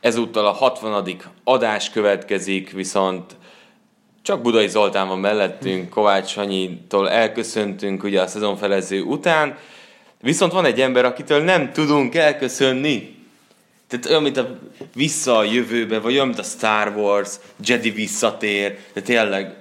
Ezúttal 0.00 0.46
a 0.46 0.52
60. 0.52 1.16
adás 1.44 1.90
következik, 1.90 2.70
viszont 2.70 3.36
csak 4.22 4.42
Budai 4.42 4.68
Zoltán 4.68 5.08
van 5.08 5.18
mellettünk, 5.18 5.88
Kovács 5.88 6.30
Sanyitól 6.30 7.10
elköszöntünk 7.10 8.02
ugye 8.02 8.20
a 8.20 8.26
szezonfelező 8.26 9.02
után, 9.02 9.56
viszont 10.20 10.52
van 10.52 10.64
egy 10.64 10.80
ember, 10.80 11.04
akitől 11.04 11.42
nem 11.42 11.72
tudunk 11.72 12.14
elköszönni. 12.14 13.16
Tehát 13.88 14.06
olyan, 14.06 14.22
mint 14.22 14.36
a 14.36 14.58
vissza 14.94 15.36
a 15.36 15.44
jövőbe, 15.44 15.98
vagy 15.98 16.12
olyan, 16.12 16.26
mint 16.26 16.38
a 16.38 16.42
Star 16.42 16.96
Wars, 16.96 17.30
Jedi 17.64 17.90
visszatér, 17.90 18.78
de 18.92 19.00
tényleg 19.00 19.54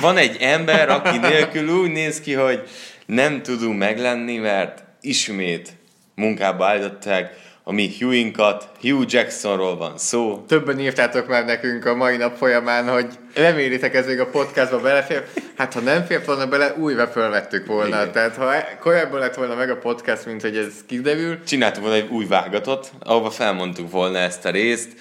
van 0.00 0.16
egy 0.16 0.36
ember, 0.40 0.88
aki 0.88 1.18
nélkül 1.18 1.68
úgy 1.68 1.90
néz 1.90 2.20
ki, 2.20 2.32
hogy 2.32 2.62
nem 3.06 3.42
tudunk 3.42 3.78
meglenni, 3.78 4.36
mert 4.36 4.84
ismét 5.00 5.72
munkába 6.14 6.66
állították 6.66 7.43
a 7.66 7.72
mi 7.72 7.90
Hughinkat, 7.98 8.68
Hugh 8.80 9.04
Jacksonról 9.12 9.76
van 9.76 9.98
szó. 9.98 10.44
Többen 10.48 10.80
írtátok 10.80 11.28
már 11.28 11.44
nekünk 11.44 11.84
a 11.84 11.94
mai 11.94 12.16
nap 12.16 12.36
folyamán, 12.36 12.88
hogy 12.88 13.06
remélitek 13.34 13.94
ez 13.94 14.06
még 14.06 14.20
a 14.20 14.26
podcastba 14.26 14.80
belefér. 14.80 15.24
Hát 15.56 15.72
ha 15.72 15.80
nem 15.80 16.04
fért 16.04 16.26
volna 16.26 16.46
bele, 16.46 16.74
újra 16.78 17.06
felvettük 17.06 17.66
volna. 17.66 18.00
Igen. 18.00 18.12
Tehát 18.12 18.36
ha 18.36 18.52
korábban 18.80 19.20
lett 19.20 19.34
volna 19.34 19.54
meg 19.54 19.70
a 19.70 19.76
podcast, 19.76 20.26
mint 20.26 20.40
hogy 20.40 20.56
ez 20.56 20.72
kiderül. 20.86 21.42
Csináltuk 21.44 21.82
volna 21.82 21.96
egy 21.96 22.08
új 22.10 22.26
vágatot, 22.26 22.92
ahova 22.98 23.30
felmondtuk 23.30 23.90
volna 23.90 24.18
ezt 24.18 24.44
a 24.44 24.50
részt. 24.50 24.92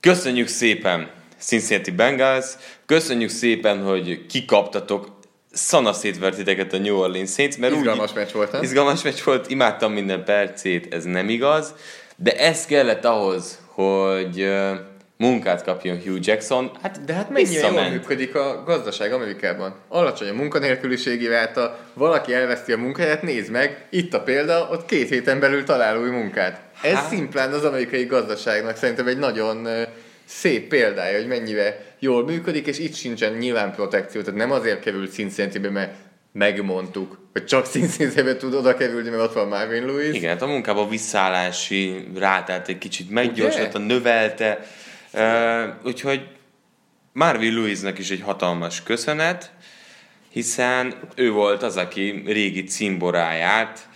Köszönjük 0.00 0.48
szépen 0.48 1.10
Cincinnati 1.38 1.90
Bengals, 1.90 2.46
köszönjük 2.86 3.30
szépen, 3.30 3.82
hogy 3.82 4.26
kikaptatok 4.26 5.13
szana 5.54 5.92
szétvert 5.92 6.36
titeket 6.36 6.72
a 6.72 6.78
New 6.78 6.96
Orleans 6.96 7.32
Saints, 7.32 7.58
mert 7.58 7.74
izgalmas 7.74 8.10
úgy, 8.10 8.16
meccs 8.16 8.32
volt, 8.32 8.52
nem? 8.52 8.62
Izgalmas 8.62 9.02
meccs 9.02 9.22
volt, 9.24 9.50
imádtam 9.50 9.92
minden 9.92 10.24
percét, 10.24 10.94
ez 10.94 11.04
nem 11.04 11.28
igaz, 11.28 11.74
de 12.16 12.36
ez 12.38 12.66
kellett 12.66 13.04
ahhoz, 13.04 13.58
hogy 13.66 14.48
munkát 15.16 15.64
kapjon 15.64 16.00
Hugh 16.04 16.18
Jackson. 16.20 16.70
Hát, 16.82 17.04
de 17.04 17.12
hát 17.12 17.30
mennyire 17.30 17.68
jól 17.68 17.88
működik 17.88 18.34
a 18.34 18.62
gazdaság 18.66 19.12
Amerikában. 19.12 19.74
Alacsony 19.88 20.28
a 20.28 20.32
munkanélküliségi 20.32 21.26
ráta, 21.26 21.78
valaki 21.94 22.34
elveszti 22.34 22.72
a 22.72 22.76
munkáját, 22.76 23.22
nézd 23.22 23.50
meg, 23.50 23.86
itt 23.90 24.14
a 24.14 24.20
példa, 24.20 24.68
ott 24.72 24.86
két 24.86 25.08
héten 25.08 25.40
belül 25.40 25.64
talál 25.64 25.98
új 25.98 26.10
munkát. 26.10 26.60
Ez 26.82 26.94
hát... 26.94 27.08
szimplán 27.08 27.52
az 27.52 27.64
amerikai 27.64 28.04
gazdaságnak 28.04 28.76
szerintem 28.76 29.06
egy 29.06 29.18
nagyon 29.18 29.68
szép 30.24 30.68
példája, 30.68 31.18
hogy 31.18 31.26
mennyire 31.26 31.93
jól 32.04 32.24
működik, 32.24 32.66
és 32.66 32.78
itt 32.78 32.94
sincsen 32.94 33.32
nyilván 33.32 33.72
protekció, 33.72 34.20
tehát 34.20 34.38
nem 34.38 34.50
azért 34.50 34.80
került 34.80 35.12
cincinnati 35.12 35.58
mert 35.58 35.94
megmondtuk, 36.32 37.18
hogy 37.32 37.44
csak 37.44 37.66
cincinnati 37.66 38.36
tud 38.36 38.54
oda 38.54 38.74
kerülni, 38.74 39.08
mert 39.08 39.22
ott 39.22 39.32
van 39.32 39.48
Marvin 39.48 39.86
Lewis. 39.86 40.14
Igen, 40.14 40.30
hát 40.30 40.42
a 40.42 40.46
munkába 40.46 40.88
visszállási 40.88 42.08
rátát 42.16 42.68
egy 42.68 42.78
kicsit 42.78 43.10
meggyorsította, 43.10 43.78
növelte, 43.78 44.66
uh, 45.12 45.64
úgyhogy 45.84 46.28
Marvin 47.12 47.54
Lewisnak 47.54 47.98
is 47.98 48.10
egy 48.10 48.20
hatalmas 48.20 48.82
köszönet, 48.82 49.52
hiszen 50.30 50.94
ő 51.14 51.30
volt 51.30 51.62
az, 51.62 51.76
aki 51.76 52.22
régi 52.26 52.64
cimboráját 52.64 53.88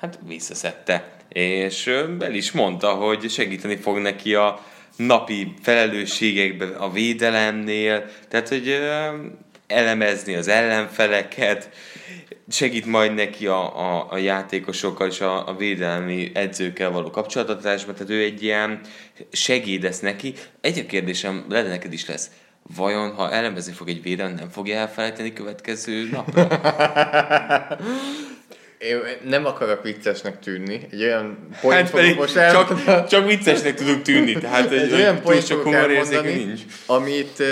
hát 0.00 0.18
visszaszedte, 0.26 1.16
és 1.28 1.86
el 2.20 2.34
is 2.34 2.52
mondta, 2.52 2.90
hogy 2.90 3.30
segíteni 3.30 3.76
fog 3.76 3.98
neki 3.98 4.34
a 4.34 4.64
napi 4.96 5.54
felelősségekben 5.62 6.68
a 6.68 6.90
védelemnél, 6.90 8.04
tehát 8.28 8.48
hogy 8.48 8.78
elemezni 9.66 10.34
az 10.34 10.48
ellenfeleket, 10.48 11.70
segít 12.48 12.86
majd 12.86 13.14
neki 13.14 13.46
a, 13.46 13.78
a, 13.78 14.06
a 14.10 14.16
játékosokkal 14.16 15.08
és 15.08 15.20
a, 15.20 15.48
a 15.48 15.56
védelmi 15.56 16.30
edzőkkel 16.34 16.90
való 16.90 17.10
kapcsolatatásban, 17.10 17.94
tehát 17.94 18.10
ő 18.10 18.22
egy 18.22 18.42
ilyen 18.42 18.80
segéd 19.32 19.82
lesz 19.82 20.00
neki. 20.00 20.34
Egy 20.60 20.86
kérdésem, 20.86 21.44
lehet 21.48 21.68
neked 21.68 21.92
is 21.92 22.06
lesz, 22.06 22.30
vajon 22.76 23.14
ha 23.14 23.32
elemezni 23.32 23.72
fog 23.72 23.88
egy 23.88 24.02
védelem, 24.02 24.34
nem 24.34 24.48
fogja 24.48 24.76
elfelejteni 24.76 25.32
következő 25.32 26.08
napra? 26.10 26.48
Én 28.80 29.00
nem 29.24 29.46
akarok 29.46 29.82
viccesnek 29.82 30.38
tűnni. 30.38 30.86
Egy 30.90 31.02
olyan 31.02 31.48
point 31.60 31.90
hát 31.90 32.36
el... 32.36 32.52
csak, 32.52 33.06
csak 33.08 33.26
viccesnek 33.26 33.74
tudok 33.74 34.02
tűnni, 34.02 34.32
tehát 34.32 34.70
egy, 34.70 34.78
egy 34.78 34.92
olyan 34.92 35.20
csak 35.46 35.62
humor 35.62 35.88
nincs. 36.22 36.60
Amit, 36.86 37.42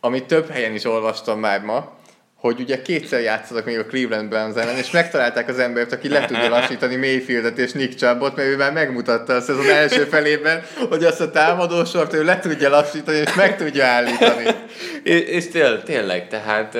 amit 0.00 0.24
több 0.24 0.50
helyen 0.50 0.74
is 0.74 0.84
olvastam 0.84 1.40
már 1.40 1.60
ma, 1.60 1.98
hogy 2.44 2.60
ugye 2.60 2.82
kétszer 2.82 3.20
játszottak 3.20 3.64
még 3.64 3.78
a 3.78 3.86
Cleveland 3.86 4.28
Browns 4.28 4.56
ellen, 4.56 4.76
és 4.76 4.90
megtalálták 4.90 5.48
az 5.48 5.58
embert, 5.58 5.92
aki 5.92 6.08
le 6.08 6.24
tudja 6.24 6.48
lassítani 6.48 6.96
Mayfieldet 6.96 7.58
és 7.58 7.72
Nick 7.72 7.94
Chubbot, 7.94 8.36
mert 8.36 8.48
ő 8.48 8.56
már 8.56 8.72
megmutatta 8.72 9.34
a 9.34 9.40
szezon 9.40 9.70
első 9.70 10.04
felében, 10.04 10.62
hogy 10.88 11.04
azt 11.04 11.20
a 11.20 11.30
támadósort 11.30 12.14
ő 12.14 12.24
le 12.24 12.38
tudja 12.38 12.68
lassítani, 12.68 13.16
és 13.16 13.34
meg 13.34 13.56
tudja 13.56 13.86
állítani. 13.86 14.44
és, 15.02 15.20
és 15.20 15.48
tényleg, 15.48 15.82
tényleg, 15.82 16.28
tehát 16.28 16.78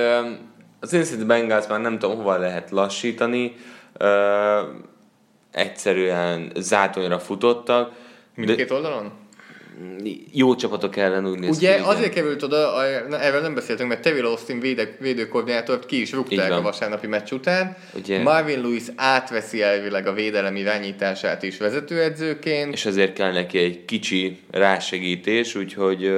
az 0.85 0.91
Cincinnati 0.91 1.27
Bengals 1.27 1.67
már 1.67 1.81
nem 1.81 1.99
tudom, 1.99 2.17
hova 2.17 2.39
lehet 2.39 2.71
lassítani, 2.71 3.57
uh, 4.01 4.09
egyszerűen 5.53 6.53
zátonyra 6.57 7.19
futottak. 7.19 7.93
Mindkét 8.35 8.71
oldalon? 8.71 9.13
Jó 10.33 10.55
csapatok 10.55 10.97
ellen 10.97 11.27
úgy 11.27 11.39
néz 11.39 11.57
Ugye 11.57 11.77
ki, 11.77 11.83
azért 11.85 12.13
került 12.13 12.43
oda, 12.43 12.85
erről 13.21 13.41
nem 13.41 13.55
beszéltünk, 13.55 13.89
mert 13.89 14.01
Tevil 14.01 14.27
Austin 14.27 14.61
véde, 14.61 14.97
védőkoordinátort 15.01 15.87
ki 15.87 16.01
is 16.01 16.13
rúgták 16.13 16.53
a 16.53 16.63
vasárnapi 16.63 17.07
meccs 17.07 17.33
után. 17.33 17.77
Ugye? 17.95 18.23
Marvin 18.23 18.61
Lewis 18.61 18.83
átveszi 18.97 19.63
elvileg 19.63 20.07
a 20.07 20.13
védelem 20.13 20.57
irányítását 20.57 21.43
is 21.43 21.59
vezetőedzőként. 21.59 22.73
És 22.73 22.87
ezért 22.87 23.13
kell 23.13 23.33
neki 23.33 23.59
egy 23.59 23.85
kicsi 23.85 24.39
rásegítés, 24.51 25.55
úgyhogy 25.55 26.17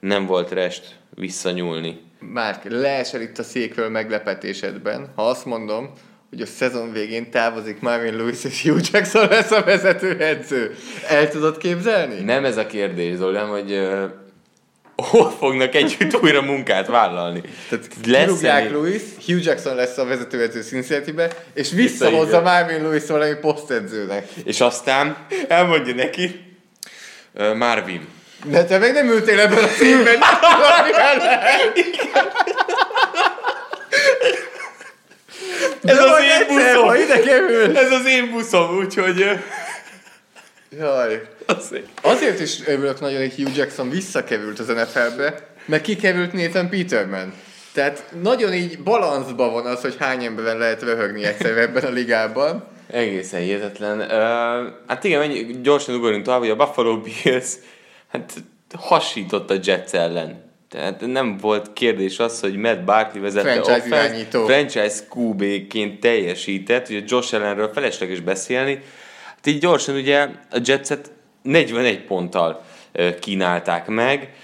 nem 0.00 0.26
volt 0.26 0.50
rest 0.50 0.94
visszanyúlni. 1.14 2.05
Márk, 2.18 2.62
leesel 2.64 3.20
itt 3.20 3.38
a 3.38 3.42
székről 3.42 3.88
meglepetésedben, 3.88 5.12
ha 5.14 5.28
azt 5.28 5.44
mondom, 5.44 5.92
hogy 6.30 6.40
a 6.40 6.46
szezon 6.46 6.92
végén 6.92 7.30
távozik 7.30 7.80
Marvin 7.80 8.16
Lewis 8.16 8.44
és 8.44 8.62
Hugh 8.62 8.80
Jackson 8.92 9.28
lesz 9.28 9.50
a 9.50 9.62
vezető 9.62 10.18
edző. 10.20 10.74
El 11.08 11.28
tudod 11.28 11.56
képzelni? 11.56 12.20
Nem 12.20 12.44
ez 12.44 12.56
a 12.56 12.66
kérdés, 12.66 13.16
Zoli, 13.16 13.36
hogy 13.36 13.72
uh, 13.72 14.04
hol 14.96 15.30
fognak 15.30 15.74
együtt 15.74 16.22
újra 16.22 16.42
munkát 16.42 16.86
vállalni. 16.86 17.40
Tehát 17.68 17.86
lesz 18.06 18.40
Lewis, 18.42 19.02
Hugh 19.26 19.44
Jackson 19.44 19.74
lesz 19.74 19.98
a 19.98 20.04
vezetőedző 20.04 20.62
cincinnati 20.62 21.14
és 21.54 21.70
visszahozza 21.70 22.40
Marvin 22.40 22.82
Lewis 22.82 23.06
valami 23.06 23.34
posztedzőnek. 23.40 24.28
És 24.44 24.60
aztán 24.60 25.26
elmondja 25.48 25.94
neki, 25.94 26.56
uh, 27.34 27.54
Marvin, 27.54 28.06
de 28.44 28.64
te 28.64 28.78
még 28.78 28.92
nem 28.92 29.08
ültél 29.08 29.40
ebben 29.40 29.64
a 29.64 29.68
színben. 29.68 30.16
Ez 35.82 35.98
az 35.98 36.20
én 36.20 36.46
buszom. 36.48 36.86
Ha 36.86 36.96
ide 36.96 37.20
kerül. 37.20 37.76
Ez 37.76 37.92
az 37.92 38.06
én 38.06 38.30
buszom, 38.30 38.76
úgyhogy... 38.76 39.24
Jaj. 40.78 41.22
Azért. 41.46 41.86
Azért 42.02 42.40
is 42.40 42.66
örülök 42.66 43.00
nagyon, 43.00 43.18
hogy 43.18 43.34
Hugh 43.34 43.56
Jackson 43.56 43.90
visszakerült 43.90 44.58
az 44.58 44.66
NFL-be, 44.66 45.48
mert 45.64 45.82
kikerült 45.82 46.32
Nathan 46.32 46.68
Peterman. 46.68 47.32
Tehát 47.72 48.04
nagyon 48.22 48.52
így 48.54 48.78
balanszban 48.78 49.52
van 49.52 49.66
az, 49.66 49.80
hogy 49.80 49.96
hány 49.98 50.24
emberen 50.24 50.58
lehet 50.58 50.82
röhögni 50.82 51.24
egyszer 51.24 51.58
ebben 51.58 51.84
a 51.84 51.90
ligában. 51.90 52.64
Egészen 52.90 53.40
hihetetlen. 53.40 53.98
Uh, 53.98 54.72
hát 54.86 55.04
igen, 55.04 55.18
mennyi, 55.18 55.60
gyorsan 55.62 55.94
ugorjunk 55.94 56.24
tovább, 56.24 56.40
hogy 56.40 56.50
a 56.50 56.56
Buffalo 56.56 57.00
Bills 57.00 57.48
Hát 58.08 58.32
hasított 58.74 59.50
a 59.50 59.56
Jets 59.62 59.92
ellen. 59.92 60.44
Tehát 60.68 61.00
nem 61.00 61.36
volt 61.36 61.72
kérdés 61.72 62.18
az, 62.18 62.40
hogy 62.40 62.56
Matt 62.56 62.84
Barkley 62.84 63.22
vezette 63.22 63.52
franchise 63.52 63.76
offense, 63.76 64.04
irányító. 64.04 64.44
franchise 64.44 64.96
QB-ként 65.14 66.00
teljesített, 66.00 66.88
ugye 66.88 67.02
Josh 67.06 67.34
Allenről 67.34 67.72
felesleges 67.72 68.20
beszélni. 68.20 68.82
Hát 69.26 69.46
így 69.46 69.58
gyorsan 69.58 69.94
ugye 69.94 70.28
a 70.50 70.60
Jetset 70.64 71.10
41 71.42 72.04
ponttal 72.04 72.64
kínálták 73.20 73.86
meg. 73.86 74.34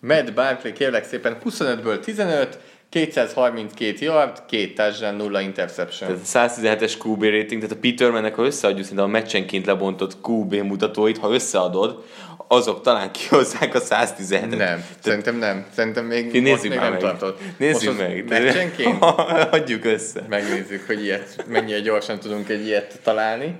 Matt 0.00 0.32
Barkley 0.32 0.72
kérlek 0.72 1.04
szépen 1.04 1.38
25-ből 1.44 2.00
15, 2.00 2.58
232 2.90 4.04
yard, 4.04 4.42
két 4.46 4.74
touchdown, 4.74 5.14
nulla 5.14 5.40
interception. 5.40 6.20
Tehát 6.32 6.52
117-es 6.56 6.92
QB 7.04 7.22
rating, 7.22 7.62
tehát 7.62 7.76
a 7.76 7.80
Petermannek, 7.80 8.34
ha 8.34 8.44
összeadjuk 8.44 8.82
szerintem 8.82 9.04
a 9.06 9.10
meccsenként 9.10 9.66
lebontott 9.66 10.16
QB 10.28 10.54
mutatóit, 10.54 11.18
ha 11.18 11.32
összeadod, 11.32 12.04
azok 12.48 12.82
talán 12.82 13.12
kihozzák 13.12 13.74
a 13.74 13.80
117-et. 13.80 14.48
Nem, 14.48 14.56
Tehát, 14.56 14.84
szerintem 15.00 15.36
nem. 15.36 15.66
Szerintem 15.72 16.04
még, 16.04 16.32
nézzük 16.32 16.50
most 16.50 16.62
még 16.62 16.78
nem 16.78 16.90
meg. 16.90 17.00
tartott. 17.00 17.40
Nézzük 17.58 17.88
most 17.88 17.98
meg. 17.98 18.28
Meccsenként? 18.28 19.04
Adjuk 19.50 19.84
össze. 19.84 20.24
Megnézzük, 20.28 20.86
hogy 20.86 21.02
ilyet, 21.02 21.44
mennyire 21.48 21.80
gyorsan 21.80 22.18
tudunk 22.18 22.48
egy 22.48 22.66
ilyet 22.66 23.00
találni. 23.02 23.56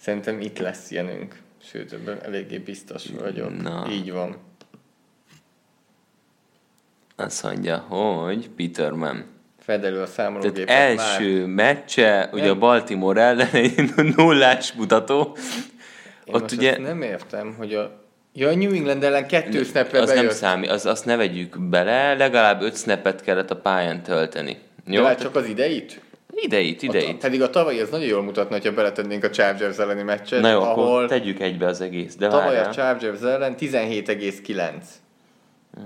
Szerintem 0.00 0.40
itt 0.40 0.58
lesz 0.58 0.90
ilyenünk. 0.90 1.36
Sőt, 1.70 1.92
ebben 1.92 2.18
eléggé 2.24 2.58
biztos 2.58 3.02
vagyok. 3.20 3.62
Na. 3.62 3.86
Így 3.90 4.12
van. 4.12 4.36
Azt 7.24 7.42
mondja, 7.42 7.76
hogy 7.76 8.50
Peterman. 8.56 9.24
Fedelő 9.60 10.00
a 10.00 10.06
számológépet 10.06 10.66
Tehát 10.66 10.98
első 10.98 11.38
már. 11.46 11.48
meccse, 11.48 12.28
ugye 12.32 12.50
a 12.50 12.58
Baltimore 12.58 13.20
ellen 13.22 13.48
egy 13.52 13.90
nullás 14.16 14.72
mutató. 14.72 15.36
Én 16.24 16.34
Ott 16.34 16.52
ugye... 16.52 16.78
nem 16.78 17.02
értem, 17.02 17.54
hogy 17.58 17.74
a 17.74 18.00
Ja, 18.34 18.48
a 18.48 18.54
New 18.54 18.72
England 18.74 19.04
ellen 19.04 19.26
kettő 19.26 19.64
snapre 19.64 20.00
Az 20.00 20.08
bejött. 20.08 20.24
nem 20.24 20.32
számít, 20.32 20.70
az, 20.70 20.86
azt 20.86 21.04
ne 21.04 21.16
vegyük 21.16 21.60
bele, 21.60 22.14
legalább 22.14 22.62
öt 22.62 22.76
snapet 22.76 23.22
kellett 23.22 23.50
a 23.50 23.56
pályán 23.56 24.02
tölteni. 24.02 24.58
Jó? 24.86 25.02
De 25.02 25.14
csak 25.14 25.36
az 25.36 25.46
ideit? 25.46 26.00
Ideit, 26.34 26.82
ideit. 26.82 27.08
A, 27.08 27.16
pedig 27.20 27.42
a 27.42 27.50
tavalyi 27.50 27.80
az 27.80 27.88
nagyon 27.90 28.06
jól 28.06 28.22
mutatna, 28.22 28.54
hogyha 28.56 28.72
beletennénk 28.72 29.24
a 29.24 29.30
Chargers 29.30 29.78
elleni 29.78 30.02
meccset. 30.02 30.40
Na 30.40 30.50
jó, 30.50 30.60
ahol 30.60 30.84
akkor 30.88 31.08
tegyük 31.08 31.40
egybe 31.40 31.66
az 31.66 31.80
egész. 31.80 32.16
De 32.16 32.28
tavaly 32.28 32.44
várjál. 32.54 32.68
a 32.68 32.72
Chargers 32.72 33.20
ellen 33.20 33.54
17,9. 33.58 34.72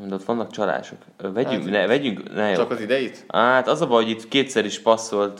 De 0.07 0.15
ott 0.15 0.25
vannak 0.25 0.51
csalások. 0.51 0.99
Vegyünk, 1.17 1.63
hát, 1.63 1.71
ne, 1.71 1.87
vegyünk, 1.87 2.35
ne 2.35 2.49
jó. 2.49 2.55
Csak 2.55 2.71
az 2.71 2.81
ideit? 2.81 3.25
Hát 3.29 3.69
az 3.69 3.81
a 3.81 3.87
baj, 3.87 4.03
hogy 4.03 4.13
itt 4.13 4.29
kétszer 4.29 4.65
is 4.65 4.81
passzolt, 4.81 5.37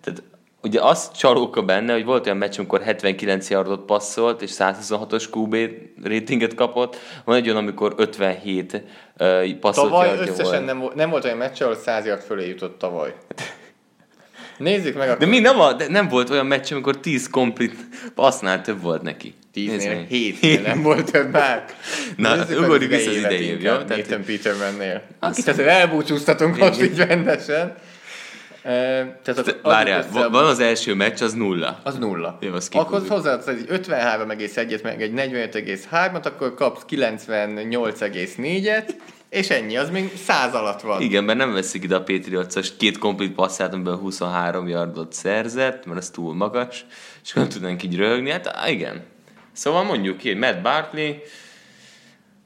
tehát 0.00 0.22
ugye 0.62 0.80
az 0.80 1.10
csalóka 1.12 1.62
benne, 1.62 1.92
hogy 1.92 2.04
volt 2.04 2.26
olyan 2.26 2.38
meccs, 2.38 2.58
amikor 2.58 2.82
79 2.82 3.50
yardot 3.50 3.84
passzolt, 3.84 4.42
és 4.42 4.50
126-os 4.58 5.24
QB 5.30 5.56
ratinget 6.04 6.54
kapott, 6.54 6.96
van 7.24 7.36
egy 7.36 7.46
olyan, 7.46 7.56
amikor 7.56 7.94
57 7.96 8.72
uh, 8.72 9.50
passzolt 9.52 9.90
Tavaly 9.90 10.18
összesen 10.18 10.44
volt. 10.44 10.64
Nem, 10.64 10.90
nem 10.94 11.10
volt 11.10 11.24
olyan 11.24 11.36
meccs, 11.36 11.62
ahol 11.62 11.76
100 11.76 12.06
yard 12.06 12.22
fölé 12.22 12.48
jutott 12.48 12.78
tavaly. 12.78 13.14
Nézzük 14.58 14.96
meg 14.96 15.08
akkor. 15.08 15.20
De 15.20 15.26
mi 15.26 15.38
nem, 15.38 15.60
a, 15.60 15.72
de 15.72 15.88
nem 15.88 16.08
volt 16.08 16.30
olyan 16.30 16.46
meccs, 16.46 16.72
amikor 16.72 17.00
10 17.00 17.30
komplet 17.30 17.72
passznál 18.14 18.60
több 18.60 18.82
volt 18.82 19.02
neki. 19.02 19.34
10-nél 19.54 20.04
7 20.08 20.62
nem 20.62 20.82
volt 20.82 21.10
több 21.10 21.32
már. 21.32 21.64
Na, 22.16 22.36
ugorjuk 22.50 22.90
vissza 22.90 23.10
az 23.10 23.16
idején, 23.16 23.60
jó? 23.60 23.72
Nathan 23.72 24.24
Petermannél. 24.24 25.02
Akit 25.18 25.48
azért 25.48 25.68
elbúcsúztatunk 25.68 26.58
most 26.58 26.82
így 26.82 26.96
rendesen. 26.96 27.74
Tehát 28.62 29.58
Várjál, 29.62 29.98
össze, 29.98 30.26
van 30.26 30.44
az 30.44 30.60
első 30.60 30.94
meccs, 30.94 31.22
az 31.22 31.32
nulla. 31.32 31.80
Az 31.82 31.98
nulla. 31.98 32.38
Jó, 32.40 32.52
az 32.52 32.68
akkor 32.72 33.02
hozzáadsz 33.08 33.46
egy 33.46 33.66
53,1-et, 33.68 34.82
meg 34.82 35.02
egy 35.02 35.12
45,3-at, 35.16 36.24
akkor 36.24 36.54
kapsz 36.54 36.84
98,4-et, 36.90 38.88
és 39.28 39.50
ennyi, 39.50 39.76
az 39.76 39.90
még 39.90 40.12
száz 40.24 40.54
alatt 40.54 40.80
van. 40.80 41.00
Igen, 41.00 41.24
mert 41.24 41.38
nem 41.38 41.52
veszik 41.52 41.82
ide 41.82 41.94
a 41.94 42.02
Patriots 42.02 42.76
két 42.76 42.98
komplet 42.98 43.30
passzát, 43.30 43.72
amiből 43.72 43.96
23 43.96 44.68
yardot 44.68 45.12
szerzett, 45.12 45.86
mert 45.86 45.98
ez 45.98 46.10
túl 46.10 46.34
magas, 46.34 46.86
és 47.24 47.32
nem 47.32 47.48
tudnánk 47.48 47.82
így 47.82 47.96
röhögni. 47.96 48.30
Hát 48.30 48.68
igen. 48.68 49.02
Szóval 49.58 49.82
mondjuk 49.82 50.16
ki, 50.16 50.34
Matt 50.34 50.62
Barkley, 50.62 51.12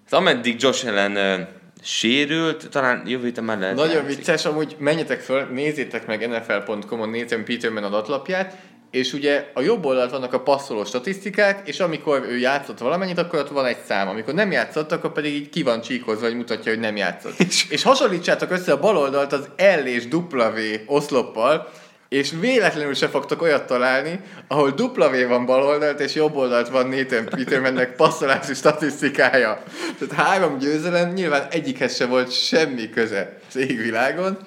hát 0.05 0.20
ameddig 0.20 0.62
Josh 0.62 0.87
ellen 0.87 1.49
sérült, 1.82 2.69
talán 2.70 3.03
jövő 3.06 3.25
héten 3.25 3.44
már 3.44 3.59
lehet. 3.59 3.76
Nagyon 3.76 3.94
játszik. 3.94 4.17
vicces, 4.17 4.44
amúgy 4.44 4.76
menjetek 4.79 5.20
föl, 5.20 5.44
nézzétek 5.44 6.06
meg 6.06 6.29
nfl.com-on 6.29 7.09
Nathan 7.09 7.44
Peterman 7.44 7.85
adatlapját, 7.85 8.56
és 8.91 9.12
ugye 9.12 9.50
a 9.55 9.61
jobb 9.61 9.85
oldalt 9.85 10.11
vannak 10.11 10.32
a 10.32 10.41
passzoló 10.41 10.85
statisztikák, 10.85 11.69
és 11.69 11.81
amikor 11.81 12.26
ő 12.29 12.38
játszott 12.38 12.79
valamennyit, 12.79 13.19
akkor 13.19 13.38
ott 13.38 13.49
van 13.49 13.67
egy 13.67 13.82
szám. 13.87 14.08
Amikor 14.08 14.35
nem 14.35 14.50
játszott, 14.50 14.93
akkor 14.93 15.12
pedig 15.12 15.35
így 15.35 15.49
ki 15.49 15.62
van 15.62 15.81
csíkozva, 15.81 16.26
hogy 16.26 16.37
mutatja, 16.37 16.73
hogy 16.73 16.81
nem 16.81 16.97
játszott. 16.97 17.38
és, 17.49 17.70
és 17.70 17.82
hasonlítsátok 17.82 18.50
össze 18.50 18.73
a 18.73 18.81
bal 18.81 18.97
oldalt 18.97 19.32
az 19.32 19.49
L 19.56 19.87
és 19.87 20.05
W 20.11 20.41
oszloppal, 20.87 21.73
és 22.12 22.32
véletlenül 22.41 22.94
se 22.94 23.09
fogtok 23.09 23.43
olyat 23.43 23.67
találni, 23.67 24.20
ahol 24.49 24.70
dupla 24.70 25.11
V 25.11 25.29
van 25.29 25.47
bal 25.47 25.62
oldalt, 25.62 26.00
és 26.00 26.14
jobb 26.14 26.37
oldalt 26.37 26.69
van 26.69 26.88
Nathan 26.88 27.25
Petermannek 27.25 27.97
passzolási 27.97 28.55
statisztikája. 28.55 29.62
Tehát 29.99 30.26
három 30.26 30.59
győzelem, 30.59 31.12
nyilván 31.12 31.47
egyikhez 31.50 31.97
se 31.97 32.06
volt 32.06 32.32
semmi 32.32 32.91
köze 32.91 33.38
az 33.49 33.56
égvilágon, 33.56 34.38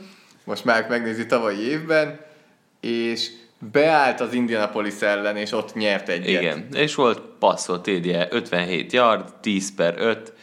most 0.43 0.65
már 0.65 0.85
megnézi 0.89 1.25
tavalyi 1.25 1.69
évben, 1.69 2.19
és 2.81 3.29
beállt 3.71 4.21
az 4.21 4.33
Indianapolis 4.33 4.99
ellen, 4.99 5.37
és 5.37 5.51
ott 5.51 5.73
nyert 5.73 6.09
egyet. 6.09 6.41
Igen, 6.41 6.67
és 6.73 6.95
volt 6.95 7.21
passzolt 7.39 7.81
TDE 7.81 8.27
57 8.31 8.93
yard, 8.93 9.33
10 9.41 9.75
per 9.75 9.95
5, 9.97 10.33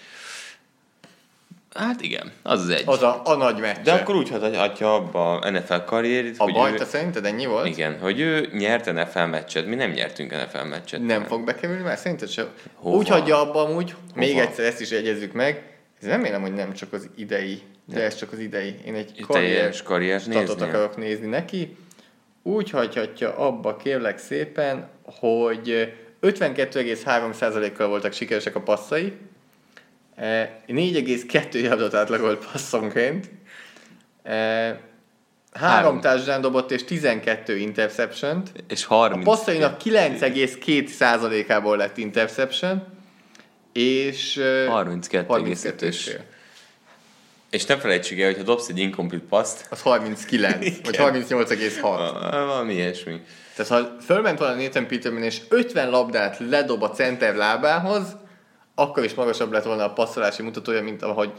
Hát 1.75 2.01
igen, 2.01 2.33
az 2.43 2.61
az 2.61 2.69
egy. 2.69 2.83
Az 2.87 3.03
a, 3.03 3.21
a 3.25 3.35
nagy 3.35 3.61
meccs. 3.61 3.85
De 3.85 3.93
akkor 3.93 4.15
úgy 4.15 4.29
hagyhatja 4.29 4.95
abba 4.95 5.39
a 5.39 5.51
NFL 5.51 5.75
karrierit, 5.87 6.39
a 6.39 6.51
hogy 6.51 6.81
ő... 6.81 6.85
szerinted 6.85 7.25
ennyi 7.25 7.47
volt? 7.47 7.67
Igen, 7.67 7.99
hogy 7.99 8.21
ő 8.21 8.49
nyert 8.53 8.93
NFL 8.93 9.23
meccset, 9.23 9.67
mi 9.67 9.75
nem 9.75 9.91
nyertünk 9.91 10.31
NFL 10.31 10.65
meccset. 10.65 11.01
Nem, 11.01 11.09
nem. 11.09 11.25
fog 11.25 11.45
bekerülni 11.45 11.83
már, 11.83 11.99
szerinted 11.99 12.29
sem. 12.29 12.47
Hova? 12.75 12.97
Úgy 12.97 13.09
hagyja 13.09 13.41
abba 13.41 13.65
amúgy, 13.65 13.91
Hova? 13.91 14.03
még 14.15 14.39
egyszer 14.39 14.65
ezt 14.65 14.81
is 14.81 14.91
egyezzük 14.91 15.33
meg, 15.33 15.63
ez 16.01 16.09
remélem, 16.09 16.41
hogy 16.41 16.55
nem 16.55 16.73
csak 16.73 16.93
az 16.93 17.09
idei, 17.17 17.63
de 17.85 18.03
ez 18.03 18.15
csak 18.15 18.33
az 18.33 18.39
idei. 18.39 18.75
Én 18.87 18.95
egy 18.95 19.25
karrier, 19.27 19.83
karrier 19.83 20.21
statot 20.21 20.61
akarok 20.61 20.97
nézni 20.97 21.27
neki. 21.27 21.77
Úgy 22.43 22.71
hagyhatja 22.71 23.37
abba, 23.37 23.77
kérlek 23.77 24.19
szépen, 24.19 24.89
hogy 25.03 25.93
52,3%-kal 26.23 27.89
voltak 27.89 28.13
sikeresek 28.13 28.55
a 28.55 28.61
passzai, 28.61 29.13
4,2 30.19 31.63
yardot 31.63 31.95
átlagolt 31.95 32.47
passzonként, 32.53 33.31
három 35.53 36.01
touchdown 36.01 36.41
dobott 36.41 36.71
és 36.71 36.85
12 36.85 37.57
interception 37.57 38.43
És 38.69 38.85
30. 38.85 39.27
A 39.27 39.31
passzainak 39.31 39.81
9,2%-ából 39.85 41.77
lett 41.77 41.97
interception, 41.97 42.87
és 43.73 44.41
32, 44.69 45.27
32 45.27 45.87
és 45.87 46.19
és 47.53 47.65
ne 47.65 47.79
felejtsük 47.79 48.19
el, 48.19 48.27
hogy 48.27 48.37
ha 48.37 48.43
dobsz 48.43 48.69
egy 48.69 48.79
incomplete 48.79 49.25
paszt... 49.29 49.67
Az 49.71 49.83
39, 49.83 50.59
vagy 50.85 50.97
38,6. 50.97 51.81
Valami 52.31 52.73
ilyesmi. 52.73 53.21
Tehát 53.57 53.71
ha 53.73 53.97
fölment 54.05 54.39
volna 54.39 54.63
Nathan 54.63 54.87
Peterman, 54.87 55.23
és 55.23 55.41
50 55.49 55.91
labdát 55.91 56.39
ledob 56.39 56.83
a 56.83 56.91
center 56.91 57.35
lábához, 57.35 58.17
akkor 58.75 59.05
is 59.05 59.15
magasabb 59.15 59.53
lett 59.53 59.65
volna 59.65 59.85
a 59.85 59.93
passzolási 59.93 60.43
mutatója, 60.43 60.83
mint 60.83 61.03
ahogy 61.03 61.33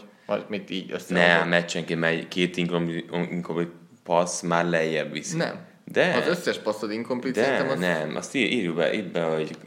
mit 0.48 0.70
így 0.70 0.92
össze. 0.92 1.14
Nem, 1.14 1.50
meccsenként 1.50 2.00
megy 2.00 2.28
két 2.28 2.58
incomplete 2.58 3.72
passz 4.04 4.42
már 4.42 4.66
lejjebb 4.66 5.12
viszi. 5.12 5.38
Nem. 5.38 5.72
De. 5.86 6.14
Az 6.22 6.28
összes 6.28 6.58
passzod 6.58 6.92
incomplete 6.92 7.42
De, 7.42 7.72
az... 7.72 7.80
nem, 7.80 8.16
azt 8.16 8.36
ír, 8.36 8.52
írjuk 8.52 8.76
be, 8.76 8.94
itt 8.94 9.12
be, 9.12 9.22
hogy 9.22 9.58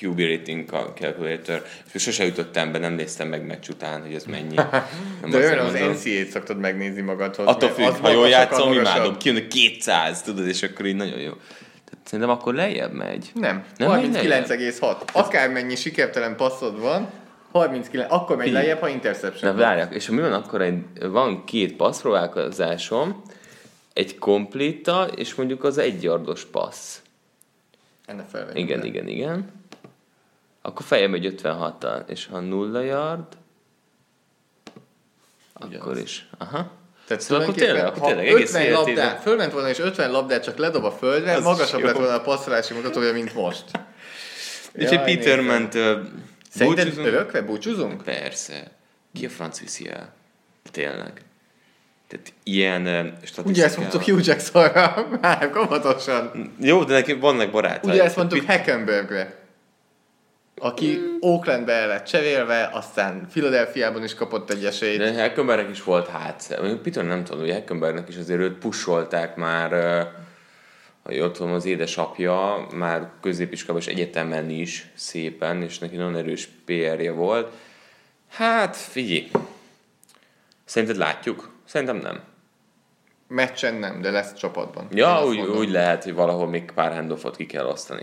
QB 0.00 0.18
rating 0.18 0.68
calculator, 0.68 1.62
és 1.92 2.02
sose 2.02 2.24
jutottam 2.24 2.72
be, 2.72 2.78
nem 2.78 2.92
néztem 2.92 3.28
meg 3.28 3.46
meccs 3.46 3.68
után, 3.68 4.00
hogy 4.00 4.14
ez 4.14 4.24
mennyi. 4.24 4.54
Nem 5.20 5.30
De 5.30 5.36
olyan 5.36 5.58
az 5.58 5.72
NCA-t 5.72 6.30
szoktad 6.30 6.58
megnézni 6.58 7.00
magadhoz. 7.00 7.46
Attól 7.46 7.68
függ, 7.68 7.94
ha 7.94 8.10
jól 8.10 8.28
játszom, 8.28 8.72
imádom, 8.72 9.16
kijön 9.16 9.48
200, 9.48 10.22
tudod, 10.22 10.46
és 10.46 10.62
akkor 10.62 10.86
így 10.86 10.96
nagyon 10.96 11.18
jó. 11.18 11.32
Szerintem 12.10 12.34
akkor 12.34 12.54
lejjebb 12.54 12.92
megy. 12.92 13.30
Nem, 13.34 13.64
nem 13.76 13.90
39,6. 13.90 15.12
Akármennyi 15.12 15.76
sikertelen 15.76 16.36
passzod 16.36 16.80
van, 16.80 17.10
39, 17.52 18.12
akkor 18.12 18.36
megy 18.36 18.52
lejjebb, 18.52 18.78
ha 18.78 18.88
interception. 18.88 19.54
Na 19.54 19.60
várjak, 19.60 19.94
és 19.94 20.08
mi 20.08 20.20
van 20.20 20.32
akkor, 20.32 20.62
egy, 20.62 20.84
van 21.00 21.44
két 21.44 21.76
passzpróbálkozásom, 21.76 23.22
egy 23.92 24.18
kompléta, 24.18 25.06
és 25.06 25.34
mondjuk 25.34 25.64
az 25.64 25.78
egy 25.78 26.02
yardos 26.02 26.44
passz. 26.44 27.00
Ennek 28.06 28.28
fel. 28.28 28.56
Igen, 28.56 28.84
igen, 28.84 29.08
igen. 29.08 29.50
Akkor 30.62 30.86
fejem 30.86 31.14
egy 31.14 31.26
56 31.26 31.86
és 32.06 32.26
ha 32.26 32.40
nulla 32.40 32.80
yard, 32.80 33.36
Ugyanaz. 35.60 35.80
akkor 35.80 35.98
is. 35.98 36.28
Aha. 36.38 36.70
Tehát 37.10 37.24
szóval 37.24 37.42
akkor 37.42 37.54
tényleg, 37.54 37.84
akkor 37.84 38.06
tényleg 38.06 38.26
egész 38.26 38.54
50 38.54 38.70
labdát, 38.70 39.22
fölment 39.22 39.52
volna 39.52 39.68
és 39.68 39.78
50 39.78 40.10
labdát 40.10 40.42
csak 40.42 40.56
ledob 40.56 40.84
a 40.84 40.90
földre, 40.90 41.34
az 41.34 41.42
magasabb 41.42 41.82
lett 41.82 41.96
volna 41.96 42.14
a 42.14 42.20
passzolási 42.20 42.74
mutatója, 42.74 43.12
mint 43.12 43.34
most. 43.34 43.64
És 44.72 44.88
egy 44.88 45.02
Peterman 45.02 45.68
Szerinted 46.50 46.98
örökre 46.98 47.40
búcsúzunk? 47.40 48.02
Persze. 48.02 48.70
Ki 49.14 49.26
a 49.26 49.28
franc 49.28 49.60
viszi 49.60 49.88
el? 49.88 50.14
Tényleg. 50.70 51.12
Tehát 52.08 52.32
ilyen 52.42 52.82
statisztikával... 52.84 53.52
Ugye 53.52 53.64
ezt 53.64 53.76
mondtuk 53.76 54.02
Hugh 54.02 54.26
Jacksonra, 54.26 55.06
már 55.20 55.50
komatosan. 55.50 56.54
Jó, 56.60 56.84
de 56.84 56.92
neki 56.92 57.12
vannak 57.12 57.50
barátai. 57.50 57.90
Ugye 57.90 58.02
ezt 58.02 58.16
mondtuk 58.16 58.44
Hackenbergre 58.46 59.39
aki 60.60 60.96
mm. 60.96 61.16
Oaklandbe 61.20 61.72
el 61.72 61.88
lett 61.88 62.04
cserélve, 62.04 62.70
aztán 62.72 63.26
Philadelphiában 63.30 64.04
is 64.04 64.14
kapott 64.14 64.50
egy 64.50 64.64
esélyt. 64.64 64.98
De 64.98 65.22
Hackenbergnek 65.22 65.70
is 65.70 65.82
volt 65.82 66.08
hát. 66.08 66.60
Peter 66.82 67.04
nem 67.04 67.24
tudom, 67.24 67.40
hogy 67.40 67.50
Hackenbergnek 67.50 68.08
is 68.08 68.16
azért 68.16 68.40
őt 68.40 68.58
pusolták 68.58 69.36
már, 69.36 69.70
ha 71.02 71.12
jól 71.12 71.30
tudom, 71.30 71.52
az 71.52 71.64
édesapja 71.64 72.66
már 72.74 73.10
középiskolában 73.20 73.82
és 73.82 73.94
egyetemen 73.94 74.50
is 74.50 74.90
szépen, 74.94 75.62
és 75.62 75.78
neki 75.78 75.96
nagyon 75.96 76.16
erős 76.16 76.48
PR-je 76.64 77.12
volt. 77.12 77.52
Hát, 78.28 78.76
figyelj. 78.76 79.30
Szerinted 80.64 80.96
látjuk? 80.96 81.50
Szerintem 81.64 81.96
nem. 81.96 82.20
Meccsen 83.28 83.74
nem, 83.74 84.00
de 84.00 84.10
lesz 84.10 84.34
csapatban. 84.34 84.88
Ja, 84.92 85.24
úgy, 85.26 85.38
úgy 85.40 85.70
lehet, 85.70 86.04
hogy 86.04 86.14
valahol 86.14 86.46
még 86.46 86.70
pár 86.74 86.92
handoffot 86.92 87.36
ki 87.36 87.46
kell 87.46 87.66
osztani. 87.66 88.02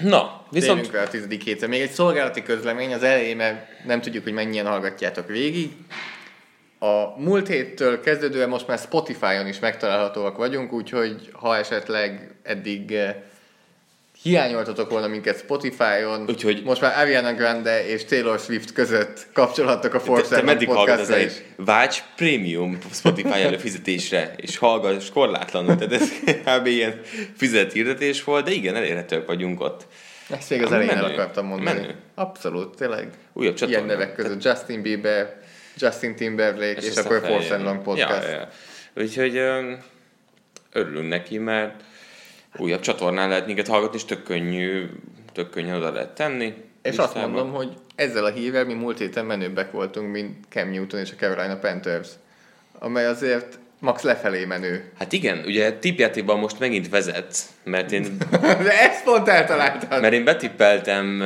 Na, 0.00 0.46
viszont... 0.50 0.74
Térjünk 0.74 0.94
rá 0.94 1.02
a 1.02 1.08
tizedik 1.08 1.42
hétre. 1.42 1.66
Még 1.66 1.80
egy 1.80 1.90
szolgálati 1.90 2.42
közlemény 2.42 2.92
az 2.92 3.02
elején, 3.02 3.36
mert 3.36 3.84
nem 3.84 4.00
tudjuk, 4.00 4.24
hogy 4.24 4.32
mennyien 4.32 4.66
hallgatjátok 4.66 5.26
végig. 5.26 5.70
A 6.78 7.20
múlt 7.20 7.48
héttől 7.48 8.00
kezdődően 8.00 8.48
most 8.48 8.66
már 8.66 8.78
Spotify-on 8.78 9.46
is 9.46 9.58
megtalálhatóak 9.58 10.36
vagyunk, 10.36 10.72
úgyhogy 10.72 11.30
ha 11.32 11.56
esetleg 11.56 12.34
eddig 12.42 12.92
eh, 12.92 13.14
hiányoltatok 14.22 14.90
volna 14.90 15.06
minket 15.06 15.38
Spotify-on, 15.38 16.24
Úgyhogy 16.28 16.62
most 16.64 16.80
már 16.80 16.98
Ariana 16.98 17.34
Grande 17.34 17.86
és 17.86 18.04
Taylor 18.04 18.38
Swift 18.38 18.72
között 18.72 19.26
kapcsolattak 19.32 19.94
a 19.94 20.00
Force 20.00 20.28
Te, 20.28 20.36
te 20.36 20.42
meddig 20.42 20.68
hallgatod 20.68 21.18
is. 21.18 21.32
Vágy 21.56 22.02
prémium 22.16 22.78
Spotify 22.92 23.40
előfizetésre, 23.42 24.34
és 24.36 24.56
hallgass 24.56 25.10
korlátlanul, 25.10 25.76
tehát 25.76 25.92
ez 25.92 26.10
kb. 26.58 26.66
ilyen 26.66 27.00
fizet 27.36 27.72
hirdetés 27.72 28.24
volt, 28.24 28.44
de 28.44 28.50
igen, 28.50 28.76
elérhetők 28.76 29.26
vagyunk 29.26 29.60
ott. 29.60 29.86
Ezt 30.30 30.50
még 30.50 30.62
az 30.62 30.72
elején 30.72 30.96
el 30.96 31.04
akartam 31.04 31.46
mondani. 31.46 31.80
Menő. 31.80 31.94
Abszolút, 32.14 32.76
tényleg. 32.76 33.08
Újabb 33.32 33.56
Ilyen 33.66 33.84
nevek 33.84 34.14
között. 34.14 34.44
Justin 34.44 34.82
Bieber, 34.82 35.40
Justin 35.76 36.14
Timberlake 36.14 36.80
és, 36.80 36.86
és 36.86 36.96
akkor 36.96 37.20
Force 37.24 37.56
Long 37.56 37.82
Podcast. 37.82 38.22
Ja, 38.22 38.28
ja. 38.28 38.48
Úgyhogy 38.96 39.40
örülünk 40.72 41.08
neki, 41.08 41.38
mert 41.38 41.82
újabb 42.60 42.80
csatornán 42.80 43.28
lehet 43.28 43.46
minket 43.46 43.68
hallgatni, 43.68 43.96
és 43.96 44.04
tök 44.04 44.22
könnyű, 44.22 44.86
tök 45.32 45.50
könnyű 45.50 45.72
oda 45.72 45.92
lehet 45.92 46.14
tenni. 46.14 46.46
És 46.82 46.96
listába. 46.96 47.08
azt 47.08 47.14
mondom, 47.14 47.52
hogy 47.52 47.72
ezzel 47.94 48.24
a 48.24 48.30
hírrel 48.30 48.64
mi 48.64 48.74
múlt 48.74 48.98
héten 48.98 49.24
menőbbek 49.24 49.70
voltunk, 49.70 50.12
mint 50.12 50.36
Cam 50.48 50.70
Newton 50.70 51.00
és 51.00 51.10
a 51.10 51.14
Carolina 51.18 51.56
Panthers, 51.56 52.08
amely 52.78 53.06
azért 53.06 53.58
max 53.78 54.02
lefelé 54.02 54.44
menő. 54.44 54.92
Hát 54.98 55.12
igen, 55.12 55.42
ugye 55.46 55.72
tippjátékban 55.72 56.38
most 56.38 56.58
megint 56.58 56.88
vezet, 56.88 57.36
mert 57.64 57.92
én... 57.92 58.16
De 58.40 58.80
ezt 58.80 59.04
pont 59.04 59.28
eltaláltad! 59.28 60.00
Mert 60.00 60.14
én 60.14 60.24
betippeltem, 60.24 61.22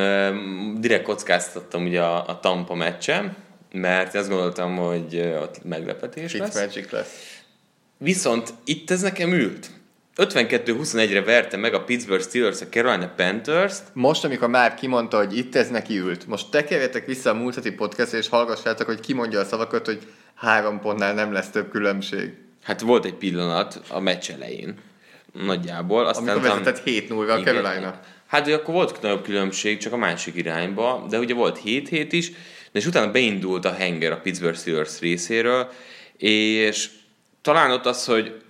direkt 0.79 1.03
kockáztattam 1.03 1.85
ugye 1.85 2.01
a, 2.01 2.27
a 2.27 2.39
Tampa 2.39 2.75
meccsen, 2.75 3.35
mert 3.71 4.15
azt 4.15 4.29
gondoltam, 4.29 4.75
hogy 4.75 5.33
ott 5.41 5.63
meglepetés 5.63 6.35
lesz. 6.35 6.59
Magic 6.59 6.91
lesz. 6.91 7.41
Viszont 7.97 8.53
itt 8.63 8.91
ez 8.91 9.01
nekem 9.01 9.31
ült. 9.31 9.69
52-21-re 10.17 11.21
verte 11.21 11.57
meg 11.57 11.73
a 11.73 11.83
Pittsburgh 11.83 12.23
Steelers 12.23 12.61
a 12.61 12.65
Carolina 12.65 13.11
Panthers-t. 13.15 13.83
Most, 13.93 14.23
amikor 14.23 14.47
már 14.47 14.73
kimondta, 14.73 15.17
hogy 15.17 15.37
itt 15.37 15.55
ez 15.55 15.69
neki 15.69 15.97
ült, 15.97 16.27
most 16.27 16.49
tekerjetek 16.49 17.05
vissza 17.05 17.29
a 17.29 17.33
múlt 17.33 17.55
heti 17.55 17.71
podcast 17.71 18.13
és 18.13 18.29
hallgassátok, 18.29 18.87
hogy 18.87 18.99
kimondja 18.99 19.39
a 19.39 19.45
szavakat, 19.45 19.85
hogy 19.85 19.99
három 20.35 20.79
pontnál 20.79 21.13
nem 21.13 21.31
lesz 21.31 21.49
több 21.49 21.69
különbség. 21.69 22.33
Hát 22.63 22.81
volt 22.81 23.05
egy 23.05 23.13
pillanat 23.13 23.81
a 23.89 23.99
meccs 23.99 24.29
elején, 24.29 24.75
nagyjából. 25.31 26.05
Aztán 26.05 26.27
Amikor 26.27 26.49
vezetett 26.49 26.83
7 26.83 27.09
0 27.09 27.33
a 27.33 27.39
Carolina. 27.39 27.99
Hát 28.27 28.47
akkor 28.47 28.73
volt 28.73 29.01
nagyobb 29.01 29.23
különbség, 29.23 29.77
csak 29.77 29.93
a 29.93 29.97
másik 29.97 30.35
irányba, 30.35 31.05
de 31.09 31.19
ugye 31.19 31.33
volt 31.33 31.61
7-7 31.65 32.07
is, 32.09 32.29
de 32.71 32.79
és 32.79 32.85
utána 32.85 33.11
beindult 33.11 33.65
a 33.65 33.73
henger 33.73 34.11
a 34.11 34.19
Pittsburgh 34.19 34.57
Steelers 34.57 34.99
részéről, 34.99 35.71
és 36.17 36.89
talán 37.41 37.71
ott 37.71 37.85
az, 37.85 38.05
hogy 38.05 38.42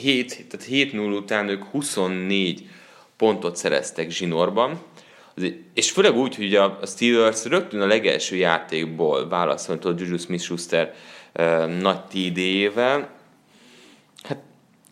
7, 0.00 0.46
tehát 0.48 0.66
7-0 0.70 1.16
után 1.16 1.48
ők 1.48 1.64
24 1.64 2.68
pontot 3.16 3.56
szereztek 3.56 4.10
zsinórban, 4.10 4.82
és 5.74 5.90
főleg 5.90 6.16
úgy, 6.16 6.34
hogy 6.34 6.54
a 6.54 6.78
Steelers 6.86 7.44
rögtön 7.44 7.80
a 7.80 7.86
legelső 7.86 8.36
játékból 8.36 9.28
válaszolt 9.28 9.84
a 9.84 9.94
Juju 9.96 10.18
Smith-Schuster 10.18 10.94
nagy 11.80 12.00
TD-jével, 12.04 13.10
hát 14.22 14.38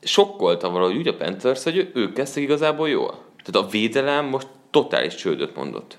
sokkolta 0.03 0.71
valahogy 0.71 0.97
úgy 0.97 1.09
a 1.09 1.17
Panthers, 1.17 1.63
hogy 1.63 1.91
ők 1.95 2.13
kezdtek 2.13 2.43
igazából 2.43 2.89
jól. 2.89 3.25
Tehát 3.43 3.69
a 3.69 3.71
védelem 3.71 4.25
most 4.25 4.47
totális 4.71 5.15
csődöt 5.15 5.57
mondott. 5.57 5.99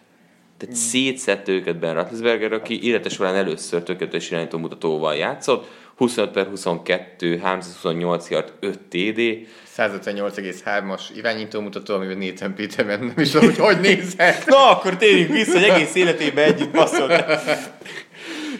Tehát 0.58 0.76
mm. 0.76 0.80
szétszett 0.80 1.48
őket 1.48 1.80
Ben 1.80 1.94
Roethlisberger, 1.94 2.54
aki 2.54 2.84
élete 2.84 3.10
során 3.10 3.36
először 3.36 3.84
tökéletes 3.84 4.32
irányító 4.32 4.58
mutatóval 4.58 5.16
játszott, 5.16 5.68
25 5.96 6.32
per 6.32 6.48
22, 6.48 7.38
328 7.38 8.30
yard, 8.30 8.54
5 8.60 8.80
TD. 8.80 9.48
158,3-as 9.78 11.02
irányítómutató, 11.16 11.94
amivel 11.94 12.16
Nathan 12.16 12.56
Peterman 12.56 13.00
nem 13.00 13.14
is 13.18 13.30
tudom, 13.30 13.48
hogy 13.48 13.58
hogy 13.58 13.80
nézhet. 13.80 14.46
Na, 14.46 14.70
akkor 14.70 14.98
térjünk 14.98 15.32
vissza, 15.32 15.60
hogy 15.60 15.70
egész 15.70 15.96
életében 15.96 16.44
együtt 16.44 16.72
passzolt. 16.72 17.26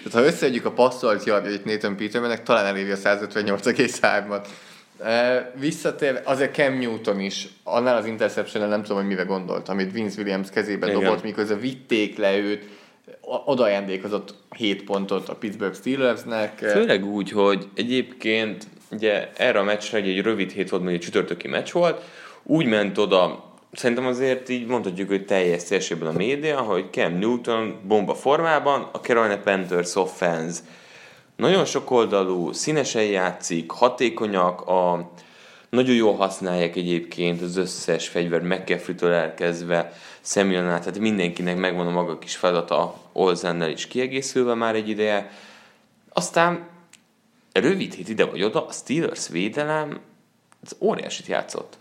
Tehát 0.04 0.12
ha 0.12 0.24
összeadjuk 0.24 0.66
a 0.66 0.72
passzolt 0.72 1.24
yardjait 1.24 1.66
Nathan 1.66 1.96
Petermannek, 1.96 2.44
talán 2.44 2.66
eléri 2.66 2.92
a 2.92 2.96
158,3-at. 2.96 4.46
Visszatér, 5.60 6.22
azért 6.24 6.56
Cam 6.56 6.80
Newton 6.80 7.20
is, 7.20 7.48
annál 7.64 7.96
az 7.96 8.06
interception 8.06 8.70
nem 8.70 8.82
tudom, 8.82 8.98
hogy 8.98 9.08
mire 9.08 9.24
gondolt, 9.24 9.70
amit 9.70 9.92
Vince 9.92 10.22
Williams 10.22 10.50
kezébe 10.50 10.88
Igen. 10.88 11.00
dobott, 11.00 11.24
miközben 11.24 11.60
vitték 11.60 12.18
le 12.18 12.38
őt, 12.38 12.64
oda 13.22 13.64
ajándékozott 13.64 14.36
7 14.58 14.84
pontot 14.84 15.30
a 15.30 15.36
Pittsburgh 15.36 15.76
Steelersnek. 15.76 16.58
Főleg 16.58 17.06
úgy, 17.06 17.32
hogy 17.32 17.68
egyébként 17.76 18.68
ugye 18.92 19.30
erre 19.38 19.60
a 19.60 19.64
meccsre 19.64 19.98
egy, 19.98 20.08
egy 20.08 20.22
rövid 20.22 20.52
hét 20.52 20.70
volt, 20.70 20.88
egy 20.88 21.00
csütörtöki 21.00 21.48
meccs 21.48 21.72
volt, 21.72 22.02
úgy 22.44 22.66
ment 22.66 22.98
oda, 22.98 23.52
szerintem 23.72 24.06
azért 24.06 24.50
így 24.50 24.66
mondhatjuk, 24.66 25.10
hogy 25.10 25.26
teljes 25.26 25.62
szélsőben 25.62 26.08
a 26.08 26.18
média, 26.18 26.60
hogy 26.60 26.86
Cam 26.92 27.18
Newton 27.18 27.80
bomba 27.88 28.14
formában, 28.16 28.90
a 28.92 28.98
Carolina 28.98 29.38
Panthers 29.38 29.96
offense 29.96 30.62
nagyon 31.36 31.66
sok 31.66 31.92
oldalú, 31.92 32.52
színesen 32.52 33.04
játszik, 33.04 33.72
hatékonyak, 33.72 34.62
a, 34.62 35.12
nagyon 35.70 35.96
jól 35.96 36.16
használják 36.16 36.76
egyébként 36.76 37.42
az 37.42 37.58
összes 37.58 38.08
fegyver 38.08 38.42
McCaffrey-től 38.42 39.12
elkezdve, 39.12 39.94
Samuel 40.26 40.80
tehát 40.80 41.00
mindenkinek 41.00 41.58
megvan 41.58 41.88
a 41.88 41.92
maga 41.92 42.20
kis 42.20 42.36
feladata, 42.36 42.96
Olzennel 43.12 43.70
is 43.70 43.88
kiegészülve 43.88 44.54
már 44.54 44.76
egy 44.76 44.90
ideje. 44.90 45.32
Aztán 46.14 46.68
rövid 47.52 47.94
hét 47.94 48.10
ide 48.10 48.26
vagy 48.26 48.44
oda, 48.44 48.66
a 48.66 48.72
Steelers 48.72 49.28
védelem 49.28 50.00
az 50.64 50.76
óriásit 50.80 51.26
játszott. 51.26 51.78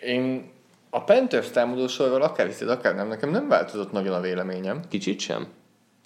Én 0.00 0.50
a 0.90 1.04
Panthers 1.04 1.50
támadósorról 1.50 2.22
akár 2.22 2.46
hiszed, 2.46 2.68
akár 2.68 2.94
nem, 2.94 3.08
nekem 3.08 3.30
nem 3.30 3.48
változott 3.48 3.92
nagyon 3.92 4.14
a 4.14 4.20
véleményem. 4.20 4.80
Kicsit 4.88 5.20
sem? 5.20 5.46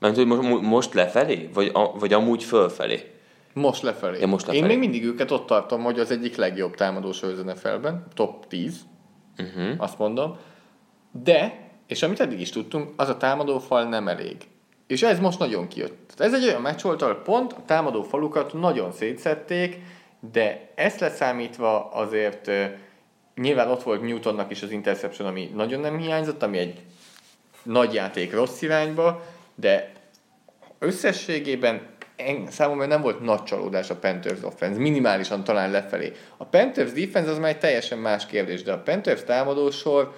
Mert 0.00 0.16
hogy 0.16 0.26
most, 0.26 0.60
most 0.60 0.94
lefelé? 0.94 1.50
Vagy, 1.54 1.70
a, 1.72 1.98
vagy 1.98 2.12
amúgy 2.12 2.44
fölfelé? 2.44 3.12
Most 3.52 3.82
lefelé. 3.82 4.20
Ja, 4.20 4.26
most 4.26 4.46
lefelé. 4.46 4.62
Én 4.62 4.68
még 4.68 4.78
mindig 4.78 5.04
őket 5.04 5.30
ott 5.30 5.46
tartom, 5.46 5.82
hogy 5.82 5.98
az 5.98 6.10
egyik 6.10 6.36
legjobb 6.36 6.74
támadósor 6.74 7.30
az 7.30 7.42
NFL-ben, 7.44 8.06
top 8.14 8.46
10, 8.46 8.80
uh-huh. 9.38 9.62
Mhm. 9.62 9.80
azt 9.80 9.98
mondom. 9.98 10.38
De, 11.10 11.58
és 11.86 12.02
amit 12.02 12.20
eddig 12.20 12.40
is 12.40 12.50
tudtunk, 12.50 12.90
az 12.96 13.08
a 13.08 13.16
támadófal 13.16 13.84
nem 13.84 14.08
elég. 14.08 14.36
És 14.86 15.02
ez 15.02 15.18
most 15.18 15.38
nagyon 15.38 15.68
kijött. 15.68 16.14
Ez 16.16 16.34
egy 16.34 16.44
olyan 16.44 16.60
meccs 16.60 16.82
volt, 16.82 17.02
ahol 17.02 17.14
pont 17.14 17.52
a 17.52 17.62
támadó 17.66 18.02
falukat 18.02 18.52
nagyon 18.52 18.92
szétszették, 18.92 19.76
de 20.32 20.72
ezt 20.74 21.00
leszámítva 21.00 21.90
azért 21.90 22.50
nyilván 23.34 23.70
ott 23.70 23.82
volt 23.82 24.02
Newtonnak 24.02 24.50
is 24.50 24.62
az 24.62 24.70
interception, 24.70 25.28
ami 25.28 25.50
nagyon 25.54 25.80
nem 25.80 25.98
hiányzott, 25.98 26.42
ami 26.42 26.58
egy 26.58 26.80
nagy 27.62 27.94
játék 27.94 28.32
rossz 28.32 28.62
irányba, 28.62 29.24
de 29.54 29.92
összességében 30.78 31.80
számomra 32.48 32.86
nem 32.86 33.00
volt 33.00 33.20
nagy 33.20 33.42
csalódás 33.42 33.90
a 33.90 33.96
Panthers 33.96 34.42
offense, 34.42 34.80
minimálisan 34.80 35.44
talán 35.44 35.70
lefelé. 35.70 36.12
A 36.36 36.44
Panthers 36.44 36.92
defense 36.92 37.30
az 37.30 37.38
már 37.38 37.50
egy 37.50 37.58
teljesen 37.58 37.98
más 37.98 38.26
kérdés, 38.26 38.62
de 38.62 38.72
a 38.72 38.78
Panthers 38.78 39.24
támadósor 39.24 40.14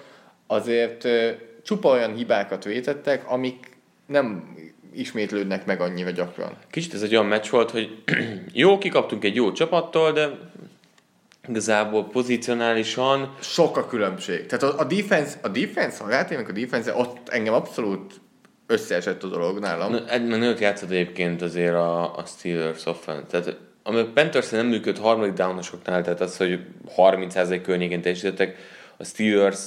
azért 0.51 1.07
csupa 1.63 1.89
olyan 1.89 2.15
hibákat 2.15 2.63
vétettek, 2.63 3.29
amik 3.29 3.77
nem 4.05 4.55
ismétlődnek 4.93 5.65
meg 5.65 5.81
annyira 5.81 6.09
gyakran. 6.09 6.57
Kicsit 6.69 6.93
ez 6.93 7.01
egy 7.01 7.11
olyan 7.11 7.25
meccs 7.25 7.49
volt, 7.49 7.71
hogy 7.71 8.03
jó, 8.53 8.77
kikaptunk 8.77 9.23
egy 9.23 9.35
jó 9.35 9.51
csapattól, 9.51 10.11
de 10.11 10.29
igazából 11.47 12.05
pozicionálisan... 12.05 13.35
Sok 13.39 13.77
a 13.77 13.85
különbség. 13.85 14.45
Tehát 14.45 14.63
a, 14.63 14.79
a 14.79 14.83
defense, 14.83 15.37
a 15.41 15.47
defense, 15.47 16.03
ha 16.03 16.09
rátérünk 16.09 16.49
a 16.49 16.51
defense 16.51 16.95
ott 16.95 17.29
engem 17.29 17.53
abszolút 17.53 18.13
összeesett 18.67 19.23
a 19.23 19.27
dolog 19.27 19.59
nálam. 19.59 19.91
Na, 19.91 20.09
egy 20.09 20.23
nőt 20.23 20.59
játszott 20.59 20.89
egyébként 20.89 21.41
azért 21.41 21.73
a, 21.73 22.17
a 22.17 22.23
Steelers 22.25 22.85
offense. 22.85 23.25
Tehát 23.29 23.57
ami 23.83 23.99
a 23.99 24.11
panthers 24.13 24.49
nem 24.49 24.67
működt 24.67 24.97
harmadik 24.97 25.33
downosoknál, 25.33 26.03
tehát 26.03 26.21
az, 26.21 26.37
hogy 26.37 26.59
30% 26.97 27.61
környékén 27.63 28.01
teljesítettek, 28.01 28.57
a 28.97 29.03
Steelers 29.03 29.59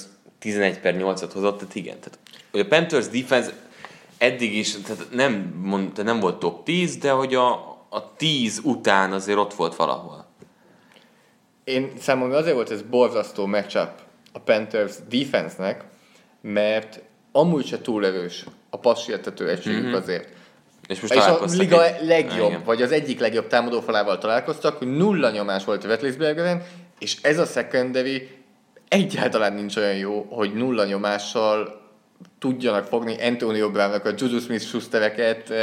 11 0.45 0.79
per 0.79 0.95
8-at 0.97 1.29
hozott, 1.33 1.57
tehát 1.57 1.75
igen. 1.75 1.99
Tehát, 1.99 2.19
hogy 2.51 2.59
a 2.59 2.67
Panthers 2.67 3.07
defense 3.07 3.51
eddig 4.17 4.55
is, 4.55 4.81
tehát 4.81 5.07
nem, 5.11 5.33
mond, 5.61 5.91
tehát 5.91 6.11
nem 6.11 6.19
volt 6.19 6.39
top 6.39 6.63
10, 6.63 6.97
de 6.97 7.11
hogy 7.11 7.35
a, 7.35 7.51
a 7.89 8.15
10 8.17 8.59
után 8.63 9.11
azért 9.11 9.37
ott 9.37 9.53
volt 9.53 9.75
valahol. 9.75 10.25
Én 11.63 11.91
számomra 11.99 12.37
azért 12.37 12.55
volt 12.55 12.71
ez 12.71 12.81
borzasztó 12.81 13.45
matchup 13.45 13.91
a 14.33 14.39
Panthers 14.39 14.93
defense-nek, 15.09 15.83
mert 16.41 17.01
amúgy 17.31 17.65
se 17.65 17.81
túl 17.81 18.05
erős 18.05 18.45
a 18.69 18.77
passértető 18.77 19.49
egységük 19.49 19.83
mm-hmm. 19.83 19.93
azért. 19.93 20.29
És 20.87 20.99
most 21.01 21.13
és 21.13 21.19
a 21.19 21.45
liga 21.45 21.85
egy... 21.85 22.05
legjobb, 22.07 22.49
Igen. 22.49 22.63
vagy 22.63 22.81
az 22.81 22.91
egyik 22.91 23.19
legjobb 23.19 23.47
támadófalával 23.47 24.17
találkoztak, 24.17 24.77
hogy 24.77 24.87
nulla 24.87 25.29
nyomás 25.29 25.63
volt 25.63 25.83
a 25.83 25.87
Vetlisbergeren, 25.87 26.63
és 26.99 27.17
ez 27.21 27.39
a 27.39 27.45
secondary 27.45 28.29
egyáltalán 28.87 29.53
nincs 29.53 29.75
olyan 29.75 29.95
jó, 29.95 30.25
hogy 30.29 30.53
nulla 30.53 30.85
nyomással 30.85 31.81
tudjanak 32.39 32.85
fogni 32.85 33.21
Antonio 33.21 33.71
Brownnak 33.71 34.05
a 34.05 34.13
Juju 34.17 34.39
Smith-Schustereket. 34.39 35.53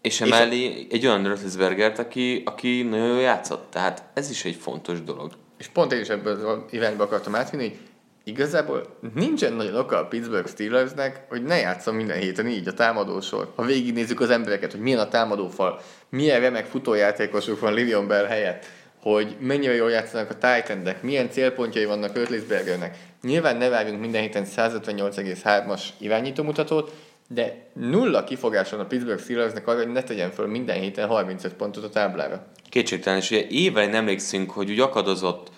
És 0.00 0.20
emellé 0.20 0.86
egy 0.90 1.06
olyan 1.06 1.26
Roethlisbergert, 1.26 1.98
aki, 1.98 2.42
aki 2.44 2.82
nagyon 2.82 3.06
jól 3.06 3.20
játszott. 3.20 3.70
Tehát 3.70 4.02
ez 4.14 4.30
is 4.30 4.44
egy 4.44 4.54
fontos 4.54 5.02
dolog. 5.02 5.32
És 5.58 5.68
pont 5.68 5.92
én 5.92 6.00
is 6.00 6.08
ebből 6.08 6.46
az 6.46 6.58
irányba 6.70 7.04
akartam 7.04 7.34
átvinni, 7.34 7.68
hogy 7.68 7.78
igazából 8.24 8.98
nincsen 9.14 9.52
nagyon 9.52 9.76
oka 9.76 9.98
a 9.98 10.06
Pittsburgh 10.06 10.48
Steelersnek, 10.48 11.24
hogy 11.28 11.42
ne 11.42 11.56
játszom 11.56 11.96
minden 11.96 12.18
héten 12.18 12.46
így 12.46 12.68
a 12.68 12.74
támadósor. 12.74 13.52
Ha 13.54 13.64
végignézzük 13.64 14.20
az 14.20 14.30
embereket, 14.30 14.70
hogy 14.70 14.80
milyen 14.80 14.98
a 14.98 15.08
támadófal, 15.08 15.80
milyen 16.08 16.40
remek 16.40 16.66
futójátékosuk 16.66 17.60
van 17.60 17.74
Livion 17.74 18.06
Bell 18.06 18.24
helyett, 18.24 18.66
hogy 19.02 19.36
mennyire 19.40 19.74
jól 19.74 19.90
játszanak 19.90 20.30
a 20.30 20.34
titan 20.34 20.94
milyen 21.00 21.30
célpontjai 21.30 21.84
vannak 21.84 22.16
Ötlisbergernek. 22.16 22.98
Nyilván 23.22 23.56
ne 23.56 23.68
várjunk 23.68 24.00
minden 24.00 24.20
héten 24.20 24.44
158,3-as 24.56 25.82
irányítómutatót, 25.98 26.94
de 27.28 27.66
nulla 27.72 28.24
kifogáson 28.24 28.80
a 28.80 28.84
Pittsburgh 28.84 29.22
Steelersnek 29.22 29.66
arra, 29.66 29.78
hogy 29.78 29.92
ne 29.92 30.02
tegyen 30.02 30.30
föl 30.30 30.46
minden 30.46 30.80
héten 30.80 31.08
35 31.08 31.54
pontot 31.54 31.84
a 31.84 31.88
táblára. 31.88 32.46
Kétségtelen, 32.68 33.18
és 33.18 33.30
ugye 33.30 33.70
nem 33.70 33.94
emlékszünk, 33.94 34.50
hogy 34.50 34.70
úgy 34.70 34.80
akadozott 34.80 35.50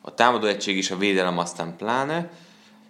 a 0.00 0.14
támadó 0.14 0.46
egység 0.46 0.76
és 0.76 0.90
a 0.90 0.96
védelem 0.96 1.38
aztán 1.38 1.76
pláne. 1.76 2.30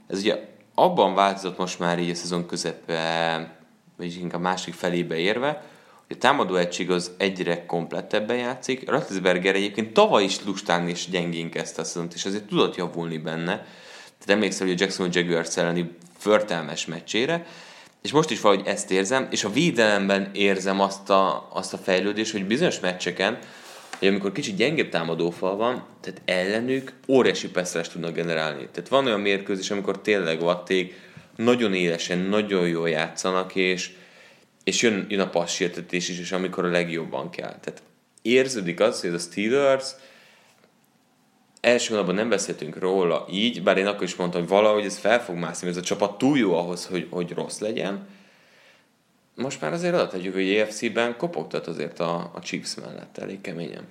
Ez 0.08 0.18
ugye 0.18 0.38
abban 0.74 1.14
változott 1.14 1.58
most 1.58 1.78
már 1.78 1.98
így 1.98 2.10
a 2.10 2.14
szezon 2.14 2.46
közepe, 2.46 3.56
vagy 3.96 4.16
inkább 4.20 4.40
másik 4.40 4.74
felébe 4.74 5.16
érve, 5.16 5.64
a 6.12 6.18
támadó 6.18 6.54
egység 6.54 6.90
az 6.90 7.10
egyre 7.16 7.66
komplettebben 7.66 8.36
játszik. 8.36 8.90
Ratlisberger 8.90 9.54
egyébként 9.54 9.92
tavaly 9.92 10.24
is 10.24 10.44
lustán 10.44 10.88
és 10.88 11.08
gyengén 11.10 11.50
kezdte 11.50 11.80
a 11.80 11.84
szezont, 11.84 12.14
és 12.14 12.24
azért 12.24 12.44
tudott 12.44 12.76
javulni 12.76 13.18
benne. 13.18 13.54
Tehát 14.18 14.26
emlékszel, 14.26 14.66
hogy 14.66 14.76
a 14.76 14.78
Jackson 14.84 15.08
Jaguars 15.12 15.56
elleni 15.56 15.90
förtelmes 16.18 16.86
meccsére, 16.86 17.46
és 18.02 18.12
most 18.12 18.30
is 18.30 18.40
valahogy 18.40 18.66
ezt 18.66 18.90
érzem, 18.90 19.28
és 19.30 19.44
a 19.44 19.50
védelemben 19.50 20.30
érzem 20.32 20.80
azt 20.80 21.10
a, 21.10 21.48
azt 21.52 21.72
a 21.72 21.78
fejlődést, 21.78 22.32
hogy 22.32 22.46
bizonyos 22.46 22.80
meccseken, 22.80 23.38
hogy 23.98 24.08
amikor 24.08 24.32
kicsit 24.32 24.56
gyengébb 24.56 24.88
támadófal 24.88 25.56
van, 25.56 25.84
tehát 26.00 26.22
ellenük 26.24 26.92
óriási 27.08 27.48
passzrást 27.48 27.92
tudnak 27.92 28.14
generálni. 28.14 28.68
Tehát 28.72 28.88
van 28.88 29.06
olyan 29.06 29.20
mérkőzés, 29.20 29.70
amikor 29.70 30.00
tényleg 30.00 30.40
vatték, 30.40 31.00
nagyon 31.36 31.74
élesen, 31.74 32.18
nagyon 32.18 32.68
jól 32.68 32.88
játszanak, 32.88 33.54
és, 33.54 33.90
és 34.64 34.82
jön, 34.82 35.06
jön 35.08 35.20
a 35.20 35.30
passértetés 35.30 36.08
is, 36.08 36.18
és 36.18 36.32
amikor 36.32 36.64
a 36.64 36.70
legjobban 36.70 37.30
kell. 37.30 37.58
Tehát 37.60 37.82
érződik 38.22 38.80
az, 38.80 39.00
hogy 39.00 39.10
ez 39.10 39.24
a 39.24 39.30
Steelers 39.30 39.94
első 41.60 41.90
hónapban 41.90 42.14
nem 42.14 42.28
beszéltünk 42.28 42.78
róla 42.78 43.26
így, 43.30 43.62
bár 43.62 43.78
én 43.78 43.86
akkor 43.86 44.02
is 44.02 44.14
mondtam, 44.14 44.40
hogy 44.40 44.50
valahogy 44.50 44.84
ez 44.84 44.98
fel 44.98 45.22
fog 45.22 45.36
mászni, 45.36 45.68
ez 45.68 45.76
a 45.76 45.80
csapat 45.80 46.18
túl 46.18 46.38
jó 46.38 46.54
ahhoz, 46.54 46.86
hogy, 46.86 47.06
hogy 47.10 47.32
rossz 47.32 47.58
legyen. 47.58 48.06
Most 49.34 49.60
már 49.60 49.72
azért 49.72 49.94
adatadjuk, 49.94 50.34
hogy 50.34 50.54
EFC-ben 50.54 51.16
kopogtat 51.16 51.66
azért 51.66 52.00
a, 52.00 52.30
a 52.34 52.40
Chiefs 52.40 52.74
mellett 52.74 53.18
elég 53.18 53.40
keményen. 53.40 53.84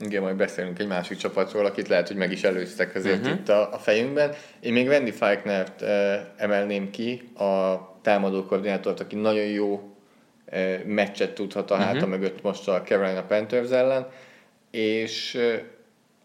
Igen, 0.00 0.22
majd 0.22 0.36
beszélünk 0.36 0.78
egy 0.78 0.86
másik 0.86 1.16
csapatról, 1.16 1.66
akit 1.66 1.88
lehet, 1.88 2.08
hogy 2.08 2.16
meg 2.16 2.32
is 2.32 2.42
előztek 2.42 2.94
azért 2.94 3.20
uh-huh. 3.20 3.38
itt 3.38 3.48
a, 3.48 3.72
a 3.72 3.78
fejünkben. 3.78 4.34
Én 4.60 4.72
még 4.72 4.86
Wendy 4.86 5.10
Falknert 5.10 5.80
uh, 5.80 5.88
emelném 6.36 6.90
ki, 6.90 7.30
a 7.34 7.76
támadó 8.02 8.44
koordinátort, 8.44 9.00
aki 9.00 9.16
nagyon 9.16 9.44
jó 9.44 9.95
meccset 10.84 11.34
tudhat 11.34 11.70
a 11.70 11.74
uh-huh. 11.74 11.88
háta 11.88 12.06
mögött 12.06 12.42
most 12.42 12.68
a 12.68 12.82
Carolina 12.82 13.22
Panthers 13.22 13.70
ellen, 13.70 14.06
és 14.70 15.38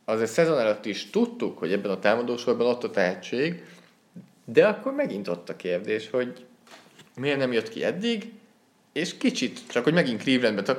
azért 0.05 0.31
szezon 0.31 0.59
előtt 0.59 0.85
is 0.85 1.09
tudtuk, 1.09 1.57
hogy 1.57 1.71
ebben 1.71 1.91
a 1.91 1.99
támadósorban 1.99 2.67
ott 2.67 2.83
a 2.83 2.89
tehetség, 2.89 3.63
de 4.45 4.67
akkor 4.67 4.93
megint 4.93 5.27
ott 5.27 5.49
a 5.49 5.55
kérdés, 5.55 6.09
hogy 6.09 6.45
miért 7.15 7.37
nem 7.37 7.51
jött 7.51 7.69
ki 7.69 7.83
eddig, 7.83 8.31
és 8.93 9.17
kicsit, 9.17 9.59
csak 9.69 9.83
hogy 9.83 9.93
megint 9.93 10.23
Clevelandbe 10.23 10.75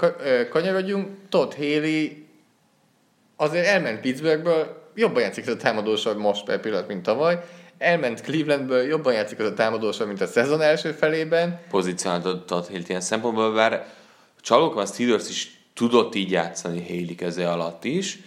kanyarodjunk, 0.51 1.09
Todd 1.29 1.55
Haley 1.55 2.09
azért 3.37 3.67
elment 3.67 4.01
Pittsburghből, 4.01 4.91
jobban 4.95 5.23
játszik 5.23 5.47
az 5.47 5.53
a 5.53 5.57
támadósor 5.57 6.17
most 6.17 6.45
per 6.45 6.61
pillanat, 6.61 6.89
mint 6.89 7.03
tavaly, 7.03 7.43
elment 7.83 8.21
Clevelandből, 8.21 8.83
jobban 8.83 9.13
játszik 9.13 9.39
az 9.39 9.47
a 9.47 9.55
támadósor, 9.55 10.07
mint 10.07 10.21
a 10.21 10.27
szezon 10.27 10.61
első 10.61 10.93
felében. 10.93 11.61
Pozícionáltat 11.71 12.51
Haley 12.51 12.83
ilyen 12.87 13.01
szempontból, 13.01 13.53
bár 13.53 13.87
csalók 14.41 14.75
van, 14.75 14.87
Steelers 14.87 15.29
is 15.29 15.61
tudott 15.75 16.15
így 16.15 16.31
játszani 16.31 16.87
Haley 16.89 17.15
keze 17.15 17.51
alatt 17.51 17.85
is, 17.85 18.19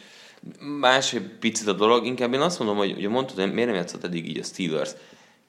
egy 1.11 1.29
picit 1.39 1.67
a 1.67 1.73
dolog, 1.73 2.05
inkább 2.05 2.33
én 2.33 2.41
azt 2.41 2.59
mondom, 2.59 2.77
hogy 2.77 2.91
ugye 2.97 3.09
mondtad, 3.09 3.39
hogy 3.39 3.53
miért 3.53 3.67
nem 3.67 3.77
játszott 3.77 4.03
eddig 4.03 4.29
így 4.29 4.39
a 4.39 4.43
Steelers. 4.43 4.91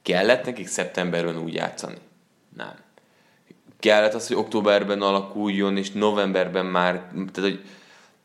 Kellett 0.02 0.44
nekik 0.44 0.66
szeptemberben 0.66 1.38
úgy 1.38 1.54
játszani? 1.54 1.96
Nem. 2.56 2.74
Kellett 3.80 4.14
az, 4.14 4.26
hogy 4.26 4.36
októberben 4.36 5.02
alakuljon, 5.02 5.76
és 5.76 5.90
novemberben 5.90 6.66
már, 6.66 6.92
tehát 7.32 7.50
hogy 7.50 7.60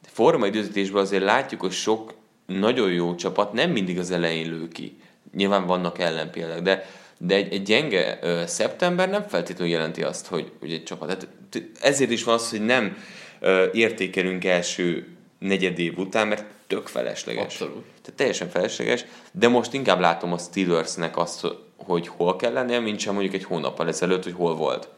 forma 0.02 0.48
időzítésben 0.48 1.02
azért 1.02 1.24
látjuk, 1.24 1.62
hogy 1.62 1.72
sok 1.72 2.14
nagyon 2.46 2.92
jó 2.92 3.16
csapat 3.16 3.54
nem 3.54 3.72
mindig 3.72 4.00
az 4.00 4.12
elején 4.12 4.50
lő 4.50 4.68
ki. 4.68 4.98
Nyilván 5.34 5.66
vannak 5.66 6.00
ellenpéldák, 6.00 6.62
de, 6.62 6.86
de 7.18 7.36
egy, 7.36 7.54
egy 7.54 7.64
gyenge 7.64 8.20
ö, 8.22 8.44
szeptember 8.46 9.10
nem 9.10 9.28
feltétlenül 9.28 9.74
jelenti 9.74 10.04
azt, 10.04 10.28
hogy, 10.28 10.52
hogy 10.60 10.74
egy 10.74 10.84
csapat. 10.84 11.28
Tehát 11.50 11.70
ezért 11.82 12.12
is 12.12 12.24
van 12.24 12.36
az, 12.36 12.50
hogy 12.50 12.66
nem 12.66 12.98
ö, 13.40 13.66
értékelünk 13.74 14.46
első 14.46 15.08
negyed 15.40 15.80
év 15.80 15.98
után, 15.98 16.28
mert 16.28 16.46
tök 16.68 16.88
felesleges. 16.88 17.44
Abszolút. 17.44 17.84
Tehát 18.02 18.14
teljesen 18.16 18.50
felesleges, 18.50 19.06
de 19.32 19.48
most 19.48 19.74
inkább 19.74 20.00
látom 20.00 20.34
a 20.34 20.38
Steelersnek 20.38 21.18
azt, 21.18 21.48
hogy 21.78 22.08
hol 22.08 22.36
kell 22.36 22.54
lennie, 22.54 22.80
mint 22.80 23.00
sem 23.00 23.14
mondjuk 23.14 23.34
egy 23.34 23.44
hónappal 23.44 23.88
ezelőtt, 23.88 24.24
hogy 24.24 24.34
hol 24.34 24.56
volt. 24.56 24.90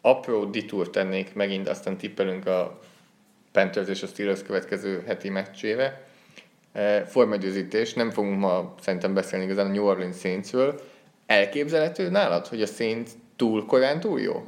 Apró 0.00 0.44
ditúr 0.44 0.90
tennék 0.90 1.34
megint, 1.34 1.68
aztán 1.68 1.96
tippelünk 1.96 2.46
a 2.46 2.80
Panthers 3.52 3.88
és 3.88 4.02
a 4.02 4.06
Steelers 4.06 4.42
következő 4.42 5.02
heti 5.06 5.28
meccsére. 5.28 6.06
E, 6.74 7.04
formaidőzítés, 7.04 7.92
nem 7.92 8.10
fogunk 8.10 8.38
ma 8.38 8.74
szerintem 8.80 9.14
beszélni 9.14 9.44
igazán 9.44 9.66
a 9.66 9.72
New 9.72 9.84
Orleans 9.84 10.16
Saintsről. 10.18 10.80
Elképzelhető 11.26 12.10
nálad, 12.10 12.46
hogy 12.46 12.62
a 12.62 12.66
Saints 12.66 13.10
túl 13.36 13.66
korán 13.66 14.00
túl 14.00 14.20
jó? 14.20 14.42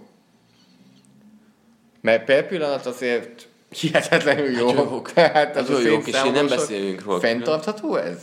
Mert 2.01 2.25
per 2.25 2.47
pillanat 2.47 2.87
azért 2.87 3.49
hihetetlenül 3.69 4.51
jó. 4.51 4.67
Hát 4.75 4.91
jók. 4.91 5.13
Tehát 5.13 5.57
az, 5.57 5.71
az 5.71 5.83
jó 5.83 5.91
jók, 5.91 6.07
és 6.07 6.23
én 6.25 6.33
nem 6.33 6.47
beszélünk 6.47 7.05
róla. 7.05 7.19
Fenntartható 7.19 7.97
ez? 7.97 8.19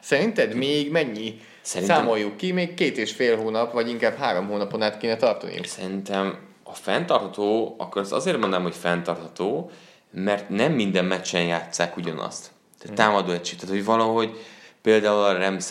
Szerinted 0.00 0.54
még 0.54 0.90
mennyi? 0.90 1.40
Szerintem... 1.60 1.96
Számoljuk 1.96 2.36
ki, 2.36 2.52
még 2.52 2.74
két 2.74 2.98
és 2.98 3.12
fél 3.12 3.36
hónap, 3.36 3.72
vagy 3.72 3.88
inkább 3.88 4.16
három 4.16 4.46
hónapon 4.46 4.82
át 4.82 4.98
kéne 4.98 5.16
tartani. 5.16 5.60
Szerintem 5.64 6.38
a 6.62 6.74
fenntartható, 6.74 7.74
akkor 7.78 8.02
azt 8.02 8.12
azért 8.12 8.38
mondanám, 8.38 8.64
hogy 8.64 8.74
fenntartható, 8.74 9.70
mert 10.10 10.48
nem 10.48 10.72
minden 10.72 11.04
meccsen 11.04 11.44
játszák 11.44 11.96
ugyanazt. 11.96 12.50
Tehát 12.78 12.96
támadó 12.96 13.32
egység, 13.32 13.58
tehát 13.58 13.74
hogy 13.74 13.84
valahogy 13.84 14.38
például 14.82 15.22
a 15.22 15.38
Rams 15.38 15.70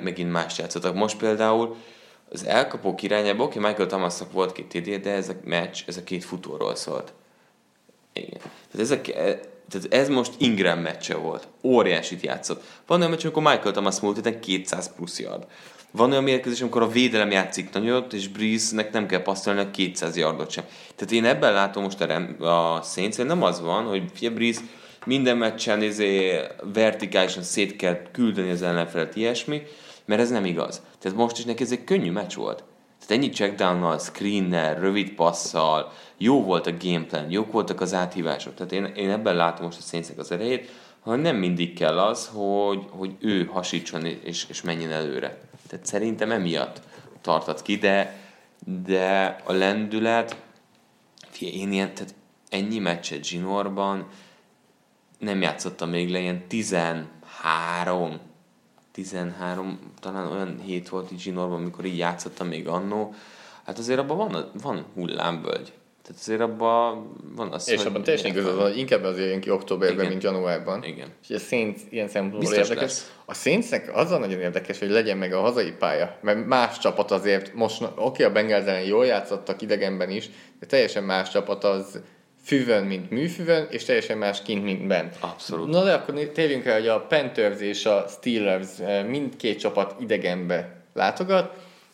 megint 0.00 0.32
más 0.32 0.58
játszottak. 0.58 0.94
Most 0.94 1.16
például 1.16 1.76
az 2.30 2.44
elkapók 2.44 3.02
irányába, 3.02 3.44
oké, 3.44 3.58
Michael 3.58 3.86
Thomasnak 3.86 4.32
volt 4.32 4.52
két 4.52 4.68
TD, 4.68 5.02
de 5.02 5.10
ez 5.10 5.28
a 5.28 5.34
meccs, 5.44 5.82
ez 5.86 5.96
a 5.96 6.04
két 6.04 6.24
futóról 6.24 6.74
szólt. 6.74 7.12
Igen. 8.12 8.40
Tehát 8.70 8.78
ez, 8.78 8.90
a, 8.90 9.00
tehát 9.68 9.86
ez 9.90 10.08
most 10.08 10.32
Ingram 10.38 10.78
meccse 10.78 11.14
volt. 11.14 11.48
Óriásit 11.62 12.22
játszott. 12.22 12.62
Van 12.86 12.98
olyan 12.98 13.10
meccs, 13.10 13.24
amikor 13.24 13.42
Michael 13.42 13.72
Thomas 13.72 14.00
múlt 14.00 14.16
héten 14.16 14.40
200 14.40 14.94
plusz 14.94 15.20
yard. 15.20 15.46
Van 15.90 16.10
olyan 16.10 16.22
mérkőzés, 16.22 16.60
amikor 16.60 16.82
a 16.82 16.88
védelem 16.88 17.30
játszik 17.30 17.72
nagyot, 17.72 18.12
és 18.12 18.28
Breeze-nek 18.28 18.92
nem 18.92 19.06
kell 19.06 19.22
passzolni 19.22 19.60
a 19.60 19.70
200 19.70 20.16
yardot 20.16 20.50
sem. 20.50 20.64
Tehát 20.96 21.12
én 21.14 21.24
ebben 21.24 21.52
látom 21.52 21.82
most 21.82 22.00
a, 22.00 22.74
a 22.76 22.82
saints 22.82 23.16
nem 23.16 23.42
az 23.42 23.60
van, 23.60 23.84
hogy 23.84 24.32
Breeze 24.32 24.60
minden 25.06 25.36
meccsen 25.36 25.82
izé 25.82 26.40
vertikálisan 26.72 27.42
szét 27.42 27.76
kell 27.76 28.02
küldeni 28.12 28.50
az 28.50 28.62
ellenfelet, 28.62 29.16
ilyesmi, 29.16 29.62
mert 30.04 30.20
ez 30.20 30.30
nem 30.30 30.44
igaz. 30.44 30.82
Tehát 30.98 31.18
most 31.18 31.38
is 31.38 31.44
neki 31.44 31.62
ez 31.62 31.72
egy 31.72 31.84
könnyű 31.84 32.10
meccs 32.10 32.34
volt. 32.34 32.64
Tehát 33.06 33.22
ennyi 33.22 33.32
checkdownnal, 33.32 33.98
screennel, 33.98 34.74
rövid 34.74 35.10
passzal, 35.10 35.92
jó 36.16 36.42
volt 36.42 36.66
a 36.66 36.76
gameplan, 36.80 37.30
jók 37.30 37.52
voltak 37.52 37.80
az 37.80 37.94
áthívások. 37.94 38.54
Tehát 38.54 38.72
én, 38.72 38.84
én 38.84 39.10
ebben 39.10 39.36
látom 39.36 39.64
most 39.64 39.78
a 39.78 39.82
szénszek 39.82 40.18
az 40.18 40.32
erejét, 40.32 40.70
hogy 41.00 41.20
nem 41.20 41.36
mindig 41.36 41.74
kell 41.74 41.98
az, 41.98 42.30
hogy, 42.32 42.84
hogy 42.90 43.14
ő 43.20 43.44
hasítson 43.44 44.04
és, 44.04 44.46
és 44.48 44.62
menjen 44.62 44.92
előre. 44.92 45.38
Tehát 45.68 45.86
szerintem 45.86 46.30
emiatt 46.30 46.80
tartat 47.20 47.62
ki, 47.62 47.76
de, 47.76 48.20
de 48.86 49.36
a 49.44 49.52
lendület, 49.52 50.36
fia, 51.30 51.48
én 51.48 51.72
ilyen, 51.72 51.94
tehát 51.94 52.14
ennyi 52.50 52.78
meccset 52.78 53.24
zsinórban 53.24 54.06
nem 55.18 55.40
játszottam 55.40 55.90
még 55.90 56.10
le, 56.10 56.18
ilyen 56.18 56.46
13 56.48 58.20
13, 58.96 59.78
talán 60.00 60.32
olyan 60.32 60.60
hét 60.64 60.88
volt 60.88 61.12
így 61.12 61.20
zsinórban, 61.20 61.58
amikor 61.58 61.84
így 61.84 61.98
játszottam 61.98 62.46
még 62.46 62.68
annó, 62.68 63.14
hát 63.64 63.78
azért 63.78 63.98
abban 63.98 64.16
van, 64.16 64.50
van 64.62 64.84
hullámvölgy. 64.94 65.72
Tehát 66.02 66.20
azért 66.20 66.40
abban 66.40 67.12
van 67.34 67.52
az, 67.52 67.68
És 67.68 67.84
abban 67.84 68.02
teljesen 68.02 68.30
igazad 68.30 68.56
van, 68.56 68.76
inkább 68.76 69.04
azért 69.04 69.30
jön 69.30 69.40
ki 69.40 69.50
októberben, 69.50 69.98
Igen. 69.98 70.08
mint 70.08 70.22
januárban. 70.22 70.84
Igen. 70.84 71.08
És 71.28 71.34
a 71.34 71.38
Saints 71.38 71.80
ilyen 71.90 72.08
szempontból 72.08 72.52
érdekes. 72.52 72.80
Lesz. 72.80 73.12
A 73.24 73.34
Saintsnek 73.34 73.96
azzal 73.96 74.18
nagyon 74.18 74.40
érdekes, 74.40 74.78
hogy 74.78 74.90
legyen 74.90 75.16
meg 75.16 75.32
a 75.32 75.40
hazai 75.40 75.72
pálya, 75.72 76.18
mert 76.20 76.46
más 76.46 76.78
csapat 76.78 77.10
azért, 77.10 77.54
most 77.54 77.82
oké, 77.82 77.94
okay, 77.96 78.24
a 78.24 78.32
Bengals 78.32 78.86
jól 78.86 79.06
játszottak 79.06 79.62
idegenben 79.62 80.10
is, 80.10 80.30
de 80.60 80.66
teljesen 80.66 81.04
más 81.04 81.30
csapat 81.30 81.64
az 81.64 82.00
füvön, 82.46 82.84
mint 82.84 83.10
műfüvön, 83.10 83.66
és 83.70 83.84
teljesen 83.84 84.18
más 84.18 84.42
kint, 84.42 84.64
mint 84.64 84.86
bent. 84.86 85.16
Abszolút. 85.20 85.68
Na 85.68 85.84
de 85.84 85.92
akkor 85.92 86.14
térjünk 86.14 86.64
el, 86.64 86.74
hogy 86.74 86.88
a 86.88 87.00
Panthers 87.00 87.60
és 87.60 87.86
a 87.86 88.04
Steelers 88.08 88.78
eh, 88.80 89.04
mindkét 89.04 89.58
csapat 89.58 89.94
idegenbe 90.00 90.76
látogat. 90.94 91.52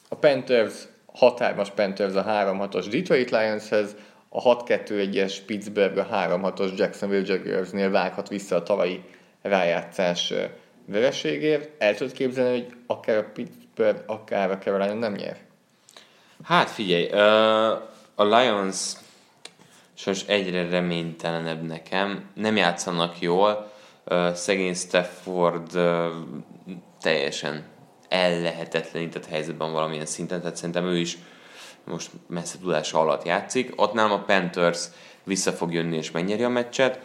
A 0.09 0.15
Panthers, 0.15 0.73
6-3-as 1.21 1.69
Panthers 1.75 2.15
a 2.15 2.25
3-6-os 2.25 2.87
Detroit 2.91 3.31
Lionshez, 3.31 3.97
a 4.29 4.65
6-2-1-es 4.65 5.37
Pittsburgh 5.47 5.99
a 5.99 6.29
3-6-os 6.29 6.77
Jacksonville 6.77 7.35
Jaguarsnél 7.35 7.91
vághat 7.91 8.29
vissza 8.29 8.57
a 8.57 8.63
tavalyi 8.63 9.03
rájátszás 9.43 10.31
eh, 10.31 10.51
vereségért. 10.87 11.71
El 11.79 11.95
tudod 11.95 12.13
képzelni, 12.13 12.51
hogy 12.51 12.67
akár 12.87 13.17
a 13.17 13.31
Pittsburgh, 13.33 14.03
akár 14.07 14.51
a 14.51 14.59
Carolina 14.59 14.95
nem 14.95 15.13
nyer? 15.13 15.37
Hát 16.45 16.71
figyelj, 16.71 17.09
uh, 17.13 17.71
a 18.15 18.25
Lions 18.25 18.93
sajnos 20.03 20.25
egyre 20.27 20.69
reménytelenebb 20.69 21.63
nekem. 21.63 22.31
Nem 22.35 22.57
játszanak 22.57 23.21
jól, 23.21 23.73
uh, 24.05 24.33
szegény 24.33 24.75
Stafford 24.75 25.77
uh, 25.77 26.07
teljesen 27.01 27.65
ellehetetlenített 28.09 29.27
helyzetben 29.27 29.73
valamilyen 29.73 30.07
szinten, 30.07 30.41
tehát 30.41 30.57
szerintem 30.57 30.85
ő 30.85 30.99
is 30.99 31.19
most 31.85 32.11
messze 32.27 32.59
tudása 32.59 32.99
alatt 32.99 33.25
játszik. 33.25 33.73
Ott 33.77 33.93
nálam 33.93 34.13
a 34.13 34.23
Panthers 34.23 34.85
vissza 35.25 35.53
fog 35.53 35.73
jönni 35.73 35.97
és 35.97 36.11
megnyeri 36.11 36.43
a 36.43 36.49
meccset. 36.49 37.01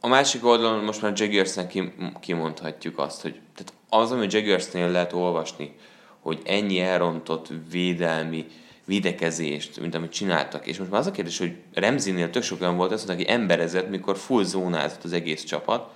A 0.00 0.08
másik 0.08 0.46
oldalon 0.46 0.84
most 0.84 1.02
már 1.02 1.12
Jaguarsnek 1.16 1.72
kimondhatjuk 2.20 2.98
azt, 2.98 3.22
hogy 3.22 3.40
tehát 3.54 3.72
az, 3.88 4.12
ami 4.12 4.26
Jaguarsnél 4.30 4.90
lehet 4.90 5.12
olvasni, 5.12 5.76
hogy 6.20 6.40
ennyi 6.44 6.80
elrontott 6.80 7.48
védelmi 7.70 8.46
védekezést, 8.84 9.80
mint 9.80 9.94
amit 9.94 10.12
csináltak. 10.12 10.66
És 10.66 10.78
most 10.78 10.90
már 10.90 11.00
az 11.00 11.06
a 11.06 11.10
kérdés, 11.10 11.38
hogy 11.38 11.56
Remzinél 11.72 12.30
tök 12.30 12.42
sok 12.42 12.60
olyan 12.60 12.76
volt, 12.76 12.92
azt 12.92 13.06
mondta, 13.06 13.24
aki 13.24 13.32
emberezett, 13.32 13.88
mikor 13.88 14.16
full 14.16 14.44
zónázott 14.44 15.04
az 15.04 15.12
egész 15.12 15.44
csapat, 15.44 15.92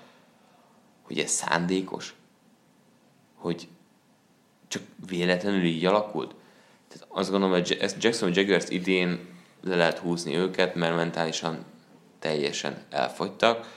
hogy 1.02 1.18
ez 1.18 1.30
szándékos? 1.30 2.14
Hogy 3.34 3.68
csak 4.68 4.82
véletlenül 5.08 5.64
így 5.64 5.84
alakult? 5.84 6.34
Tehát 6.88 7.06
azt 7.08 7.30
gondolom, 7.30 7.54
hogy 7.54 7.76
ezt 7.80 8.02
Jackson 8.02 8.30
Jaguars 8.34 8.68
idén 8.68 9.18
le 9.62 9.76
lehet 9.76 9.98
húzni 9.98 10.36
őket, 10.36 10.74
mert 10.74 10.96
mentálisan 10.96 11.64
teljesen 12.18 12.76
elfogytak. 12.90 13.76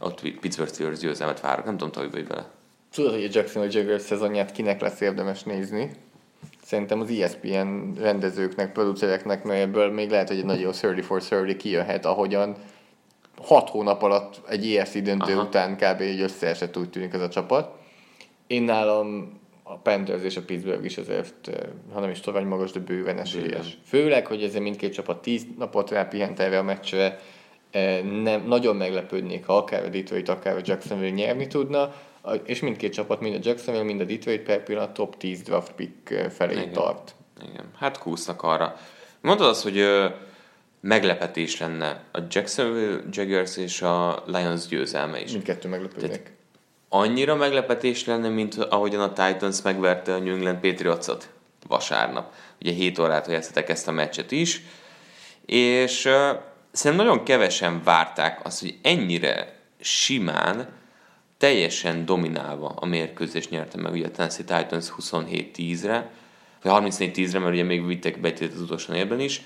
Ott 0.00 0.20
Pittsburgh 0.20 0.72
Steelers 0.72 0.98
győzelmet 0.98 1.40
várok, 1.40 1.64
nem 1.64 1.76
tudom, 1.76 2.02
hogy 2.02 2.12
vagy 2.12 2.26
vele. 2.26 2.50
Tudod, 2.92 3.12
hogy 3.12 3.24
a 3.24 3.28
Jackson 3.32 3.68
Jaguars 3.70 4.02
szezonját 4.02 4.52
kinek 4.52 4.80
lesz 4.80 5.00
érdemes 5.00 5.42
nézni? 5.42 5.90
Szerintem 6.72 7.00
az 7.00 7.10
ESPN 7.10 7.92
rendezőknek, 8.00 8.72
producereknek, 8.72 9.44
mert 9.44 9.60
ebből 9.60 9.90
még 9.90 10.10
lehet, 10.10 10.28
hogy 10.28 10.38
egy 10.38 10.44
nagyon 10.44 10.72
30 10.80 11.06
for 11.06 11.22
30 11.28 11.56
kijöhet, 11.56 12.06
ahogyan 12.06 12.56
hat 13.42 13.68
hónap 13.68 14.02
alatt 14.02 14.40
egy 14.48 14.76
ESC 14.76 15.02
döntő 15.02 15.32
Aha. 15.32 15.42
után 15.42 15.76
kb. 15.76 16.00
egy 16.00 16.20
összeesett 16.20 16.76
úgy 16.76 16.90
tűnik 16.90 17.12
ez 17.12 17.20
a 17.20 17.28
csapat. 17.28 17.70
Én 18.46 18.62
nálam 18.62 19.38
a 19.62 19.76
Panthers 19.76 20.22
és 20.22 20.36
a 20.36 20.42
Pittsburgh 20.42 20.84
is 20.84 20.98
azért, 20.98 21.48
eh, 21.48 21.54
ha 21.92 22.00
nem 22.00 22.10
is 22.10 22.20
torony 22.20 22.46
magas, 22.46 22.72
de 22.72 22.80
bőven 22.80 23.18
esélyes. 23.18 23.78
Főleg, 23.84 24.26
hogy 24.26 24.42
ezért 24.42 24.62
mindkét 24.62 24.92
csapat 24.92 25.22
10 25.22 25.46
napot 25.58 25.90
rápihent 25.90 26.40
erre 26.40 26.58
a 26.58 26.62
meccsre, 26.62 27.20
eh, 27.70 28.02
nem, 28.02 28.44
nagyon 28.46 28.76
meglepődnék, 28.76 29.46
ha 29.46 29.56
akár 29.56 29.84
a 29.84 29.88
Detroit, 29.88 30.28
akár 30.28 30.56
a 30.56 30.60
Jacksonville 30.64 31.14
nyerni 31.14 31.46
tudna, 31.46 31.94
és 32.44 32.60
mindkét 32.60 32.92
csapat, 32.92 33.20
mind 33.20 33.34
a 33.34 33.38
Jacksonville, 33.42 33.86
mind 33.86 34.00
a 34.00 34.04
Detroit 34.04 34.42
per 34.42 34.62
pillanat 34.62 34.92
top 34.92 35.16
10 35.16 35.42
draft 35.42 35.72
pick 35.72 36.30
felé 36.30 36.52
Igen. 36.52 36.72
tart. 36.72 37.14
Igen, 37.50 37.70
hát 37.78 37.98
kúsznak 37.98 38.42
arra. 38.42 38.76
Mondod 39.20 39.46
azt, 39.46 39.62
hogy 39.62 39.78
ö, 39.78 40.08
meglepetés 40.80 41.58
lenne 41.58 42.04
a 42.12 42.18
Jacksonville 42.30 43.00
Jaguars 43.10 43.56
és 43.56 43.82
a 43.82 44.22
Lions 44.26 44.66
győzelme 44.66 45.20
is. 45.20 45.32
Mindkettő 45.32 45.68
meglepődnek. 45.68 46.32
annyira 46.88 47.34
meglepetés 47.34 48.04
lenne, 48.04 48.28
mint 48.28 48.54
ahogyan 48.54 49.00
a 49.00 49.12
Titans 49.12 49.62
megverte 49.62 50.14
a 50.14 50.18
New 50.18 50.34
England 50.34 50.58
Patriots-ot 50.58 51.28
vasárnap. 51.66 52.32
Ugye 52.60 52.72
7 52.72 52.98
órát 52.98 53.26
játszottak 53.26 53.68
ezt 53.68 53.88
a 53.88 53.92
meccset 53.92 54.32
is, 54.32 54.62
és 55.46 56.04
uh, 56.04 56.12
szerintem 56.72 57.06
nagyon 57.06 57.24
kevesen 57.24 57.82
várták 57.82 58.40
azt, 58.44 58.60
hogy 58.60 58.78
ennyire 58.82 59.56
simán 59.80 60.68
teljesen 61.42 62.04
dominálva 62.04 62.72
a 62.76 62.86
mérkőzést 62.86 63.50
nyerte 63.50 63.80
meg 63.80 63.92
ugye 63.92 64.06
a 64.06 64.10
Tennessee 64.10 64.44
Titans 64.44 64.92
27-10-re, 64.98 66.10
vagy 66.62 66.92
34-10-re, 66.92 67.38
mert 67.38 67.52
ugye 67.52 67.62
még 67.62 67.86
vittek 67.86 68.20
betét 68.20 68.52
az 68.52 68.60
utolsó 68.60 68.94
évben 68.94 69.20
is. 69.20 69.42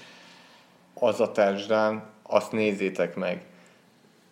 Az 0.95 1.21
a 1.21 1.33
touchdown, 1.33 2.03
azt 2.23 2.53
nézzétek 2.53 3.15
meg. 3.15 3.43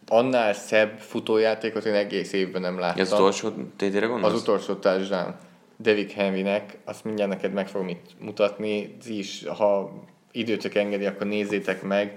Annál 0.09 0.53
szebb 0.53 0.99
futójátékot 0.99 1.85
én 1.85 1.95
egész 1.95 2.33
évben 2.33 2.61
nem 2.61 2.79
láttam. 2.79 3.01
Az 3.01 3.13
utolsó 3.13 3.51
tétére 3.77 4.07
gondolsz? 4.07 4.35
Az 4.35 4.41
utolsó 4.41 4.75
touchdown. 4.75 5.35
David 5.81 6.11
Henrynek, 6.11 6.77
azt 6.85 7.05
mindjárt 7.05 7.31
neked 7.31 7.53
meg 7.53 7.69
fogom 7.69 7.89
itt 7.89 8.07
mutatni, 8.21 8.97
is, 9.07 9.45
ha 9.59 9.93
időtök 10.33 10.75
engedi, 10.75 11.05
akkor 11.07 11.27
nézzétek 11.27 11.83
meg 11.83 12.15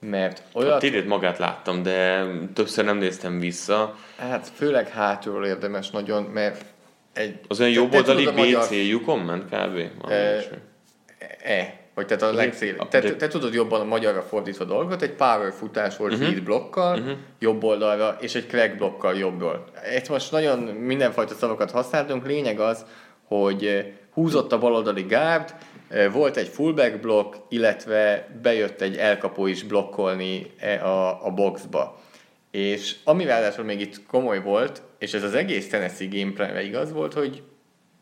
mert 0.00 0.42
olyat... 0.52 0.72
A 0.72 0.78
térét 0.78 1.06
magát 1.06 1.38
láttam, 1.38 1.82
de 1.82 2.24
többször 2.54 2.84
nem 2.84 2.96
néztem 2.96 3.38
vissza. 3.38 3.96
Hát 4.16 4.50
főleg 4.54 4.88
hátulról 4.88 5.46
érdemes 5.46 5.90
nagyon, 5.90 6.22
mert 6.22 6.64
egy... 7.12 7.40
Az 7.48 7.60
olyan 7.60 7.72
jobb 7.72 7.94
oldali 7.94 8.24
BC 8.24 8.36
magyar... 8.36 8.72
Yukon 8.72 9.18
ment 9.18 9.44
kb? 9.44 10.10
E, 10.10 10.44
e, 11.42 11.78
vagy 11.94 12.06
tehát 12.06 12.22
a 12.22 12.32
legszél. 12.32 12.88
Te, 12.88 13.00
te, 13.00 13.28
tudod 13.28 13.54
jobban 13.54 13.80
a 13.80 13.84
magyarra 13.84 14.22
fordítva 14.22 14.64
dolgot, 14.64 15.02
egy 15.02 15.12
power 15.12 15.52
futás 15.52 15.96
volt 15.96 16.12
uh-huh. 16.12 16.28
feed 16.28 16.42
blokkal, 16.42 16.98
uh-huh. 16.98 17.16
jobb 17.38 17.64
oldalra, 17.64 18.16
és 18.20 18.34
egy 18.34 18.46
crack 18.46 18.76
blokkal 18.76 19.16
jobbról. 19.16 19.64
Itt 19.96 20.08
most 20.08 20.32
nagyon 20.32 20.58
mindenfajta 20.58 21.34
szavakat 21.34 21.70
használtunk, 21.70 22.26
lényeg 22.26 22.60
az, 22.60 22.84
hogy 23.24 23.92
húzott 24.12 24.52
a 24.52 24.58
baloldali 24.58 25.02
gárd, 25.02 25.54
volt 26.12 26.36
egy 26.36 26.48
fullback 26.48 27.00
blokk, 27.00 27.34
illetve 27.48 28.28
bejött 28.42 28.80
egy 28.80 28.96
elkapó 28.96 29.46
is 29.46 29.62
blokkolni 29.62 30.50
e, 30.58 30.84
a, 30.84 31.26
a 31.26 31.30
boxba. 31.30 32.00
És 32.50 32.96
ami 33.04 33.24
ráadásul 33.24 33.64
még 33.64 33.80
itt 33.80 34.06
komoly 34.06 34.42
volt, 34.42 34.82
és 34.98 35.14
ez 35.14 35.22
az 35.22 35.34
egész 35.34 35.68
Tennessee 35.68 36.08
gameplanre 36.10 36.62
igaz 36.62 36.92
volt, 36.92 37.12
hogy 37.12 37.42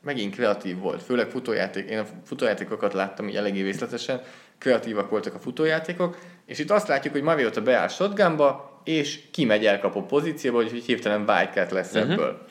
megint 0.03 0.35
kreatív 0.35 0.79
volt. 0.79 1.03
Főleg 1.03 1.31
futójáték, 1.31 1.91
én 1.91 1.99
a 1.99 2.07
futójátékokat 2.25 2.93
láttam 2.93 3.29
így 3.29 3.37
eléggé 3.37 3.63
részletesen, 3.63 4.21
kreatívak 4.59 5.11
voltak 5.11 5.35
a 5.35 5.39
futójátékok, 5.39 6.19
és 6.47 6.59
itt 6.59 6.71
azt 6.71 6.89
látjuk, 6.89 7.13
hogy 7.13 7.23
Mariota 7.23 7.63
beáll 7.63 7.89
shotgunba, 7.89 8.81
és 8.85 9.21
kimegy 9.31 9.67
elkapó 9.67 10.03
pozícióba, 10.03 10.63
hogy 10.63 10.85
hirtelen 10.85 11.25
wildcat 11.29 11.71
lesz 11.71 11.95
uh-huh. 11.95 12.13
ebből. 12.13 12.47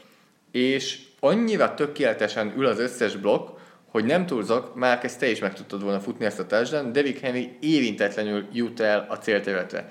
És 0.52 1.00
annyira 1.20 1.74
tökéletesen 1.74 2.54
ül 2.58 2.66
az 2.66 2.80
összes 2.80 3.16
blokk, 3.16 3.55
hogy 3.96 4.06
nem 4.06 4.26
túlzok, 4.26 4.76
már 4.76 5.00
ezt 5.04 5.20
te 5.20 5.30
is 5.30 5.40
meg 5.40 5.54
tudtad 5.54 5.84
volna 5.84 6.00
futni 6.00 6.26
ezt 6.26 6.40
a 6.40 6.46
touchdown, 6.46 6.92
Devik 6.92 7.20
Henry 7.20 7.58
érintetlenül 7.60 8.46
jut 8.52 8.80
el 8.80 9.06
a 9.10 9.18
célterületre. 9.18 9.90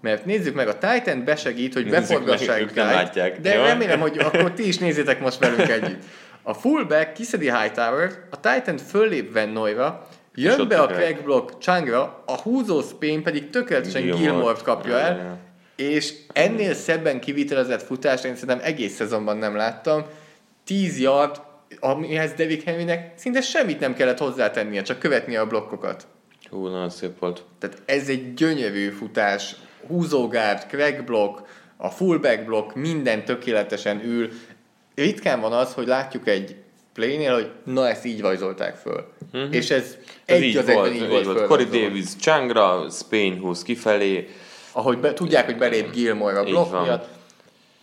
Mert 0.00 0.24
nézzük 0.24 0.54
meg, 0.54 0.68
a 0.68 0.78
Titan 0.78 1.24
besegít, 1.24 1.74
hogy 1.74 1.88
beforgassák 1.88 2.74
látják. 2.74 3.40
De 3.40 3.54
Jó? 3.54 3.62
remélem, 3.62 4.00
hogy 4.00 4.18
akkor 4.18 4.52
ti 4.52 4.66
is 4.66 4.78
nézzétek 4.78 5.20
most 5.20 5.38
velünk 5.38 5.68
együtt. 5.68 6.02
A 6.42 6.54
fullback 6.54 7.12
kiszedi 7.12 7.50
hightower 7.50 8.10
a 8.30 8.40
Titan 8.40 8.76
föllép 8.76 9.32
Vennoyra, 9.32 10.06
jön 10.34 10.68
be 10.68 10.80
a 10.80 10.86
crack 10.86 11.22
block 11.22 11.58
Changra, 11.58 12.22
a 12.26 12.40
húzó 12.40 12.82
Spain 12.82 13.22
pedig 13.22 13.50
tökéletesen 13.50 14.10
Gilmore-t 14.10 14.62
kapja 14.62 14.98
el, 14.98 15.38
és 15.76 16.14
ennél 16.32 16.74
szebben 16.74 17.20
kivitelezett 17.20 17.82
futást 17.82 18.24
én 18.24 18.34
szerintem 18.34 18.60
egész 18.62 18.94
szezonban 18.94 19.36
nem 19.36 19.56
láttam. 19.56 20.04
10 20.64 21.00
yard, 21.00 21.40
amihez 21.80 22.32
Devik 22.32 22.62
Henrynek 22.62 23.12
szinte 23.14 23.40
semmit 23.40 23.80
nem 23.80 23.94
kellett 23.94 24.18
hozzátennie, 24.18 24.82
csak 24.82 24.98
követnie 24.98 25.40
a 25.40 25.46
blokkokat. 25.46 26.06
Hú, 26.50 26.66
nagyon 26.66 26.90
szép 26.90 27.18
volt. 27.18 27.44
Tehát 27.58 27.82
ez 27.84 28.08
egy 28.08 28.34
gyönyörű 28.34 28.88
futás, 28.88 29.56
húzógárd, 29.86 30.66
crack 30.68 31.04
block, 31.04 31.42
a 31.76 31.90
fullback 31.90 32.44
block, 32.44 32.74
minden 32.74 33.24
tökéletesen 33.24 34.04
ül. 34.04 34.30
Ritkán 34.94 35.40
van 35.40 35.52
az, 35.52 35.74
hogy 35.74 35.86
látjuk 35.86 36.28
egy 36.28 36.56
playnél, 36.92 37.34
hogy 37.34 37.50
na 37.64 37.88
ezt 37.88 38.04
így 38.04 38.20
rajzolták 38.20 38.76
föl. 38.76 39.12
Uh-huh. 39.32 39.54
És 39.54 39.70
ez, 39.70 39.96
ez 40.24 40.36
egy 40.36 40.42
így 40.42 40.56
az 40.56 40.72
volt, 40.72 40.94
így 40.94 41.08
volt. 41.08 41.24
volt. 41.24 41.46
Corey 41.46 41.64
Davis 41.64 42.16
Changra, 42.20 42.86
Spain 42.90 43.38
húz 43.38 43.62
kifelé. 43.62 44.28
Ahogy 44.72 44.98
be, 44.98 45.12
tudják, 45.12 45.44
hogy 45.44 45.56
belép 45.56 45.92
Gilmore 45.92 46.38
a 46.38 46.44
blokk 46.44 46.82
miatt. 46.82 47.08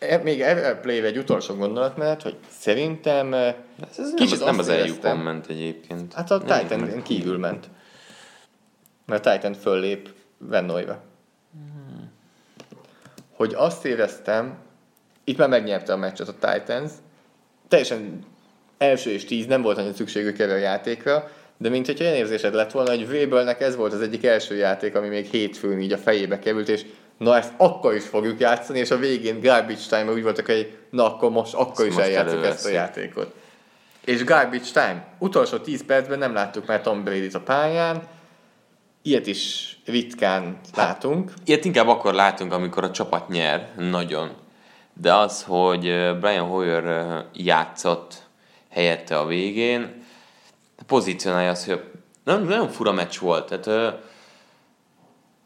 E, 0.09 0.17
még 0.17 0.41
erre 0.41 0.75
play 0.75 1.03
egy 1.03 1.17
utolsó 1.17 1.55
gondolat 1.55 1.97
mellett, 1.97 2.21
hogy 2.21 2.35
szerintem 2.49 3.33
ez, 3.33 3.53
ez 3.97 4.13
kicsit 4.15 4.37
nem, 4.37 4.47
nem 4.47 4.59
az 4.59 4.69
eljukon 4.69 5.17
ment 5.17 5.47
egyébként. 5.47 6.13
Hát 6.13 6.31
a 6.31 6.39
Titan 6.39 7.01
kívül 7.03 7.37
ment. 7.37 7.69
Mert 9.05 9.25
a 9.25 9.31
Titan 9.31 9.53
föllép 9.53 10.09
Vennoyra. 10.37 11.01
Hmm. 11.51 12.11
Hogy 13.35 13.53
azt 13.55 13.85
éreztem, 13.85 14.57
itt 15.23 15.37
már 15.37 15.49
megnyerte 15.49 15.93
a 15.93 15.97
meccset 15.97 16.27
a 16.27 16.33
Titans, 16.33 16.91
teljesen 17.67 18.25
első 18.77 19.09
és 19.09 19.25
tíz 19.25 19.45
nem 19.45 19.61
volt 19.61 19.77
annyira 19.77 19.93
szükségük 19.93 20.39
erre 20.39 20.53
a 20.53 20.57
játékra, 20.57 21.31
de 21.57 21.69
mint 21.69 21.85
hogy 21.85 22.01
olyan 22.01 22.13
érzésed 22.13 22.53
lett 22.53 22.71
volna, 22.71 22.89
hogy 22.89 23.07
Webernek 23.09 23.61
ez 23.61 23.75
volt 23.75 23.93
az 23.93 24.01
egyik 24.01 24.25
első 24.25 24.55
játék, 24.55 24.95
ami 24.95 25.07
még 25.07 25.25
hétfőn 25.25 25.79
így 25.79 25.91
a 25.91 25.97
fejébe 25.97 26.39
került, 26.39 26.69
és 26.69 26.85
na 27.23 27.37
ezt 27.37 27.53
akkor 27.57 27.93
is 27.93 28.03
fogjuk 28.03 28.39
játszani, 28.39 28.79
és 28.79 28.91
a 28.91 28.97
végén 28.97 29.39
garbage 29.39 29.81
time 29.89 30.11
úgy 30.11 30.23
voltak, 30.23 30.45
hogy 30.45 30.77
na 30.89 31.05
akkor 31.05 31.31
most 31.31 31.53
akkor 31.53 31.85
is 31.85 31.95
eljátszuk 31.95 32.45
ezt 32.45 32.65
a 32.65 32.69
játékot. 32.69 33.33
És 34.05 34.23
garbage 34.23 34.71
time. 34.73 35.05
Utolsó 35.19 35.57
10 35.57 35.85
percben 35.85 36.19
nem 36.19 36.33
láttuk 36.33 36.65
már 36.65 36.81
Tom 36.81 37.03
brady 37.03 37.29
a 37.33 37.39
pályán, 37.39 38.03
ilyet 39.01 39.27
is 39.27 39.77
ritkán 39.85 40.59
látunk. 40.75 41.29
Hát, 41.29 41.39
ilyet 41.45 41.65
inkább 41.65 41.87
akkor 41.87 42.13
látunk, 42.13 42.53
amikor 42.53 42.83
a 42.83 42.91
csapat 42.91 43.27
nyer, 43.27 43.69
nagyon. 43.77 44.31
De 44.93 45.13
az, 45.13 45.43
hogy 45.43 45.81
Brian 46.19 46.47
Hoyer 46.47 47.25
játszott 47.33 48.21
helyette 48.69 49.17
a 49.17 49.25
végén, 49.25 50.03
pozícionálja 50.87 51.49
azt, 51.49 51.65
hogy 51.65 51.83
nagyon, 52.23 52.43
nagyon 52.43 52.69
fura 52.69 52.91
meccs 52.91 53.17
volt. 53.19 53.59
Tehát 53.59 53.95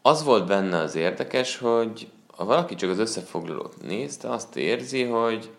az 0.02 0.24
volt 0.24 0.46
benne 0.46 0.78
az 0.78 0.94
érdekes, 0.94 1.56
hogy 1.56 2.08
ha 2.36 2.44
valaki 2.44 2.74
csak 2.74 2.90
az 2.90 2.98
összefoglalót 2.98 3.74
nézte, 3.82 4.30
azt 4.30 4.56
érzi, 4.56 5.02
hogy 5.02 5.50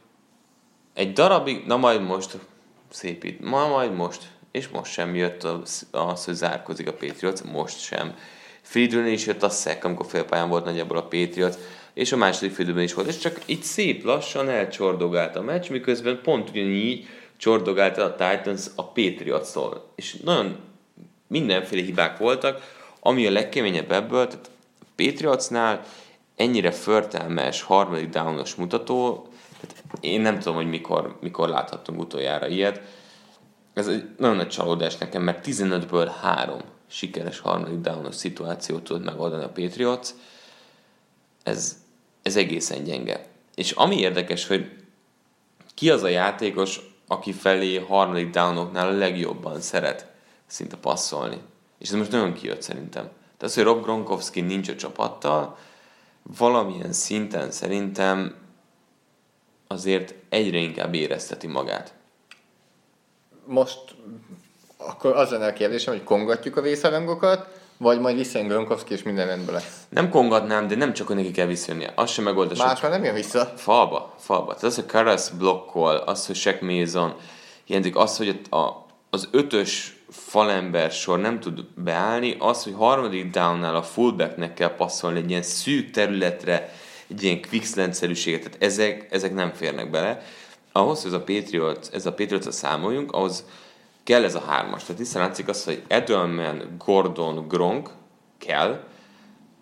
egy 0.93 1.13
darabig, 1.13 1.65
na 1.65 1.77
majd 1.77 2.01
most 2.01 2.37
szépít, 2.89 3.41
ma 3.41 3.67
majd 3.67 3.93
most, 3.93 4.31
és 4.51 4.67
most 4.67 4.91
sem 4.91 5.15
jött 5.15 5.43
az, 5.43 5.87
az 5.91 6.25
hogy 6.25 6.33
zárkozik 6.33 6.87
a 6.87 6.93
Patriots, 6.93 7.41
most 7.41 7.79
sem. 7.79 8.15
Friedrich 8.61 9.11
is 9.11 9.25
jött 9.25 9.43
a 9.43 9.49
szek, 9.49 9.83
amikor 9.83 10.05
félpályán 10.05 10.49
volt 10.49 10.65
nagyjából 10.65 10.97
a 10.97 11.07
Patriots, 11.07 11.55
és 11.93 12.11
a 12.11 12.17
második 12.17 12.53
félidőben 12.53 12.83
is 12.83 12.93
volt, 12.93 13.07
és 13.07 13.17
csak 13.17 13.41
így 13.45 13.63
szép 13.63 14.03
lassan 14.03 14.49
elcsordogált 14.49 15.35
a 15.35 15.41
meccs, 15.41 15.69
miközben 15.69 16.19
pont 16.23 16.49
ugyanígy 16.49 17.07
csordogált 17.37 17.97
a 17.97 18.15
Titans 18.15 18.65
a 18.75 18.83
Patriots-tól. 18.83 19.91
És 19.95 20.15
nagyon 20.23 20.57
mindenféle 21.27 21.81
hibák 21.81 22.17
voltak, 22.17 22.77
ami 22.99 23.27
a 23.27 23.31
legkeményebb 23.31 23.91
ebből, 23.91 24.27
tehát 24.27 24.49
a 24.81 24.85
Patriotsnál 24.95 25.85
ennyire 26.35 26.71
förtelmes 26.71 27.61
harmadik 27.61 28.09
downos 28.09 28.55
mutató, 28.55 29.27
tehát 29.61 29.83
én 29.99 30.21
nem 30.21 30.39
tudom, 30.39 30.55
hogy 30.55 30.69
mikor, 30.69 31.17
mikor 31.21 31.49
láthattunk 31.49 31.99
utoljára 31.99 32.47
ilyet. 32.47 32.81
Ez 33.73 33.87
egy 33.87 34.09
nagyon 34.17 34.35
nagy 34.35 34.47
csalódás 34.47 34.97
nekem, 34.97 35.21
mert 35.21 35.45
15-ből 35.47 36.11
3 36.21 36.59
sikeres 36.87 37.39
harmadik 37.39 37.79
downos 37.79 38.15
szituációt 38.15 38.83
tud 38.83 39.03
megoldani 39.03 39.43
a 39.43 39.49
Patriots. 39.49 40.09
Ez, 41.43 41.77
ez 42.21 42.35
egészen 42.35 42.83
gyenge. 42.83 43.27
És 43.55 43.71
ami 43.71 43.99
érdekes, 43.99 44.47
hogy 44.47 44.71
ki 45.73 45.89
az 45.89 46.03
a 46.03 46.07
játékos, 46.07 46.79
aki 47.07 47.31
felé 47.31 47.77
harmadik 47.77 48.29
downoknál 48.29 48.87
a 48.87 48.97
legjobban 48.97 49.61
szeret 49.61 50.07
szinte 50.47 50.77
passzolni. 50.77 51.41
És 51.79 51.89
ez 51.89 51.95
most 51.95 52.11
nagyon 52.11 52.33
kijött 52.33 52.61
szerintem. 52.61 53.03
Tehát 53.03 53.41
az, 53.41 53.53
hogy 53.53 53.63
Rob 53.63 53.83
Gronkowski 53.83 54.41
nincs 54.41 54.69
a 54.69 54.75
csapattal, 54.75 55.57
valamilyen 56.37 56.93
szinten 56.93 57.51
szerintem 57.51 58.35
azért 59.67 60.13
egyre 60.29 60.57
inkább 60.57 60.93
érezteti 60.93 61.47
magát. 61.47 61.93
Most 63.45 63.79
akkor 64.77 65.15
az 65.15 65.29
lenne 65.29 65.47
a 65.47 65.53
kérdésem, 65.53 65.93
hogy 65.93 66.03
kongatjuk 66.03 66.57
a 66.57 66.61
vészarangokat, 66.61 67.59
vagy 67.77 67.99
majd 67.99 68.15
visszajön 68.15 68.47
Gronkowski, 68.47 68.93
és 68.93 69.03
minden 69.03 69.27
rendben 69.27 69.53
lesz. 69.53 69.83
Nem 69.89 70.09
kongatnám, 70.09 70.67
de 70.67 70.75
nem 70.75 70.93
csak, 70.93 71.07
hogy 71.07 71.15
neki 71.15 71.31
kell 71.31 71.45
visszajönnie. 71.45 71.91
Az 71.95 72.09
sem 72.09 72.23
megoldás. 72.23 72.57
Más 72.57 72.81
már 72.81 72.91
nem 72.91 73.03
jön 73.03 73.13
vissza. 73.13 73.45
Falba, 73.45 74.15
falba. 74.17 74.45
Tehát 74.45 74.63
az, 74.63 74.75
hogy 74.75 74.85
Karas 74.85 75.29
blokkol, 75.29 75.95
az, 75.95 76.25
hogy 76.25 76.35
Shaq 76.35 76.65
Mason 76.65 77.15
hiányzik, 77.63 77.95
az, 77.95 78.17
hogy 78.17 78.41
a, 78.49 78.69
az 79.09 79.27
ötös 79.31 79.98
falember 80.09 80.91
sor 80.91 81.19
nem 81.19 81.39
tud 81.39 81.65
beállni, 81.75 82.35
az, 82.39 82.63
hogy 82.63 82.73
harmadik 82.73 83.29
downnál 83.29 83.75
a 83.75 83.83
fullbacknek 83.83 84.53
kell 84.53 84.75
passzolni 84.75 85.19
egy 85.19 85.29
ilyen 85.29 85.41
szűk 85.41 85.91
területre, 85.91 86.73
egy 87.07 87.23
ilyen 87.23 87.41
quickslant-szerűséget, 87.41 88.43
tehát 88.43 88.63
ezek, 88.63 89.07
ezek 89.11 89.33
nem 89.33 89.53
férnek 89.53 89.89
bele. 89.89 90.21
Ahhoz, 90.71 91.01
hogy 91.01 91.13
ez 91.13 91.19
a 91.19 91.23
Patriot, 91.23 91.89
ez 91.93 92.05
a 92.05 92.13
Patriot 92.13 92.45
a 92.45 92.51
számoljunk, 92.51 93.11
ahhoz 93.11 93.45
kell 94.03 94.23
ez 94.23 94.35
a 94.35 94.39
hármas. 94.47 94.83
Tehát 94.83 95.01
hiszen 95.01 95.21
látszik 95.21 95.47
az, 95.47 95.63
hogy 95.63 95.83
Edelman, 95.87 96.75
Gordon, 96.85 97.47
Gronk 97.47 97.89
kell, 98.37 98.83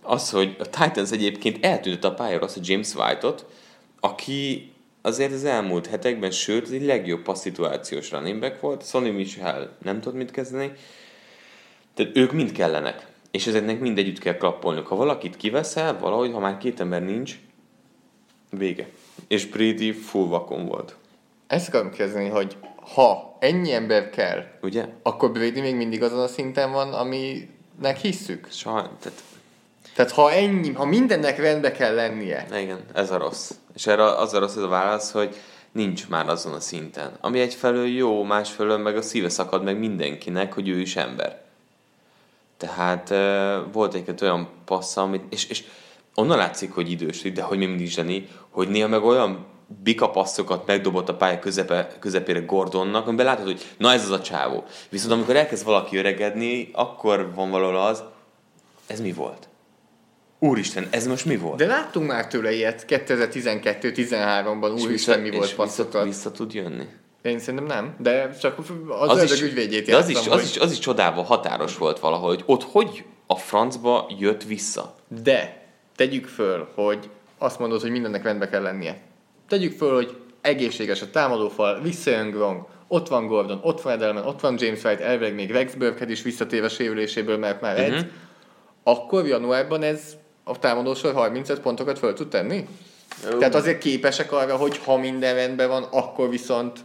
az, 0.01 0.29
hogy 0.29 0.55
a 0.59 0.63
Titans 0.63 1.11
egyébként 1.11 1.65
eltűnt 1.65 2.03
a 2.03 2.13
pályára 2.13 2.43
azt 2.43 2.57
a 2.57 2.61
James 2.63 2.95
White-ot, 2.95 3.45
aki 3.99 4.71
azért 5.07 5.33
az 5.33 5.45
elmúlt 5.45 5.87
hetekben, 5.87 6.31
sőt, 6.31 6.63
az 6.63 6.71
egy 6.71 6.85
legjobb 6.85 7.21
passzituációs 7.21 8.11
running 8.11 8.39
back 8.39 8.61
volt, 8.61 8.85
Sonny 8.85 9.11
Michel 9.11 9.77
nem 9.83 10.01
tud 10.01 10.15
mit 10.15 10.31
kezdeni, 10.31 10.71
tehát 11.93 12.17
ők 12.17 12.31
mind 12.31 12.51
kellenek, 12.51 13.07
és 13.31 13.47
ezeknek 13.47 13.79
mindegyütt 13.79 14.19
kell 14.19 14.37
klappolni. 14.37 14.81
Ha 14.85 14.95
valakit 14.95 15.37
kiveszel, 15.37 15.99
valahogy, 15.99 16.31
ha 16.31 16.39
már 16.39 16.57
két 16.57 16.79
ember 16.79 17.03
nincs, 17.03 17.39
vége. 18.49 18.89
És 19.27 19.45
Brady 19.45 19.91
full 19.91 20.27
vakon 20.27 20.65
volt. 20.65 20.95
Ezt 21.47 21.67
akarom 21.67 21.91
kezdeni, 21.91 22.29
hogy 22.29 22.57
ha 22.93 23.37
ennyi 23.39 23.71
ember 23.71 24.09
kell, 24.09 24.43
Ugye? 24.61 24.85
akkor 25.03 25.31
Brady 25.31 25.61
még 25.61 25.75
mindig 25.75 26.03
azon 26.03 26.19
a 26.19 26.27
szinten 26.27 26.71
van, 26.71 26.93
aminek 26.93 27.97
hisszük. 28.01 28.47
Sajnos, 28.51 28.89
tehát... 29.01 29.23
tehát 29.97 30.11
ha 30.11 30.31
ennyi, 30.31 30.71
ha 30.71 30.85
mindennek 30.85 31.39
rendbe 31.39 31.71
kell 31.71 31.95
lennie. 31.95 32.47
Igen, 32.61 32.79
ez 32.93 33.11
a 33.11 33.17
rossz. 33.17 33.51
És 33.75 33.87
erre 33.87 34.03
az 34.03 34.33
a 34.33 34.39
rossz 34.39 34.55
ez 34.55 34.61
a 34.61 34.67
válasz, 34.67 35.11
hogy 35.11 35.35
nincs 35.71 36.07
már 36.07 36.29
azon 36.29 36.53
a 36.53 36.59
szinten. 36.59 37.17
Ami 37.21 37.39
egyfelől 37.39 37.87
jó, 37.87 38.23
másfelől 38.23 38.77
meg 38.77 38.97
a 38.97 39.01
szíve 39.01 39.29
szakad 39.29 39.63
meg 39.63 39.79
mindenkinek, 39.79 40.53
hogy 40.53 40.67
ő 40.67 40.79
is 40.79 40.95
ember. 40.95 41.41
Tehát 42.57 43.09
volt 43.71 43.93
egy 43.93 44.13
olyan 44.21 44.47
passza, 44.65 45.01
amit, 45.01 45.23
és, 45.29 45.45
és 45.45 45.63
onnan 46.15 46.37
látszik, 46.37 46.73
hogy 46.73 46.91
idős, 46.91 47.21
de 47.21 47.41
hogy 47.41 47.57
még 47.57 47.67
mindig 47.67 47.89
zseni, 47.89 48.27
hogy 48.49 48.67
néha 48.69 48.87
meg 48.87 49.03
olyan 49.03 49.45
bika 49.83 50.09
passzokat 50.09 50.65
megdobott 50.65 51.09
a 51.09 51.15
pálya 51.15 51.39
közepe, 51.39 51.87
közepére 51.99 52.39
Gordonnak, 52.39 53.07
amiben 53.07 53.25
látod, 53.25 53.45
hogy 53.45 53.65
na 53.77 53.93
ez 53.93 54.03
az 54.03 54.11
a 54.11 54.21
csávó. 54.21 54.63
Viszont 54.89 55.11
amikor 55.11 55.35
elkezd 55.35 55.65
valaki 55.65 55.97
öregedni, 55.97 56.69
akkor 56.73 57.31
van 57.35 57.49
valahol 57.49 57.77
az, 57.77 58.03
ez 58.87 59.01
mi 59.01 59.11
volt? 59.11 59.47
Úristen, 60.39 60.87
ez 60.89 61.07
most 61.07 61.25
mi 61.25 61.37
volt? 61.37 61.57
De 61.57 61.65
láttunk 61.65 62.07
már 62.07 62.27
tőle 62.27 62.51
ilyet 62.51 62.85
2012-13-ban, 62.87 64.83
úristen, 64.83 65.19
mi 65.19 65.29
volt 65.29 65.55
passzokat. 65.55 66.03
Vissza, 66.03 66.05
vissza 66.05 66.31
tud 66.31 66.53
jönni? 66.53 66.85
Én 67.21 67.39
szerintem 67.39 67.65
nem, 67.65 67.95
de 67.99 68.37
csak 68.41 68.57
az, 68.87 69.09
az 69.09 69.31
is, 69.31 69.41
ügyvédjét 69.41 69.87
játszom, 69.87 70.03
az 70.03 70.09
is, 70.09 70.27
hogy... 70.27 70.39
az, 70.39 70.49
is, 70.49 70.57
az 70.57 70.71
is 70.71 70.79
csodával 70.79 71.23
határos 71.23 71.77
volt 71.77 71.99
valahogy, 71.99 72.35
hogy 72.35 72.43
ott 72.45 72.63
hogy 72.63 73.03
a 73.27 73.35
francba 73.35 74.09
jött 74.19 74.43
vissza. 74.43 74.95
De 75.21 75.65
tegyük 75.95 76.25
föl, 76.25 76.67
hogy 76.75 77.09
azt 77.37 77.59
mondod, 77.59 77.81
hogy 77.81 77.91
mindennek 77.91 78.23
rendbe 78.23 78.49
kell 78.49 78.61
lennie. 78.61 79.01
Tegyük 79.47 79.77
föl, 79.77 79.93
hogy 79.93 80.17
egészséges 80.41 81.01
a 81.01 81.09
támadófal, 81.09 81.81
visszajön 81.81 82.29
Gronk, 82.29 82.65
ott 82.87 83.07
van 83.07 83.27
Gordon, 83.27 83.59
ott 83.63 83.81
van 83.81 83.93
Edelman, 83.93 84.25
ott 84.25 84.39
van 84.39 84.55
James 84.59 84.83
White, 84.83 85.03
elvileg 85.03 85.35
még 85.35 85.51
Rex 85.51 85.73
Burkhead 85.73 86.09
is 86.09 86.21
visszatér 86.21 86.63
a 86.63 86.69
sérüléséből, 86.69 87.37
mert 87.37 87.61
már 87.61 87.79
uh-huh. 87.79 87.97
egy. 87.97 88.11
Akkor 88.83 89.27
januárban 89.27 89.83
ez 89.83 90.17
a 90.47 90.59
támadósor 90.59 91.13
35 91.13 91.59
pontokat 91.59 91.99
föl 91.99 92.13
tud 92.13 92.27
tenni? 92.27 92.67
Jó. 93.31 93.37
Tehát 93.37 93.55
azért 93.55 93.77
képesek 93.77 94.31
arra, 94.31 94.55
hogy 94.55 94.77
ha 94.77 94.97
minden 94.97 95.35
rendben 95.35 95.67
van, 95.67 95.83
akkor 95.83 96.29
viszont 96.29 96.79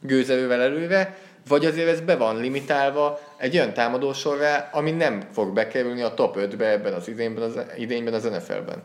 gőzerővel 0.00 0.60
előre, 0.60 1.18
vagy 1.48 1.64
azért 1.64 1.88
ez 1.88 2.00
be 2.00 2.16
van 2.16 2.40
limitálva 2.40 3.20
egy 3.36 3.56
olyan 3.56 3.72
támadósorra, 3.72 4.68
ami 4.72 4.90
nem 4.90 5.22
fog 5.32 5.52
bekerülni 5.52 6.02
a 6.02 6.14
top 6.14 6.36
5-be 6.38 6.70
ebben 6.70 6.92
az 6.92 7.08
idényben 7.08 7.42
az, 7.42 7.58
idényben 7.76 8.14
az 8.14 8.22
NFL-ben. 8.22 8.82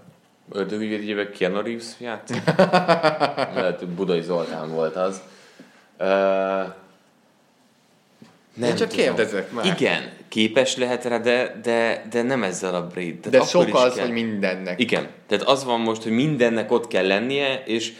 Ördögügyvédjében 0.52 1.32
Keanu 1.32 1.62
Reeves 1.62 1.86
játszik? 1.98 2.42
Lehet, 3.56 3.88
Budai 3.88 4.22
Zoltán 4.22 4.72
volt 4.72 4.96
az. 4.96 5.22
Uh, 6.00 6.08
nem 8.54 8.70
Én 8.70 8.76
csak 8.76 8.88
tudom. 8.88 9.06
kérdezek 9.06 9.52
már. 9.52 9.65
Igen, 9.65 10.12
képes 10.30 10.78
lehet 10.78 11.06
rá, 11.06 11.18
de, 11.18 11.60
de, 11.63 12.06
de 12.10 12.22
nem 12.22 12.44
ezzel 12.44 12.76
a 12.76 12.88
braid. 12.88 13.28
De 13.28 13.44
sok 13.44 13.76
az, 13.76 13.94
kell. 13.94 14.06
hogy 14.06 14.13
mindennek. 14.13 14.80
Igen, 14.80 15.08
tehát 15.28 15.44
az 15.44 15.63
van 15.63 15.80
most, 15.80 16.04
hogy 16.04 16.12
mindennek 16.12 16.72
ott 16.72 16.88
kell 16.88 17.08
lennie, 17.08 17.63
és 17.65 17.94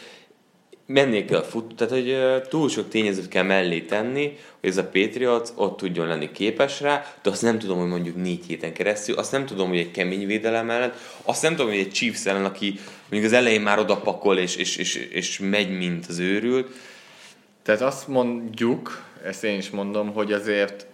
mennék 0.86 1.26
kell 1.26 1.44
fut, 1.44 1.76
tehát 1.76 1.94
hogy 1.94 2.18
túl 2.50 2.70
sok 2.70 2.90
tényezőt 2.90 3.28
kell 3.28 3.44
mellé 3.44 3.82
tenni, 3.82 4.38
hogy 4.60 4.70
ez 4.70 4.78
a 4.78 4.84
Patriots 4.84 5.50
ott 5.56 5.78
tudjon 5.78 6.08
lenni 6.08 6.32
képes 6.32 6.82
rá, 6.82 7.14
de 7.24 7.30
azt 7.30 7.42
nem 7.42 7.60
tudom, 7.60 7.80
hogy 7.80 7.90
mondjuk 7.90 8.16
négy 8.16 8.46
héten 8.46 8.74
keresztül, 8.74 9.18
azt 9.18 9.32
nem 9.32 9.46
tudom, 9.46 9.70
hogy 9.70 9.78
egy 9.78 9.92
kemény 9.92 10.26
védelem 10.26 10.70
ellen, 10.70 10.94
azt 11.24 11.42
nem 11.42 11.56
tudom, 11.56 11.72
hogy 11.72 11.80
egy 11.80 11.92
Chiefs 11.92 12.26
ellen, 12.26 12.46
aki 12.46 12.80
mondjuk 13.10 13.32
az 13.32 13.38
elején 13.38 13.62
már 13.62 13.80
odapakol 13.80 14.38
és, 14.38 14.56
és, 14.56 14.78
és, 14.78 14.96
és 14.96 15.40
megy, 15.40 15.78
mint 15.78 16.06
az 16.06 16.20
őrült. 16.20 16.68
Tehát 17.64 17.82
azt 17.82 18.08
mondjuk, 18.08 19.04
ezt 19.24 19.44
én 19.44 19.58
is 19.58 19.70
mondom, 19.70 20.14
hogy 20.14 20.32
azért 20.32 20.86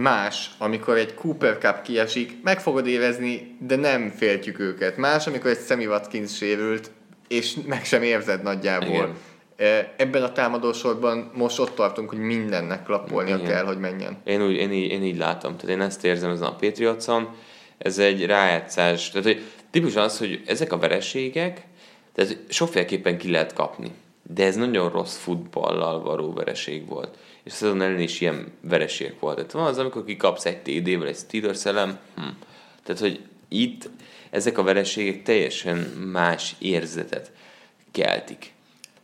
más, 0.00 0.50
amikor 0.58 0.96
egy 0.96 1.14
Cooper 1.14 1.58
Cup 1.58 1.82
kiesik, 1.82 2.42
meg 2.42 2.60
fogod 2.60 2.86
érezni, 2.86 3.56
de 3.60 3.76
nem 3.76 4.10
féltjük 4.16 4.58
őket. 4.58 4.96
Más, 4.96 5.26
amikor 5.26 5.50
egy 5.50 5.58
Sammy 5.66 5.86
Watkins 5.86 6.36
sérült, 6.36 6.90
és 7.28 7.56
meg 7.66 7.84
sem 7.84 8.02
érzed 8.02 8.42
nagyjából. 8.42 8.88
Igen. 8.88 9.14
E, 9.56 9.94
ebben 9.96 10.22
a 10.22 10.32
támadósorban 10.32 11.30
most 11.34 11.58
ott 11.58 11.74
tartunk, 11.74 12.08
hogy 12.08 12.18
mindennek 12.18 12.84
klappolnia 12.84 13.36
Igen. 13.36 13.46
kell, 13.46 13.64
hogy 13.64 13.78
menjen. 13.78 14.16
Én, 14.24 14.42
úgy, 14.42 14.54
én, 14.54 14.72
így, 14.72 14.90
én 14.90 15.02
így 15.02 15.16
látom, 15.16 15.56
tehát 15.56 15.76
én 15.76 15.82
ezt 15.82 16.04
érzem 16.04 16.30
ezen 16.30 16.46
a 16.46 16.56
Patriotson, 16.56 17.28
ez 17.78 17.98
egy 17.98 18.26
rájátszás, 18.26 19.10
tehát 19.10 19.26
hogy 19.26 19.42
típus 19.70 19.96
az, 19.96 20.18
hogy 20.18 20.42
ezek 20.46 20.72
a 20.72 20.78
vereségek, 20.78 21.66
tehát 22.12 22.38
sokféleképpen 22.48 23.18
ki 23.18 23.30
lehet 23.30 23.52
kapni, 23.52 23.90
de 24.22 24.44
ez 24.44 24.56
nagyon 24.56 24.90
rossz 24.90 25.16
futballal 25.16 26.02
való 26.02 26.32
vereség 26.32 26.88
volt. 26.88 27.18
És 27.48 27.54
szezon 27.54 27.82
ellen 27.82 28.00
is 28.00 28.20
ilyen 28.20 28.52
vereség 28.60 29.14
volt. 29.20 29.36
Tehát 29.36 29.52
van 29.52 29.66
az, 29.66 29.78
amikor 29.78 30.04
kikapsz 30.04 30.44
egy 30.44 30.58
TD-vel, 30.58 31.06
egy 31.06 31.16
Steelers 31.16 31.64
ellen, 31.64 31.98
hm. 32.16 32.22
tehát 32.84 33.00
hogy 33.00 33.20
itt 33.48 33.90
ezek 34.30 34.58
a 34.58 34.62
vereségek 34.62 35.22
teljesen 35.22 35.76
más 36.12 36.54
érzetet 36.58 37.32
keltik. 37.90 38.52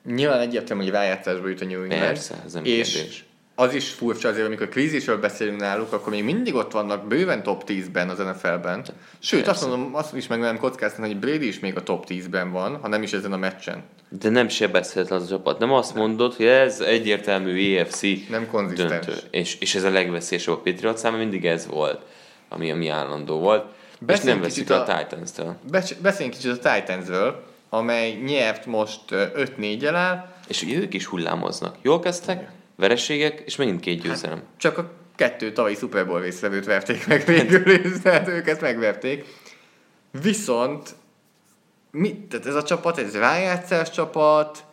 Nyilván 0.06 0.40
egyértelmű, 0.40 0.82
hogy 0.82 0.92
rájátszásba 0.92 1.48
jut 1.48 1.60
a 1.60 1.64
New 1.64 1.82
England. 1.82 2.02
Persze, 2.02 2.42
ez 2.44 2.52
nem 2.52 2.64
és 2.64 2.92
kérdés. 2.92 3.23
Az 3.54 3.74
is 3.74 3.90
furcsa 3.90 4.28
azért, 4.28 4.46
amikor 4.46 4.68
krízisről 4.68 5.20
beszélünk 5.20 5.60
náluk, 5.60 5.92
akkor 5.92 6.12
még 6.12 6.24
mindig 6.24 6.54
ott 6.54 6.72
vannak 6.72 7.06
bőven 7.06 7.42
top 7.42 7.62
10-ben 7.66 8.08
az 8.08 8.18
NFL-ben. 8.18 8.84
Sőt, 9.18 9.44
Persze. 9.44 9.50
azt 9.50 9.68
mondom, 9.68 9.94
azt 9.94 10.14
is 10.16 10.26
meg 10.26 10.40
nem 10.40 10.58
kockáztam, 10.58 11.04
hogy 11.04 11.16
Brady 11.16 11.46
is 11.46 11.60
még 11.60 11.76
a 11.76 11.82
top 11.82 12.04
10-ben 12.08 12.50
van, 12.50 12.78
ha 12.80 12.88
nem 12.88 13.02
is 13.02 13.12
ezen 13.12 13.32
a 13.32 13.36
meccsen. 13.36 13.82
De 14.08 14.28
nem 14.28 14.48
sebezhetetlen 14.48 15.18
az 15.18 15.24
a 15.24 15.28
csapat. 15.28 15.58
Nem 15.58 15.72
azt 15.72 15.94
mondod, 15.94 16.34
hogy 16.34 16.46
ez 16.46 16.80
egyértelmű 16.80 17.76
EFC 17.76 18.02
nem 18.30 18.48
konzisztens. 18.50 19.06
döntő. 19.06 19.20
És, 19.30 19.56
és 19.60 19.74
ez 19.74 19.82
a 19.82 19.90
legveszélyesebb 19.90 20.54
a 20.54 20.58
Patriot 20.58 20.98
száma 20.98 21.16
mindig 21.16 21.46
ez 21.46 21.66
volt, 21.66 22.00
ami, 22.48 22.70
ami 22.70 22.88
állandó 22.88 23.38
volt. 23.38 23.64
Beszéljünk 24.00 24.44
és 24.44 24.54
nem 24.56 24.66
veszik 24.66 24.70
a, 24.70 24.92
a 24.92 24.98
Titans-től. 24.98 25.56
Beszéljünk 26.02 26.36
kicsit 26.36 26.64
a 26.64 26.74
Titans-ről, 26.74 27.42
amely 27.68 28.12
nyert 28.12 28.66
most 28.66 29.00
5-4-el 29.10 29.94
áll. 29.94 30.32
És 30.48 30.62
ugye 30.62 30.76
ők 30.76 30.94
is 30.94 31.06
hullámoznak. 31.06 31.76
Jól 31.82 32.00
kezdtek, 32.00 32.50
vereségek, 32.76 33.42
és 33.44 33.56
megint 33.56 33.80
két 33.80 34.02
hát, 34.02 34.06
győzelem. 34.06 34.36
Hát, 34.36 34.46
csak 34.56 34.78
a 34.78 34.90
kettő 35.16 35.52
tavalyi 35.52 35.74
Super 35.74 36.06
Bowl 36.06 36.20
részvevőt 36.20 36.64
verték 36.64 37.06
meg 37.06 37.24
végül 37.24 37.70
is, 37.70 37.98
tehát 38.02 38.28
őket 38.28 38.60
megverték. 38.60 39.24
Viszont 40.22 40.94
mit, 41.90 42.20
tehát 42.20 42.46
ez 42.46 42.54
a 42.54 42.62
csapat, 42.62 42.98
ez 42.98 43.16
rájátszás 43.16 43.90
csapat, 43.90 44.64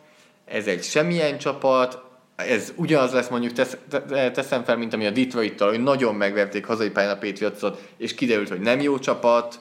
ez 0.44 0.66
egy 0.66 0.82
semmilyen 0.82 1.38
csapat, 1.38 2.02
ez 2.36 2.72
ugyanaz 2.76 3.12
lesz 3.12 3.28
mondjuk, 3.28 3.52
tesz, 3.52 3.76
teszem 4.08 4.64
fel, 4.64 4.76
mint 4.76 4.92
ami 4.92 5.06
a 5.06 5.10
Detroit-tal, 5.10 5.68
hogy 5.68 5.82
nagyon 5.82 6.14
megverték 6.14 6.66
hazai 6.66 6.90
pályán 6.90 7.16
a 7.16 7.18
Patriotsot, 7.18 7.80
és 7.96 8.14
kiderült, 8.14 8.48
hogy 8.48 8.60
nem 8.60 8.80
jó 8.80 8.98
csapat. 8.98 9.60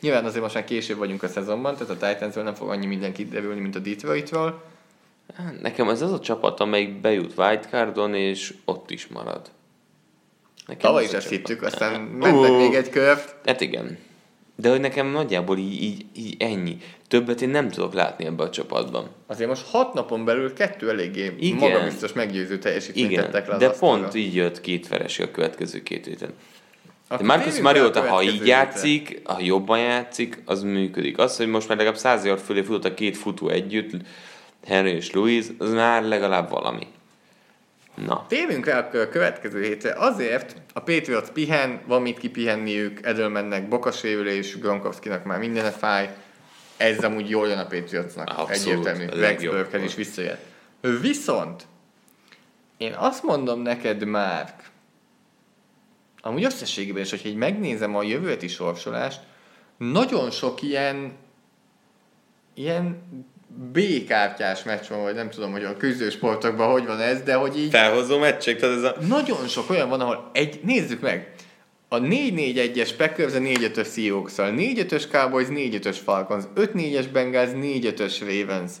Nyilván 0.00 0.24
azért 0.24 0.42
most 0.42 0.54
már 0.54 0.64
később 0.64 0.98
vagyunk 0.98 1.22
a 1.22 1.28
szezonban, 1.28 1.76
tehát 1.76 2.02
a 2.02 2.06
titans 2.06 2.34
nem 2.34 2.54
fog 2.54 2.68
annyi 2.68 2.86
mindenki 2.86 3.24
kiderülni, 3.24 3.60
mint 3.60 3.76
a 3.76 3.78
Detroitról. 3.78 4.62
Nekem 5.62 5.88
ez 5.88 6.02
az 6.02 6.12
a 6.12 6.20
csapat, 6.20 6.60
amelyik 6.60 7.00
bejut 7.00 7.32
wildcardon, 7.36 8.14
és 8.14 8.54
ott 8.64 8.90
is 8.90 9.06
marad. 9.06 9.50
Nekem 10.66 10.80
Tavaly 10.80 11.04
is 11.04 11.12
ezt 11.12 11.28
hittük, 11.28 11.62
aztán 11.62 12.00
mentek 12.00 12.50
uh, 12.50 12.56
még 12.56 12.74
egy 12.74 12.90
kört. 12.90 13.34
Hát 13.44 13.60
igen. 13.60 13.98
De 14.56 14.70
hogy 14.70 14.80
nekem 14.80 15.06
nagyjából 15.06 15.58
így, 15.58 15.82
így, 15.82 16.04
így 16.16 16.36
ennyi. 16.38 16.76
Többet 17.08 17.42
én 17.42 17.48
nem 17.48 17.68
tudok 17.70 17.94
látni 17.94 18.24
ebbe 18.24 18.42
a 18.42 18.50
csapatban. 18.50 19.08
Azért 19.26 19.48
most 19.48 19.66
hat 19.70 19.94
napon 19.94 20.24
belül 20.24 20.52
kettő 20.52 20.90
eléggé 20.90 21.34
Igen. 21.38 21.58
magabiztos 21.58 22.12
meggyőző 22.12 22.58
teljesítményt 22.58 23.10
Igen, 23.10 23.24
tettek 23.24 23.46
le 23.46 23.56
de 23.56 23.66
asztalra. 23.66 24.00
pont 24.00 24.14
így 24.14 24.34
jött 24.34 24.60
két 24.60 24.88
veresi 24.88 25.22
a 25.22 25.30
következő 25.30 25.82
két 25.82 26.06
héten. 26.06 26.30
De 27.08 27.24
Marcus 27.24 27.60
Mariota, 27.60 28.00
ha 28.00 28.22
így 28.22 28.46
játszik, 28.46 29.20
ha 29.24 29.40
jobban 29.40 29.78
játszik, 29.78 30.42
az 30.44 30.62
működik. 30.62 31.18
Az, 31.18 31.36
hogy 31.36 31.46
most 31.46 31.68
már 31.68 31.76
legalább 31.76 31.98
száz 31.98 32.24
yard 32.24 32.40
fölé 32.40 32.62
futott 32.62 32.84
a 32.84 32.94
két 32.94 33.16
futó 33.16 33.48
együtt, 33.48 33.90
Henry 34.66 34.90
és 34.90 35.12
Louis, 35.12 35.46
az 35.58 35.72
már 35.72 36.02
legalább 36.02 36.50
valami. 36.50 36.86
Na. 37.94 38.24
Térjünk 38.28 38.66
rá 38.66 38.78
a 38.78 39.08
következő 39.08 39.62
hétre. 39.62 39.94
Azért 39.96 40.56
a 40.72 40.80
Patriots 40.80 41.28
pihen, 41.28 41.80
van 41.86 42.02
mit 42.02 42.18
kipihenniük, 42.18 43.06
Edelmennek 43.06 43.68
bokasérülés, 43.68 44.58
Gronkowskinak 44.58 45.24
már 45.24 45.38
minden 45.38 45.72
fáj. 45.72 46.16
Ez 46.76 47.04
amúgy 47.04 47.28
jól 47.28 47.48
jön 47.48 47.58
a 47.58 47.66
Patriotsnak. 47.66 48.28
Abszolút, 48.28 48.86
Egyértelmű. 48.86 49.20
Rex 49.20 49.42
Burkhead 49.42 49.84
is 49.84 49.94
visszajött. 49.94 50.44
Viszont 51.00 51.66
én 52.76 52.92
azt 52.92 53.22
mondom 53.22 53.60
neked, 53.60 54.04
Márk, 54.04 54.62
amúgy 56.20 56.44
összességében 56.44 57.02
is, 57.02 57.10
hogyha 57.10 57.28
így 57.28 57.36
megnézem 57.36 57.96
a 57.96 58.02
jövőti 58.02 58.48
sorsolást, 58.48 59.20
nagyon 59.76 60.30
sok 60.30 60.62
ilyen 60.62 61.12
ilyen 62.54 63.02
B-kártyás 63.56 64.62
meccs 64.62 64.88
van, 64.88 65.02
vagy 65.02 65.14
nem 65.14 65.30
tudom, 65.30 65.52
hogy 65.52 65.64
a 65.64 65.76
küzdősportokban 65.76 66.70
hogy 66.70 66.86
van 66.86 67.00
ez, 67.00 67.22
de 67.22 67.34
hogy 67.34 67.58
így... 67.58 67.70
Felhozó 67.70 68.18
meccsek, 68.18 68.58
tehát 68.58 68.76
ez 68.76 68.82
a... 68.82 68.96
Nagyon 69.08 69.48
sok 69.48 69.70
olyan 69.70 69.88
van, 69.88 70.00
ahol 70.00 70.30
egy... 70.32 70.60
Nézzük 70.62 71.00
meg! 71.00 71.32
A 71.88 72.00
4-4-1-es 72.00 72.90
Packers 72.96 73.34
a 73.34 73.38
4-5-ös 73.38 73.92
seahawks 73.94 74.32
4-5-ös 74.36 75.04
Cowboys, 75.10 75.46
4-5-ös 75.50 75.96
Falcons, 76.04 76.44
5-4-es 76.56 77.06
Bengals, 77.12 77.50
4-5-ös 77.54 78.20
Ravens. 78.20 78.72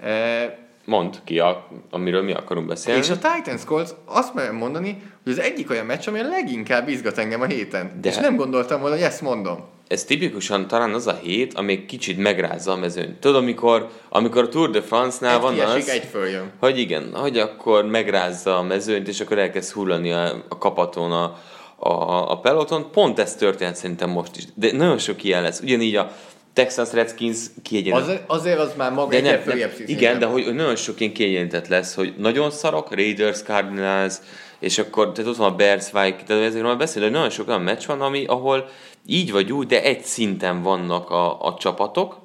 E... 0.00 0.67
Mondd 0.88 1.12
ki, 1.24 1.38
a, 1.38 1.68
amiről 1.90 2.22
mi 2.22 2.32
akarunk 2.32 2.66
beszélni. 2.66 3.00
És 3.00 3.10
a 3.10 3.18
Titans 3.18 3.64
Colts 3.64 3.90
azt 4.04 4.34
merem 4.34 4.54
mondani, 4.54 5.02
hogy 5.22 5.32
az 5.32 5.38
egyik 5.38 5.70
olyan 5.70 5.86
meccs, 5.86 6.08
ami 6.08 6.18
a 6.18 6.28
leginkább 6.28 6.88
izgat 6.88 7.18
engem 7.18 7.40
a 7.40 7.44
héten. 7.44 7.98
De... 8.00 8.08
És 8.08 8.16
nem 8.16 8.36
gondoltam 8.36 8.80
volna, 8.80 8.94
hogy 8.94 9.04
ezt 9.04 9.20
mondom 9.20 9.64
ez 9.88 10.04
tipikusan 10.04 10.66
talán 10.66 10.94
az 10.94 11.06
a 11.06 11.18
hét, 11.22 11.54
ami 11.54 11.84
kicsit 11.84 12.18
megrázza 12.18 12.72
a 12.72 12.76
mezőnyt. 12.76 13.20
Tudod, 13.20 13.42
amikor, 13.42 13.88
amikor 14.08 14.42
a 14.42 14.48
Tour 14.48 14.70
de 14.70 14.82
France-nál 14.82 15.34
egy 15.34 15.40
van 15.40 15.54
kiesik, 15.54 15.82
az, 15.82 15.88
egy 15.88 16.04
följön. 16.04 16.52
hogy 16.58 16.78
igen, 16.78 17.14
hogy 17.14 17.38
akkor 17.38 17.84
megrázza 17.84 18.56
a 18.56 18.62
mezőnyt, 18.62 19.08
és 19.08 19.20
akkor 19.20 19.38
elkezd 19.38 19.72
hullani 19.72 20.12
a, 20.12 20.44
a 20.48 20.58
kapaton 20.58 21.12
a, 21.12 21.38
a, 21.76 22.30
a 22.30 22.38
peloton. 22.38 22.90
Pont 22.90 23.18
ez 23.18 23.34
történt 23.34 23.76
szerintem 23.76 24.10
most 24.10 24.36
is. 24.36 24.44
De 24.54 24.72
nagyon 24.72 24.98
sok 24.98 25.24
ilyen 25.24 25.42
lesz. 25.42 25.60
Ugyanígy 25.60 25.96
a 25.96 26.12
Texas 26.58 26.92
Redskins 26.92 27.38
kiegyenlített. 27.62 28.28
Az, 28.28 28.36
azért 28.38 28.58
az 28.58 28.72
már 28.76 28.92
maga 28.92 29.10
de 29.10 29.20
nem, 29.20 29.42
nem, 29.46 29.70
Igen, 29.86 30.18
de 30.18 30.26
hogy, 30.26 30.54
nagyon 30.54 30.76
sok 30.76 31.00
ilyen 31.00 31.12
kiegyenlített 31.12 31.68
lesz, 31.68 31.94
hogy 31.94 32.14
nagyon 32.16 32.50
szarok, 32.50 32.94
Raiders, 32.94 33.42
Cardinals, 33.42 34.14
és 34.58 34.78
akkor 34.78 35.12
tehát 35.12 35.30
ott 35.30 35.36
van 35.36 35.52
a 35.52 35.56
Bears, 35.56 35.92
Vikings, 35.92 36.22
de 36.22 36.34
ezért 36.34 36.64
már 36.64 36.76
beszél, 36.76 37.02
hogy 37.02 37.10
nagyon 37.10 37.30
sok 37.30 37.48
olyan 37.48 37.62
meccs 37.62 37.86
van, 37.86 38.00
ami, 38.00 38.24
ahol 38.24 38.68
így 39.06 39.32
vagy 39.32 39.52
úgy, 39.52 39.66
de 39.66 39.82
egy 39.82 40.04
szinten 40.04 40.62
vannak 40.62 41.10
a, 41.10 41.42
a 41.46 41.56
csapatok, 41.58 42.20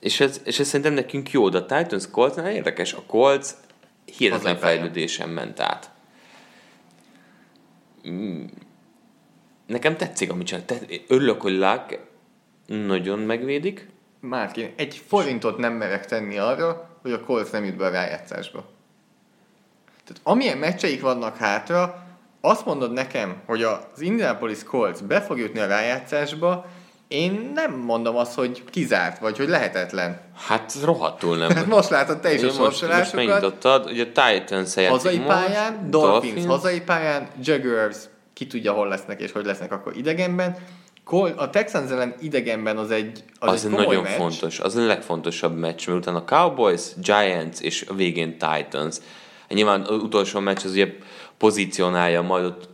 és 0.00 0.20
ez, 0.20 0.40
és 0.44 0.58
ez 0.58 0.66
szerintem 0.66 0.94
nekünk 0.94 1.30
jó, 1.30 1.48
de 1.48 1.58
a 1.58 1.66
Titans 1.66 2.10
Coltsnál 2.10 2.50
érdekes, 2.50 2.92
a 2.92 3.02
Colts 3.06 3.48
hihetetlen 4.16 4.56
fejlődésen 4.56 5.28
ment 5.28 5.60
át. 5.60 5.90
Mm. 8.08 8.44
Nekem 9.66 9.96
tetszik, 9.96 10.30
amit 10.30 10.46
csinál. 10.46 10.64
Örülök, 11.08 11.40
hogy 11.40 11.52
Luck 11.52 12.05
nagyon 12.66 13.18
megvédik. 13.18 13.88
Márki, 14.20 14.72
egy 14.76 15.02
forintot 15.06 15.58
nem 15.58 15.72
merek 15.72 16.06
tenni 16.06 16.38
arra, 16.38 16.88
hogy 17.02 17.12
a 17.12 17.20
Colts 17.20 17.50
nem 17.50 17.64
jut 17.64 17.76
be 17.76 17.86
a 17.86 17.90
rájátszásba. 17.90 18.64
Tehát 20.04 20.20
amilyen 20.22 20.58
meccseik 20.58 21.00
vannak 21.00 21.36
hátra, 21.36 22.06
azt 22.40 22.64
mondod 22.64 22.92
nekem, 22.92 23.36
hogy 23.46 23.62
az 23.62 24.00
Indianapolis 24.00 24.64
Colts 24.64 25.02
be 25.02 25.20
fog 25.20 25.38
jutni 25.38 25.58
a 25.58 25.66
rájátszásba, 25.66 26.66
én 27.08 27.50
nem 27.54 27.74
mondom 27.74 28.16
azt, 28.16 28.34
hogy 28.34 28.64
kizárt, 28.70 29.18
vagy 29.18 29.36
hogy 29.36 29.48
lehetetlen. 29.48 30.20
Hát 30.46 30.72
rohadtul 30.84 31.36
nem. 31.36 31.50
Hát 31.50 31.66
most 31.76 31.90
látod 31.90 32.20
te 32.20 32.34
is 32.34 32.42
a 32.42 32.62
most, 32.62 32.88
most 32.88 33.12
megnyitottad, 33.12 33.90
ugye 33.90 34.02
a 34.02 34.06
Titans 34.06 34.74
Hazai 34.74 35.18
pályán, 35.18 35.90
Dolphins, 35.90 36.22
Dolphins 36.22 36.46
hazai 36.46 36.80
pályán, 36.80 37.28
Jaguars, 37.42 37.96
ki 38.32 38.46
tudja 38.46 38.72
hol 38.72 38.88
lesznek 38.88 39.20
és 39.20 39.32
hogy 39.32 39.44
lesznek 39.44 39.72
akkor 39.72 39.96
idegenben. 39.96 40.56
A 41.36 41.50
Texans 41.50 41.90
ellen 41.90 42.14
idegenben 42.20 42.76
az 42.76 42.90
egy 42.90 43.24
Az, 43.38 43.52
az 43.52 43.64
egy 43.64 43.70
nagyon 43.70 44.02
meccs. 44.02 44.12
fontos, 44.12 44.60
az 44.60 44.76
a 44.76 44.86
legfontosabb 44.86 45.56
meccs, 45.58 45.86
mert 45.86 45.98
utána 45.98 46.24
Cowboys, 46.24 46.82
Giants 46.96 47.60
és 47.60 47.84
a 47.88 47.94
végén 47.94 48.30
Titans. 48.38 48.96
Nyilván 49.48 49.80
az 49.80 50.02
utolsó 50.02 50.40
meccs 50.40 50.64
az 50.64 50.70
ugye 50.70 50.96
pozícionálja, 51.36 52.22
majd 52.22 52.44
ott 52.44 52.68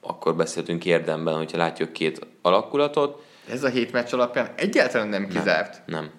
akkor 0.00 0.36
beszéltünk 0.36 0.84
érdemben, 0.84 1.34
hogyha 1.34 1.58
látjuk 1.58 1.92
két 1.92 2.26
alakulatot. 2.42 3.22
Ez 3.50 3.64
a 3.64 3.68
hét 3.68 3.92
meccs 3.92 4.12
alapján 4.12 4.52
egyáltalán 4.56 5.08
nem 5.08 5.28
kizárt. 5.28 5.82
Nem. 5.86 6.00
nem. 6.00 6.10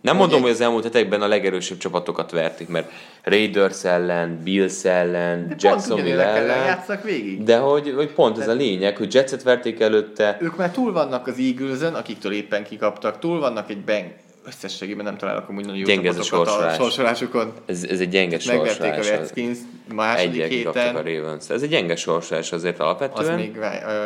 Nem 0.00 0.16
hogy 0.16 0.26
mondom, 0.26 0.42
hogy 0.42 0.50
az 0.50 0.60
elmúlt 0.60 0.84
hetekben 0.84 1.22
a 1.22 1.26
legerősebb 1.26 1.78
csapatokat 1.78 2.30
verték, 2.30 2.68
mert 2.68 2.90
Raiders 3.22 3.84
ellen, 3.84 4.40
Bills 4.42 4.84
ellen, 4.84 5.54
Jacksonville 5.58 6.24
ellen. 6.24 6.84
végig. 7.02 7.42
De 7.42 7.58
hogy, 7.58 7.92
hogy 7.96 8.12
pont 8.12 8.38
ez 8.38 8.48
a 8.48 8.52
lényeg, 8.52 8.96
hogy 8.96 9.14
Jetset 9.14 9.42
verték 9.42 9.80
előtte. 9.80 10.38
Ők 10.40 10.56
már 10.56 10.70
túl 10.70 10.92
vannak 10.92 11.26
az 11.26 11.38
eagles 11.38 11.80
akiktől 11.80 12.32
éppen 12.32 12.64
kikaptak, 12.64 13.18
túl 13.18 13.40
vannak 13.40 13.70
egy 13.70 13.84
bang, 13.84 14.06
összességében 14.46 15.04
nem 15.04 15.16
találok 15.16 15.48
amúgy 15.48 15.64
nagyon 15.64 15.78
jó 15.78 15.84
gyenge 15.84 16.10
a, 16.10 16.22
sorsolás. 16.22 16.78
a 16.78 16.82
sorsolásokon. 16.82 17.52
Ez, 17.66 17.84
ez 17.84 18.00
egy 18.00 18.08
gyenge 18.08 18.38
sorsolás. 18.38 18.78
Megverték 18.78 19.12
a 19.12 19.16
Redskins 19.16 19.58
második 19.94 20.42
Egyel 20.42 20.48
héten. 20.48 20.96
a 20.96 21.02
Ravens. 21.02 21.50
Ez 21.50 21.62
egy 21.62 21.68
gyenge 21.68 21.96
sorsolás 21.96 22.52
azért 22.52 22.80
alapvetően. 22.80 23.32
Az 23.32 23.40
még 23.40 23.56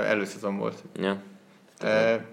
előszezon 0.08 0.58
volt. 0.58 0.78
Ja. 1.00 1.16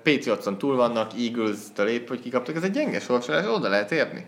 Patriotson 0.03 0.57
túl 0.57 0.75
vannak, 0.75 1.11
Eagles-től 1.13 1.87
épp, 1.87 2.07
hogy 2.07 2.21
kikaptak. 2.21 2.55
Ez 2.55 2.63
egy 2.63 2.71
gyenge 2.71 2.99
sorsolás, 2.99 3.45
oda 3.45 3.69
lehet 3.69 3.91
érni. 3.91 4.25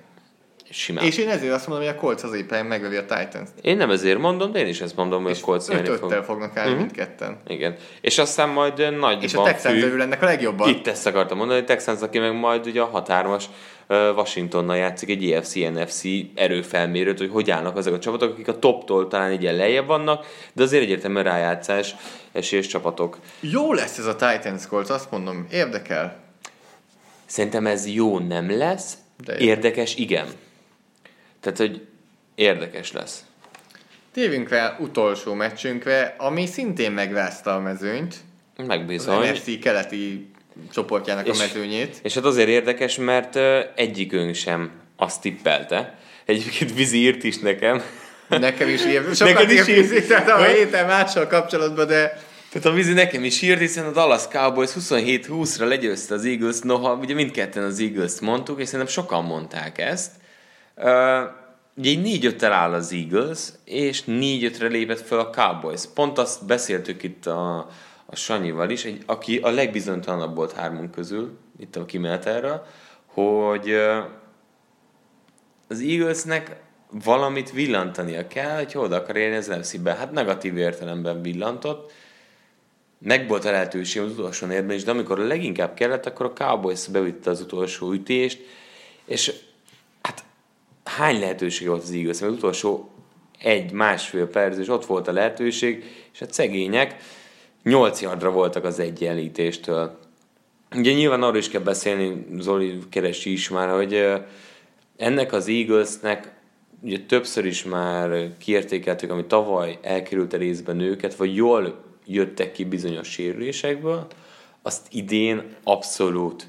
Simán. 0.72 1.06
És 1.06 1.18
én 1.18 1.30
ezért 1.30 1.54
azt 1.54 1.68
mondom, 1.68 1.86
hogy 1.86 1.96
a 1.96 2.00
Colts 2.00 2.24
az 2.24 2.34
éppen 2.34 2.66
megvevi 2.66 2.96
a 2.96 3.06
Titans. 3.06 3.50
Én 3.62 3.78
nem 3.78 3.90
ezért 3.90 4.18
mondom, 4.18 4.52
de 4.52 4.60
én 4.60 4.68
is 4.68 4.82
ezt 4.82 4.96
mondom, 4.96 5.24
hogy 5.24 5.38
a 5.42 5.46
Colts 5.46 5.68
nyerni 5.68 5.96
fog. 5.96 6.12
fognak 6.12 6.58
állni 6.58 6.70
uh-huh. 6.70 6.86
mindketten. 6.86 7.38
Igen. 7.48 7.76
És 8.02 8.18
aztán 8.18 8.50
majd 8.50 8.98
nagy 8.98 9.24
És 9.24 9.34
a 9.34 9.44
Texans 9.44 9.84
örül 9.84 10.02
ennek 10.02 10.22
a 10.22 10.26
legjobban. 10.26 10.70
Itt 10.70 10.88
ezt 10.88 11.08
akartam 11.08 11.38
mondani, 11.38 11.60
hogy 11.60 11.68
Texans, 11.68 12.02
aki 12.02 12.20
meg 12.20 12.34
majd 12.34 12.66
ugye 12.66 12.82
a 12.82 12.86
határmas 12.86 13.50
Washingtonnal 13.88 14.78
játszik 14.78 15.10
egy 15.10 15.32
EFC-NFC 15.32 16.04
erőfelmérőt, 16.36 17.18
hogy 17.18 17.30
hogy 17.32 17.52
állnak 17.52 17.78
azok 17.78 17.94
a 17.94 18.00
csapatok, 18.00 18.32
akik 18.32 18.48
a 18.48 18.60
toptól 18.60 19.08
talán 19.08 19.32
egy 19.32 19.42
lejjebb 19.42 19.88
vannak, 19.88 20.26
de 20.54 20.64
azért 20.64 20.84
egyértelműen 20.84 21.24
rájátszás 21.24 21.96
esélyes 22.32 22.68
csapatok. 22.68 23.18
Jó 23.40 23.74
lesz 23.74 23.98
ez 23.98 24.06
a 24.06 24.16
Titans 24.16 24.68
Colts, 24.68 24.90
azt 24.90 25.12
mondom, 25.12 25.48
érdekel. 25.52 26.20
Szerintem 27.26 27.68
ez 27.68 27.88
jó 27.88 28.20
nem 28.20 28.58
lesz, 28.58 28.98
de 29.26 29.38
érdekes 29.38 29.96
igen. 29.96 30.28
Tehát, 31.42 31.58
hogy 31.58 31.88
érdekes 32.36 32.92
lesz. 32.92 33.24
Tévünk 34.14 34.48
fel 34.48 34.78
utolsó 34.80 35.34
meccsünkre, 35.34 36.16
ami 36.18 36.46
szintén 36.46 36.92
megvázta 36.92 37.56
a 37.56 37.60
mezőnyt. 37.60 38.16
Megbizony. 38.68 39.16
Az 39.16 39.30
NFC 39.30 39.60
keleti 39.60 40.32
csoportjának 40.74 41.28
és, 41.28 41.40
a 41.40 41.42
mezőnyét. 41.42 42.00
És 42.04 42.14
hát 42.14 42.26
azért 42.26 42.48
érdekes, 42.48 42.98
mert 42.98 43.36
egyikünk 43.76 44.36
sem 44.36 44.72
azt 44.96 45.22
tippelte. 45.22 45.98
Egyébként 46.26 46.74
vízi 46.74 46.98
írt 46.98 47.24
is 47.24 47.38
nekem. 47.38 47.82
Nekem 48.28 48.70
is 48.70 48.86
írt. 48.92 49.16
Sokat 49.16 49.34
Neked 49.34 49.52
is 49.52 49.68
írt. 49.68 50.08
Tehát 50.08 50.30
a 50.30 50.44
héten 50.44 50.86
mással 50.86 51.28
kapcsolatban, 51.28 51.88
de 51.88 52.22
tehát 52.52 52.68
a 52.68 52.72
vízi 52.72 52.94
nekem 52.94 53.24
is 53.24 53.42
írt, 53.42 53.60
hiszen 53.60 53.86
a 53.86 53.92
Dallas 53.92 54.28
Cowboys 54.28 54.72
27-20-ra 54.80 55.68
legyőzte 55.68 56.14
az 56.14 56.26
Eagles, 56.26 56.60
noha 56.60 56.94
ugye 56.94 57.14
mindketten 57.14 57.64
az 57.64 57.80
Eagles-t 57.80 58.22
mondtuk, 58.22 58.60
és 58.60 58.68
szerintem 58.68 58.94
sokan 58.94 59.24
mondták 59.24 59.78
ezt. 59.78 60.12
Ugye 61.76 61.90
így 61.90 62.02
4 62.02 62.26
5 62.26 62.44
áll 62.44 62.74
az 62.74 62.92
Eagles, 62.92 63.50
és 63.64 64.04
4-5-re 64.08 64.68
lépett 64.68 65.02
fel 65.02 65.20
a 65.20 65.30
Cowboys. 65.30 65.82
Pont 65.94 66.18
azt 66.18 66.46
beszéltük 66.46 67.04
itt 67.04 67.26
a, 67.26 67.58
a 68.06 68.16
Sanyival 68.16 68.70
is, 68.70 68.86
egy, 68.86 69.04
aki 69.06 69.38
a 69.38 69.50
legbizonytalanabb 69.50 70.36
volt 70.36 70.52
hármunk 70.52 70.92
közül, 70.92 71.38
itt 71.60 71.76
a 71.76 71.86
kimenet 71.86 72.26
erre, 72.26 72.64
hogy 73.06 73.74
az 75.68 75.80
Eaglesnek 75.80 76.62
valamit 77.04 77.52
villantania 77.52 78.28
kell, 78.28 78.56
hogy 78.56 78.72
oda 78.76 78.96
akar 78.96 79.16
érni 79.16 79.36
az 79.36 79.48
nfc 79.48 79.88
Hát 79.88 80.12
negatív 80.12 80.58
értelemben 80.58 81.22
villantott, 81.22 81.92
meg 82.98 83.28
volt 83.28 83.46
a 83.46 83.52
lehetőség 83.52 84.02
az 84.02 84.12
utolsó 84.12 84.48
nérben 84.48 84.76
is, 84.76 84.84
de 84.84 84.92
amikor 84.92 85.18
leginkább 85.18 85.74
kellett, 85.74 86.06
akkor 86.06 86.26
a 86.26 86.34
Cowboys 86.34 86.88
bevitte 86.88 87.30
az 87.30 87.42
utolsó 87.42 87.92
ütést, 87.92 88.40
és 89.06 89.34
hány 90.98 91.20
lehetőség 91.20 91.68
volt 91.68 91.84
az 91.84 91.92
Eagles, 91.92 92.22
az 92.22 92.32
utolsó 92.32 92.90
egy-másfél 93.40 94.28
perc, 94.28 94.58
és 94.58 94.68
ott 94.68 94.86
volt 94.86 95.08
a 95.08 95.12
lehetőség, 95.12 95.84
és 96.14 96.22
a 96.22 96.26
szegények 96.30 96.96
8 97.64 98.02
yardra 98.02 98.32
voltak 98.32 98.64
az 98.64 98.80
egyenlítéstől. 98.80 99.98
Ugye 100.76 100.94
nyilván 100.94 101.24
arról 101.24 101.38
is 101.38 101.50
kell 101.50 101.62
beszélni, 101.62 102.26
Zoli 102.40 102.80
keresi 102.90 103.32
is 103.32 103.50
már, 103.50 103.70
hogy 103.70 104.22
ennek 104.98 105.34
az 105.34 105.48
Eaglesnek 105.48 106.34
ugye 106.82 107.00
többször 107.00 107.46
is 107.46 107.64
már 107.64 108.38
kiértékeltük, 108.38 109.12
ami 109.12 109.26
tavaly 109.26 109.80
elkerült 109.82 110.34
a 110.34 110.38
részben 110.38 110.80
őket, 110.80 111.16
vagy 111.16 111.36
jól 111.36 111.84
jöttek 112.06 112.52
ki 112.52 112.64
bizonyos 112.64 113.08
sérülésekből, 113.08 114.08
azt 114.62 114.88
idén 114.92 115.56
abszolút 115.64 116.48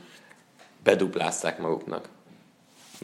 beduplázták 0.82 1.58
maguknak. 1.58 2.08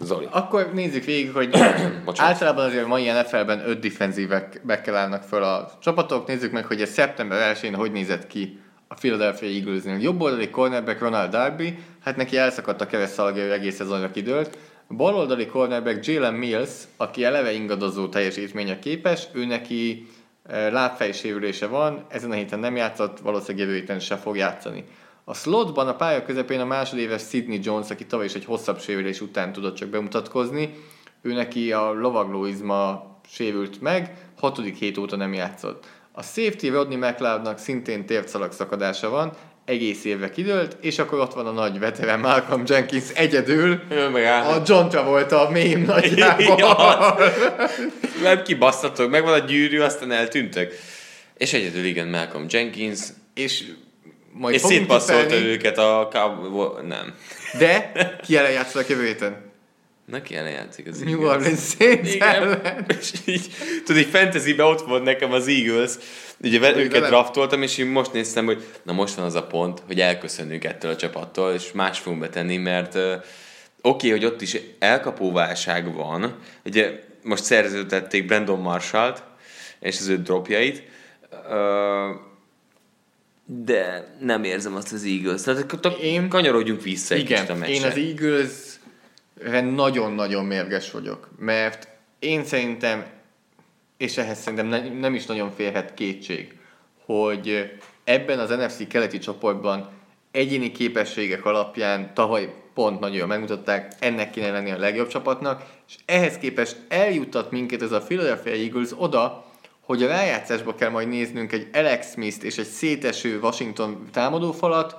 Zoli. 0.00 0.28
Akkor 0.30 0.70
nézzük 0.72 1.04
végig, 1.04 1.32
hogy 1.32 1.50
általában 2.16 2.64
azért 2.64 2.84
a 2.84 2.88
mai 2.88 3.10
NFL-ben 3.10 3.68
öt 3.68 3.78
defenzívek 3.78 4.60
bekkel 4.64 4.96
állnak 4.96 5.22
föl 5.22 5.42
a 5.42 5.70
csapatok. 5.80 6.26
Nézzük 6.26 6.52
meg, 6.52 6.66
hogy 6.66 6.80
ez 6.80 6.90
szeptember 6.90 7.56
1-én 7.56 7.74
hogy 7.74 7.92
nézett 7.92 8.26
ki 8.26 8.60
a 8.88 8.94
Philadelphia 8.94 9.48
Eaglesnél. 9.48 9.98
Jobb 10.00 10.20
oldali 10.20 10.50
cornerback 10.50 11.00
Ronald 11.00 11.30
Darby, 11.30 11.78
hát 12.04 12.16
neki 12.16 12.36
elszakadt 12.36 12.80
a 12.80 12.86
keresztszalagja, 12.86 13.42
hogy 13.42 13.52
egész 13.52 13.74
szezonra 13.74 14.10
kidőlt. 14.10 14.58
Bal 14.88 15.14
oldali 15.14 15.46
cornerback 15.46 16.06
Jalen 16.06 16.34
Mills, 16.34 16.70
aki 16.96 17.24
eleve 17.24 17.52
ingadozó 17.52 18.08
teljesítménye 18.08 18.78
képes, 18.78 19.26
ő 19.32 19.44
neki 19.44 20.06
e, 20.46 20.70
lábfejsérülése 20.70 21.66
van, 21.66 22.04
ezen 22.08 22.30
a 22.30 22.34
héten 22.34 22.58
nem 22.58 22.76
játszott, 22.76 23.18
valószínűleg 23.18 23.66
jövő 23.66 23.78
héten 23.78 24.00
se 24.00 24.16
fog 24.16 24.36
játszani. 24.36 24.84
A 25.28 25.34
slotban 25.34 25.88
a 25.88 25.96
pálya 25.96 26.22
közepén 26.22 26.60
a 26.60 26.64
másodéves 26.64 27.22
Sidney 27.28 27.60
Jones, 27.62 27.90
aki 27.90 28.06
tavaly 28.06 28.26
is 28.26 28.34
egy 28.34 28.44
hosszabb 28.44 28.80
sérülés 28.80 29.20
után 29.20 29.52
tudott 29.52 29.74
csak 29.74 29.88
bemutatkozni, 29.88 30.74
ő 31.22 31.32
neki 31.32 31.72
a 31.72 31.92
lovaglóizma 31.92 33.10
sérült 33.30 33.80
meg, 33.80 34.16
hatodik 34.38 34.76
hét 34.76 34.98
óta 34.98 35.16
nem 35.16 35.32
játszott. 35.32 35.86
A 36.12 36.22
safety 36.22 36.68
Rodney 36.68 36.96
McLeodnak 36.96 37.58
szintén 37.58 38.06
térdszalag 38.06 38.52
szakadása 38.52 39.08
van, 39.08 39.32
egész 39.64 40.04
évre 40.04 40.30
kidőlt, 40.30 40.76
és 40.80 40.98
akkor 40.98 41.18
ott 41.18 41.34
van 41.34 41.46
a 41.46 41.52
nagy 41.52 41.78
veterán 41.78 42.20
Malcolm 42.20 42.62
Jenkins 42.66 43.10
egyedül, 43.14 43.80
a 44.24 44.62
John 44.66 44.88
Travolta 44.88 45.46
a 45.46 45.50
mém 45.50 45.82
nagyjából. 45.82 47.18
Mert 48.22 48.42
kibasztatok, 48.42 49.10
meg 49.10 49.22
van 49.22 49.32
a 49.32 49.44
gyűrű, 49.44 49.80
aztán 49.80 50.12
eltűntek. 50.12 50.72
És 51.36 51.52
egyedül 51.52 51.84
igen, 51.84 52.08
Malcolm 52.08 52.46
Jenkins. 52.48 53.00
És 53.34 53.64
majd 54.38 54.54
és 54.54 54.60
szétpasszolta 54.60 55.34
őket 55.34 55.78
a 55.78 56.08
Cowboy... 56.12 56.86
Nem. 56.86 57.14
De 57.58 57.92
ki 58.24 58.36
ellen 58.36 58.50
játszanak 58.50 58.88
jövő 58.88 59.04
héten? 59.04 59.46
Na 60.04 60.22
ki 60.22 60.36
ellen 60.36 60.52
játszik 60.52 60.86
az 60.86 61.02
Eagles. 61.02 61.18
New 61.18 61.28
Orleans 61.28 61.60
Saints 61.60 62.16
ellen. 62.18 62.86
És 63.00 63.12
így, 63.24 63.46
tudod, 63.84 64.00
így 64.00 64.08
fantasybe 64.08 64.64
ott 64.64 64.80
volt 64.80 65.02
nekem 65.02 65.32
az 65.32 65.48
Eagles, 65.48 65.92
ugye 66.42 66.58
Úgy 66.58 66.76
őket 66.76 66.92
velem. 66.92 67.10
draftoltam, 67.10 67.62
és 67.62 67.78
én 67.78 67.86
most 67.86 68.12
néztem, 68.12 68.44
hogy 68.44 68.64
na 68.82 68.92
most 68.92 69.14
van 69.14 69.24
az 69.24 69.34
a 69.34 69.46
pont, 69.46 69.82
hogy 69.86 70.00
elköszönünk 70.00 70.64
ettől 70.64 70.90
a 70.90 70.96
csapattól, 70.96 71.52
és 71.52 71.72
más 71.72 71.98
fogunk 71.98 72.20
betenni, 72.22 72.56
mert 72.56 72.94
uh, 72.94 73.02
oké, 73.02 73.22
okay, 73.82 74.10
hogy 74.10 74.24
ott 74.24 74.40
is 74.42 74.56
elkapóválság 74.78 75.94
van, 75.94 76.38
ugye 76.64 76.92
most 77.22 77.44
szerződtették 77.44 78.26
Brandon 78.26 78.60
Marshallt, 78.60 79.22
és 79.80 79.98
az 79.98 80.08
ő 80.08 80.16
dropjait, 80.22 80.82
uh, 81.32 82.26
de 83.50 84.14
nem 84.20 84.44
érzem 84.44 84.74
azt 84.74 84.92
az 84.92 85.04
Eagles. 85.04 85.42
Tehát 85.42 85.98
én, 86.02 86.28
kanyarodjunk 86.28 86.82
vissza 86.82 87.14
egy 87.14 87.20
igen, 87.20 87.62
a 87.62 87.66
én 87.66 87.82
az 87.82 87.96
eagles 87.96 88.80
nagyon-nagyon 89.74 90.44
mérges 90.44 90.90
vagyok, 90.90 91.28
mert 91.38 91.88
én 92.18 92.44
szerintem, 92.44 93.06
és 93.96 94.16
ehhez 94.16 94.38
szerintem 94.38 94.66
ne, 94.66 94.88
nem 94.88 95.14
is 95.14 95.26
nagyon 95.26 95.50
férhet 95.50 95.94
kétség, 95.94 96.58
hogy 97.04 97.72
ebben 98.04 98.38
az 98.38 98.50
NFC 98.50 98.86
keleti 98.88 99.18
csoportban 99.18 99.90
egyéni 100.30 100.72
képességek 100.72 101.44
alapján 101.44 102.14
tavaly 102.14 102.54
pont 102.74 103.00
nagyon 103.00 103.16
jól 103.16 103.26
megmutatták, 103.26 103.92
ennek 103.98 104.30
kéne 104.30 104.50
lenni 104.50 104.70
a 104.70 104.78
legjobb 104.78 105.08
csapatnak, 105.08 105.64
és 105.88 105.94
ehhez 106.04 106.38
képest 106.38 106.76
eljuttat 106.88 107.50
minket 107.50 107.82
ez 107.82 107.92
a 107.92 108.00
Philadelphia 108.00 108.52
Eagles 108.52 108.90
oda, 108.96 109.47
hogy 109.88 110.02
a 110.02 110.06
rájátszásba 110.06 110.74
kell 110.74 110.90
majd 110.90 111.08
néznünk 111.08 111.52
egy 111.52 111.68
Alex 111.72 112.12
Smith-t 112.12 112.42
és 112.42 112.58
egy 112.58 112.66
széteső 112.66 113.38
Washington 113.42 114.08
támadófalat, 114.12 114.96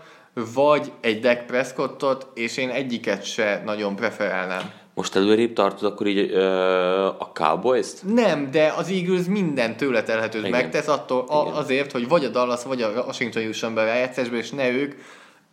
vagy 0.54 0.92
egy 1.02 1.20
Dak 1.20 1.46
Prescottot, 1.46 2.28
és 2.34 2.58
én 2.58 2.70
egyiket 2.70 3.24
se 3.24 3.62
nagyon 3.66 3.96
preferálnám. 3.96 4.72
Most 4.94 5.16
előrébb 5.16 5.54
tartod 5.54 5.92
akkor 5.92 6.08
így 6.08 6.32
ö, 6.32 7.06
a 7.06 7.32
Cowboys-t? 7.34 8.04
Nem, 8.14 8.52
de 8.52 8.74
az 8.78 8.90
Eagles 8.90 9.26
minden 9.26 9.78
tőle 9.78 10.04
telhetőt 10.04 10.50
megtesz 10.50 10.88
attól, 10.88 11.26
a, 11.28 11.58
azért, 11.58 11.92
hogy 11.92 12.08
vagy 12.08 12.26
a 12.26 12.30
Dallas, 12.30 12.64
vagy 12.64 12.82
a 12.82 12.90
Washington 12.90 13.44
jusson 13.44 13.74
be 13.74 13.82
a 13.82 13.86
rájátszásba, 13.86 14.36
és 14.36 14.50
ne 14.50 14.70
ők. 14.70 14.94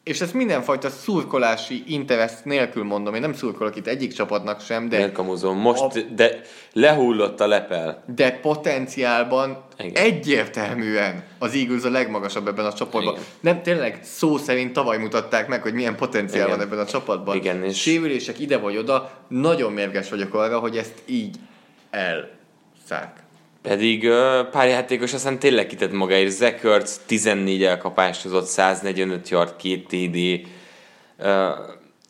És 0.07 0.21
ezt 0.21 0.35
mindenfajta 0.35 0.91
szurkolási 0.91 1.83
interest 1.87 2.45
nélkül 2.45 2.85
mondom, 2.85 3.15
én 3.15 3.21
nem 3.21 3.33
szurkolok 3.33 3.77
itt 3.77 3.87
egyik 3.87 4.13
csapatnak 4.13 4.61
sem, 4.61 4.89
de... 4.89 4.97
Miért 4.97 5.43
Most, 5.43 5.83
a, 5.83 5.93
de 6.15 6.41
lehullott 6.73 7.41
a 7.41 7.47
lepel. 7.47 8.05
De 8.15 8.31
potenciálban 8.31 9.65
Igen. 9.79 10.05
egyértelműen 10.05 11.25
az 11.39 11.55
Eagles 11.55 11.85
a 11.85 11.91
legmagasabb 11.91 12.49
ebben 12.49 12.65
a 12.65 12.73
csapatban. 12.73 13.13
Igen. 13.13 13.25
Nem, 13.41 13.63
tényleg 13.63 14.01
szó 14.03 14.37
szerint 14.37 14.73
tavaly 14.73 14.99
mutatták 14.99 15.49
meg, 15.49 15.63
hogy 15.63 15.73
milyen 15.73 15.97
potenciál 15.97 16.47
Igen. 16.47 16.59
van 16.59 16.67
ebben 16.67 16.79
a 16.79 16.87
csapatban. 16.87 17.37
Igen, 17.37 17.65
és... 17.65 17.81
Sérülések 17.81 18.39
ide 18.39 18.59
vagy 18.59 18.77
oda, 18.77 19.11
nagyon 19.29 19.73
mérges 19.73 20.11
vagyok 20.11 20.35
arra, 20.35 20.59
hogy 20.59 20.77
ezt 20.77 21.03
így 21.07 21.37
elszák. 21.91 23.25
Pedig 23.69 24.05
uh, 24.05 24.49
pár 24.51 24.69
játékos 24.69 25.15
aztán 25.15 25.39
tényleg 25.39 25.67
kitett 25.67 25.93
magáért. 25.93 26.65
Ertz 26.65 27.01
14 27.07 27.63
elkapást 27.63 28.23
hozott, 28.23 28.47
145 28.47 29.29
yard, 29.29 29.57
2 29.57 29.83
TD. 29.89 30.47
Uh, 31.19 31.27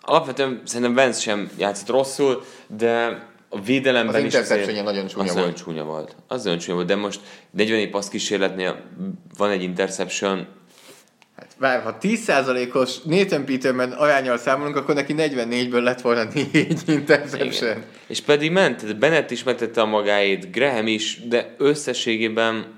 alapvetően 0.00 0.62
szerintem 0.64 0.94
Vance 0.94 1.20
sem 1.20 1.50
játszott 1.58 1.88
rosszul, 1.88 2.44
de 2.76 3.24
a 3.48 3.60
védelemben 3.60 4.14
az 4.14 4.24
is 4.24 4.34
azért, 4.34 4.82
nagyon 4.82 5.06
csúnya 5.06 5.24
az 5.24 5.32
volt. 5.32 5.34
Nagyon 5.34 5.54
csúnya 5.54 5.84
volt. 5.84 6.16
Az 6.28 6.44
nagyon 6.44 6.58
csúnya 6.58 6.74
volt, 6.74 6.88
de 6.88 6.96
most 6.96 7.20
40 7.50 7.90
passz 7.90 8.08
kísérletnél 8.08 8.80
van 9.36 9.50
egy 9.50 9.62
interception, 9.62 10.46
Hát 11.60 11.82
vár, 11.82 11.82
ha 11.82 11.98
10%-os 12.00 13.02
Nathan 13.02 13.44
Peterman 13.44 13.92
arányal 13.92 14.38
számolunk, 14.38 14.76
akkor 14.76 14.94
neki 14.94 15.14
44-ből 15.16 15.82
lett 15.82 16.00
volna 16.00 16.24
4 16.34 16.78
interception. 16.86 17.84
És 18.06 18.20
pedig 18.20 18.50
ment, 18.50 18.98
Bennett 18.98 19.30
is 19.30 19.42
megtette 19.42 19.80
a 19.80 19.86
magáét, 19.86 20.52
Graham 20.52 20.86
is, 20.86 21.20
de 21.28 21.54
összességében 21.58 22.74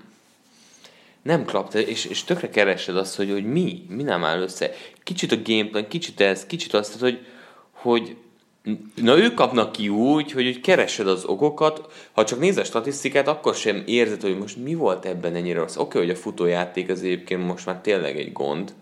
nem 1.22 1.45
klapta, 1.45 1.79
és, 1.79 2.05
és 2.05 2.24
tökre 2.24 2.49
keresed 2.49 2.97
azt, 2.97 3.16
hogy, 3.16 3.31
hogy 3.31 3.45
mi, 3.45 3.83
mi 3.89 4.03
nem 4.03 4.24
áll 4.24 4.41
össze. 4.41 4.70
Kicsit 5.03 5.33
a 5.33 5.37
gameplan, 5.45 5.89
kicsit 5.89 6.20
ez, 6.20 6.47
kicsit 6.47 6.74
azt, 6.74 7.01
hogy, 7.01 7.26
hogy 7.72 8.16
Na 8.95 9.19
ők 9.19 9.35
kapnak 9.35 9.73
ki 9.73 9.89
úgy, 9.89 10.33
hogy, 10.33 10.45
hogy 10.45 10.61
keresed 10.61 11.09
az 11.09 11.25
okokat, 11.25 11.93
ha 12.12 12.25
csak 12.25 12.39
nézed 12.39 12.62
a 12.62 12.66
statisztikát, 12.66 13.29
akkor 13.29 13.55
sem 13.55 13.83
érzed, 13.87 14.21
hogy 14.21 14.39
most 14.39 14.57
mi 14.57 14.75
volt 14.75 15.05
ebben 15.05 15.35
ennyire 15.35 15.59
rossz. 15.59 15.77
Oké, 15.77 15.83
okay, 15.83 16.01
hogy 16.01 16.11
a 16.11 16.21
futójáték 16.21 16.91
az 16.91 17.03
egyébként 17.03 17.47
most 17.47 17.66
már 17.66 17.81
tényleg 17.81 18.19
egy 18.19 18.33
gond, 18.33 18.75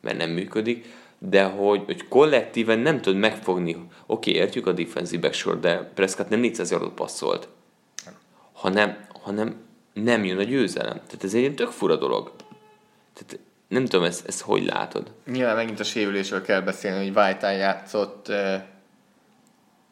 mert 0.00 0.16
nem 0.16 0.30
működik, 0.30 0.86
de 1.18 1.44
hogy, 1.44 1.82
hogy 1.84 2.08
kollektíven 2.08 2.78
nem 2.78 3.00
tud 3.00 3.16
megfogni. 3.16 3.72
Oké, 3.72 3.86
okay, 4.30 4.42
értjük 4.42 4.66
a 4.66 4.72
defensive 4.72 5.20
backsor, 5.20 5.60
de 5.60 5.90
Prescott 5.94 6.28
nem 6.28 6.40
400 6.40 6.70
yardot 6.70 6.94
passzolt, 6.94 7.48
hanem, 8.52 9.06
hanem 9.22 9.56
nem 9.92 10.24
jön 10.24 10.38
a 10.38 10.42
győzelem. 10.42 11.00
Tehát 11.06 11.24
ez 11.24 11.34
egy 11.34 11.54
tök 11.54 11.70
fura 11.70 11.96
dolog. 11.96 12.32
Tehát 13.14 13.38
nem 13.68 13.84
tudom, 13.84 14.04
ezt, 14.04 14.26
ezt 14.26 14.40
hogy 14.40 14.64
látod? 14.64 15.12
Nyilván 15.26 15.56
megint 15.56 15.80
a 15.80 15.84
sérülésről 15.84 16.42
kell 16.42 16.60
beszélni, 16.60 17.06
hogy 17.06 17.16
White 17.16 17.52
játszott 17.52 18.32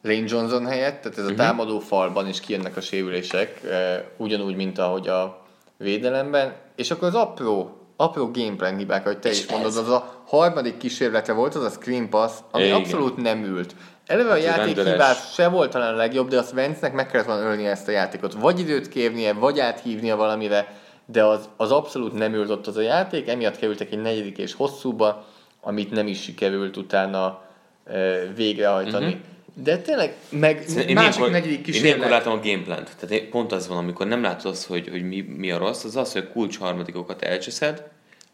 Lane 0.01 0.23
Johnson 0.27 0.65
helyett, 0.65 1.01
tehát 1.01 1.17
ez 1.17 1.25
a 1.25 1.29
mhm. 1.29 1.37
támadó 1.37 1.79
falban 1.79 2.27
is 2.27 2.39
kijönnek 2.39 2.77
a 2.77 2.81
sérülések, 2.81 3.63
eh, 3.63 4.01
ugyanúgy, 4.17 4.55
mint 4.55 4.77
ahogy 4.77 5.07
a 5.07 5.41
védelemben, 5.77 6.55
és 6.75 6.91
akkor 6.91 7.07
az 7.07 7.15
apró, 7.15 7.77
apró 7.95 8.31
gameplan 8.31 8.77
hibák, 8.77 9.05
ahogy 9.05 9.19
te 9.19 9.29
és 9.29 9.39
is 9.39 9.51
mondod, 9.51 9.69
ez... 9.69 9.77
az 9.77 9.89
a 9.89 10.23
harmadik 10.25 10.77
kísérlete 10.77 11.33
volt, 11.33 11.55
az 11.55 11.63
a 11.63 11.69
screen 11.69 12.09
pass, 12.09 12.31
ami 12.51 12.63
Igen. 12.63 12.75
abszolút 12.75 13.17
nem 13.17 13.43
ült. 13.43 13.75
Eleve 14.07 14.29
a 14.29 14.33
hát 14.33 14.43
játék 14.43 14.75
hibás 14.75 15.33
se 15.33 15.47
volt 15.47 15.71
talán 15.71 15.93
a 15.93 15.97
legjobb, 15.97 16.29
de 16.29 16.37
azt 16.37 16.51
Vence-nek 16.51 16.93
meg 16.93 17.07
kellett 17.07 17.27
volna 17.27 17.49
ölni 17.49 17.65
ezt 17.65 17.87
a 17.87 17.91
játékot. 17.91 18.33
Vagy 18.33 18.59
időt 18.59 18.87
kérnie, 18.87 19.33
vagy 19.33 19.59
áthívnia 19.59 20.15
valamire, 20.15 20.75
de 21.05 21.25
az, 21.25 21.49
az 21.57 21.71
abszolút 21.71 22.13
nem 22.13 22.33
ült 22.33 22.49
ott 22.49 22.67
az 22.67 22.77
a 22.77 22.81
játék, 22.81 23.27
emiatt 23.27 23.57
kerültek 23.57 23.91
egy 23.91 24.01
negyedik 24.01 24.37
és 24.37 24.53
hosszúba, 24.53 25.25
amit 25.61 25.91
nem 25.91 26.07
is 26.07 26.21
sikerült 26.21 26.77
utána 26.77 27.41
e, 27.85 27.99
végrehajtani. 28.35 29.05
Uh-huh. 29.05 29.21
De 29.53 29.77
tényleg, 29.77 30.15
meg 30.29 30.55
én 30.57 30.65
másik 30.65 30.87
ilyenkor, 30.87 31.29
negyedik 31.29 31.61
kísérlet. 31.61 31.91
Én 31.91 31.95
ilyenkor 31.95 32.17
látom 32.17 32.33
a 32.33 32.41
gameplant. 32.43 32.95
Tehát 32.99 33.25
pont 33.25 33.51
az 33.51 33.67
van, 33.67 33.77
amikor 33.77 34.07
nem 34.07 34.21
látod 34.21 34.51
azt, 34.51 34.65
hogy, 34.65 34.89
hogy 34.89 35.07
mi, 35.07 35.21
mi 35.21 35.51
a 35.51 35.57
rossz, 35.57 35.83
az 35.83 35.95
az, 35.95 36.11
hogy 36.11 36.25
a 36.29 36.31
kulcs 36.31 36.57
harmadikokat 36.57 37.21
elcseszed, 37.21 37.83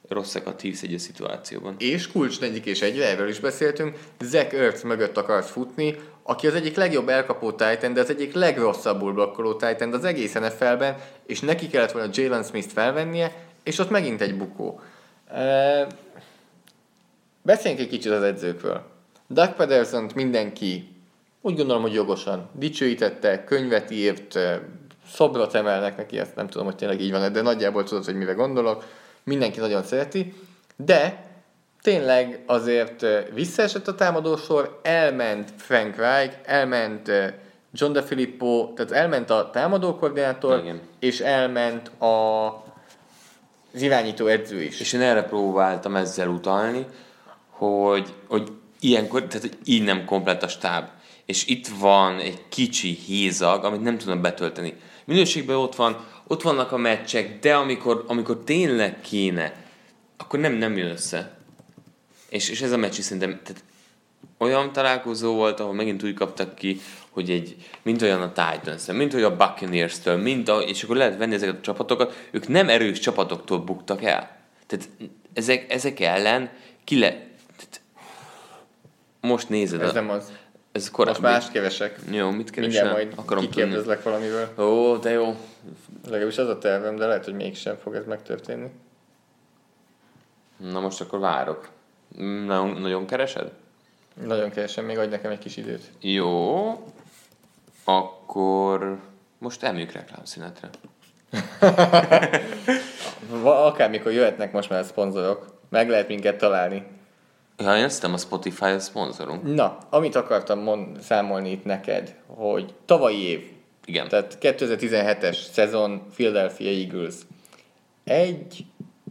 rosszakat 0.07 0.61
hívsz 0.61 0.82
egy 0.82 0.99
szituációban. 0.99 1.76
És 1.78 2.11
kulcs 2.11 2.39
negyedik 2.39 2.65
és 2.65 2.82
egyre, 2.82 3.05
erről 3.07 3.30
is 3.30 3.39
beszéltünk, 3.39 3.97
Zach 4.20 4.53
Ertz 4.53 4.84
mögött 4.84 5.18
akarsz 5.18 5.49
futni, 5.49 5.95
aki 6.24 6.47
az 6.47 6.53
egyik 6.53 6.76
legjobb 6.76 7.09
elkapó 7.09 7.51
Titan, 7.51 7.93
de 7.93 8.01
az 8.01 8.09
egyik 8.09 8.34
legrosszabbul 8.34 9.13
blokkoló 9.13 9.53
Titan 9.53 9.93
az 9.93 10.05
egész 10.05 10.34
NFL-ben, 10.34 10.95
és 11.26 11.39
neki 11.39 11.68
kellett 11.68 11.91
volna 11.91 12.09
Jalen 12.13 12.43
Smith-t 12.43 12.72
felvennie, 12.72 13.34
és 13.63 13.80
ott 13.80 13.89
megint 13.89 14.22
egy 14.22 14.38
bukó. 14.38 14.82
E... 15.32 15.88
Beszéljünk 17.41 17.84
egy 17.84 17.89
kicsit 17.89 18.11
az 18.11 18.24
edzőkről. 18.24 18.82
Doug 19.28 19.53
pedersen 19.53 20.11
mindenki 20.15 20.97
úgy 21.41 21.55
gondolom, 21.55 21.81
hogy 21.81 21.93
jogosan 21.93 22.49
dicsőítette, 22.53 23.43
könyvet 23.43 23.91
írt, 23.91 24.39
szobrot 25.07 25.53
emelnek 25.53 25.97
neki, 25.97 26.19
ezt 26.19 26.35
nem 26.35 26.47
tudom, 26.47 26.65
hogy 26.65 26.75
tényleg 26.75 27.01
így 27.01 27.11
van, 27.11 27.31
de 27.33 27.41
nagyjából 27.41 27.83
tudod, 27.83 28.05
hogy 28.05 28.15
mire 28.15 28.33
gondolok. 28.33 28.83
Mindenki 29.23 29.59
nagyon 29.59 29.83
szereti, 29.83 30.33
de 30.75 31.25
tényleg 31.81 32.43
azért 32.45 33.05
visszaesett 33.33 33.88
a 33.88 33.95
támadósor, 33.95 34.79
elment 34.83 35.51
Frank 35.57 35.95
Reich, 35.95 36.35
elment 36.43 37.11
John 37.71 37.93
DeFilippo, 37.93 38.73
tehát 38.75 38.91
elment 38.91 39.29
a 39.29 39.49
támadókoordinátor, 39.49 40.59
Igen. 40.59 40.81
és 40.99 41.19
elment 41.19 41.88
a 41.88 42.45
az 43.73 43.83
irányító 43.83 44.27
edző 44.27 44.61
is. 44.61 44.79
És 44.79 44.93
én 44.93 45.01
erre 45.01 45.23
próbáltam 45.23 45.95
ezzel 45.95 46.27
utalni, 46.27 46.85
hogy, 47.49 48.13
hogy 48.27 48.51
ilyenkor, 48.79 49.23
tehát 49.23 49.41
hogy 49.41 49.57
így 49.65 49.83
nem 49.83 50.05
komplet 50.05 50.43
a 50.43 50.47
stáb 50.47 50.88
és 51.28 51.47
itt 51.47 51.67
van 51.67 52.19
egy 52.19 52.41
kicsi 52.49 52.93
hézag, 52.93 53.63
amit 53.63 53.82
nem 53.82 53.97
tudnak 53.97 54.21
betölteni. 54.21 54.73
Minőségben 55.05 55.55
ott 55.55 55.75
van, 55.75 56.05
ott 56.28 56.41
vannak 56.41 56.71
a 56.71 56.78
meccsek, 56.78 57.39
de 57.39 57.55
amikor, 57.55 58.03
amikor 58.07 58.43
tényleg 58.43 59.01
kéne, 59.01 59.53
akkor 60.17 60.39
nem, 60.39 60.53
nem 60.53 60.78
jön 60.78 60.89
össze. 60.89 61.38
És, 62.30 62.49
és 62.49 62.61
ez 62.61 62.71
a 62.71 62.78
meccs 62.78 62.97
is 62.97 63.03
szerintem 63.03 63.39
tehát 63.43 63.63
olyan 64.38 64.71
találkozó 64.71 65.34
volt, 65.34 65.59
ahol 65.59 65.73
megint 65.73 66.03
úgy 66.03 66.13
kaptak 66.13 66.55
ki, 66.55 66.82
hogy 67.09 67.30
egy, 67.30 67.55
mint 67.82 68.01
olyan 68.01 68.21
a 68.21 68.32
titans 68.32 68.86
mint 68.86 69.13
olyan 69.13 69.32
a 69.32 69.36
Buccaneers-től, 69.36 70.17
mint 70.17 70.49
a, 70.49 70.59
és 70.59 70.84
akkor 70.84 70.95
lehet 70.95 71.17
venni 71.17 71.34
ezeket 71.34 71.55
a 71.55 71.61
csapatokat, 71.61 72.28
ők 72.32 72.47
nem 72.47 72.69
erős 72.69 72.99
csapatoktól 72.99 73.59
buktak 73.59 74.03
el. 74.03 74.38
Tehát 74.67 74.89
ezek, 75.34 75.71
ezek 75.71 75.99
ellen 75.99 76.49
ki 76.84 76.99
le... 76.99 77.09
Tehát 77.57 77.82
most 79.21 79.49
nézed. 79.49 79.82
Ez 79.82 79.89
a, 79.89 79.93
nem 79.93 80.09
az. 80.09 80.32
Ez 80.78 80.91
korábbi. 80.91 81.19
Most 81.21 81.34
más 81.34 81.51
kevesek. 81.51 81.99
Jó, 82.11 82.30
mit 82.30 82.49
keresel? 82.49 82.84
Mindjárt 82.84 82.91
majd 82.91 83.25
Akarom 83.25 83.43
kikérdezlek 83.43 84.03
valamiből. 84.03 84.53
Ó, 84.57 84.97
de 84.97 85.09
jó. 85.09 85.36
Legalábbis 86.05 86.38
az 86.38 86.47
a 86.47 86.57
tervem, 86.57 86.95
de 86.95 87.05
lehet, 87.05 87.25
hogy 87.25 87.34
mégsem 87.34 87.75
fog 87.75 87.95
ez 87.95 88.05
megtörténni. 88.05 88.71
Na 90.57 90.80
most 90.80 91.01
akkor 91.01 91.19
várok. 91.19 91.69
Nagyon, 92.45 92.69
nagyon 92.69 93.05
keresed? 93.05 93.51
Nagyon 94.25 94.49
keresem, 94.49 94.86
még 94.86 94.97
adj 94.97 95.09
nekem 95.09 95.32
egy 95.32 95.39
kis 95.39 95.57
időt. 95.57 95.91
Jó. 95.99 96.69
Akkor 97.84 98.97
most 99.38 99.63
elműk 99.63 99.91
reklámszünetre. 99.91 100.69
Akármikor 103.43 104.11
jöhetnek 104.11 104.51
most 104.51 104.69
már 104.69 104.80
a 104.80 104.84
szponzorok. 104.84 105.45
Meg 105.69 105.89
lehet 105.89 106.07
minket 106.07 106.38
találni. 106.38 106.97
Ja, 107.58 107.78
én 107.78 107.84
azt 107.84 108.03
a 108.03 108.18
Spotify 108.18 108.66
a 108.66 108.80
szponzorunk. 108.80 109.53
Na, 109.55 109.78
amit 109.89 110.16
akartam 110.16 110.60
mond, 110.60 111.01
számolni 111.01 111.51
itt 111.51 111.66
neked, 111.66 112.16
hogy 112.28 112.74
tavalyi 112.86 113.22
év, 113.22 113.51
Igen. 113.86 114.08
tehát 114.08 114.38
2017-es 114.41 115.38
szezon 115.51 116.01
Philadelphia 116.14 116.70
Eagles. 116.70 117.16
1, 118.03 118.66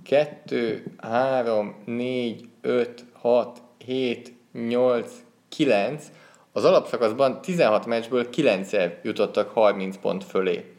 2, 0.04 0.84
3, 0.98 1.74
4, 1.84 2.48
5, 2.60 3.04
6, 3.12 3.62
7, 3.84 4.32
8, 4.52 5.10
9. 5.48 6.04
Az 6.52 6.64
alapszakaszban 6.64 7.40
16 7.40 7.86
meccsből 7.86 8.28
9-szer 8.32 8.92
jutottak 9.02 9.50
30 9.50 9.96
pont 9.96 10.24
fölé. 10.24 10.74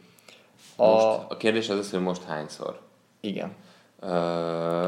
A, 0.76 0.86
most, 0.86 1.06
a 1.28 1.36
kérdés 1.36 1.68
az 1.68 1.78
az, 1.78 1.90
hogy 1.90 2.00
most 2.00 2.24
hányszor? 2.24 2.80
Igen. 3.20 3.52
Uh... 4.00 4.08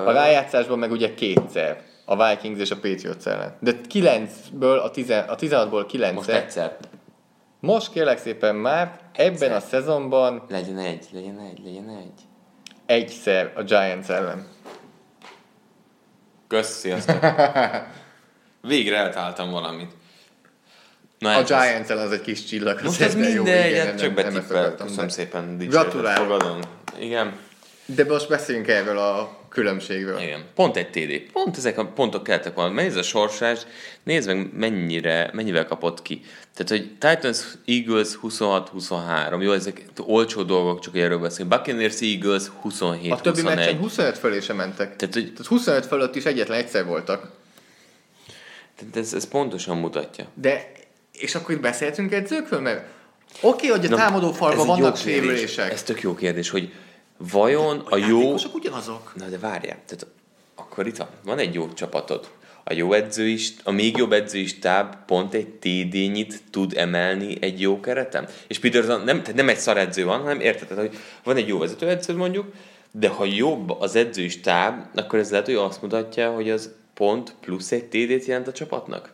A 0.07 0.13
rájátszásban 0.13 0.79
meg 0.79 0.91
ugye 0.91 1.15
kétszer 1.15 1.83
a 2.11 2.29
Vikings 2.29 2.61
és 2.61 2.71
a 2.71 2.75
Patriots 2.75 3.27
ellen. 3.27 3.57
De 3.61 3.73
9-ből, 3.93 4.83
a, 4.83 4.91
10, 4.91 5.11
a 5.11 5.37
16-ból 5.37 5.85
9 5.89 6.15
Most 6.15 6.29
egyszer. 6.29 6.77
Most 7.61 7.93
kérlek 7.93 8.19
szépen 8.19 8.55
már 8.55 8.99
ebben 9.13 9.53
a 9.53 9.61
szezonban... 9.61 10.43
Legyen 10.49 10.79
egy, 10.79 11.07
legyen 11.13 11.39
egy, 11.39 11.61
legyen 11.65 11.89
egy. 11.89 12.21
Egyszer 12.87 13.53
a 13.57 13.63
Giants 13.63 14.09
ellen. 14.09 14.47
Kösz, 16.49 16.79
sziasztok. 16.79 17.19
Végre 18.63 18.97
eltaláltam 18.97 19.51
valamit. 19.51 19.93
Na, 21.19 21.37
a 21.37 21.43
Giants 21.43 21.89
ellen 21.89 22.07
az 22.07 22.13
egy 22.13 22.21
kis 22.21 22.45
csillag. 22.45 22.81
Most 22.83 23.01
ez 23.01 23.15
mindegy, 23.15 23.79
hát 23.79 23.99
csak 23.99 24.13
betippel. 24.13 24.75
Köszönöm 24.75 25.09
szépen. 25.09 25.57
Gratulálok. 25.59 26.27
Fogadom. 26.27 26.61
Igen. 26.99 27.37
De 27.87 28.05
most 28.05 28.29
beszéljünk 28.29 28.69
erről 28.69 28.99
a 28.99 29.40
különbségről. 29.51 30.21
Igen, 30.21 30.45
pont 30.55 30.77
egy 30.77 30.91
TD. 30.91 31.33
Pont 31.33 31.57
ezek 31.57 31.79
a 31.79 31.87
pontok 31.87 32.23
kellettek 32.23 32.55
volna. 32.55 32.75
Nézd 32.75 32.97
a 32.97 33.03
sorsás, 33.03 33.61
nézd 34.03 34.27
meg 34.27 34.51
mennyire, 34.53 35.31
mennyivel 35.33 35.67
kapott 35.67 36.03
ki. 36.03 36.23
Tehát, 36.55 36.69
hogy 36.69 36.91
Titans 36.99 37.39
Eagles 37.67 38.09
26-23, 38.23 39.43
jó, 39.43 39.53
ezek 39.53 39.85
olcsó 40.07 40.43
dolgok, 40.43 40.81
csak 40.81 40.97
erről 40.97 41.19
beszélünk. 41.19 41.55
Buccaneers 41.55 42.01
Eagles 42.01 42.43
27 42.61 43.11
A 43.11 43.21
többi 43.21 43.43
meccsen 43.43 43.79
25 43.79 44.19
fölé 44.19 44.41
sem 44.41 44.57
mentek. 44.57 44.97
Tehát, 44.97 45.15
hogy... 45.15 45.25
Tehát 45.25 45.47
25 45.47 45.87
fölött 45.87 46.17
is 46.17 46.25
egyetlen 46.25 46.59
egyszer 46.59 46.85
voltak. 46.85 47.31
Tehát 48.77 48.97
ez, 48.97 49.15
ez 49.15 49.29
pontosan 49.29 49.77
mutatja. 49.77 50.27
De, 50.35 50.73
és 51.13 51.35
akkor 51.35 51.55
itt 51.55 51.61
beszéltünk 51.61 52.13
edzőkről, 52.13 52.61
mert 52.61 52.87
oké, 53.41 53.69
okay, 53.69 53.81
hogy 53.81 53.93
a 53.93 53.97
támadó 53.97 54.33
falban 54.33 54.67
vannak 54.67 54.97
sérülések. 54.97 55.73
Ez 55.73 55.83
tök 55.83 56.01
jó 56.01 56.15
kérdés, 56.15 56.51
hogy 56.51 56.73
vajon 57.21 57.79
a, 57.79 57.95
a 57.95 57.97
jó... 57.97 58.35
ugyanazok. 58.55 59.13
Na 59.17 59.27
de 59.27 59.39
várjál, 59.39 59.79
tehát 59.87 60.07
akkor 60.55 60.87
itt 60.87 60.97
van, 60.97 61.09
van 61.25 61.39
egy 61.39 61.55
jó 61.55 61.73
csapatod. 61.73 62.31
A 62.65 62.73
jó 62.73 62.93
edző 62.93 63.27
is, 63.27 63.53
a 63.65 63.71
még 63.71 63.97
jobb 63.97 64.13
edző 64.13 64.39
is 64.39 64.59
táb 64.59 64.97
pont 65.07 65.35
egy 65.35 65.47
TD-nyit 65.47 66.43
tud 66.51 66.77
emelni 66.77 67.37
egy 67.41 67.61
jó 67.61 67.81
keretem. 67.81 68.27
És 68.47 68.59
Peterson 68.59 69.01
nem, 69.05 69.21
tehát 69.21 69.35
nem 69.35 69.49
egy 69.49 69.59
szar 69.59 69.79
edző 69.79 70.05
van, 70.05 70.21
hanem 70.21 70.41
érted, 70.41 70.79
hogy 70.79 70.99
van 71.25 71.37
egy 71.37 71.49
jó 71.49 71.59
vezető 71.59 71.89
edző 71.89 72.17
mondjuk, 72.17 72.53
de 72.93 73.09
ha 73.09 73.25
jobb 73.25 73.71
az 73.81 73.95
edző 73.95 74.23
is 74.23 74.41
táb, 74.41 74.85
akkor 74.95 75.19
ez 75.19 75.31
lehet, 75.31 75.47
hogy 75.47 75.55
azt 75.55 75.83
mutatja, 75.83 76.31
hogy 76.33 76.51
az 76.51 76.71
pont 76.95 77.35
plusz 77.41 77.73
egy 77.73 77.85
TD-t 77.85 78.25
jelent 78.25 78.49
a 78.49 78.53
csapatnak. 78.53 79.13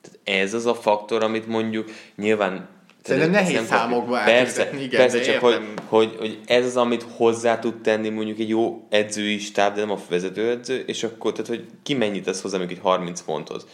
Tehát 0.00 0.42
ez 0.42 0.54
az 0.54 0.66
a 0.66 0.74
faktor, 0.74 1.22
amit 1.22 1.46
mondjuk 1.46 1.90
nyilván 2.16 2.68
Szerintem 3.02 3.30
nehéz 3.30 3.66
számokba 3.66 4.22
Persze, 4.24 4.70
igen, 4.74 5.00
persze 5.00 5.20
csak 5.20 5.38
hogy, 5.38 5.60
hogy, 5.86 6.16
hogy, 6.18 6.40
ez 6.46 6.64
az, 6.64 6.76
amit 6.76 7.02
hozzá 7.16 7.58
tud 7.58 7.80
tenni 7.80 8.08
mondjuk 8.08 8.38
egy 8.38 8.48
jó 8.48 8.86
edzői 8.88 9.38
stáb, 9.38 9.74
de 9.74 9.80
nem 9.80 9.90
a 9.90 9.98
vezetőedző, 10.08 10.84
és 10.86 11.02
akkor, 11.02 11.32
tehát 11.32 11.46
hogy 11.46 11.66
ki 11.82 11.94
mennyit 11.94 12.24
tesz 12.24 12.42
hozzá 12.42 12.56
mondjuk 12.58 12.78
egy 12.78 12.84
30 12.84 13.20
ponthoz. 13.20 13.66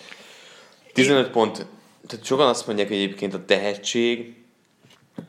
15 0.92 1.26
Én... 1.26 1.32
pont, 1.32 1.66
tehát 2.06 2.24
sokan 2.24 2.48
azt 2.48 2.66
mondják, 2.66 2.88
hogy 2.88 2.96
egyébként 2.96 3.34
a 3.34 3.44
tehetség 3.44 4.34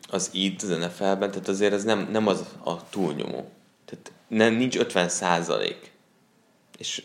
az 0.10 0.30
itt 0.34 0.62
az 0.62 0.70
NFL-ben, 0.70 1.32
tehát 1.32 1.48
azért 1.48 1.74
ez 1.74 1.84
nem, 1.84 2.08
nem 2.12 2.28
az 2.28 2.46
a 2.64 2.90
túlnyomó. 2.90 3.52
Tehát 3.86 4.12
nem, 4.28 4.54
nincs 4.54 4.78
50 4.78 5.10
százalék. 5.10 5.92
És 6.78 7.04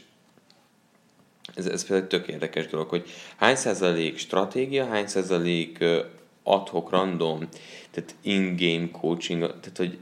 ez, 1.54 1.66
ez 1.66 1.86
például 1.86 2.08
tök 2.08 2.28
érdekes 2.28 2.66
dolog, 2.66 2.88
hogy 2.88 3.10
hány 3.36 3.56
százalék 3.56 4.18
stratégia, 4.18 4.86
hány 4.86 5.06
százalék 5.06 5.84
adhok, 6.44 6.90
random, 6.90 7.48
tehát 7.90 8.14
in-game 8.20 8.90
coaching, 8.90 9.40
tehát 9.40 9.76
hogy 9.76 9.98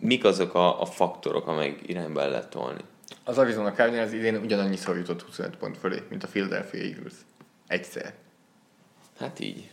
mik 0.00 0.24
azok 0.24 0.54
a, 0.54 0.80
a 0.80 0.84
faktorok, 0.84 1.46
amelyek 1.46 1.78
irányba 1.86 2.28
lehet 2.28 2.50
tolni. 2.50 2.80
Az 3.24 3.38
Arizona 3.38 3.72
Cardinals 3.72 4.12
idén 4.12 4.36
ugyanannyiszor 4.36 4.96
jutott 4.96 5.22
25 5.22 5.56
pont 5.56 5.78
fölé, 5.78 6.02
mint 6.08 6.24
a 6.24 6.26
Philadelphia 6.26 6.80
Eagles. 6.80 7.12
Egyszer. 7.66 8.14
Hát 9.18 9.40
így. 9.40 9.70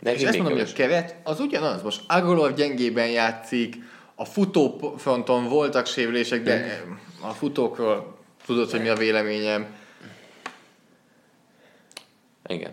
De 0.00 0.14
és 0.14 0.22
ezt 0.22 0.36
mondom, 0.36 0.58
hogy 0.58 0.68
a 0.70 0.72
keret 0.72 1.16
az 1.22 1.40
ugyanaz. 1.40 1.82
Most 1.82 2.02
Agolor 2.06 2.54
gyengében 2.54 3.08
játszik, 3.08 3.76
a 4.14 4.24
futófronton 4.24 5.48
voltak 5.48 5.86
sérülések, 5.86 6.42
de 6.42 6.84
a 7.20 7.30
futókról 7.30 8.18
tudod, 8.46 8.70
hogy 8.70 8.80
mi 8.80 8.88
a 8.88 8.96
véleményem. 8.96 9.66
Igen. 12.46 12.72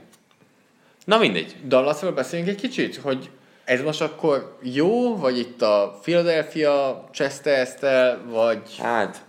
Na 1.05 1.17
mindegy. 1.17 1.55
Dallasról 1.65 2.11
beszéljünk 2.11 2.51
egy 2.51 2.61
kicsit, 2.61 2.95
hogy 2.95 3.29
ez 3.63 3.81
most 3.81 4.01
akkor 4.01 4.57
jó, 4.61 5.17
vagy 5.17 5.37
itt 5.37 5.61
a 5.61 5.99
Philadelphia 6.01 7.03
cseszte 7.11 8.19
vagy... 8.29 8.61
Hát, 8.79 9.25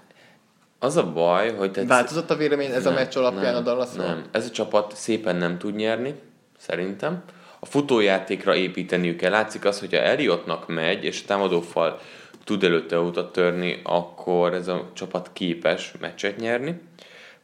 az 0.79 0.97
a 0.97 1.13
baj, 1.13 1.55
hogy... 1.55 1.71
Tehát 1.71 1.89
Változott 1.89 2.31
a 2.31 2.37
vélemény 2.37 2.71
ez 2.71 2.85
nem, 2.85 2.93
a 2.93 2.97
meccs 2.97 3.17
alapján 3.17 3.53
nem, 3.53 3.55
a 3.55 3.61
Dallasról? 3.61 4.07
Nem, 4.07 4.25
ez 4.33 4.47
a 4.47 4.51
csapat 4.51 4.97
szépen 4.97 5.37
nem 5.37 5.59
tud 5.59 5.75
nyerni, 5.75 6.15
szerintem. 6.59 7.23
A 7.59 7.67
futójátékra 7.67 8.55
építeniük 8.55 9.17
kell. 9.17 9.31
Látszik 9.31 9.65
az, 9.65 9.81
hogy 9.81 9.95
ha 9.95 10.01
Eliottnak 10.01 10.69
megy, 10.69 11.05
és 11.05 11.23
támadófal 11.23 12.01
tud 12.45 12.65
előtte 12.65 12.99
utat 12.99 13.33
törni, 13.33 13.81
akkor 13.85 14.55
ez 14.55 14.69
a 14.69 14.91
csapat 14.95 15.31
képes 15.33 15.93
meccset 16.01 16.37
nyerni. 16.37 16.81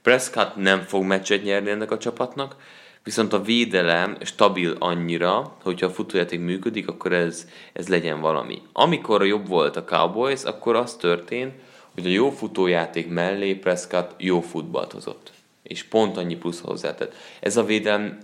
Prescott 0.03 0.57
nem 0.57 0.81
fog 0.81 1.05
meccset 1.05 1.43
nyerni 1.43 1.71
ennek 1.71 1.91
a 1.91 1.99
csapatnak, 1.99 2.57
viszont 3.05 3.33
a 3.33 3.43
védelem 3.43 4.17
stabil 4.21 4.77
annyira, 4.79 5.57
hogyha 5.63 5.87
a 5.87 5.91
futójáték 5.91 6.41
működik, 6.41 6.89
akkor 6.89 7.13
ez, 7.13 7.49
ez 7.73 7.89
legyen 7.89 8.21
valami. 8.21 8.63
Amikor 8.73 9.27
jobb 9.27 9.49
volt 9.49 9.77
a 9.77 9.85
Cowboys, 9.85 10.45
akkor 10.45 10.77
az 10.77 10.97
történt, 10.97 11.55
hogy 11.95 12.07
a 12.07 12.09
jó 12.09 12.31
futójáték 12.31 13.09
mellé 13.09 13.55
Prescott 13.55 14.15
jó 14.23 14.41
futballt 14.41 14.93
hozott. 14.93 15.33
És 15.63 15.85
pont 15.85 16.17
annyi 16.17 16.37
plusz 16.37 16.61
hozzátett. 16.61 17.15
Ez 17.41 17.57
a 17.57 17.65
védelem, 17.65 18.19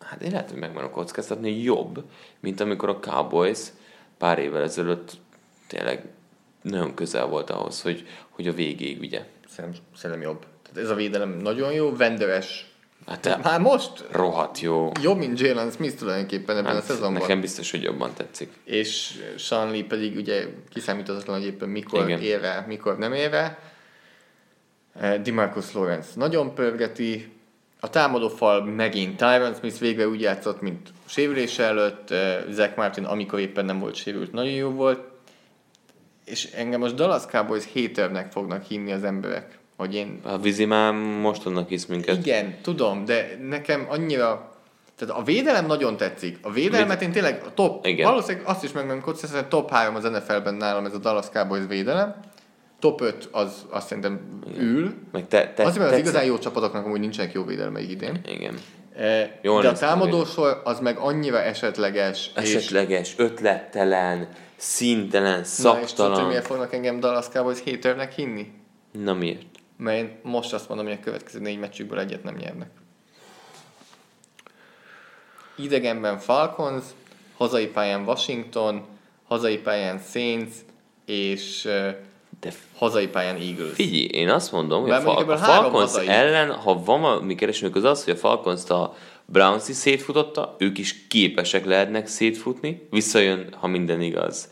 hát 0.00 0.22
én 0.22 0.30
lehet, 0.30 0.50
hogy 0.50 0.58
megmerem 0.58 0.90
kockáztatni, 0.90 1.62
jobb, 1.62 2.04
mint 2.40 2.60
amikor 2.60 2.88
a 2.88 2.98
Cowboys 2.98 3.60
pár 4.18 4.38
évvel 4.38 4.62
ezelőtt 4.62 5.12
tényleg 5.66 6.08
nagyon 6.62 6.94
közel 6.94 7.26
volt 7.26 7.50
ahhoz, 7.50 7.82
hogy, 7.82 8.06
hogy 8.30 8.48
a 8.48 8.52
végéig 8.52 9.00
ugye. 9.00 9.26
Szerintem, 9.48 9.80
szerintem 9.96 10.28
jobb. 10.28 10.46
Tehát 10.62 10.78
ez 10.78 10.90
a 10.90 10.94
védelem 10.94 11.30
nagyon 11.30 11.72
jó, 11.72 11.96
vendőes 11.96 12.71
Hát 13.06 13.42
Már 13.42 13.60
most 13.60 14.04
rohadt 14.10 14.60
jó. 14.60 14.90
Jobb, 15.02 15.18
mint 15.18 15.40
Jalen 15.40 15.70
Smith 15.70 15.96
tulajdonképpen 15.96 16.56
ebben 16.56 16.72
hát, 16.72 16.82
a 16.82 16.84
szezonban. 16.84 17.20
Nekem 17.20 17.40
biztos, 17.40 17.70
hogy 17.70 17.82
jobban 17.82 18.12
tetszik. 18.14 18.52
És 18.64 19.20
Sean 19.38 19.86
pedig 19.88 20.16
ugye 20.16 20.46
kiszámíthatatlan, 20.72 21.36
hogy 21.36 21.46
éppen 21.46 21.68
mikor 21.68 22.04
Igen. 22.04 22.20
éve, 22.20 22.64
mikor 22.68 22.98
nem 22.98 23.12
éve. 23.12 23.58
Eh, 25.00 25.18
Dimarcus 25.22 25.72
Lawrence 25.72 26.08
nagyon 26.14 26.54
pörgeti. 26.54 27.32
A 27.80 27.90
támadó 27.90 28.28
fal 28.28 28.64
megint 28.64 29.16
Tyron 29.16 29.54
Smith 29.54 29.78
végre 29.78 30.08
úgy 30.08 30.20
játszott, 30.20 30.60
mint 30.60 30.88
sérülés 31.04 31.58
előtt. 31.58 32.10
Eh, 32.10 32.44
Zach 32.50 32.76
Martin, 32.76 33.04
amikor 33.04 33.38
éppen 33.38 33.64
nem 33.64 33.78
volt 33.78 33.94
sérült, 33.94 34.32
nagyon 34.32 34.52
jó 34.52 34.70
volt. 34.70 35.00
És 36.24 36.44
engem 36.44 36.80
most 36.80 36.94
Dallas 36.94 37.26
Cowboys 37.26 37.72
haternek 37.72 38.32
fognak 38.32 38.64
hinni 38.64 38.92
az 38.92 39.04
emberek 39.04 39.58
hogy 39.82 39.94
én... 39.94 40.20
A 40.22 40.38
vízi 40.38 40.64
már 40.64 40.92
most 41.20 41.46
annak 41.46 41.68
hisz 41.68 41.86
minket. 41.86 42.16
Igen, 42.16 42.54
tudom, 42.62 43.04
de 43.04 43.38
nekem 43.48 43.86
annyira... 43.88 44.50
Tehát 44.96 45.16
a 45.16 45.22
védelem 45.22 45.66
nagyon 45.66 45.96
tetszik. 45.96 46.38
A 46.42 46.50
védelmet 46.50 47.02
én 47.02 47.12
tényleg 47.12 47.42
a 47.46 47.54
top... 47.54 47.86
Igen. 47.86 48.06
Valószínűleg 48.06 48.46
azt 48.46 48.64
is 48.64 48.72
megmondom, 48.72 49.02
hogy 49.04 49.46
top 49.48 49.70
3 49.70 49.94
az 49.94 50.02
NFL-ben 50.02 50.54
nálam 50.54 50.84
ez 50.84 50.94
a 50.94 50.98
Dallas 50.98 51.28
Cowboys 51.28 51.66
védelem. 51.68 52.14
Top 52.80 53.00
5 53.00 53.28
az 53.32 53.66
azt 53.70 53.86
szerintem 53.86 54.40
ül. 54.58 54.94
Meg 55.12 55.28
te, 55.28 55.52
te, 55.52 55.64
Azért, 55.64 55.78
mert 55.78 55.92
az 55.92 55.98
igazán 55.98 56.24
jó 56.24 56.38
csapatoknak 56.38 56.84
amúgy 56.84 57.00
nincsenek 57.00 57.32
jó 57.32 57.44
védelmeik 57.44 57.90
idén. 57.90 58.20
Igen. 58.26 58.54
E, 58.96 59.38
Jól 59.42 59.62
de 59.62 59.68
a 59.68 59.72
támadósor 59.72 60.60
az 60.64 60.80
meg 60.80 60.96
annyira 60.98 61.42
esetleges. 61.42 62.30
Esetleges, 62.34 63.08
és... 63.08 63.14
ötlettelen, 63.16 64.28
színtelen, 64.56 65.44
szaktalan. 65.44 66.12
Na 66.12 66.20
és 66.20 66.26
miért 66.26 66.46
fognak 66.46 66.72
engem 66.72 67.00
Dallas 67.00 67.28
Cowboys 67.28 67.62
haternek 67.64 68.12
hinni? 68.12 68.52
Na 68.92 69.14
miért? 69.14 69.51
Mert 69.82 69.98
én 69.98 70.18
most 70.22 70.52
azt 70.52 70.68
mondom, 70.68 70.86
hogy 70.86 70.96
a 71.00 71.04
következő 71.04 71.40
négy 71.40 71.58
meccsükből 71.58 71.98
egyet 71.98 72.22
nem 72.22 72.36
nyernek. 72.36 72.70
Idegenben 75.54 76.18
Falcons, 76.18 76.84
hazai 77.36 77.66
pályán 77.66 78.02
Washington, 78.02 78.84
hazai 79.28 79.58
pályán 79.58 80.00
Saints, 80.10 80.54
és 81.06 81.68
de 82.40 82.52
hazai 82.76 83.08
pályán 83.08 83.36
Eagles. 83.36 83.74
Figyelj, 83.74 84.04
én 84.04 84.28
azt 84.28 84.52
mondom, 84.52 84.82
hogy 84.82 84.90
a, 84.90 85.00
Fal- 85.00 85.30
a 85.30 85.36
Falcons 85.36 85.96
ellen, 86.06 86.52
ha 86.52 86.82
van 86.82 87.00
valami 87.00 87.34
keresőnök, 87.34 87.76
az 87.76 87.84
az, 87.84 88.04
hogy 88.04 88.12
a 88.12 88.16
Falcons 88.16 88.70
a 88.70 88.96
Browns 89.24 89.68
is 89.68 89.76
szétfutotta, 89.76 90.56
ők 90.58 90.78
is 90.78 91.06
képesek 91.06 91.64
lehetnek 91.64 92.06
szétfutni, 92.06 92.86
visszajön, 92.90 93.54
ha 93.58 93.66
minden 93.66 94.02
igaz. 94.02 94.50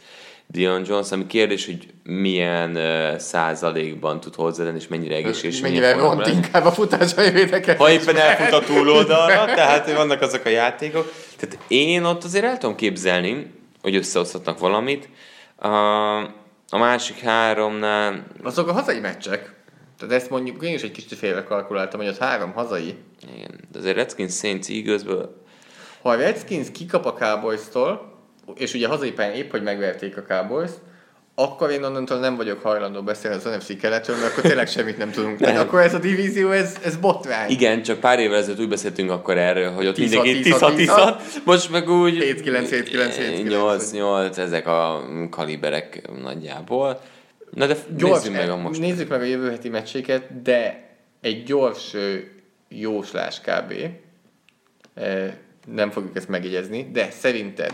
Dion 0.52 0.84
Jones, 0.86 1.10
ami 1.10 1.26
kérdés, 1.26 1.66
hogy 1.66 1.86
milyen 2.02 2.76
uh, 2.76 3.16
százalékban 3.16 4.20
tud 4.20 4.34
hozzáadni, 4.34 4.78
és 4.78 4.88
mennyire 4.88 5.14
egészséges. 5.14 5.60
Mennyire 5.60 5.92
ront 5.92 6.26
inkább 6.26 6.64
a 6.64 6.72
futásai 6.72 7.30
védekezés. 7.30 7.80
Ha 7.80 7.90
éppen 7.90 8.16
elfut 8.16 8.52
a 8.52 8.64
túloldalra, 8.64 9.44
tehát 9.54 9.92
vannak 9.92 10.20
azok 10.20 10.44
a 10.44 10.48
játékok. 10.48 11.12
Tehát 11.36 11.58
én 11.68 12.04
ott 12.04 12.24
azért 12.24 12.44
el 12.44 12.58
tudom 12.58 12.76
képzelni, 12.76 13.52
hogy 13.82 13.94
összehozhatnak 13.94 14.58
valamit. 14.58 15.08
Uh, 15.62 15.70
a 16.70 16.78
másik 16.78 17.18
háromnál... 17.18 18.26
Azok 18.42 18.68
a 18.68 18.72
hazai 18.72 19.00
meccsek. 19.00 19.54
Tehát 19.98 20.14
ezt 20.14 20.30
mondjuk 20.30 20.62
én 20.62 20.74
is 20.74 20.82
egy 20.82 20.90
kicsit 20.90 21.18
félre 21.18 21.44
kalkuláltam, 21.44 22.00
hogy 22.00 22.08
az 22.08 22.18
három 22.18 22.52
hazai. 22.52 22.94
Igen, 23.34 23.60
de 23.72 23.78
azért 23.78 23.96
Redskins 23.96 24.36
Saints 24.36 24.68
Eaglesből... 24.68 25.42
Ha 26.02 26.10
a 26.10 26.14
Redskins 26.14 26.66
kikap 26.72 27.06
a 27.06 27.12
Cowboys-tól, 27.12 28.09
és 28.56 28.74
ugye 28.74 28.86
hazai 28.86 29.12
pályán 29.12 29.34
épp, 29.34 29.50
hogy 29.50 29.62
megverték 29.62 30.16
a 30.16 30.22
cowboys 30.22 30.70
akkor 31.42 31.70
én 31.70 31.84
onnantól 31.84 32.18
nem 32.18 32.36
vagyok 32.36 32.62
hajlandó 32.62 33.02
beszélni 33.02 33.36
az 33.36 33.44
NFC 33.44 33.80
keletről, 33.80 34.16
mert 34.16 34.30
akkor 34.30 34.42
tényleg 34.42 34.68
semmit 34.68 34.98
nem 34.98 35.10
tudunk. 35.10 35.38
Tehát 35.38 35.58
akkor 35.58 35.80
ez 35.80 35.94
a 35.94 35.98
divízió, 35.98 36.50
ez, 36.50 36.78
ez 36.84 36.96
botrány. 36.96 37.50
Igen, 37.50 37.82
csak 37.82 38.00
pár 38.00 38.18
évvel 38.18 38.38
ezelőtt 38.38 38.60
úgy 38.60 38.68
beszéltünk 38.68 39.10
akkor 39.10 39.38
erről, 39.38 39.70
hogy 39.70 39.86
ott 39.86 39.98
mindenki 39.98 40.40
10 40.40 40.54
most 41.44 41.70
meg 41.70 41.90
úgy 41.90 42.42
7-9, 42.44 42.44
7-9, 42.44 43.80
8-8, 43.92 44.36
ezek 44.36 44.66
a 44.66 45.04
kaliberek 45.30 46.10
nagyjából. 46.22 47.00
Na 47.50 47.66
de 47.66 47.76
gyors, 47.96 48.18
nézzük 48.18 48.36
meg 48.36 48.50
a 48.50 48.56
most. 48.56 48.80
Nézzük 48.80 49.08
meg 49.08 49.20
a 49.20 49.24
jövő 49.24 49.50
heti 49.50 49.68
meccséket, 49.68 50.42
de 50.42 50.88
egy 51.20 51.42
gyors 51.42 51.96
jóslás 52.68 53.40
kb. 53.40 53.74
Nem 55.66 55.90
fogjuk 55.90 56.16
ezt 56.16 56.28
megjegyezni, 56.28 56.88
de 56.92 57.10
szerinted 57.10 57.72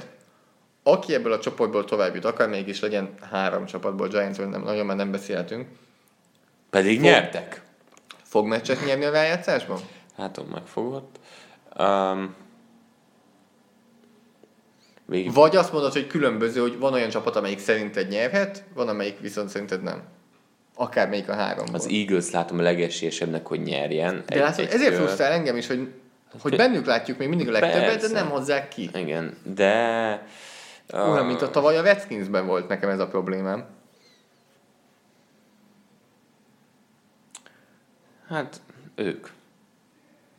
aki 0.89 1.15
ebből 1.15 1.33
a 1.33 1.39
csoportból 1.39 1.85
tovább 1.85 2.15
jut, 2.15 2.25
akár 2.25 2.49
mégis 2.49 2.81
legyen 2.81 3.15
három 3.31 3.67
csapatból, 3.67 4.09
Giantsről 4.09 4.49
nem, 4.49 4.63
nagyon 4.63 4.87
már 4.87 4.97
nem 4.97 5.11
beszélhetünk. 5.11 5.69
Pedig 6.71 6.95
fog, 6.95 7.05
nyertek. 7.05 7.63
Fog 8.23 8.47
meccset 8.47 8.85
nyerni 8.85 9.05
a 9.05 9.11
rájátszásban? 9.11 9.79
Hát, 10.17 10.41
megfogott. 10.53 11.17
Um, 11.79 12.35
Végig. 15.07 15.33
Vagy 15.33 15.57
azt 15.57 15.73
mondod, 15.73 15.93
hogy 15.93 16.07
különböző, 16.07 16.61
hogy 16.61 16.79
van 16.79 16.93
olyan 16.93 17.09
csapat, 17.09 17.37
amelyik 17.37 17.59
szerinted 17.59 18.09
nyerhet, 18.09 18.65
van 18.75 18.89
amelyik 18.89 19.21
viszont 19.21 19.49
szerinted 19.49 19.83
nem. 19.83 20.03
Akár 20.75 21.09
melyik 21.09 21.29
a 21.29 21.35
három. 21.35 21.67
Az 21.73 21.89
Eagles 21.91 22.31
látom 22.31 22.59
a 22.59 22.63
legesélyesebbnek, 22.63 23.47
hogy 23.47 23.63
nyerjen. 23.63 24.23
De 24.27 24.35
egy, 24.35 24.41
látod, 24.41 24.65
egy 24.65 24.73
ezért 24.73 24.95
frusztrál 24.95 25.33
engem 25.33 25.57
is, 25.57 25.67
hogy, 25.67 25.89
hogy 26.41 26.57
bennük 26.57 26.87
látjuk 26.87 27.19
még 27.19 27.29
mindig 27.29 27.49
a 27.49 27.51
legtöbbet, 27.51 28.01
de 28.01 28.09
nem 28.09 28.29
hozzák 28.29 28.69
ki. 28.69 28.91
Igen, 28.95 29.37
de... 29.55 30.27
Uh, 30.93 31.13
Olyan, 31.13 31.27
mint 31.27 31.43
a 31.43 31.51
tavaly 31.51 31.77
a 31.77 31.83
Redskinsben 31.83 32.47
volt 32.47 32.69
nekem 32.69 32.89
ez 32.89 32.99
a 32.99 33.07
problémám. 33.07 33.65
Hát, 38.29 38.61
ők. 38.95 39.27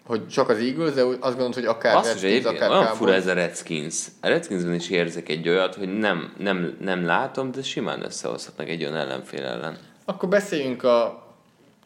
Hogy 0.06 0.28
csak 0.28 0.50
az 0.50 0.58
Eagles, 0.58 0.94
de 0.94 1.02
azt 1.02 1.20
gondolod, 1.20 1.54
hogy 1.54 1.66
akár 1.66 1.96
azt 1.96 2.22
Redskins, 2.22 2.46
akár 2.46 2.70
Olyan 2.70 2.86
fura 2.96 3.14
ez 3.14 3.28
a 3.28 3.34
Redskins. 3.34 4.06
A 4.22 4.28
Redskinsben 4.28 4.74
is 4.74 4.90
érzek 4.90 5.30
egy 5.30 5.50
olyat, 5.50 5.76
hogy 5.76 5.98
nem, 5.98 6.34
nem, 6.38 6.78
nem 6.80 7.06
látom, 7.06 7.52
de 7.52 7.62
simán 7.62 8.04
összehozhatnak 8.04 8.70
egy 8.70 8.82
olyan 8.82 8.96
ellenfél 8.96 9.46
ellen. 9.46 9.78
Akkor 10.06 10.30
beszéljünk 10.30 10.84
a 10.84 11.28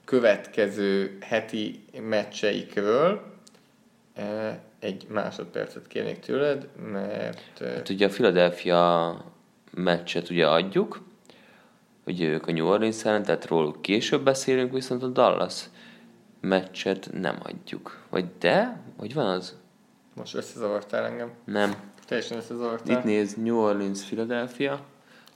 következő 0.05 1.17
heti 1.21 1.85
meccseikről. 2.01 3.21
Egy 4.81 5.05
másodpercet 5.09 5.87
kérnék 5.87 6.19
tőled, 6.19 6.67
mert... 6.91 7.59
Hát 7.59 7.89
ugye 7.89 8.05
a 8.05 8.09
Philadelphia 8.09 9.25
meccset 9.71 10.29
ugye 10.29 10.47
adjuk, 10.47 11.01
ugye 12.05 12.27
ők 12.27 12.47
a 12.47 12.51
New 12.51 12.67
Orleans 12.67 13.05
ellen, 13.05 13.23
tehát 13.23 13.45
róluk 13.45 13.81
később 13.81 14.23
beszélünk, 14.23 14.73
viszont 14.73 15.03
a 15.03 15.07
Dallas 15.07 15.63
meccset 16.39 17.09
nem 17.13 17.39
adjuk. 17.43 17.99
Vagy 18.09 18.25
de? 18.39 18.81
Vagy 18.97 19.13
van 19.13 19.25
az? 19.25 19.55
Most 20.15 20.35
összezavartál 20.35 21.05
engem. 21.05 21.31
Nem. 21.45 21.75
Teljesen 22.07 22.37
összezavartál. 22.37 22.97
Itt 22.97 23.03
néz 23.03 23.33
New 23.35 23.57
Orleans, 23.57 24.03
Philadelphia. 24.03 24.81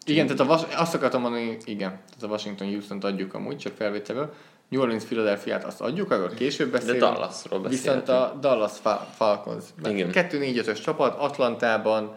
Igen, 0.05 0.25
tehát 0.25 0.39
a 0.39 0.45
Vas- 0.45 0.73
azt 0.73 0.93
akartam 0.93 1.21
mondani, 1.21 1.57
igen, 1.65 1.89
tehát 1.89 2.23
a 2.23 2.27
Washington 2.27 2.67
Houston-t 2.67 3.03
adjuk 3.03 3.33
amúgy, 3.33 3.57
csak 3.57 3.75
felvételből. 3.75 4.33
New 4.69 4.81
Orleans 4.81 5.03
Philadelphia-t 5.03 5.63
azt 5.63 5.81
adjuk, 5.81 6.11
arról 6.11 6.29
később 6.29 6.71
beszélünk. 6.71 6.99
De 6.99 7.05
Dallasról 7.05 7.59
beszélünk. 7.59 7.83
Viszont 7.83 8.09
a 8.09 8.37
Dallas 8.39 8.71
Falcons. 9.15 9.63
Igen. 9.85 10.09
2-4-5-ös 10.13 10.83
csapat, 10.83 11.19
Atlantában. 11.19 12.15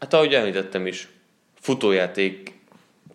Hát 0.00 0.12
ahogy 0.12 0.34
említettem 0.34 0.86
is, 0.86 1.08
futójáték, 1.60 2.58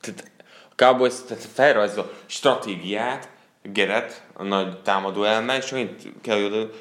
tehát 0.01 0.32
a 0.69 0.74
Cowboys 0.76 1.13
tehát 1.28 1.43
felrajzol 1.43 2.11
stratégiát, 2.26 3.30
Geret, 3.63 4.26
a 4.34 4.43
nagy 4.43 4.82
támadó 4.82 5.24
elme, 5.24 5.57
és 5.57 5.72
megint 5.72 6.01
kell, 6.22 6.49
hogy 6.49 6.74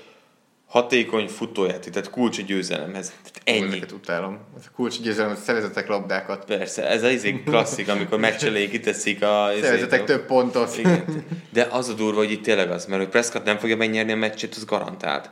hatékony 0.67 1.29
futójáték, 1.29 1.93
tehát 1.93 2.11
kulcs 2.11 2.39
a 2.39 2.43
győzelemhez. 2.43 3.13
Ennyi. 3.45 3.67
Ezeket 3.67 3.93
utálom. 3.93 4.39
Ez 4.59 4.65
a 4.67 4.71
kulcs 4.75 5.01
győzelem, 5.01 5.31
hogy 5.31 5.39
szerezetek 5.39 5.89
labdákat. 5.89 6.45
Persze, 6.45 6.89
ez 6.89 7.03
az 7.03 7.11
izé 7.11 7.43
klasszik, 7.45 7.89
amikor 7.89 8.19
meccs 8.19 8.45
elé 8.45 8.69
kiteszik 8.69 9.23
a... 9.23 9.49
Izé- 9.53 9.65
szerezetek 9.65 10.05
több 10.05 10.27
pontot. 10.27 10.77
Igen. 10.79 11.25
De 11.51 11.69
az 11.71 11.89
a 11.89 11.93
durva, 11.93 12.19
hogy 12.19 12.31
itt 12.31 12.43
tényleg 12.43 12.71
az, 12.71 12.87
mert 12.87 13.03
hogy 13.03 13.11
Prescott 13.11 13.45
nem 13.45 13.59
fogja 13.59 13.77
megnyerni 13.77 14.13
a 14.13 14.17
meccset, 14.17 14.55
az 14.55 14.65
garantált. 14.65 15.31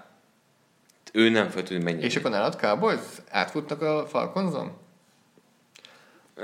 Ő 1.13 1.29
nem 1.29 1.49
fog 1.49 1.63
tudni 1.63 1.83
megnyerni. 1.83 2.09
És 2.09 2.17
akkor 2.17 2.31
nálad 2.31 2.57
Cowboys 2.57 3.01
átfutnak 3.31 3.83
a 3.83 4.07
Falconzon? 4.11 4.73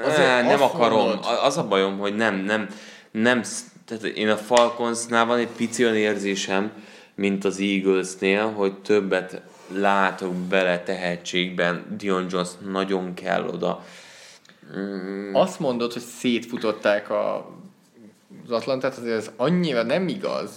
Azért 0.04 0.42
nem 0.42 0.62
akarom. 0.62 0.98
Mondod. 0.98 1.24
Az 1.42 1.56
a 1.56 1.66
bajom, 1.66 1.98
hogy 1.98 2.16
nem, 2.16 2.34
nem, 2.34 2.68
nem, 3.10 3.42
tehát 3.84 4.04
én 4.04 4.28
a 4.28 4.36
Falconsnál 4.36 5.24
van 5.24 5.38
egy 5.38 5.48
pici 5.56 5.84
olyan 5.84 5.96
érzésem, 5.96 6.72
mint 7.14 7.44
az 7.44 7.58
Eaglesnél, 7.60 8.50
hogy 8.52 8.78
többet 8.78 9.42
látok 9.68 10.34
bele 10.34 10.82
tehetségben. 10.82 11.96
Dion 11.96 12.26
Jones 12.30 12.48
nagyon 12.70 13.14
kell 13.14 13.48
oda. 13.48 13.84
Mm. 14.76 15.34
Azt 15.34 15.58
mondod, 15.58 15.92
hogy 15.92 16.02
szétfutották 16.02 17.10
a, 17.10 17.50
az 18.44 18.50
Atlantát, 18.50 18.96
azért 18.96 19.16
ez 19.16 19.30
annyira 19.36 19.82
nem 19.82 20.08
igaz. 20.08 20.50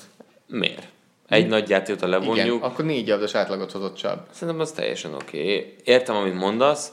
Miért? 0.48 0.88
Egy 1.28 1.44
hm? 1.44 1.50
nagy 1.50 1.70
játékot 1.70 2.02
a 2.02 2.08
levonjuk. 2.08 2.46
Igen, 2.46 2.58
akkor 2.60 2.86
négy 2.86 3.08
yardos 3.08 3.36
átlagot 3.36 3.72
hozott 3.72 3.98
Chubb. 3.98 4.20
Szerintem 4.32 4.60
az 4.60 4.72
teljesen 4.72 5.14
oké. 5.14 5.40
Okay. 5.40 5.76
Értem, 5.84 6.16
amit 6.16 6.36
mondasz. 6.36 6.92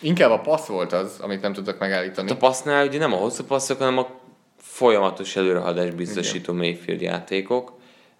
Inkább 0.00 0.30
a 0.30 0.40
passz 0.40 0.66
volt 0.66 0.92
az, 0.92 1.16
amit 1.20 1.40
nem 1.40 1.52
tudtak 1.52 1.78
megállítani. 1.78 2.28
Hát 2.28 2.36
a 2.36 2.46
passznál 2.46 2.86
ugye 2.86 2.98
nem 2.98 3.12
a 3.12 3.16
hosszú 3.16 3.44
passzok, 3.44 3.78
hanem 3.78 3.98
a 3.98 4.08
folyamatos 4.56 5.36
előrehadás 5.36 5.90
biztosító 5.90 6.52
Igen. 6.52 6.66
Mayfield 6.66 7.00
játékok 7.00 7.72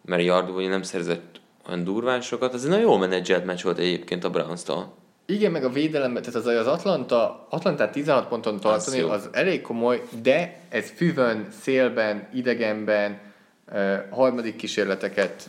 mert 0.05 0.23
Yardwood 0.23 0.69
nem 0.69 0.83
szerzett 0.83 1.41
olyan 1.69 1.85
durván 1.85 2.21
sokat, 2.21 2.55
az 2.55 2.65
egy 2.65 2.71
nagyon 2.71 2.85
jól 2.85 2.99
menedzselt 2.99 3.45
meccs 3.45 3.63
volt 3.63 3.79
egyébként 3.79 4.25
a 4.25 4.31
Browns-tól. 4.31 4.95
Igen, 5.27 5.53
meg 5.53 5.65
a 5.65 5.69
védelemben, 5.69 6.23
tehát 6.23 6.41
az, 6.41 6.47
az 6.47 6.67
Atlanta, 6.67 7.47
Atlantát 7.51 7.93
16 7.93 8.29
ponton 8.29 8.61
tartani, 8.61 9.01
az, 9.01 9.11
az 9.11 9.29
elég 9.33 9.61
komoly, 9.61 10.03
de 10.23 10.61
ez 10.69 10.91
füvön, 10.91 11.49
szélben, 11.61 12.29
idegenben, 12.35 13.19
uh, 13.73 13.95
harmadik 14.11 14.57
kísérleteket 14.57 15.49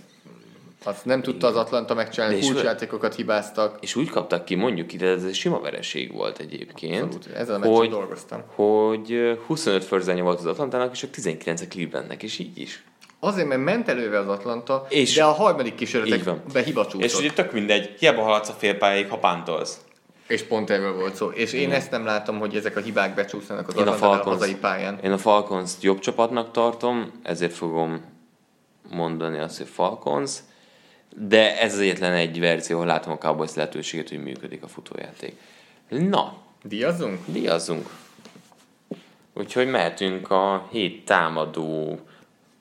azt 0.85 1.05
nem 1.05 1.21
tudta 1.21 1.47
az 1.47 1.55
Atlanta 1.55 1.93
megcsinálni, 1.93 2.39
kulcsjátékokat 2.39 3.15
hibáztak. 3.15 3.77
És 3.81 3.95
úgy 3.95 4.09
kaptak 4.09 4.45
ki, 4.45 4.55
mondjuk 4.55 4.93
ide, 4.93 5.07
ez 5.07 5.23
egy 5.23 5.33
sima 5.33 5.59
vereség 5.59 6.13
volt 6.13 6.39
egyébként. 6.39 7.01
Abszolút, 7.01 7.27
ezzel 7.27 7.61
a 7.61 7.65
hogy, 7.65 7.89
dolgoztam. 7.89 8.43
Hogy 8.47 9.39
25 9.45 9.83
förzányi 9.83 10.21
volt 10.21 10.39
az 10.39 10.45
Atlantának, 10.45 10.91
és 10.91 10.99
csak 10.99 11.09
19 11.09 11.61
a 11.61 11.65
Clevelandnek, 11.67 12.23
és 12.23 12.39
így 12.39 12.57
is. 12.57 12.83
Azért, 13.25 13.47
mert 13.47 13.63
ment 13.63 13.87
előre 13.87 14.19
az 14.19 14.27
Atlanta, 14.27 14.85
és 14.89 15.13
de 15.13 15.23
a 15.23 15.31
harmadik 15.31 15.75
kísérletekbe 15.75 16.63
hiba 16.63 16.83
csúszott. 16.83 17.01
És 17.01 17.17
ugye 17.17 17.31
tök 17.31 17.51
mindegy, 17.51 17.95
hiába 17.99 18.21
haladsz 18.21 18.49
a 18.49 18.53
félpályáig, 18.53 19.09
ha 19.09 19.17
pántolsz. 19.17 19.77
És 20.27 20.41
pont 20.43 20.69
erről 20.69 20.93
volt 20.93 21.15
szó. 21.15 21.29
És 21.29 21.53
én 21.53 21.71
ezt 21.71 21.91
nem 21.91 22.05
látom, 22.05 22.39
hogy 22.39 22.55
ezek 22.55 22.75
a 22.75 22.79
hibák 22.79 23.15
becsúszanak 23.15 23.67
az 23.67 23.75
Atlanta 23.75 24.09
a, 24.09 24.23
hazai 24.23 24.55
pályán. 24.55 24.99
Én 25.03 25.11
a 25.11 25.17
falcons 25.17 25.71
jobb 25.81 25.99
csapatnak 25.99 26.51
tartom, 26.51 27.11
ezért 27.23 27.53
fogom 27.53 28.01
mondani 28.89 29.39
azt, 29.39 29.57
hogy 29.57 29.67
Falcons, 29.67 30.31
de 31.15 31.59
ez 31.59 31.73
az 31.73 31.79
egyetlen 31.79 32.13
egy 32.13 32.39
verzió, 32.39 32.75
ahol 32.75 32.87
látom 32.87 33.13
a 33.13 33.17
Cowboys 33.17 33.53
lehetőséget, 33.53 34.09
hogy 34.09 34.23
működik 34.23 34.63
a 34.63 34.67
futójáték. 34.67 35.35
Na. 35.89 36.37
Díjazzunk? 36.63 37.19
Díjazzunk. 37.25 37.89
Úgyhogy 39.33 39.67
mehetünk 39.67 40.31
a 40.31 40.67
hét 40.71 41.05
támadó 41.05 41.99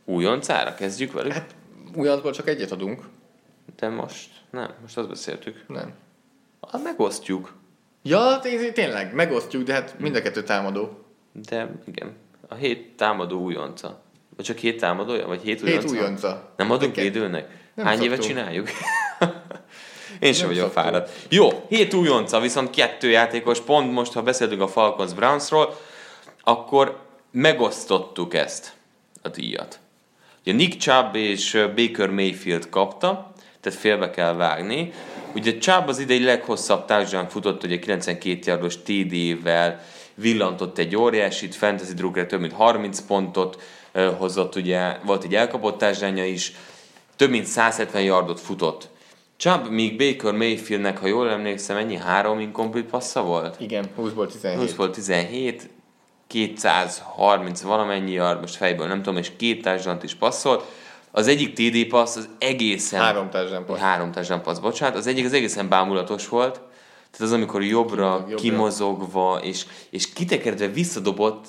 Újoncára 0.05 0.75
kezdjük 0.75 1.13
velük? 1.13 1.33
Hát 1.33 1.55
újoncból 1.95 2.33
csak 2.33 2.49
egyet 2.49 2.71
adunk. 2.71 3.03
De 3.77 3.89
most 3.89 4.31
nem, 4.51 4.71
most 4.83 4.99
azt 4.99 5.09
beszéltük. 5.09 5.65
Nem. 5.69 5.95
Hát 6.73 6.83
megosztjuk. 6.83 7.55
Ja, 8.03 8.41
tényleg, 8.73 9.15
megosztjuk, 9.15 9.63
de 9.63 9.73
hát 9.73 9.99
mind 9.99 10.17
a 10.17 10.23
kettő 10.23 10.43
támadó. 10.43 11.05
De 11.33 11.71
igen, 11.87 12.13
a 12.49 12.55
hét 12.55 12.97
támadó 12.97 13.41
újonca. 13.41 14.03
Vagy 14.37 14.45
csak 14.45 14.59
hét 14.59 14.81
támadója? 14.81 15.27
Vagy 15.27 15.43
hét 15.43 15.63
újonca? 15.63 15.89
Hét 15.89 15.91
újonca. 15.91 16.53
Nem 16.57 16.71
adunk 16.71 16.95
védőnek? 16.95 17.71
Nem 17.75 17.87
Hány 17.87 18.03
éve 18.03 18.17
csináljuk? 18.17 18.69
Én 20.21 20.33
sem 20.33 20.49
vagyok 20.49 20.73
fáradt. 20.73 21.11
Jó, 21.29 21.49
hét 21.69 21.95
újonca, 21.95 22.41
viszont 22.41 22.71
kettő 22.71 23.09
játékos, 23.09 23.61
pont 23.61 23.93
most, 23.93 24.13
ha 24.13 24.23
beszéltünk 24.23 24.61
a 24.61 24.69
Falcons 24.69 25.15
Brownsról, 25.15 25.77
akkor 26.43 27.01
megosztottuk 27.31 28.35
ezt 28.35 28.73
a 29.23 29.29
díjat. 29.29 29.79
Ugye 30.47 30.57
Nick 30.57 30.81
Chubb 30.81 31.15
és 31.15 31.67
Baker 31.77 32.11
Mayfield 32.11 32.69
kapta, 32.69 33.33
tehát 33.61 33.79
félbe 33.79 34.11
kell 34.11 34.35
vágni. 34.35 34.93
Ugye 35.35 35.59
Chubb 35.59 35.89
az 35.89 35.99
idei 35.99 36.25
leghosszabb 36.25 36.85
touchdown 36.85 37.29
futott, 37.29 37.63
ugye 37.63 37.79
92 37.79 38.39
yardos 38.45 38.77
TD-vel 38.83 39.85
villantott 40.15 40.79
egy 40.79 40.97
óriásit, 40.97 41.55
fantasy 41.55 41.95
drugre 41.95 42.27
több 42.27 42.41
mint 42.41 42.53
30 42.53 43.01
pontot 43.01 43.63
hozott, 44.19 44.55
ugye 44.55 44.99
volt 45.05 45.25
egy 45.25 45.35
elkapott 45.35 45.79
touchdownja 45.79 46.25
is, 46.25 46.53
több 47.17 47.31
mint 47.31 47.47
170 47.47 48.03
yardot 48.03 48.41
futott. 48.41 48.89
Chubb, 49.37 49.71
míg 49.71 49.97
Baker 49.97 50.33
Mayfieldnek, 50.33 50.99
ha 50.99 51.07
jól 51.07 51.31
emlékszem, 51.31 51.77
ennyi 51.77 51.97
három 51.97 52.41
incomplete 52.41 52.89
passza 52.89 53.23
volt? 53.23 53.61
Igen, 53.61 53.85
20-ból 53.99 54.33
17. 54.33 54.75
20-ból 54.77 54.91
17, 54.91 55.69
230 56.35 57.63
valamennyi 57.63 58.13
yard, 58.13 58.41
most 58.41 58.57
fejből 58.57 58.87
nem 58.87 59.03
tudom, 59.03 59.19
és 59.19 59.33
két 59.37 59.63
társadalmat 59.63 60.03
is 60.03 60.15
passzolt. 60.15 60.65
Az 61.11 61.27
egyik 61.27 61.53
TD 61.53 61.89
passz 61.89 62.17
az 62.17 62.29
egészen... 62.39 63.01
Három 63.01 63.31
társadalmat 63.31 63.69
passz. 63.69 63.81
Három 63.81 64.13
társadalmat 64.13 64.47
passz, 64.47 64.59
bocsánat. 64.59 64.97
Az 64.97 65.07
egyik 65.07 65.25
az 65.25 65.33
egészen 65.33 65.69
bámulatos 65.69 66.29
volt. 66.29 66.53
Tehát 67.11 67.21
az, 67.21 67.33
amikor 67.33 67.63
jobbra, 67.63 68.17
jobbra. 68.21 68.37
kimozogva, 68.37 69.41
és, 69.43 69.67
és 69.91 70.13
kitekerve 70.13 70.67
visszadobott 70.67 71.47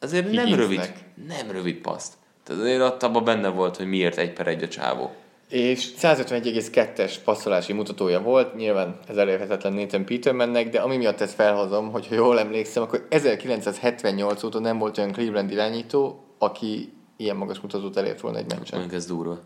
azért 0.00 0.30
nem 0.30 0.54
rövid, 0.54 0.92
nem 1.26 1.50
rövid 1.50 1.76
paszt. 1.76 2.12
Tehát 2.44 2.62
azért 2.62 2.80
ott 2.80 3.02
abban 3.02 3.24
benne 3.24 3.48
volt, 3.48 3.76
hogy 3.76 3.86
miért 3.86 4.18
egy 4.18 4.32
per 4.32 4.46
egy 4.46 4.62
a 4.62 4.68
csávó. 4.68 5.14
És 5.48 5.90
151,2-es 6.00 7.14
passzolási 7.24 7.72
mutatója 7.72 8.20
volt, 8.20 8.54
nyilván 8.54 8.98
ez 9.08 9.16
elérhetetlen 9.16 9.72
Nathan 9.72 10.04
Petermannek, 10.04 10.68
de 10.68 10.80
ami 10.80 10.96
miatt 10.96 11.20
ezt 11.20 11.34
felhozom, 11.34 11.90
hogy 11.90 12.06
jól 12.10 12.38
emlékszem, 12.38 12.82
akkor 12.82 13.06
1978 13.08 14.42
óta 14.42 14.58
nem 14.58 14.78
volt 14.78 14.98
olyan 14.98 15.12
Cleveland 15.12 15.50
irányító, 15.50 16.24
aki 16.38 16.92
ilyen 17.16 17.36
magas 17.36 17.60
mutatót 17.60 17.96
elért 17.96 18.20
volna 18.20 18.38
egy 18.38 18.48
meccsen. 18.48 18.78
Mondjuk 18.78 19.00
ez 19.00 19.06
durva. 19.06 19.40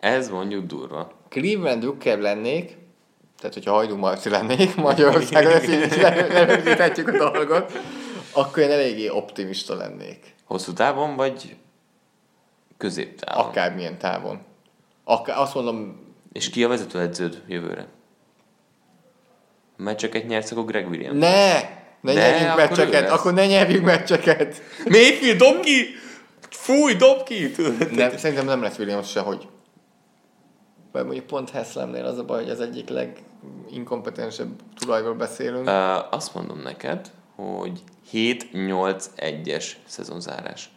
Ez 0.00 0.28
mondjuk 0.28 0.66
durva. 0.66 1.12
Cleveland 1.28 1.80
Drucker 1.80 2.18
lennék, 2.18 2.76
tehát 3.38 3.54
hogyha 3.54 3.72
Hajdú 3.72 3.96
Marci 3.96 4.28
lennék, 4.28 4.76
Magyarországon 4.76 5.52
ezt 5.52 5.68
így 5.68 5.96
lerögzíthetjük 6.00 7.08
a 7.08 7.30
dolgot, 7.30 7.72
akkor 8.32 8.62
én 8.62 8.70
eléggé 8.70 9.08
optimista 9.08 9.74
lennék. 9.74 10.34
Hosszú 10.44 10.72
távon, 10.72 11.16
vagy 11.16 11.56
középtávon? 12.76 13.44
Akármilyen 13.44 13.98
távon. 13.98 14.48
Akár, 15.10 15.38
azt 15.38 15.54
mondom... 15.54 16.08
És 16.32 16.50
ki 16.50 16.64
a 16.64 16.68
vezetőedződ 16.68 17.42
jövőre? 17.46 17.86
Meccseket 19.76 20.26
nyersz, 20.26 20.50
akkor 20.50 20.64
Greg 20.64 20.88
Williams. 20.88 21.18
Ne! 21.18 21.52
Ne 22.00 22.12
De, 22.12 22.30
nyerjünk 22.30 22.56
meccseket, 22.56 23.10
akkor 23.10 23.34
ne 23.34 23.46
nyerjünk 23.46 23.84
meccseket. 23.84 24.62
Mayfield, 24.84 25.38
dob 25.38 25.60
ki! 25.60 25.86
Fúj, 26.50 26.94
dob 26.94 27.22
ki! 27.22 27.52
Nem, 27.90 28.16
szerintem 28.16 28.44
nem 28.44 28.62
lesz 28.62 28.78
Williams 28.78 29.10
sehogy. 29.10 29.48
Vagy 30.92 31.04
mondjuk 31.04 31.26
pont 31.26 31.50
Heslemnél 31.50 32.04
az 32.04 32.18
a 32.18 32.24
baj, 32.24 32.42
hogy 32.42 32.50
az 32.50 32.60
egyik 32.60 32.88
leginkompetensebb 32.88 34.50
tulajról 34.78 35.14
beszélünk. 35.14 35.66
Uh, 35.66 36.14
azt 36.14 36.34
mondom 36.34 36.58
neked, 36.58 37.10
hogy 37.34 37.82
7-8-1-es 38.12 39.66
szezonzárás. 39.86 40.70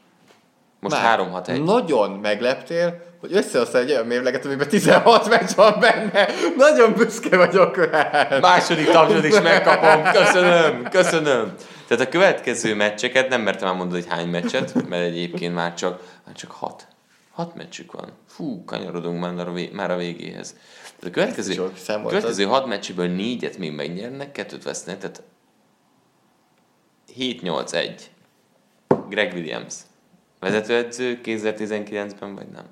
Most 0.80 0.96
3-6-1. 1.00 1.64
Nagyon 1.64 2.12
megleptél, 2.12 3.13
hogy 3.24 3.36
összehozta 3.36 3.78
egy 3.80 3.92
olyan 3.92 4.06
mérleget, 4.06 4.46
amiben 4.46 4.68
16 4.68 5.30
meccs 5.30 5.52
van 5.56 5.80
benne. 5.80 6.28
Nagyon 6.58 6.94
büszke 6.94 7.38
vagyok 7.38 7.78
rá. 7.78 8.28
Második 8.42 8.90
tapsot 8.90 9.26
is 9.26 9.40
megkapom. 9.40 10.12
Köszönöm, 10.12 10.84
köszönöm. 10.90 11.54
Tehát 11.88 12.06
a 12.06 12.10
következő 12.10 12.76
meccseket, 12.76 13.30
nem 13.30 13.42
mertem 13.42 13.68
már 13.68 13.78
mondani, 13.78 14.02
hogy 14.02 14.12
hány 14.12 14.28
meccset, 14.28 14.88
mert 14.90 15.04
egyébként 15.04 15.54
már 15.54 15.74
csak, 15.74 16.02
már 16.26 16.36
csak 16.36 16.52
hat. 16.52 16.88
Hat 17.32 17.56
meccsük 17.56 17.92
van. 17.92 18.12
Fú, 18.28 18.64
kanyarodunk 18.66 19.20
már 19.20 19.48
a, 19.48 19.52
vég, 19.52 19.72
már 19.72 19.92
a 19.92 19.98
végéhez. 19.98 20.56
Tehát 20.84 21.06
a 21.06 21.10
következő, 21.10 21.64
a 21.88 22.08
következő 22.08 22.44
hat 22.44 22.66
meccsiből 22.66 23.08
négyet 23.08 23.58
még 23.58 23.72
megnyernek, 23.72 24.32
kettőt 24.32 24.64
vesznek, 24.64 24.98
tehát 24.98 25.22
7-8-1. 27.18 27.92
Greg 29.10 29.34
Williams. 29.34 29.74
Vezetőedző 30.40 31.20
2019-ben, 31.24 32.36
vagy 32.36 32.48
nem? 32.48 32.66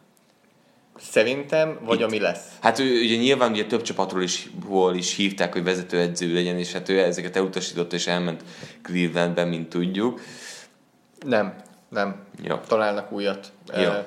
Szerintem, 1.02 1.80
vagy 1.84 2.00
Itt. 2.00 2.06
ami 2.06 2.20
lesz. 2.20 2.48
Hát 2.60 2.80
ő 2.80 3.02
ugye 3.02 3.16
nyilván 3.16 3.52
ugye 3.52 3.66
több 3.66 3.82
csapatról 3.82 4.22
is, 4.22 4.50
hol 4.68 4.96
is 4.96 5.16
hívták, 5.16 5.54
hogy 5.54 5.64
vezetőedző 5.64 6.34
legyen, 6.34 6.58
és 6.58 6.72
hát 6.72 6.90
ő 6.90 7.00
ezeket 7.00 7.36
elutasította, 7.36 7.96
és 7.96 8.08
elment 8.08 8.44
Clevelandbe, 8.82 9.44
mint 9.44 9.70
tudjuk. 9.70 10.22
Nem, 11.26 11.56
nem. 11.90 12.16
Jó. 12.42 12.56
Találnak 12.56 13.12
újat. 13.12 13.52
Uh, 13.74 14.06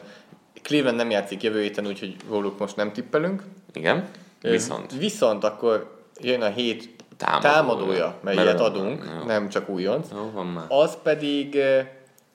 Cleveland 0.63 0.97
nem 0.97 1.11
játszik 1.11 1.43
jövő 1.43 1.61
héten, 1.63 1.87
úgyhogy 1.87 2.17
róluk 2.29 2.59
most 2.59 2.77
nem 2.77 2.93
tippelünk. 2.93 3.43
Igen, 3.73 4.09
viszont. 4.41 4.93
Viszont 4.99 5.45
akkor 5.45 6.03
jön 6.21 6.43
a 6.43 6.49
hét 6.49 6.89
támadója, 7.17 7.53
támadója 7.53 8.19
melyet 8.23 8.61
adunk, 8.61 9.05
jó. 9.19 9.27
nem 9.27 9.49
csak 9.49 9.69
újonc. 9.69 10.07
Jó, 10.13 10.31
van 10.35 10.47
már. 10.47 10.65
Az 10.69 10.97
pedig 11.03 11.59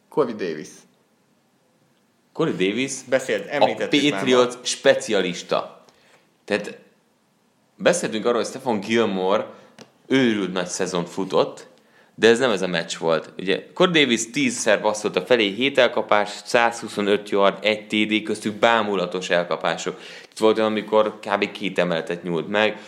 Corey 0.10 0.34
Davis. 0.34 0.68
Corey 2.34 2.52
Davis 2.52 2.94
Beszélt, 3.10 3.50
a 3.60 3.76
Patriots 3.76 4.56
specialista. 4.62 5.84
Tehát 6.46 6.78
beszéltünk 7.76 8.26
arról, 8.26 8.38
hogy 8.38 8.50
Stefan 8.50 8.80
Gilmore 8.80 9.46
őrült 10.08 10.54
nagy 10.54 10.68
szezont 10.68 11.10
futott, 11.10 11.68
de 12.16 12.28
ez 12.28 12.40
nem 12.40 12.52
ez 12.52 12.62
a 12.62 12.68
meccs 12.68 12.98
volt. 12.98 13.32
Ugye 13.38 13.64
Corey 13.74 14.02
Davis 14.02 14.22
10-szer 14.34 14.80
passzolt 14.82 15.16
a 15.16 15.22
felé, 15.22 15.50
7 15.50 15.78
elkapás, 15.78 16.30
125 16.46 17.30
yard, 17.30 17.58
egy 17.62 17.88
TD, 17.88 18.24
köztük 18.24 18.54
bámulatos 18.54 19.30
elkapások. 19.30 20.00
Itt 20.32 20.38
volt 20.38 20.58
olyan, 20.58 20.72
amikor 20.72 21.20
kb. 21.20 21.52
két 21.52 21.80
emeletet 21.80 22.24
nyúlt 22.24 22.48
meg. 22.48 22.80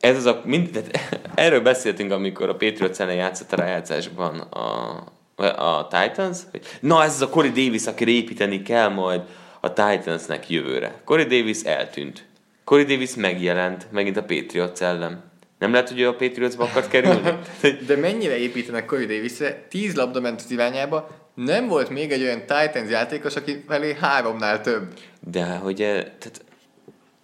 Ez 0.00 0.16
az 0.16 0.24
a, 0.24 0.42
mind, 0.44 0.90
erről 1.34 1.60
beszéltünk, 1.60 2.12
amikor 2.12 2.48
a 2.48 2.56
Patriots 2.56 2.98
ellen 2.98 3.14
játszott 3.14 3.52
a 3.52 3.56
rájátszásban 3.56 4.38
a, 4.38 5.04
a 5.36 5.88
Titans, 5.90 6.38
hogy 6.50 6.60
na 6.80 7.02
ez 7.02 7.14
az 7.14 7.20
a 7.20 7.28
Corey 7.28 7.50
Davis, 7.50 7.86
akire 7.86 8.10
építeni 8.10 8.62
kell 8.62 8.88
majd 8.88 9.20
a 9.60 9.72
Titansnek 9.72 10.50
jövőre. 10.50 11.00
Corey 11.04 11.24
Davis 11.24 11.62
eltűnt. 11.62 12.24
Corey 12.64 12.84
Davis 12.84 13.14
megjelent, 13.14 13.86
megint 13.90 14.16
a 14.16 14.22
Patriots 14.22 14.80
ellen. 14.80 15.32
Nem 15.58 15.72
lehet, 15.72 15.88
hogy 15.88 16.00
ő 16.00 16.08
a 16.08 16.14
Patriotsba 16.14 16.64
akart 16.64 16.88
kerülni? 16.88 17.38
De 17.86 17.96
mennyire 17.96 18.36
építenek 18.36 18.86
Corey 18.86 19.06
Davisre? 19.06 19.66
Tíz 19.68 19.94
labda 19.94 20.20
ment 20.20 20.40
az 20.44 20.50
irányába, 20.50 21.10
nem 21.34 21.66
volt 21.68 21.88
még 21.88 22.12
egy 22.12 22.22
olyan 22.22 22.40
Titans 22.40 22.90
játékos, 22.90 23.36
aki 23.36 23.64
felé 23.68 23.96
háromnál 24.00 24.60
több. 24.60 24.92
De 25.20 25.44
hogy 25.44 25.80
e, 25.80 25.92
tehát 25.92 26.44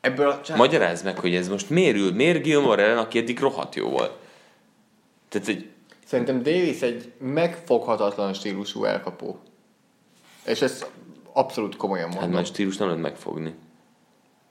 Ebből 0.00 0.28
a 0.28 0.40
csár... 0.40 0.56
Magyarázd 0.56 1.04
meg, 1.04 1.18
hogy 1.18 1.34
ez 1.34 1.48
most 1.48 1.70
miért 1.70 1.96
ül, 1.96 2.12
miért 2.12 2.42
Gilmore 2.42 2.82
ellen, 2.82 2.98
aki 2.98 3.18
eddig 3.18 3.38
rohadt 3.38 3.74
jó 3.74 3.88
volt. 3.88 4.12
Tehát, 5.28 5.46
hogy 5.46 5.68
Szerintem 6.11 6.42
Davis 6.42 6.80
egy 6.80 7.12
megfoghatatlan 7.18 8.32
stílusú 8.32 8.84
elkapó. 8.84 9.38
És 10.46 10.62
ez 10.62 10.86
abszolút 11.32 11.76
komolyan 11.76 12.08
mondom. 12.08 12.24
Hát 12.24 12.32
már 12.32 12.46
stílus 12.46 12.76
nem 12.76 12.88
lehet 12.88 13.02
megfogni. 13.02 13.54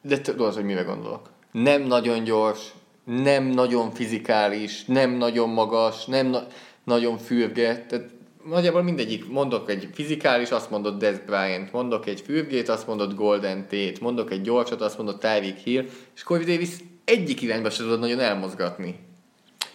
De 0.02 0.22
tudod, 0.22 0.54
hogy 0.54 0.64
mire 0.64 0.82
gondolok. 0.82 1.30
Nem 1.52 1.82
nagyon 1.82 2.24
gyors, 2.24 2.74
nem 3.04 3.44
nagyon 3.44 3.92
fizikális, 3.92 4.86
nem 4.86 5.12
nagyon 5.12 5.50
magas, 5.50 6.06
nem 6.06 6.28
na- 6.28 6.48
nagyon 6.84 7.18
fürge. 7.18 7.86
Tehát 7.86 8.10
nagyjából 8.46 8.84
mindegyik, 8.84 9.30
mondok 9.30 9.70
egy 9.70 9.90
fizikális, 9.94 10.52
azt 10.52 10.70
mondod 10.70 11.00
Des 11.00 11.20
Bryant, 11.26 11.72
mondok 11.72 12.08
egy 12.08 12.22
fürgét, 12.22 12.70
azt 12.70 12.88
mondod 12.88 13.14
Golden 13.14 13.62
Tate, 13.62 13.98
mondok 14.02 14.32
egy 14.32 14.42
gyorsat, 14.42 14.82
azt 14.82 14.98
mondod 14.98 15.20
Tyreek 15.20 15.58
Hill, 15.58 15.86
és 16.16 16.24
Corey 16.24 16.46
Davis 16.46 16.70
egyik 17.06 17.42
irányba 17.42 17.70
se 17.70 17.84
tudod 17.84 18.00
nagyon 18.00 18.20
elmozgatni. 18.20 19.08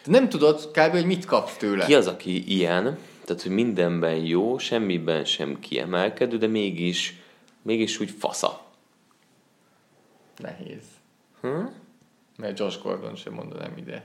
Nem 0.04 0.28
tudod 0.28 0.70
kb. 0.70 0.90
hogy 0.90 1.06
mit 1.06 1.24
kapsz 1.24 1.56
tőle. 1.56 1.84
Ki 1.84 1.94
az, 1.94 2.06
aki 2.06 2.52
ilyen, 2.56 2.98
tehát 3.24 3.42
hogy 3.42 3.52
mindenben 3.52 4.14
jó, 4.14 4.58
semmiben 4.58 5.24
sem 5.24 5.60
kiemelkedő, 5.60 6.36
de 6.38 6.46
mégis, 6.46 7.14
mégis 7.62 8.00
úgy 8.00 8.10
fasza. 8.18 8.64
Nehéz. 10.36 10.82
Hm? 11.40 11.48
Mert 12.36 12.58
Josh 12.58 12.82
Gordon 12.82 13.16
sem 13.16 13.32
mondanám 13.32 13.76
ide. 13.76 14.04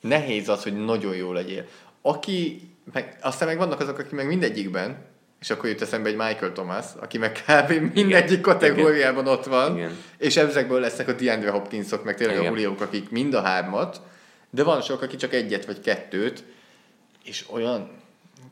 Nehéz 0.00 0.48
az, 0.48 0.62
hogy 0.62 0.84
nagyon 0.84 1.16
jó 1.16 1.32
legyél. 1.32 1.66
Aki, 2.02 2.60
meg, 2.92 3.18
aztán 3.22 3.48
meg 3.48 3.58
vannak 3.58 3.80
azok, 3.80 3.98
akik 3.98 4.12
meg 4.12 4.26
mindegyikben, 4.26 5.06
és 5.40 5.50
akkor 5.50 5.68
jut 5.68 5.82
eszembe 5.82 6.08
egy 6.08 6.16
Michael 6.16 6.52
Thomas, 6.52 6.86
aki 7.00 7.18
meg 7.18 7.32
kb. 7.46 7.94
mindegyik 7.94 8.40
kategóriában 8.40 9.24
Igen. 9.24 9.36
ott 9.36 9.44
van, 9.44 9.76
Igen. 9.76 9.96
és 10.18 10.36
ezekből 10.36 10.80
lesznek 10.80 11.08
a 11.08 11.12
DeAndre 11.12 11.50
Hopkinsok, 11.50 12.04
meg 12.04 12.16
tényleg 12.16 12.36
Igen. 12.36 12.46
a 12.46 12.50
Juliók, 12.50 12.80
akik 12.80 13.10
mind 13.10 13.34
a 13.34 13.40
hármat, 13.40 14.00
de 14.50 14.62
van 14.64 14.80
sok, 14.80 15.02
aki 15.02 15.16
csak 15.16 15.32
egyet 15.32 15.64
vagy 15.64 15.80
kettőt, 15.80 16.44
és 17.24 17.46
olyan, 17.50 17.90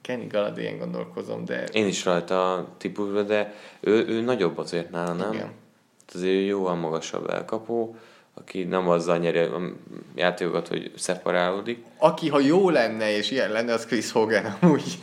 Kenny 0.01 0.26
Galladay-en 0.28 0.78
gondolkozom, 0.78 1.44
de... 1.44 1.64
Én 1.64 1.86
is 1.86 2.05
rajta 2.05 2.55
a 2.55 2.68
típusban, 2.78 3.26
de 3.26 3.55
ő, 3.80 4.07
ő 4.07 4.20
nagyobb 4.20 4.59
azért 4.59 4.90
nála, 4.90 5.12
nem? 5.12 5.32
Igen. 5.32 5.53
Azért 6.14 6.47
jóval 6.47 6.74
magasabb 6.74 7.30
elkapó, 7.30 7.97
aki 8.41 8.64
nem 8.64 8.89
azzal 8.89 9.18
nyeri 9.18 9.39
a 9.39 9.61
játékokat, 10.14 10.68
hogy 10.68 10.91
szeparálódik. 10.97 11.78
Aki, 11.99 12.28
ha 12.28 12.41
jó 12.41 12.70
lenne 12.70 13.16
és 13.16 13.30
ilyen 13.30 13.51
lenne, 13.51 13.72
az 13.72 13.87
Chris 13.87 14.12
Hogan 14.12 14.57
amúgy. 14.61 14.99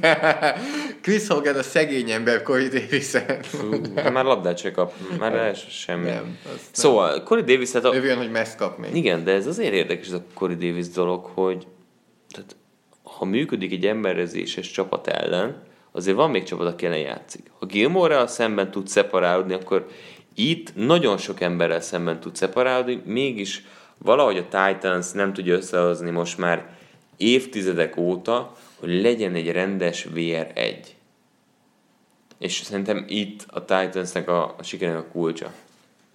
De 0.00 0.54
Chris 1.00 1.26
Hogan 1.26 1.56
a 1.56 1.62
szegény 1.62 2.10
ember 2.10 2.42
Corey 2.42 2.68
davis 2.68 3.12
Már 4.12 4.24
labdát 4.24 4.58
se 4.58 4.70
kap, 4.70 4.92
már 5.18 5.34
el 5.34 5.54
semmi. 5.54 6.04
Nem, 6.04 6.38
szóval, 6.70 7.10
nem. 7.10 7.24
Corey 7.24 7.44
davis 7.44 7.74
a... 7.74 7.94
Ő 7.94 8.04
jön, 8.04 8.16
hogy 8.16 8.30
messz 8.30 8.54
kap 8.54 8.78
még. 8.78 8.94
Igen, 8.94 9.24
de 9.24 9.32
ez 9.32 9.46
azért 9.46 9.72
érdekes 9.72 10.06
ez 10.06 10.12
a 10.12 10.22
Corey 10.34 10.56
Davis 10.56 10.88
dolog, 10.88 11.24
hogy 11.34 11.66
tehát, 12.30 12.56
ha 13.02 13.24
működik 13.24 13.72
egy 13.72 13.86
emberezéses 13.86 14.70
csapat 14.70 15.06
ellen, 15.06 15.62
azért 15.92 16.16
van 16.16 16.30
még 16.30 16.42
csapat, 16.42 16.66
aki 16.66 16.86
ellen 16.86 16.98
játszik. 16.98 17.50
Ha 17.58 17.66
Gilmore-ral 17.66 18.26
szemben 18.26 18.70
tud 18.70 18.88
szeparálódni, 18.88 19.54
akkor 19.54 19.86
itt 20.38 20.74
nagyon 20.74 21.18
sok 21.18 21.40
emberrel 21.40 21.80
szemben 21.80 22.20
tud 22.20 22.36
szeparálni, 22.36 23.02
mégis 23.04 23.64
valahogy 23.98 24.36
a 24.36 24.42
Titans 24.48 25.10
nem 25.12 25.32
tudja 25.32 25.54
összehozni 25.54 26.10
most 26.10 26.38
már 26.38 26.76
évtizedek 27.16 27.96
óta, 27.96 28.52
hogy 28.78 29.00
legyen 29.02 29.34
egy 29.34 29.50
rendes 29.50 30.06
VR1. 30.14 30.76
És 32.38 32.52
szerintem 32.52 33.04
itt 33.08 33.44
a 33.48 33.64
Titansnek 33.64 34.28
a, 34.28 34.54
a 34.58 34.62
sikerének 34.62 35.00
a 35.00 35.08
kulcsa. 35.12 35.52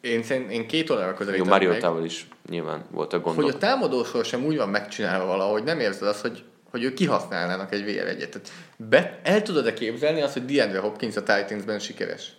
Én, 0.01 0.23
szerint, 0.23 0.51
én 0.51 0.67
két 0.67 0.89
oldalra 0.89 1.13
közelítem 1.13 1.45
Jó, 1.45 1.51
Mariotával 1.51 2.05
is 2.05 2.27
nyilván 2.49 2.85
volt 2.91 3.13
a 3.13 3.19
gondok. 3.19 3.43
Hogy 3.43 3.53
a 3.53 3.57
támadósor 3.57 4.25
sem 4.25 4.45
úgy 4.45 4.57
van 4.57 4.69
megcsinálva 4.69 5.25
valahogy, 5.25 5.63
nem 5.63 5.79
érzed 5.79 6.07
azt, 6.07 6.21
hogy 6.21 6.43
hogy 6.71 6.83
ők 6.83 6.93
kihasználnának 6.93 7.73
egy 7.73 7.83
VR1-et. 7.87 8.29
Tehát 8.29 8.51
be, 8.75 9.19
el 9.23 9.41
tudod-e 9.41 9.73
képzelni 9.73 10.21
azt, 10.21 10.33
hogy 10.33 10.45
DeAndre 10.45 10.79
Hopkins 10.79 11.15
a 11.15 11.23
Titansben 11.23 11.79
sikeres? 11.79 12.33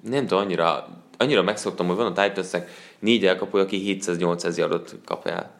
Nem 0.00 0.26
tudom, 0.26 0.44
annyira, 0.44 0.88
annyira 1.16 1.42
megszoktam, 1.42 1.86
hogy 1.86 1.96
van 1.96 2.16
a 2.16 2.22
Titansnek 2.22 2.70
négy 2.98 3.26
elkapója, 3.26 3.64
aki 3.64 3.98
700-800 4.02 4.56
yardot 4.56 4.96
kap 5.04 5.26
el. 5.26 5.56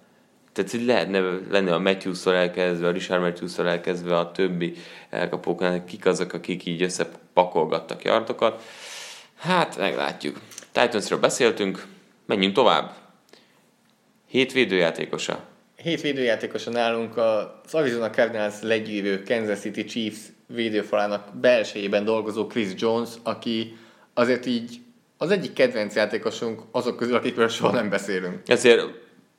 Tehát, 0.53 0.71
hogy 0.71 0.85
lehetne 0.85 1.21
lenni 1.51 1.71
a 1.71 1.79
Matthews-szor 1.79 2.35
elkezdve, 2.35 2.87
a 2.87 2.91
Richard 2.91 3.23
Matthews-szor 3.23 3.67
elkezdve, 3.67 4.19
a 4.19 4.33
többi 4.33 4.75
elkapók, 5.11 5.85
kik 5.87 6.07
azok, 6.07 6.33
akik 6.33 6.67
így 6.67 6.83
összepakolgattak 6.83 8.05
yardokat. 8.05 8.63
Hát, 9.37 9.77
meglátjuk. 9.77 10.41
Titansről 10.73 11.19
beszéltünk, 11.19 11.87
menjünk 12.27 12.55
tovább. 12.55 12.93
Hét 14.27 14.53
védőjátékosa. 14.53 15.45
Hét 15.77 16.01
védőjátékosa 16.01 16.71
nálunk 16.71 17.17
az 17.17 17.75
Arizona 17.75 18.11
Cardinals 18.11 18.55
legyűrő 18.63 19.23
Kansas 19.23 19.59
City 19.59 19.85
Chiefs 19.85 20.19
védőfalának 20.47 21.37
belsejében 21.41 22.05
dolgozó 22.05 22.47
Chris 22.47 22.69
Jones, 22.77 23.11
aki 23.23 23.77
azért 24.19 24.47
így 24.47 24.79
az 25.17 25.31
egyik 25.31 25.53
kedvenc 25.53 25.95
játékosunk 25.95 26.63
azok 26.71 26.97
közül, 26.97 27.15
akikről 27.15 27.49
soha 27.49 27.73
nem 27.73 27.89
beszélünk. 27.89 28.39
Ezért 28.47 28.85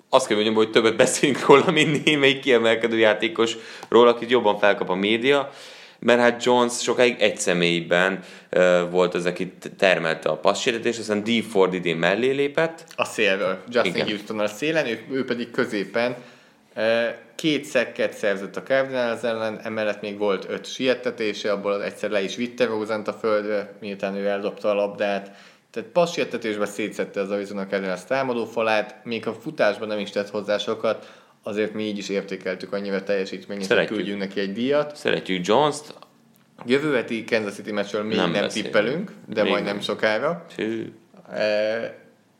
azt 0.09 0.27
kell 0.27 0.35
mondjam, 0.35 0.55
hogy 0.55 0.71
többet 0.71 0.95
beszélünk 0.95 1.45
róla, 1.45 1.71
mint 1.71 2.05
némelyik 2.05 2.39
kiemelkedő 2.39 2.97
játékosról, 2.97 4.07
akit 4.07 4.29
jobban 4.29 4.59
felkap 4.59 4.89
a 4.89 4.95
média 4.95 5.51
mert 5.99 6.19
hát 6.19 6.43
Jones 6.43 6.81
sokáig 6.81 7.15
egy 7.19 7.37
személyben 7.37 8.19
uh, 8.51 8.89
volt 8.91 9.13
az, 9.13 9.25
aki 9.25 9.53
termelte 9.77 10.29
a 10.29 10.37
passzsérítést, 10.37 10.99
aztán 10.99 11.23
D. 11.23 11.43
Ford 11.49 11.73
idén 11.73 11.97
mellé 11.97 12.31
lépett. 12.31 12.83
A 12.95 13.05
szélről, 13.05 13.63
Justin 13.69 13.93
Igen. 13.93 14.07
Houston 14.07 14.39
a 14.39 14.47
szélen, 14.47 14.85
ő, 14.85 15.05
ő 15.11 15.25
pedig 15.25 15.51
középen 15.51 16.15
két 17.35 17.65
szekket 17.65 18.13
szerzett 18.13 18.55
a 18.55 18.63
Cardinals 18.63 19.21
ellen, 19.21 19.59
emellett 19.63 20.01
még 20.01 20.17
volt 20.17 20.45
öt 20.49 20.65
siettetése, 20.65 21.51
abból 21.51 21.83
egyszer 21.83 22.09
le 22.09 22.21
is 22.21 22.35
vitte 22.35 22.65
Rosent 22.65 23.07
a 23.07 23.13
földre, 23.13 23.73
miután 23.79 24.15
ő 24.15 24.27
eldobta 24.27 24.69
a 24.69 24.73
labdát. 24.73 25.31
Tehát 25.71 25.89
passzsértetésben 25.89 26.67
szétszette 26.67 27.21
az 27.21 27.31
Arizona 27.31 27.67
Cardinals 27.67 28.05
támadó 28.05 28.45
falát, 28.45 28.95
még 29.03 29.27
a 29.27 29.33
futásban 29.33 29.87
nem 29.87 29.99
is 29.99 30.09
tett 30.09 30.29
hozzá 30.29 30.57
sokat, 30.57 31.13
azért 31.43 31.73
mi 31.73 31.83
így 31.83 31.97
is 31.97 32.09
értékeltük 32.09 32.73
annyira 32.73 33.03
teljesítményét, 33.03 33.73
hogy 33.73 33.85
küldjünk 33.85 34.19
neki 34.19 34.39
egy 34.39 34.53
díjat. 34.53 34.95
Szeretjük 34.95 35.47
Jones-t. 35.47 35.93
Jövő 36.65 36.95
heti 36.95 37.23
Kansas 37.23 37.53
City 37.53 37.71
meccsről 37.71 38.03
még 38.03 38.17
nem, 38.17 38.31
nem 38.31 38.47
tippelünk, 38.47 39.11
de 39.27 39.41
még 39.43 39.51
majd 39.51 39.63
nem 39.63 39.79
sokára. 39.79 40.45
E, 41.33 41.97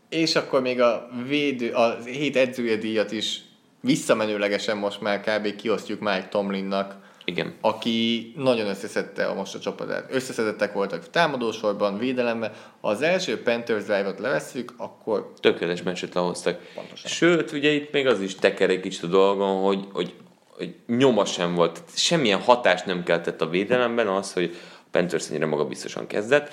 és 0.09 0.35
akkor 0.35 0.61
még 0.61 0.81
a 0.81 1.09
védő, 1.27 1.71
a 1.71 1.97
hét 2.05 2.35
edzője 2.35 2.75
díjat 2.75 3.11
is 3.11 3.41
visszamenőlegesen 3.81 4.77
most 4.77 5.01
már 5.01 5.21
kb. 5.21 5.55
kiosztjuk 5.55 5.99
Mike 5.99 6.27
Tomlinnak, 6.29 6.95
igen. 7.25 7.53
aki 7.61 8.31
nagyon 8.35 8.67
összeszedte 8.67 9.25
a 9.25 9.33
most 9.33 9.55
a 9.55 9.59
csapatát. 9.59 10.13
Összeszedettek 10.13 10.73
voltak 10.73 11.09
támadósorban, 11.09 11.97
védelemben. 11.97 12.51
Ha 12.81 12.87
az 12.87 13.01
első 13.01 13.41
Panthers 13.41 13.83
drive-ot 13.83 14.19
levesszük, 14.19 14.73
akkor... 14.77 15.33
Tökéletes 15.39 15.83
meccset 15.83 16.13
lehoztak. 16.13 16.59
Pontosan. 16.75 17.11
Sőt, 17.11 17.51
ugye 17.51 17.69
itt 17.69 17.91
még 17.91 18.07
az 18.07 18.21
is 18.21 18.35
teker 18.35 18.69
egy 18.69 18.79
kicsit 18.79 19.03
a 19.03 19.07
dolgon, 19.07 19.63
hogy, 19.63 19.87
hogy, 19.91 20.13
hogy 20.47 20.75
nyoma 20.87 21.25
sem 21.25 21.55
volt. 21.55 21.81
Semmilyen 21.95 22.41
hatást 22.41 22.85
nem 22.85 23.03
keltett 23.03 23.41
a 23.41 23.49
védelemben 23.49 24.07
az, 24.07 24.33
hogy 24.33 24.55
Panthers 24.91 25.29
ennyire 25.29 25.45
magabiztosan 25.45 26.07
kezdett. 26.07 26.51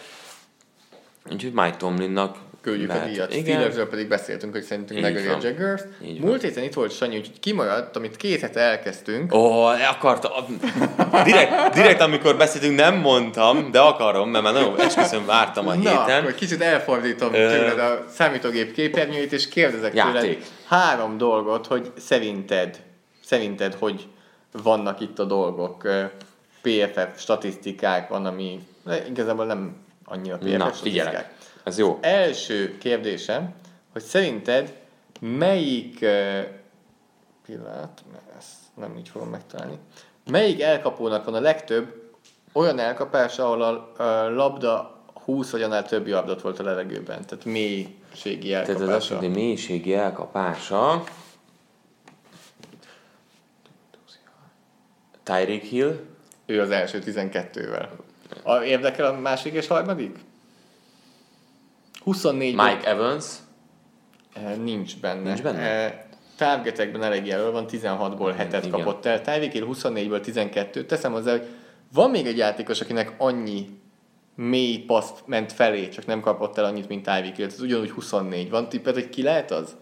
Úgyhogy 1.33 1.53
Mike 1.53 1.77
Tomlinnak 1.77 2.37
küldjük 2.67 2.89
Lehet, 2.89 3.05
a 3.05 3.09
díjat. 3.09 3.33
Steelersről 3.33 3.89
pedig 3.89 4.09
beszéltünk, 4.09 4.53
hogy 4.53 4.63
szerintünk 4.63 5.01
megöli 5.01 5.27
a 5.27 5.39
Jaggers. 5.43 5.83
Múlt 6.21 6.43
héten 6.43 6.65
itt 6.65 6.75
volt 6.75 6.93
Sanyi, 6.93 7.17
úgyhogy 7.17 7.41
kimaradt, 7.41 7.97
amit 7.97 8.17
két 8.17 8.41
hete 8.41 8.61
elkezdtünk. 8.61 9.35
Ó, 9.35 9.39
oh, 9.39 9.91
akartam. 9.91 10.33
Direkt, 11.25 11.75
direkt, 11.75 12.01
amikor 12.01 12.37
beszéltünk, 12.37 12.77
nem 12.77 12.95
mondtam, 12.95 13.71
de 13.71 13.81
akarom, 13.81 14.31
mert 14.31 14.45
már 14.45 14.53
nagyon 14.53 14.81
esküszöm 14.81 15.27
vártam 15.27 15.69
a 15.69 15.75
Na, 15.75 15.91
héten. 15.91 16.21
akkor 16.21 16.35
kicsit 16.35 16.63
elfordítom 16.63 17.35
Ö... 17.35 17.37
tőled 17.37 17.79
a 17.79 18.05
számítógép 18.11 18.73
képernyőit, 18.73 19.33
és 19.33 19.49
kérdezek 19.49 19.95
Játék. 19.95 20.21
tőled 20.21 20.37
három 20.67 21.19
dolgot, 21.19 21.67
hogy 21.67 21.93
szerinted, 21.99 22.81
szerinted, 23.25 23.75
hogy 23.75 24.07
vannak 24.63 25.01
itt 25.01 25.19
a 25.19 25.25
dolgok. 25.25 25.89
PFF 26.63 27.21
statisztikák 27.21 28.09
van, 28.09 28.27
ami 28.27 28.61
igazából 29.09 29.45
nem 29.45 29.77
annyira 30.05 30.37
PFF 30.37 30.45
Na, 30.45 30.73
statisztikák. 30.73 31.07
Figyelek. 31.07 31.36
Ez 31.67 31.79
jó. 31.79 31.99
Első 32.01 32.79
kérdésem, 32.79 33.55
hogy 33.93 34.03
szerinted 34.03 34.75
melyik 35.21 35.99
uh, 36.03 36.41
pillanat, 37.47 38.03
ezt 38.39 38.55
nem 38.75 38.97
így 38.97 39.09
fogom 39.09 39.29
megtalálni, 39.29 39.79
melyik 40.31 40.61
elkapónak 40.61 41.25
van 41.25 41.35
a 41.35 41.41
legtöbb 41.41 42.11
olyan 42.53 42.79
elkapás, 42.79 43.39
ahol 43.39 43.63
a, 43.63 44.03
labda 44.29 45.01
20 45.25 45.51
vagy 45.51 45.63
annál 45.63 45.85
több 45.85 46.07
labdat 46.07 46.41
volt 46.41 46.59
a 46.59 46.63
levegőben, 46.63 47.27
tehát 47.27 47.45
mélységi 47.45 48.55
elkapása. 48.55 48.79
Tehát 48.79 49.03
az 49.03 49.11
azt 49.11 49.21
mélységi 49.21 49.95
elkapása. 49.95 51.05
Tyreek 55.23 55.63
Hill. 55.63 56.01
Ő 56.47 56.61
az 56.61 56.71
első 56.71 57.03
12-vel. 57.07 57.89
A, 58.43 58.57
érdekel 58.57 59.07
a 59.07 59.21
másik 59.21 59.53
és 59.53 59.67
harmadik? 59.67 60.19
24 62.07 62.55
Mike 62.55 62.89
Evans. 62.89 63.25
Eh, 64.35 64.57
nincs 64.57 65.01
benne. 65.01 65.23
Nincs 65.23 65.43
benne? 65.43 65.61
Eh, 65.61 65.93
targetekben 66.37 67.03
elég 67.03 67.27
jelöl 67.27 67.51
van, 67.53 67.67
16-ból 67.69 68.35
7-et 68.39 68.69
kapott 68.71 69.07
el. 69.07 69.21
Tyreek 69.21 69.53
Hill 69.53 69.67
24-ből 69.67 70.21
12 70.21 70.85
Teszem 70.85 71.13
hozzá, 71.13 71.31
hogy 71.31 71.47
van 71.93 72.11
még 72.11 72.27
egy 72.27 72.37
játékos, 72.37 72.81
akinek 72.81 73.15
annyi 73.19 73.67
mély 74.35 74.79
paszt 74.79 75.27
ment 75.27 75.53
felé, 75.53 75.89
csak 75.89 76.07
nem 76.07 76.21
kapott 76.21 76.59
el 76.59 76.65
annyit, 76.65 76.89
mint 76.89 77.03
Tyreek. 77.03 77.39
Ez 77.39 77.61
ugyanúgy 77.61 77.91
24. 77.91 78.51
Van 78.51 78.69
tippet, 78.69 78.95
hogy 78.95 79.09
ki 79.09 79.23
lehet 79.23 79.51
az? 79.51 79.77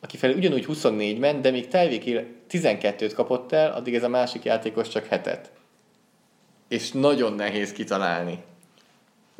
Aki 0.00 0.16
felé 0.16 0.34
ugyanúgy 0.34 0.64
24 0.64 1.18
ment, 1.18 1.40
de 1.40 1.50
még 1.50 1.68
Tyreek 1.68 2.02
Hill 2.02 2.24
12-t 2.50 3.12
kapott 3.14 3.52
el, 3.52 3.72
addig 3.72 3.94
ez 3.94 4.02
a 4.02 4.08
másik 4.08 4.44
játékos 4.44 4.88
csak 4.88 5.06
hetet. 5.06 5.52
És 6.68 6.92
nagyon 6.92 7.32
nehéz 7.32 7.72
kitalálni. 7.72 8.44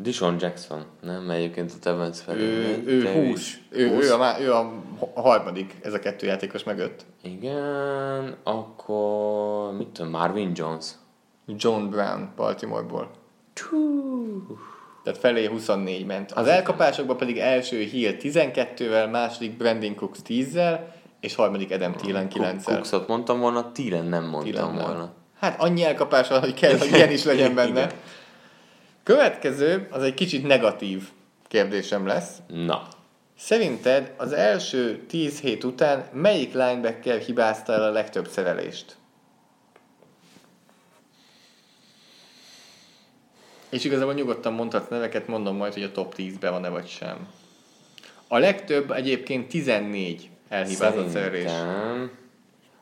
Dishon 0.02 0.36
Jackson, 0.40 0.84
nem? 1.00 1.30
Egyébként 1.30 1.72
a 1.72 1.78
Tevens 1.80 2.20
felé. 2.20 2.42
Ő, 2.42 2.82
ő 2.86 3.12
20. 3.12 3.58
Ő, 3.70 3.88
20. 3.88 4.04
Ő, 4.04 4.12
a, 4.14 4.40
ő 4.40 4.52
a 4.52 4.72
harmadik, 5.14 5.74
ez 5.82 5.92
a 5.92 5.98
kettő 5.98 6.26
játékos 6.26 6.64
mögött. 6.64 7.04
Igen, 7.22 8.36
akkor 8.42 9.72
mit 9.76 9.88
tudom, 9.88 10.10
Marvin 10.10 10.52
Jones. 10.54 10.86
John 11.46 11.88
Brown, 11.88 12.32
Baltimoreból. 12.36 13.10
Tehát 15.04 15.18
felé 15.18 15.46
24 15.46 16.06
ment. 16.06 16.32
Az 16.32 16.46
elkapásokban 16.46 17.16
pedig 17.16 17.38
első 17.38 17.78
Hill 17.78 18.14
12-vel, 18.20 19.10
második 19.10 19.56
Brandon 19.56 19.94
Cooks 19.94 20.18
10-zel, 20.28 20.78
és 21.20 21.34
harmadik 21.34 21.72
Adam 21.72 21.92
Thielen 21.92 22.28
9-el. 22.34 22.62
Cooksot 22.64 23.08
mondtam 23.08 23.40
volna, 23.40 23.72
Thielen 23.72 24.04
nem 24.04 24.24
mondtam 24.24 24.52
Thielen 24.52 24.86
volna. 24.86 25.12
Hát 25.38 25.60
annyi 25.60 25.84
elkapás 25.84 26.28
van, 26.28 26.40
hogy 26.40 26.54
kell, 26.54 26.78
hogy 26.78 26.92
ilyen 26.92 27.10
is 27.10 27.24
legyen 27.24 27.54
benne. 27.54 27.90
Következő, 29.02 29.88
az 29.90 30.02
egy 30.02 30.14
kicsit 30.14 30.46
negatív 30.46 31.08
kérdésem 31.48 32.06
lesz. 32.06 32.36
Na. 32.46 32.88
Szerinted 33.38 34.14
az 34.16 34.32
első 34.32 35.04
10 35.08 35.40
hét 35.40 35.64
után 35.64 36.08
melyik 36.12 36.52
linebacker 36.52 37.18
hibázta 37.18 37.72
el 37.72 37.82
a 37.82 37.90
legtöbb 37.90 38.28
szerelést? 38.28 38.96
És 43.68 43.84
igazából 43.84 44.14
nyugodtan 44.14 44.52
mondhatsz 44.52 44.88
neveket, 44.88 45.26
mondom 45.26 45.56
majd, 45.56 45.72
hogy 45.72 45.82
a 45.82 45.92
top 45.92 46.14
10-ben 46.16 46.52
van-e 46.52 46.68
vagy 46.68 46.88
sem. 46.88 47.28
A 48.28 48.38
legtöbb 48.38 48.90
egyébként 48.90 49.48
14 49.48 50.30
elhibázott 50.48 51.10
szerelés. 51.10 51.50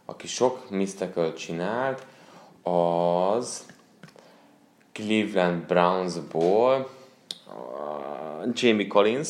aki 0.04 0.26
sok 0.26 0.70
misztekölt 0.70 1.38
csinált, 1.38 2.06
az 2.62 3.66
Cleveland 4.92 5.62
Brownsból 5.62 6.90
uh, 7.46 8.48
Jamie 8.54 8.86
Collins. 8.86 9.28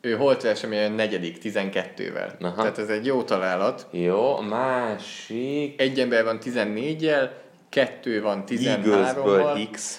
Ő 0.00 0.16
holt 0.16 0.42
versenyen 0.42 0.92
negyedik, 0.92 1.38
12-vel. 1.42 2.40
Aha. 2.40 2.54
Tehát 2.54 2.78
ez 2.78 2.88
egy 2.88 3.06
jó 3.06 3.22
találat. 3.22 3.86
Jó, 3.90 4.40
másik... 4.40 5.80
Egy 5.80 6.00
ember 6.00 6.24
van 6.24 6.38
14-jel, 6.44 7.30
kettő 7.68 8.22
van 8.22 8.44
13-val. 8.46 9.52
Hicks. 9.56 9.96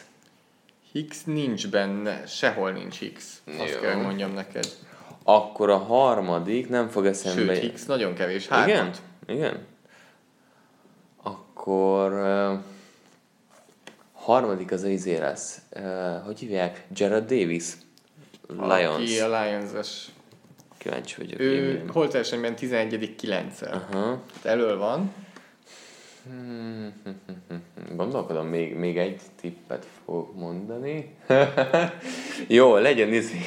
Hicks 0.92 1.24
nincs 1.24 1.68
benne, 1.68 2.26
sehol 2.26 2.72
nincs 2.72 2.98
Hicks. 2.98 3.24
Azt 3.60 3.74
jó. 3.74 3.80
kell 3.80 3.96
mondjam 3.96 4.34
neked. 4.34 4.68
Akkor 5.24 5.70
a 5.70 5.78
harmadik 5.78 6.70
nem 6.70 6.88
fog 6.90 7.06
eszembe... 7.06 7.54
Sőt, 7.54 7.62
Hicks 7.62 7.86
nagyon 7.86 8.14
kevés. 8.14 8.48
Hármat. 8.48 9.02
Igen? 9.28 9.38
Igen? 9.38 9.66
Akkor... 11.24 12.14
Uh 12.14 12.60
harmadik 14.30 14.72
az 14.72 14.84
izé 14.84 15.18
lesz. 15.18 15.62
Uh, 15.76 16.26
hogy 16.26 16.40
hívják? 16.40 16.86
Jared 16.94 17.24
Davis. 17.24 17.66
Lions. 18.48 18.96
Aki 18.96 19.20
a 19.20 19.42
Lions-es. 19.42 20.06
Kíváncsi 20.78 21.16
vagyok. 21.18 21.40
Ő 21.40 21.84
holt 21.88 22.12
versenyben 22.12 22.56
11 22.56 23.16
9 23.16 23.62
uh-huh. 23.62 24.18
Elől 24.44 24.78
van. 24.78 25.14
Hmm, 26.24 26.94
gondolkodom, 27.96 28.48
még, 28.48 28.76
még 28.76 28.98
egy 28.98 29.22
tippet 29.42 29.86
fogok 30.06 30.36
mondani. 30.36 31.16
Jó, 32.48 32.78
legyen 32.78 33.14
izé, 33.14 33.38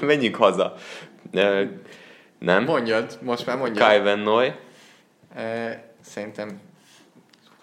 menjünk 0.00 0.34
haza. 0.34 0.74
Nem? 2.38 2.64
Mondjad, 2.64 3.18
most 3.22 3.46
már 3.46 3.56
mondjad. 3.56 3.86
Kai 3.86 4.00
Van 4.00 4.18
Noy. 4.18 4.52
Szerintem 6.00 6.60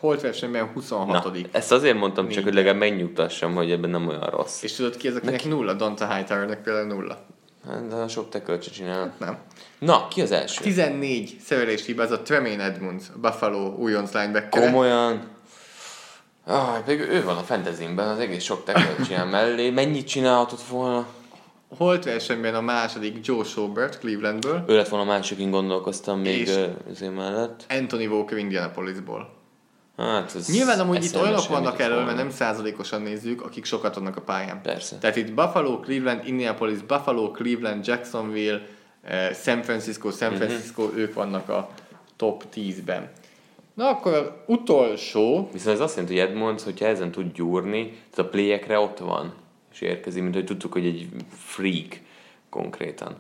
Holt 0.05 0.21
versenyben 0.21 0.65
26 0.73 1.07
Na, 1.07 1.31
ezt 1.51 1.71
azért 1.71 1.97
mondtam 1.97 2.25
Négy. 2.25 2.33
csak, 2.33 2.43
hogy 2.43 2.53
legalább 2.53 2.77
megnyugtassam, 2.77 3.55
hogy 3.55 3.71
ebben 3.71 3.89
nem 3.89 4.07
olyan 4.07 4.29
rossz. 4.29 4.63
És 4.63 4.73
tudod 4.73 4.97
ki 4.97 5.07
az, 5.07 5.15
akinek 5.15 5.33
Neki... 5.35 5.47
nulla? 5.47 5.73
Donta 5.73 6.15
Hightowernek 6.15 6.61
például 6.61 6.85
nulla. 6.85 7.25
Hát, 7.67 7.87
de 7.87 7.95
a 7.95 8.07
sok 8.07 8.29
tekölcse 8.29 8.71
csinál. 8.71 8.99
Hát 8.99 9.19
nem. 9.19 9.37
Na, 9.79 10.07
ki 10.07 10.21
az 10.21 10.31
első? 10.31 10.63
14 10.63 11.37
szerelés 11.45 11.87
a 11.97 12.21
Tremaine 12.21 12.63
Edmonds, 12.63 13.03
Buffalo 13.21 13.75
újonc 13.77 14.13
linebacker. 14.13 14.63
Komolyan? 14.63 15.27
Ah, 16.45 16.83
pedig 16.83 16.99
ő 16.99 17.23
van 17.23 17.37
a 17.37 17.41
fantasyben, 17.41 18.07
az 18.07 18.19
egész 18.19 18.43
sok 18.43 18.63
tekölt 18.63 19.07
csinál 19.07 19.25
mellé. 19.25 19.69
Mennyit 19.69 20.07
csinálhatott 20.07 20.63
volna? 20.63 21.05
Holt 21.77 22.03
versenyben 22.03 22.55
a 22.55 22.61
második 22.61 23.27
Joe 23.27 23.43
Schobert 23.43 23.99
Clevelandből. 23.99 24.63
Ő 24.67 24.75
lett 24.75 24.87
volna 24.87 25.05
a 25.05 25.15
második, 25.15 25.49
gondolkoztam 25.49 26.19
még 26.19 26.49
azért 26.91 27.15
mellett. 27.15 27.65
Anthony 27.69 28.07
Walker 28.07 28.37
Indianapolisból. 28.37 29.43
Hát 29.97 30.35
ez 30.35 30.47
Nyilván 30.51 30.79
amúgy 30.79 31.03
itt 31.03 31.15
olyanok 31.15 31.47
vannak 31.47 31.79
elől, 31.79 32.03
mert 32.03 32.17
nem 32.17 32.29
százalékosan 32.29 33.01
nézzük, 33.01 33.41
akik 33.41 33.65
sokat 33.65 33.97
adnak 33.97 34.15
a 34.15 34.21
pályán. 34.21 34.61
Persze. 34.61 34.97
Tehát 34.97 35.15
itt 35.15 35.33
Buffalo, 35.33 35.79
Cleveland, 35.79 36.27
Indianapolis, 36.27 36.79
Buffalo, 36.79 37.31
Cleveland, 37.31 37.87
Jacksonville, 37.87 38.61
eh, 39.01 39.33
San 39.33 39.61
Francisco, 39.61 40.11
San 40.11 40.29
mhm. 40.31 40.37
Francisco, 40.41 40.83
uh-huh. 40.83 40.99
ők 40.99 41.13
vannak 41.13 41.49
a 41.49 41.69
top 42.15 42.43
10-ben. 42.55 43.09
Na 43.73 43.89
akkor 43.89 44.13
az 44.13 44.27
utolsó... 44.45 45.49
Viszont 45.51 45.75
ez 45.75 45.81
azt 45.81 45.95
jelenti, 45.95 46.19
hogy 46.19 46.29
Edmonds, 46.29 46.63
hogyha 46.63 46.85
ezen 46.85 47.11
tud 47.11 47.33
gyúrni, 47.33 47.83
tehát 47.89 48.17
a 48.17 48.29
playekre 48.29 48.79
ott 48.79 48.97
van, 48.97 49.33
és 49.71 49.81
érkezik, 49.81 50.21
mint 50.21 50.33
hogy 50.33 50.45
tudtuk, 50.45 50.73
hogy 50.73 50.85
egy 50.85 51.07
freak 51.29 51.99
konkrétan. 52.49 53.15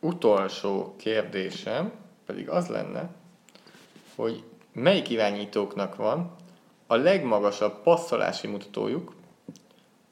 Utolsó 0.00 0.94
kérdésem 0.98 1.92
pedig 2.26 2.48
az 2.48 2.66
lenne, 2.66 3.10
hogy 4.14 4.42
melyik 4.76 5.10
irányítóknak 5.10 5.96
van 5.96 6.34
a 6.86 6.94
legmagasabb 6.94 7.82
passzolási 7.82 8.46
mutatójuk 8.46 9.14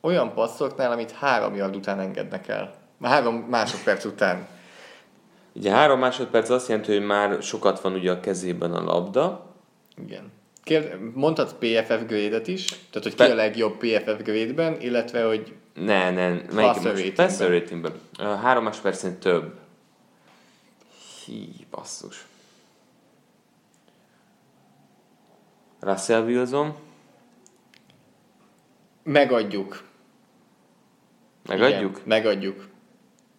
olyan 0.01 0.33
passzoknál, 0.33 0.93
amit 0.93 1.11
három 1.11 1.55
yard 1.55 1.77
után 1.77 2.01
engednek 2.01 2.49
el. 2.49 2.75
Három 3.03 3.35
másodperc 3.35 4.05
után. 4.05 4.47
Ugye 5.53 5.71
három 5.71 5.99
másodperc 5.99 6.49
azt 6.49 6.69
jelenti, 6.69 6.93
hogy 6.93 7.07
már 7.07 7.43
sokat 7.43 7.81
van 7.81 7.93
ugye 7.93 8.11
a 8.11 8.21
kezében 8.21 8.73
a 8.73 8.85
labda. 8.85 9.55
Igen. 9.97 10.33
Kérd, 10.63 11.15
mondhatsz 11.15 11.53
PFF 11.53 12.07
grade 12.07 12.41
is, 12.45 12.65
tehát 12.67 13.03
hogy 13.03 13.09
ki 13.09 13.15
Pe- 13.15 13.31
a 13.31 13.35
legjobb 13.35 13.77
PFF 13.77 14.23
grade-ben, 14.23 14.81
illetve 14.81 15.25
hogy 15.25 15.53
ne, 15.75 16.11
ne, 16.11 16.29
melyik? 16.53 17.15
Passer 17.15 17.51
ratingben. 17.51 17.93
Három 18.19 18.65
másodpercnél 18.65 19.19
több. 19.19 19.55
Hí, 21.25 21.67
basszus. 21.71 22.27
Russell 25.85 26.25
Wilson. 26.25 26.75
Megadjuk. 29.03 29.83
Megadjuk? 31.49 31.91
Igen, 31.91 32.03
megadjuk. 32.05 32.69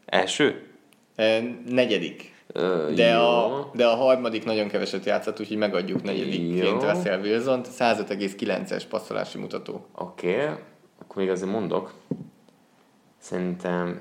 Első? 0.06 0.68
E, 1.16 1.42
negyedik. 1.68 2.34
Ö, 2.48 2.92
de, 2.96 3.16
a, 3.16 3.70
de 3.74 3.88
a 3.88 3.96
harmadik 3.96 4.46
nagyon 4.46 4.68
keveset 4.68 5.06
játszott, 5.06 5.40
úgyhogy 5.40 5.58
megadjuk 5.58 6.04
negyedikként 6.04 6.84
Russell 6.84 7.20
Wilson, 7.20 7.62
105,9-es 7.64 8.84
passzolási 8.90 9.38
mutató. 9.38 9.86
Oké, 9.96 10.34
okay. 10.34 10.56
akkor 11.00 11.16
még 11.16 11.30
azért 11.30 11.52
mondok. 11.52 11.94
Szerintem 13.18 14.00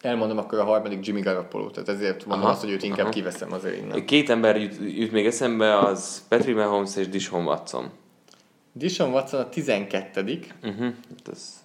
Elmondom 0.00 0.38
akkor 0.38 0.58
a 0.58 0.64
harmadik 0.64 1.06
Jimmy 1.06 1.20
Garoppolo, 1.20 1.70
tehát 1.70 1.88
ezért 1.88 2.26
mondom 2.26 2.44
aha, 2.44 2.52
azt, 2.52 2.62
hogy 2.62 2.70
őt 2.70 2.82
inkább 2.82 3.04
aha. 3.04 3.10
kiveszem 3.10 3.52
azért 3.52 3.76
innen. 3.76 4.04
Két 4.04 4.30
ember 4.30 4.60
jut, 4.60 4.76
jut 4.96 5.12
még 5.12 5.26
eszembe, 5.26 5.78
az 5.78 6.22
Patrick 6.28 6.56
Mahomes 6.56 6.96
és 6.96 7.08
Dishon 7.08 7.44
Watson. 7.44 7.90
Dishon 8.72 9.12
Watson 9.12 9.40
a 9.40 9.48
12 9.48 10.40
uh-huh. 10.62 10.86
Ez 11.32 11.64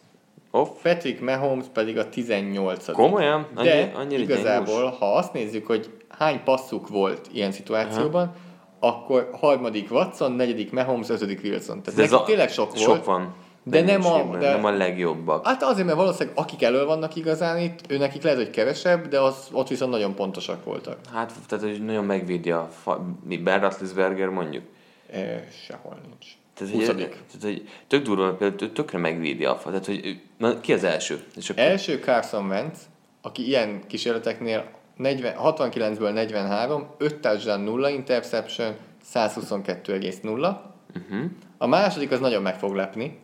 off. 0.51 0.69
Patrick 0.81 1.21
Mahomes 1.21 1.65
pedig 1.73 1.97
a 1.97 2.09
18 2.09 2.91
Komolyan? 2.91 3.47
Annyi, 3.55 3.67
De 3.67 3.91
annyira 3.95 4.21
igazából, 4.21 4.81
gyengos? 4.81 4.97
ha 4.97 5.15
azt 5.15 5.33
nézzük, 5.33 5.65
hogy 5.67 5.89
hány 6.09 6.43
passzuk 6.43 6.87
volt 6.87 7.29
ilyen 7.31 7.51
szituációban, 7.51 8.35
Aha. 8.79 8.93
akkor 8.93 9.29
harmadik 9.31 9.91
Watson, 9.91 10.31
negyedik 10.31 10.71
Mahomes, 10.71 11.09
ötödik 11.09 11.43
Wilson. 11.43 11.81
Tehát 11.81 11.99
ez 11.99 12.11
a, 12.11 12.23
tényleg 12.23 12.49
sok, 12.49 12.77
sok 12.77 12.87
volt. 12.87 13.05
van. 13.05 13.33
De 13.63 13.81
nem, 13.81 14.05
a, 14.05 14.37
de, 14.37 14.49
nem 14.49 14.65
a 14.65 14.71
legjobbak. 14.71 15.47
Hát 15.47 15.63
azért, 15.63 15.85
mert 15.85 15.97
valószínűleg 15.97 16.37
akik 16.37 16.63
elő 16.63 16.85
vannak 16.85 17.15
igazán 17.15 17.59
itt, 17.59 17.79
ő 17.87 17.97
nekik 17.97 18.23
lehet, 18.23 18.37
hogy 18.37 18.49
kevesebb, 18.49 19.07
de 19.07 19.19
az, 19.19 19.47
ott 19.51 19.67
viszont 19.67 19.91
nagyon 19.91 20.15
pontosak 20.15 20.63
voltak. 20.63 20.97
Hát, 21.13 21.33
tehát, 21.47 21.63
hogy 21.63 21.85
nagyon 21.85 22.05
megvédi 22.05 22.51
a 22.51 22.69
fa, 22.81 23.05
mi, 23.23 23.37
Ben 23.37 23.59
Roethlisberger 23.59 24.27
mondjuk. 24.27 24.63
E, 25.11 25.47
sehol 25.65 25.97
nincs. 26.09 26.25
Tehát, 26.53 26.73
hogy, 26.73 26.85
tehát, 26.85 27.41
hogy 27.41 27.69
tök 27.87 28.03
durva, 28.03 28.33
például 28.33 28.71
tökre 28.71 28.97
megvédi 28.97 29.45
a 29.45 29.55
fa. 29.55 29.69
Tehát, 29.69 29.85
hogy 29.85 30.21
na, 30.37 30.59
ki 30.59 30.73
az 30.73 30.83
első? 30.83 31.23
És 31.35 31.49
akkor... 31.49 31.63
Első 31.63 31.99
Carson 31.99 32.45
Wentz, 32.45 32.79
aki 33.21 33.47
ilyen 33.47 33.81
kísérleteknél 33.87 34.69
40, 34.97 35.35
69-ből 35.43 36.13
43, 36.13 36.87
5 36.97 37.15
touchdown, 37.15 37.61
0 37.61 37.89
interception, 37.89 38.75
122,0. 39.13 40.25
Uh-huh. 40.25 41.31
A 41.57 41.67
második 41.67 42.11
az 42.11 42.19
nagyon 42.19 42.41
meg 42.41 42.55
fog 42.59 42.75
lepni, 42.75 43.19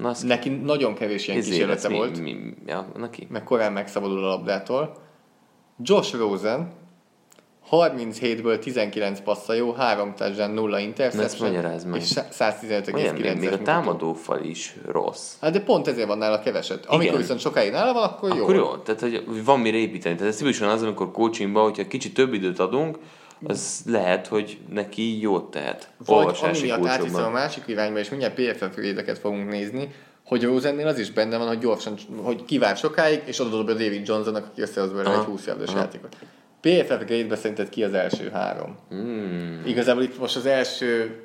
Na, 0.00 0.08
az 0.08 0.22
neki 0.22 0.48
nagyon 0.48 0.94
kevés 0.94 1.28
ilyen 1.28 1.40
kísérlete 1.40 1.88
volt. 1.88 2.20
Mi, 2.20 2.32
mi, 2.32 2.54
ja, 2.66 2.92
neki? 2.96 3.26
Meg 3.30 3.44
korán 3.44 3.72
megszabadul 3.72 4.24
a 4.24 4.28
labdától. 4.28 4.96
Josh 5.82 6.16
Rosen 6.16 6.72
37-ből 7.70 8.58
19 8.58 9.20
passza 9.20 9.52
jó, 9.52 9.72
3 9.72 10.14
touchdown, 10.14 10.50
0 10.50 10.78
interception. 10.78 11.54
És 11.94 12.12
115,9 12.30 13.38
Még 13.38 13.52
a 13.52 13.62
támadófal 13.62 14.42
is 14.42 14.76
rossz. 14.86 15.34
Hát 15.40 15.52
de 15.52 15.60
pont 15.60 15.86
ezért 15.88 16.06
van 16.06 16.18
nála 16.18 16.40
keveset. 16.40 16.86
Amikor 16.86 17.04
Igen. 17.04 17.16
viszont 17.20 17.40
sokáig 17.40 17.72
nála 17.72 17.92
van, 17.92 18.02
akkor, 18.02 18.30
akkor 18.30 18.54
jó. 18.54 18.60
jó. 18.60 18.76
Tehát, 18.76 19.00
hogy 19.00 19.44
van 19.44 19.60
mire 19.60 19.76
építeni. 19.76 20.14
Tehát 20.14 20.30
ez 20.32 20.36
szívesen 20.38 20.68
az, 20.68 20.82
amikor 20.82 21.10
coachingban, 21.10 21.62
hogyha 21.62 21.86
kicsit 21.86 22.14
több 22.14 22.32
időt 22.32 22.58
adunk, 22.58 22.98
az 23.42 23.82
lehet, 23.86 24.26
hogy 24.26 24.58
neki 24.68 25.20
jót 25.20 25.50
tehet. 25.50 25.90
Vagy 26.06 26.38
ami 26.42 26.60
miatt 26.60 26.86
átviszem 26.86 27.24
a 27.24 27.30
másik 27.30 27.62
irányba, 27.66 27.98
és 27.98 28.08
mindjárt 28.08 28.34
PFF 28.34 28.76
védeket 28.76 29.18
fogunk 29.18 29.50
nézni, 29.50 29.94
hogy 30.24 30.42
Rosennél 30.42 30.86
az 30.86 30.98
is 30.98 31.10
benne 31.10 31.36
van, 31.36 31.46
hogy 31.46 31.58
gyorsan, 31.58 31.94
hogy 32.22 32.44
kivár 32.44 32.76
sokáig, 32.76 33.22
és 33.24 33.40
oda 33.40 33.64
be 33.64 33.72
David 33.72 34.06
Johnsonnak, 34.06 34.46
aki 34.46 34.60
összehoz 34.60 34.92
belőle 34.92 35.18
egy 35.18 35.24
20 35.24 35.46
yardos 35.46 35.72
játékot. 35.74 36.16
PFF 36.60 37.04
grade 37.06 37.36
szerinted 37.36 37.68
ki 37.68 37.84
az 37.84 37.94
első 37.94 38.30
három? 38.30 38.76
Hmm. 38.88 39.62
Igazából 39.66 40.02
itt 40.02 40.18
most 40.18 40.36
az 40.36 40.46
első 40.46 41.20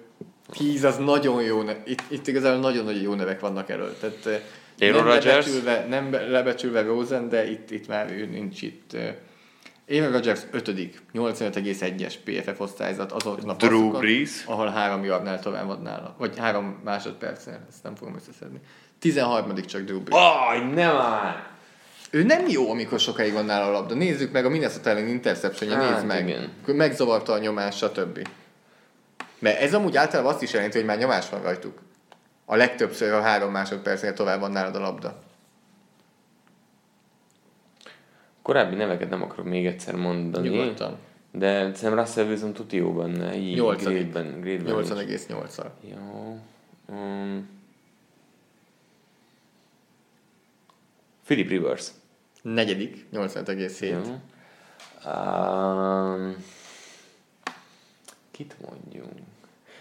tíz 0.52 0.84
az 0.84 0.98
nagyon 0.98 1.42
jó, 1.44 1.62
ne- 1.62 1.84
itt, 1.86 2.02
itt 2.08 2.28
igazából 2.28 2.60
nagyon-nagyon 2.60 3.02
jó 3.02 3.14
nevek 3.14 3.40
vannak 3.40 3.70
elől. 3.70 3.98
Tehát 4.00 4.26
eh, 4.26 4.92
nem 4.92 5.08
lebecsülve, 5.08 5.86
nem 5.90 6.12
lebecsülve 6.12 6.82
Rosen, 6.82 7.30
de 7.30 7.50
itt, 7.52 7.72
itt 7.72 7.88
már 7.88 8.12
ő 8.12 8.26
nincs 8.26 8.62
itt. 8.62 8.98
Aaron 9.90 10.12
Rodgers 10.12 10.42
5 10.52 10.70
85,1-es 11.14 12.14
PFF 12.24 12.60
osztályzat 12.60 13.12
azon 13.12 13.50
a 13.50 13.54
Drew 13.54 13.92
Brees. 13.92 14.44
ahol 14.46 14.68
három 14.68 15.04
yardnál 15.04 15.40
tovább 15.40 15.68
van 15.68 15.82
nála. 15.82 16.16
Vagy 16.18 16.38
három 16.38 16.80
másodpercnél, 16.84 17.60
ezt 17.70 17.84
nem 17.84 17.96
fogom 17.96 18.16
összeszedni. 18.16 18.60
13. 19.00 19.56
csak 19.56 19.82
Drew 19.82 20.00
Brees. 20.00 20.24
Aj, 20.50 20.60
nem 20.60 20.96
már! 20.96 21.52
Ő 22.10 22.24
nem 22.24 22.48
jó, 22.48 22.72
amikor 22.72 23.00
sokáig 23.00 23.34
van 23.34 23.46
nála 23.46 23.66
a 23.66 23.72
labda. 23.72 23.94
Nézzük 23.94 24.32
meg 24.32 24.46
a 24.46 24.50
Minnesota 24.50 24.90
ellen 24.90 25.08
interception 25.08 25.72
hát, 25.72 25.94
nézd 25.94 26.06
meg. 26.06 26.28
Igen. 26.28 26.52
Megzavarta 26.66 27.34
a 27.34 27.38
nyomás, 27.38 27.78
stb. 27.78 28.28
Mert 29.40 29.60
ez 29.60 29.74
amúgy 29.74 29.98
általában 29.98 30.34
azt 30.34 30.42
is 30.42 30.54
jelenti, 30.54 30.78
hogy 30.78 30.88
már 30.88 30.98
nyomás 30.98 31.30
van 31.30 31.42
rajtuk. 31.42 31.82
A 32.46 32.56
legtöbbször 32.56 33.14
a 33.14 33.22
három 33.22 33.52
másodpercnél 33.52 34.14
tovább 34.14 34.40
van 34.40 34.52
nálad 34.52 34.76
a 34.76 34.80
labda. 34.80 35.23
Korábbi 38.44 38.76
neveket 38.76 39.10
nem 39.10 39.22
akarok 39.22 39.46
még 39.46 39.66
egyszer 39.66 39.96
mondani. 39.96 40.50
Nyugodtan. 40.50 40.98
De 41.32 41.74
szerintem 41.74 42.06
Russell 42.06 42.26
Wilson 42.26 42.54
tuti 42.54 42.76
jó 42.76 42.94
benne. 42.94 43.36
Így 43.36 43.56
8 43.56 43.84
grade-ben. 43.84 44.42
grade 44.42 44.64
8,8-al. 44.72 45.68
Jó. 45.82 46.40
Um, 46.96 47.50
Philip 51.26 51.50
Rivers. 51.50 51.88
Negyedik, 52.42 53.06
85,7. 53.14 53.96
Um, 55.06 56.36
kit 58.32 58.56
mondjunk? 58.62 59.12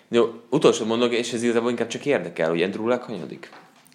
Jó, 0.09 0.43
utolsó 0.51 0.85
mondok, 0.85 1.13
és 1.13 1.33
ez 1.33 1.43
igazából 1.43 1.71
inkább 1.71 1.89
csak 1.89 2.07
érdekel, 2.07 2.49
hogy 2.49 2.63
Andrew 2.63 2.89
Luck 2.89 3.03
hanyadik? 3.03 3.51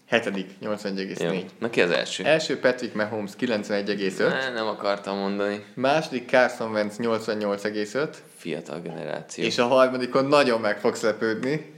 Hetedik, 0.08 0.50
81,4. 0.62 1.44
Na 1.60 1.70
ki 1.70 1.82
az 1.82 1.92
első? 1.92 2.24
Első 2.24 2.60
Patrick 2.60 2.96
Mahomes 2.96 3.32
91,5. 3.40 4.18
Ne, 4.18 4.50
nem 4.50 4.68
akartam 4.68 5.18
mondani. 5.18 5.64
Második 5.74 6.30
Carson 6.30 6.72
Wentz 6.72 6.96
88,5. 7.02 8.08
Fiatal 8.38 8.80
generáció. 8.82 9.44
És 9.44 9.58
a 9.58 9.68
harmadikon 9.68 10.26
nagyon 10.26 10.62
meg 10.62 10.80
fogsz 10.80 11.02
lepődni. 11.02 11.74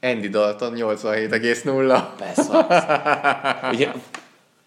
Andy 0.00 0.28
Dalton 0.28 0.72
87,0. 0.76 2.02
Persze. 2.18 2.66
ugye, 3.72 3.92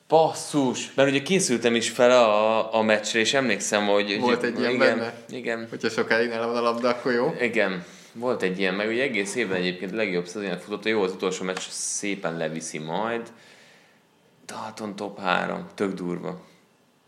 basszus, 0.08 0.94
mert 0.94 1.10
ugye 1.10 1.22
készültem 1.22 1.76
is 1.76 1.90
fel 1.90 2.12
a, 2.12 2.76
a 2.76 2.82
meccsre, 2.82 3.20
és 3.20 3.34
emlékszem, 3.34 3.86
hogy... 3.86 4.20
Volt 4.20 4.44
egy 4.44 4.60
ilyen 4.60 4.74
igen, 4.74 4.98
benne? 4.98 5.14
Igen. 5.30 5.68
Hogyha 5.70 5.90
sokáig 5.90 6.30
nálam 6.30 6.48
van 6.48 6.58
a 6.58 6.62
labda, 6.62 6.90
akkor 6.90 7.12
jó. 7.12 7.34
Igen. 7.42 7.84
Volt 8.14 8.42
egy 8.42 8.60
ilyen, 8.60 8.74
meg 8.74 8.88
ugye 8.88 9.04
egész 9.04 9.36
évben 9.36 9.58
egyébként 9.58 9.92
legjobb 9.92 10.26
szezonját 10.26 10.62
futott, 10.62 10.86
jó, 10.86 11.02
az 11.02 11.12
utolsó 11.12 11.44
meccs 11.44 11.68
szépen 11.70 12.38
leviszi 12.38 12.78
majd. 12.78 13.32
Dalton 14.46 14.96
top 14.96 15.20
3, 15.20 15.68
tök 15.76 15.94
durva. 15.94 16.42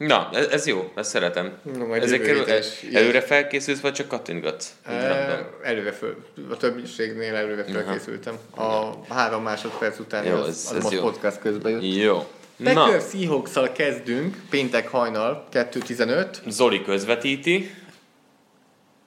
Na, 0.08 0.30
ez, 0.34 0.48
ez 0.48 0.68
jó, 0.68 0.92
ezt 0.96 1.10
szeretem. 1.10 1.58
Na, 1.78 1.86
majd 1.86 2.04
Ezekkel 2.04 2.46
előre 2.94 3.22
felkészülsz, 3.22 3.80
vagy 3.80 3.94
csak 3.94 4.08
kattintgatsz? 4.08 4.76
E, 4.84 5.50
előre 5.64 5.92
föl, 5.92 6.26
a 6.50 6.58
többségnél 6.58 7.36
előre 7.36 7.64
felkészültem. 7.64 8.38
A 8.56 8.92
három 9.14 9.44
másodperc 9.44 10.00
után 10.00 10.26
jó, 10.26 10.36
az, 10.36 10.48
az 10.48 10.76
ez 10.76 10.84
most 10.84 10.96
jó. 10.96 11.02
podcast 11.02 11.40
közben 11.40 11.72
jött. 11.72 11.96
Jó. 11.96 12.28
Packers 12.64 13.04
seahawks 13.12 13.52
kezdünk, 13.74 14.36
péntek 14.50 14.88
hajnal, 14.88 15.48
2.15. 15.54 16.28
Zoli 16.48 16.84
közvetíti. 16.84 17.72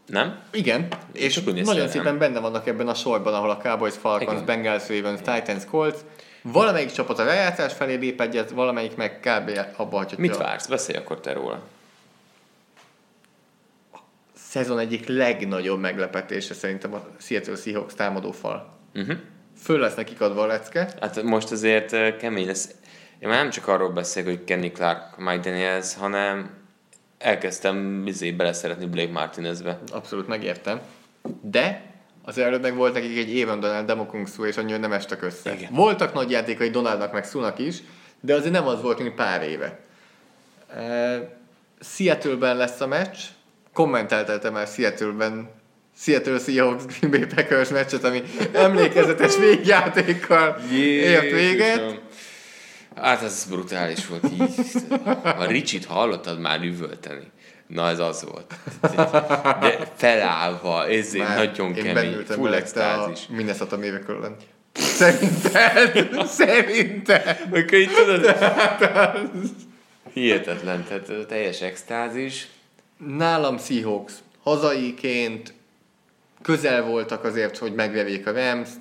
Nem? 0.07 0.39
Igen, 0.53 0.89
és 1.13 1.43
nagyon 1.43 1.89
szépen 1.89 2.05
nem? 2.05 2.19
benne 2.19 2.41
vannak 2.41 2.67
ebben 2.67 2.89
a 2.89 2.95
sorban, 2.95 3.35
ahol 3.35 3.51
a 3.51 3.57
Cowboys, 3.57 3.95
Falcons, 3.95 4.33
Igen. 4.33 4.45
Bengals, 4.45 4.89
Ravens, 4.89 5.19
Titans, 5.19 5.65
Colts. 5.65 5.99
Valamelyik 6.43 6.93
csapat 6.93 7.19
a 7.19 7.25
lejátszás 7.25 7.73
felé 7.73 7.95
lép 7.95 8.21
egyet, 8.21 8.51
valamelyik 8.51 8.97
meg 8.97 9.21
kb. 9.21 9.61
abba 9.77 9.97
hagyhatja. 9.97 10.19
Mit 10.19 10.37
vársz? 10.37 10.67
Beszélj 10.67 10.99
akkor 10.99 11.21
te 11.21 11.33
róla. 11.33 11.63
A 13.93 13.99
szezon 14.35 14.79
egyik 14.79 15.07
legnagyobb 15.07 15.81
meglepetése 15.81 16.55
szerintem 16.55 16.95
a 16.95 17.07
Seattle 17.19 17.57
Seahawks 17.57 17.95
támadófal. 17.95 18.79
Uh-huh. 18.95 19.17
Föl 19.63 19.79
lesz 19.79 19.95
nekik 19.95 20.21
adva 20.21 20.43
a 20.43 20.47
lecke. 20.47 20.89
Hát 21.01 21.23
most 21.23 21.51
azért 21.51 22.17
kemény 22.17 22.47
lesz. 22.47 22.69
Én 23.19 23.29
már 23.29 23.39
nem 23.39 23.51
csak 23.51 23.69
arról 23.69 23.91
beszélek, 23.91 24.29
hogy 24.29 24.45
Kenny 24.45 24.73
Clark, 24.73 25.17
Mike 25.17 25.51
Daniels, 25.51 25.95
hanem 25.95 26.51
elkezdtem 27.25 28.05
bizé 28.05 28.31
beleszeretni 28.31 28.87
Blake 28.87 29.13
Martinezbe. 29.13 29.79
Abszolút 29.93 30.27
megértem. 30.27 30.81
De 31.41 31.93
az 32.23 32.39
előbb 32.39 32.63
meg 32.63 32.75
volt 32.75 32.95
nekik 32.95 33.19
egy 33.19 33.35
éven 33.35 33.61
Donald 33.61 33.87
Demokungszú, 33.87 34.45
és 34.45 34.57
annyira 34.57 34.79
nem 34.79 34.93
estek 34.93 35.23
össze. 35.23 35.55
Igen. 35.55 35.73
Voltak 35.73 36.15
nagy 36.15 36.31
játékai 36.31 36.71
Donaldnak 36.71 37.13
meg 37.13 37.25
Szunak 37.25 37.59
is, 37.59 37.77
de 38.21 38.35
azért 38.35 38.53
nem 38.53 38.67
az 38.67 38.83
volt, 38.83 38.99
mint 38.99 39.15
pár 39.15 39.43
éve. 39.43 39.79
Uh, 40.77 41.17
Seattle-ben 41.81 42.57
lesz 42.57 42.81
a 42.81 42.87
meccs, 42.87 43.19
kommentelteltem 43.73 44.53
már 44.53 44.67
Seattle-ben 44.67 45.49
Seattle 45.97 46.39
Seahawks 46.39 46.85
Green 46.85 47.11
Bay 47.11 47.27
Packers 47.35 47.69
meccset, 47.69 48.05
ami 48.05 48.23
emlékezetes 48.53 49.37
végjátékkal 49.37 50.57
ért 50.73 51.31
véget. 51.31 52.01
Hát 52.97 53.23
ez 53.23 53.47
brutális 53.49 54.07
volt 54.07 54.25
így. 54.33 54.43
A 55.23 55.45
Ricsit 55.45 55.85
hallottad 55.85 56.39
már 56.39 56.63
üvölteni. 56.63 57.31
Na 57.67 57.89
ez 57.89 57.99
az 57.99 58.25
volt. 58.25 58.55
De 59.61 59.93
felállva, 59.97 60.87
ezért 60.89 61.29
Már 61.29 61.37
nagyon 61.37 61.73
kemény, 61.73 62.25
full 62.27 62.53
extázis. 62.53 63.27
Minnesota 63.29 63.77
Miracle-en. 63.77 64.37
Szerinted? 64.75 66.27
Szerinted? 66.27 67.41
Akkor 67.47 67.75
így 67.75 67.91
tudod? 67.91 68.37
Hihetetlen, 70.13 70.85
tehát 70.85 71.27
teljes 71.27 71.61
extázis. 71.61 72.49
Nálam 72.97 73.59
Seahawks. 73.59 74.13
Hazaiként 74.43 75.55
közel 76.43 76.83
voltak 76.83 77.25
azért, 77.25 77.59
hogy 77.59 77.75
megvevék 77.75 78.27
a 78.27 78.33
Rams-t. 78.33 78.81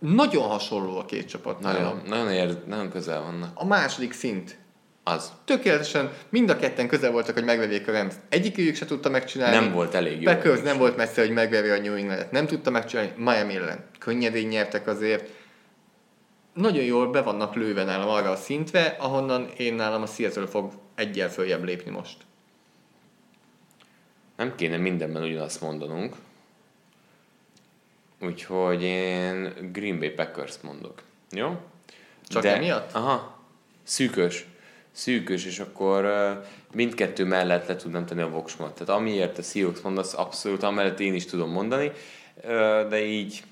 Nagyon 0.00 0.48
hasonló 0.48 0.98
a 0.98 1.04
két 1.04 1.28
csapat. 1.28 1.60
Nagyon, 1.60 2.02
nagyon, 2.06 2.30
ér, 2.30 2.64
nagyon 2.66 2.90
közel 2.90 3.22
vannak. 3.22 3.50
A 3.54 3.64
második 3.64 4.12
szint. 4.12 4.58
Az. 5.04 5.32
Tökéletesen 5.44 6.12
mind 6.28 6.50
a 6.50 6.56
ketten 6.56 6.88
közel 6.88 7.10
voltak, 7.10 7.34
hogy 7.34 7.44
megvegyék 7.44 7.88
a 7.88 7.92
Rams. 7.92 8.14
Egyikük 8.28 8.74
se 8.74 8.84
tudta 8.84 9.10
megcsinálni. 9.10 9.56
Nem 9.56 9.72
volt 9.72 9.94
elég 9.94 10.22
jó. 10.22 10.32
Packers 10.32 10.60
nem 10.60 10.78
volt 10.78 10.96
messze, 10.96 11.20
hogy 11.20 11.30
megvevje 11.30 11.74
a 11.74 11.78
New 11.78 11.94
England-et. 11.94 12.30
Nem 12.30 12.46
tudta 12.46 12.70
megcsinálni. 12.70 13.12
Miami 13.16 13.54
ellen. 13.54 13.84
Könnyedén 13.98 14.48
nyertek 14.48 14.86
azért. 14.86 15.30
Nagyon 16.54 16.84
jól 16.84 17.10
be 17.10 17.22
vannak 17.22 17.54
lőve 17.54 17.84
nálam 17.84 18.08
arra 18.08 18.30
a 18.30 18.36
szintre, 18.36 18.96
ahonnan 18.98 19.48
én 19.56 19.74
nálam 19.74 20.02
a 20.02 20.06
Seattle 20.06 20.46
fog 20.46 20.72
egyel 20.94 21.30
följebb 21.30 21.64
lépni 21.64 21.90
most. 21.90 22.16
Nem 24.36 24.54
kéne 24.54 24.76
mindenben 24.76 25.22
ugyanazt 25.22 25.60
mondanunk. 25.60 26.14
Úgyhogy 28.20 28.82
én 28.82 29.52
Green 29.72 29.98
Bay 29.98 30.10
Packers 30.10 30.54
mondok. 30.62 31.02
Jó? 31.30 31.60
Csak 32.28 32.42
De, 32.42 32.54
emiatt? 32.54 32.94
Aha. 32.94 33.38
Szűkös. 33.82 34.46
Szűkös, 34.92 35.44
és 35.44 35.58
akkor 35.58 36.04
mindkettő 36.72 37.24
mellett 37.24 37.66
le 37.66 37.76
tudnám 37.76 38.06
tenni 38.06 38.20
a 38.20 38.28
voksmat. 38.28 38.74
Tehát 38.74 39.00
amiért 39.00 39.38
a 39.38 39.42
Seahawks 39.42 39.80
mondasz, 39.80 40.14
abszolút 40.14 40.62
amellett 40.62 41.00
én 41.00 41.14
is 41.14 41.24
tudom 41.24 41.50
mondani, 41.50 41.92
de 42.88 43.04
így, 43.04 43.42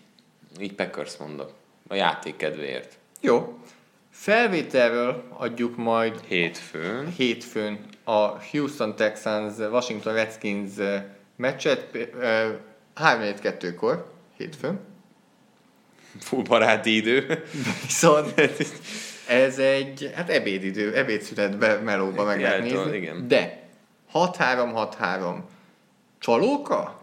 így 0.61 0.75
Packers 0.75 1.17
mondok. 1.17 1.53
A 1.89 1.95
játék 1.95 2.37
kedvéért. 2.37 2.99
Jó. 3.21 3.59
Felvételről 4.11 5.25
adjuk 5.31 5.77
majd 5.77 6.21
hétfőn, 6.27 7.13
hétfőn 7.13 7.79
a 8.05 8.45
Houston 8.51 8.97
Texans 8.97 9.57
Washington 9.57 10.13
Redskins 10.13 10.73
meccset 11.37 11.87
3-2-kor 12.97 14.17
hétfőn. 14.39 14.81
Full 16.21 16.43
baráti 16.43 16.97
idő. 16.97 17.45
Viszont 17.83 18.35
ez 19.29 19.59
egy, 19.59 20.13
hát 20.15 20.31
ebédidő, 20.31 20.95
ebédszünetbe, 20.95 21.79
melóba 21.79 22.25
meg 22.25 22.41
lehet 22.41 22.63
nézni. 22.63 22.97
Igen. 22.97 23.29
De 23.29 23.63
6-3-6-3 24.15 25.37
csalóka? 26.19 27.03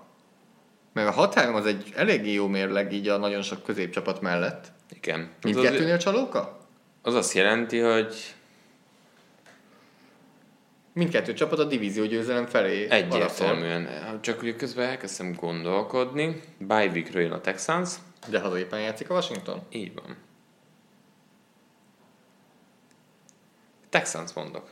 Mert 0.93 1.17
a 1.17 1.29
6-3 1.29 1.53
az 1.55 1.65
egy 1.65 1.93
eléggé 1.95 2.33
jó 2.33 2.47
mérleg 2.47 2.93
így 2.93 3.07
a 3.07 3.17
nagyon 3.17 3.41
sok 3.41 3.63
középcsapat 3.63 4.21
mellett. 4.21 4.71
Igen. 4.93 5.29
Mindkettőnél 5.41 5.97
csalóka? 5.97 6.59
Az 7.01 7.13
azt 7.13 7.33
jelenti, 7.33 7.79
hogy 7.79 8.34
mindkettő 10.95 11.33
csapat 11.33 11.59
a 11.59 11.63
divízió 11.63 12.05
győzelem 12.05 12.45
felé 12.45 12.89
Egyértelműen. 12.89 13.87
Csak 14.21 14.41
ugye 14.41 14.55
közben 14.55 14.89
elkezdtem 14.89 15.33
gondolkodni. 15.33 16.41
Bye 16.57 16.87
weekről 16.87 17.21
jön 17.21 17.31
a 17.31 17.41
Texans. 17.41 17.93
De 18.27 18.39
hazaipan 18.39 18.79
játszik 18.79 19.09
a 19.09 19.13
Washington? 19.13 19.61
Így 19.69 19.93
van. 19.93 20.17
Texans 23.89 24.33
mondok. 24.33 24.69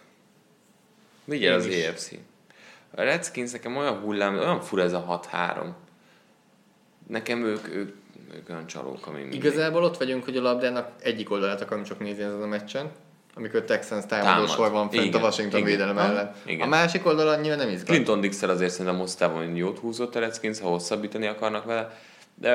Vigyel 1.25 1.53
az 1.53 1.65
is. 1.65 1.87
AFC. 1.87 2.11
A 2.95 3.01
Redskins 3.01 3.51
nekem 3.51 3.77
olyan 3.77 3.99
hullám, 3.99 4.37
olyan 4.37 4.61
fura 4.61 4.83
ez 4.83 4.93
a 4.93 5.29
6-3. 5.31 5.69
Nekem 7.07 7.43
ők, 7.43 7.67
ők, 7.67 7.95
ők 8.35 8.49
olyan 8.49 8.67
csalók, 8.67 9.07
ami 9.07 9.19
mindig. 9.19 9.43
Igazából 9.43 9.83
ott 9.83 9.97
vagyunk, 9.97 10.23
hogy 10.23 10.37
a 10.37 10.41
labdának 10.41 10.91
egyik 11.01 11.31
oldalát 11.31 11.61
akarom 11.61 11.83
csak 11.83 11.99
nézni 11.99 12.23
ezen 12.23 12.41
a 12.41 12.45
meccsen 12.45 12.91
amikor 13.35 13.61
Texans 13.61 14.05
támadó 14.05 14.45
sor 14.45 14.71
van 14.71 14.89
fent 14.89 15.05
Igen. 15.05 15.21
a 15.21 15.23
Washington 15.23 15.59
Igen. 15.59 15.71
védelem 15.71 15.97
ellen. 15.97 16.35
Igen. 16.45 16.65
A 16.65 16.69
másik 16.69 17.05
oldal 17.05 17.27
annyira 17.27 17.55
nem 17.55 17.69
izgat. 17.69 17.87
Clinton 17.87 18.21
Dixer 18.21 18.49
azért 18.49 18.71
szerintem 18.71 18.97
hosszában 18.97 19.55
jót 19.55 19.79
húzott 19.79 20.15
a 20.15 20.19
Redskins, 20.19 20.59
ha 20.59 20.67
hosszabbítani 20.67 21.27
akarnak 21.27 21.65
vele, 21.65 21.99
de, 22.35 22.49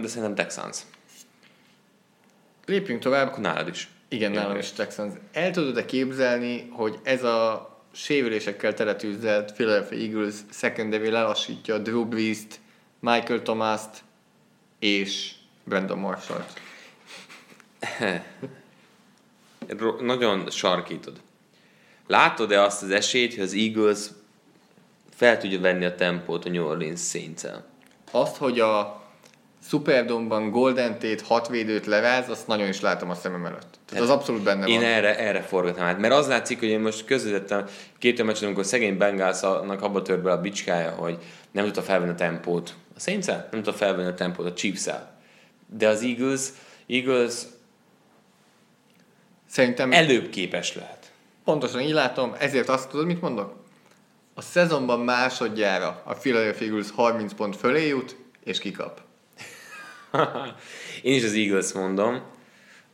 de 0.00 0.08
szerintem 0.08 0.34
Texans. 0.34 0.78
Lépjünk 2.66 3.00
tovább. 3.00 3.26
Akkor 3.28 3.40
nálad 3.42 3.68
is. 3.68 3.90
Igen, 4.08 4.30
nálam 4.30 4.56
is 4.56 4.72
Texans. 4.72 5.14
El 5.32 5.50
tudod-e 5.50 5.84
képzelni, 5.84 6.68
hogy 6.70 6.98
ez 7.02 7.24
a 7.24 7.70
sérülésekkel 7.92 8.74
teletűzelt 8.74 9.52
Philadelphia 9.52 9.98
Eagles 9.98 10.34
secondary 10.50 11.10
lelassítja 11.10 11.78
Drew 11.78 12.04
Brees-t, 12.04 12.60
Michael 13.00 13.42
Thomas-t 13.42 14.02
és 14.78 15.32
Brandon 15.64 15.98
Marshall-t? 15.98 16.60
nagyon 20.00 20.50
sarkítod. 20.50 21.12
Látod-e 22.06 22.62
azt 22.62 22.82
az 22.82 22.90
esélyt, 22.90 23.34
hogy 23.34 23.42
az 23.42 23.54
Eagles 23.54 23.98
fel 25.14 25.38
tudja 25.38 25.60
venni 25.60 25.84
a 25.84 25.94
tempót 25.94 26.44
a 26.44 26.48
New 26.48 26.66
Orleans 26.66 27.00
saints? 27.00 27.42
Azt, 28.10 28.36
hogy 28.36 28.60
a 28.60 29.02
Superdome-ban 29.68 30.50
Golden 30.50 30.92
Tate 30.92 31.24
hat 31.24 31.48
védőt 31.48 31.86
leváz, 31.86 32.28
azt 32.28 32.46
nagyon 32.46 32.68
is 32.68 32.80
látom 32.80 33.10
a 33.10 33.14
szemem 33.14 33.44
előtt. 33.44 33.60
Tehát 33.60 33.92
hát 33.92 34.00
az 34.02 34.10
abszolút 34.10 34.42
benne 34.42 34.66
én 34.66 34.74
van. 34.74 34.84
Én 34.84 34.90
erre, 34.90 35.18
erre 35.18 35.40
forgatom 35.40 35.84
át, 35.84 35.98
mert 35.98 36.14
az 36.14 36.26
látszik, 36.26 36.58
hogy 36.58 36.68
én 36.68 36.80
most 36.80 37.04
közvetettem 37.04 37.66
két 37.98 38.24
meccsen, 38.24 38.44
amikor 38.44 38.64
szegény 38.64 38.96
Bengalsnak 38.96 39.82
abba 39.82 40.02
tört 40.02 40.22
be 40.22 40.32
a 40.32 40.40
bicskája, 40.40 40.90
hogy 40.90 41.18
nem 41.50 41.64
tudta 41.64 41.82
felvenni 41.82 42.12
a 42.12 42.14
tempót 42.14 42.74
a 42.96 43.00
saints 43.00 43.26
nem 43.26 43.48
tudta 43.50 43.72
felvenni 43.72 44.08
a 44.08 44.14
tempót 44.14 44.46
a 44.46 44.52
chiefs 44.52 44.86
-el. 44.86 45.10
De 45.66 45.88
az 45.88 46.02
Eagles, 46.02 46.40
Eagles 46.86 47.34
Szerintem... 49.52 49.92
Előbb 49.92 50.28
képes 50.28 50.74
lehet. 50.74 51.12
Pontosan 51.44 51.80
így 51.80 51.92
látom, 51.92 52.34
ezért 52.38 52.68
azt 52.68 52.88
tudod, 52.88 53.06
mit 53.06 53.20
mondok? 53.20 53.54
A 54.34 54.42
szezonban 54.42 55.00
másodjára 55.00 56.02
a 56.04 56.14
Philadelphia 56.14 56.66
Eagles 56.66 56.90
30 56.90 57.32
pont 57.34 57.56
fölé 57.56 57.86
jut, 57.86 58.16
és 58.44 58.58
kikap. 58.58 59.00
én 61.02 61.14
is 61.14 61.24
az 61.24 61.32
Eagles 61.32 61.72
mondom. 61.72 62.14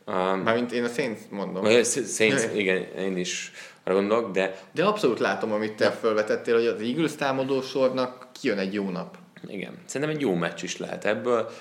Um, 0.07 0.15
Mármint 0.15 0.71
én 0.71 0.83
a 0.83 0.87
Saints 0.87 1.19
mondom. 1.29 1.65
A 1.65 1.83
Saints, 1.83 2.43
igen, 2.61 2.83
én 2.97 3.17
is 3.17 3.51
arra 3.83 3.95
gondolok, 3.95 4.31
de... 4.31 4.59
De 4.71 4.85
abszolút 4.85 5.19
látom, 5.19 5.51
amit 5.51 5.73
te 5.73 5.91
felvetettél, 5.91 6.55
hogy 6.55 6.65
az 6.65 6.81
Eagles 6.81 7.15
támadó 7.15 7.61
sornak 7.61 8.27
kijön 8.31 8.57
egy 8.57 8.73
jó 8.73 8.89
nap. 8.89 9.17
Igen, 9.47 9.77
szerintem 9.85 10.15
egy 10.15 10.21
jó 10.21 10.33
meccs 10.33 10.63
is 10.63 10.77
lehet 10.77 11.05
ebből, 11.05 11.51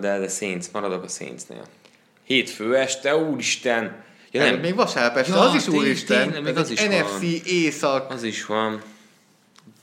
de 0.00 0.12
a 0.12 0.28
Saints, 0.28 0.66
maradok 0.72 1.02
a 1.02 1.08
Saintsnél. 1.08 1.64
Hétfő 2.24 2.76
este, 2.76 3.16
úristen! 3.16 4.04
Ja, 4.30 4.44
nem. 4.44 4.60
Még 4.60 4.74
vasárnap 4.74 5.16
este, 5.16 5.34
ja, 5.34 5.40
az 5.40 5.54
is 5.54 5.68
úristen. 5.68 6.30
Tény, 6.30 6.42
még 6.42 6.56
az, 6.56 6.62
az 6.62 6.70
is 6.70 6.82
NFC 6.82 7.20
van. 7.20 7.40
Észak. 7.44 8.10
Az 8.10 8.22
is 8.22 8.46
van. 8.46 8.82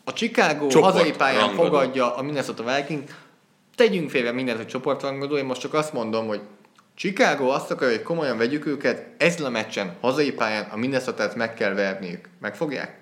A 0.03 0.13
Chicago 0.13 0.68
Csoport 0.68 0.93
hazai 0.93 1.11
pályán 1.11 1.39
rangadó. 1.39 1.63
fogadja 1.63 2.15
a 2.15 2.22
Minnesota 2.22 2.76
Vikings. 2.76 3.11
Tegyünk 3.76 4.09
félre 4.09 4.31
mindent, 4.31 4.57
hogy 4.57 4.68
csoportrangadó, 4.68 5.38
én 5.38 5.45
most 5.45 5.61
csak 5.61 5.73
azt 5.73 5.93
mondom, 5.93 6.27
hogy 6.27 6.41
Chicago 6.95 7.47
azt 7.49 7.72
akarja, 7.72 7.95
hogy 7.95 8.03
komolyan 8.03 8.38
vegyük 8.38 8.65
őket, 8.65 9.05
ezzel 9.18 9.45
a 9.45 9.49
meccsen, 9.49 9.97
hazai 10.01 10.31
pályán 10.31 10.68
a 10.72 10.77
minnesota 10.77 11.31
meg 11.35 11.53
kell 11.53 11.73
verniük. 11.73 12.30
Megfogják? 12.39 12.99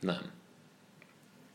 Nem. 0.00 0.20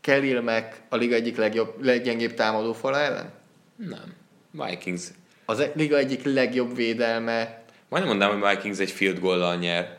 Kelly 0.00 0.40
meg 0.40 0.82
a 0.88 0.96
liga 0.96 1.14
egyik 1.14 1.36
legjobb, 1.36 1.82
leggyengébb 1.82 2.34
támadó 2.34 2.72
fala 2.72 2.98
ellen? 2.98 3.32
Nem. 3.76 4.14
Vikings. 4.62 5.02
Az 5.44 5.60
e- 5.60 5.72
liga 5.74 5.96
egyik 5.96 6.24
legjobb 6.24 6.76
védelme. 6.76 7.62
Majdnem 7.88 8.16
mondám, 8.16 8.40
hogy 8.40 8.56
Vikings 8.56 8.78
egy 8.78 8.90
field 8.90 9.18
goal 9.18 9.56
nyer. 9.56 9.98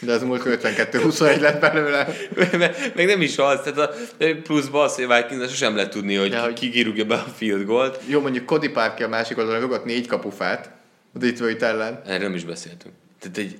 De 0.00 0.12
az 0.12 0.22
múlt 0.22 0.42
52-21 0.44 1.40
lett 1.40 1.60
belőle. 1.60 2.08
Meg 2.96 3.06
nem 3.06 3.20
is 3.20 3.38
az, 3.38 3.60
tehát 3.60 3.78
a 3.78 3.94
pluszba 4.42 4.82
az, 4.82 4.94
hogy 4.94 5.06
Vikings 5.06 5.50
sosem 5.50 5.74
lehet 5.74 5.90
tudni, 5.90 6.14
hogy 6.14 6.32
ja, 6.32 6.52
ki 6.52 6.70
kirúgja 6.70 7.04
be 7.04 7.14
a 7.14 7.26
field 7.36 7.64
goalt. 7.64 8.00
Jó, 8.06 8.20
mondjuk 8.20 8.44
Cody 8.44 8.68
Parker 8.68 9.06
a 9.06 9.08
másik 9.08 9.38
oldalon 9.38 9.60
rugott 9.60 9.84
négy 9.84 10.06
kapufát 10.06 10.70
a 11.14 11.18
Detroit 11.18 11.62
ellen. 11.62 12.02
Erről 12.06 12.28
nem 12.28 12.34
is 12.34 12.44
beszéltünk. 12.44 12.94
Tehát 13.20 13.38
egy, 13.38 13.56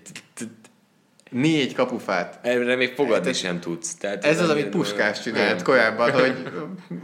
négy 1.32 1.74
kapufát. 1.74 2.38
Erre 2.42 2.76
még 2.76 2.94
fogadni 2.94 3.26
hát, 3.26 3.34
sem 3.34 3.60
tudsz. 3.60 3.94
Tehát 3.94 4.24
ez 4.24 4.40
az, 4.40 4.48
amit 4.48 4.68
Puskás 4.68 5.22
csinált 5.22 5.54
nem. 5.54 5.64
korábban, 5.64 6.10
hogy 6.10 6.34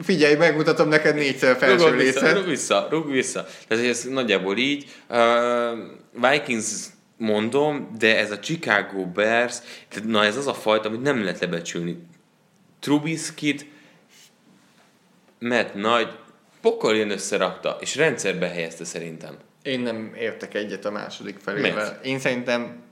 figyelj, 0.03 0.35
megmutatom 0.35 0.89
neked 0.89 1.15
négyszer 1.15 1.57
felső 1.57 1.89
rúg 1.89 1.97
vissza, 1.97 2.33
rúg 2.33 2.47
vissza, 2.47 2.87
rúg 2.91 3.11
vissza. 3.11 3.47
Tehát 3.69 3.85
ez 3.85 4.03
nagyjából 4.03 4.57
így. 4.57 4.91
Uh, 5.09 5.19
Vikings 6.31 6.87
mondom, 7.17 7.95
de 7.99 8.19
ez 8.19 8.31
a 8.31 8.39
Chicago 8.39 9.07
Bears, 9.07 9.57
tehát 9.89 10.09
na 10.09 10.25
ez 10.25 10.37
az 10.37 10.47
a 10.47 10.55
fajta, 10.55 10.89
amit 10.89 11.03
nem 11.03 11.23
lehet 11.23 11.41
lebecsülni. 11.41 12.07
Trubiskit, 12.81 13.67
mert 15.39 15.75
nagy 15.75 16.09
pokol 16.61 16.97
jön 16.97 17.11
összerakta, 17.11 17.77
és 17.81 17.97
rendszerbe 17.97 18.49
helyezte 18.49 18.85
szerintem. 18.85 19.37
Én 19.63 19.81
nem 19.81 20.13
értek 20.19 20.55
egyet 20.55 20.85
a 20.85 20.91
második 20.91 21.39
felével. 21.39 22.01
Én 22.03 22.19
szerintem, 22.19 22.83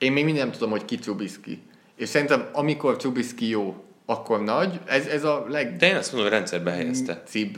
én 0.00 0.12
még 0.12 0.24
mindig 0.24 0.42
nem 0.42 0.52
tudom, 0.52 0.70
hogy 0.70 0.84
ki 0.84 0.98
Trubiski. 0.98 1.62
És 1.96 2.08
szerintem, 2.08 2.48
amikor 2.52 2.96
Trubiski 2.96 3.48
jó, 3.48 3.84
akkor 4.06 4.42
nagy. 4.42 4.80
Ez, 4.86 5.06
ez 5.06 5.24
a 5.24 5.46
leg... 5.48 5.76
De 5.76 5.88
én 5.88 5.96
azt 5.96 6.12
mondom, 6.12 6.30
hogy 6.30 6.38
rendszerbe 6.38 6.70
helyezte. 6.70 7.22
Cib 7.26 7.56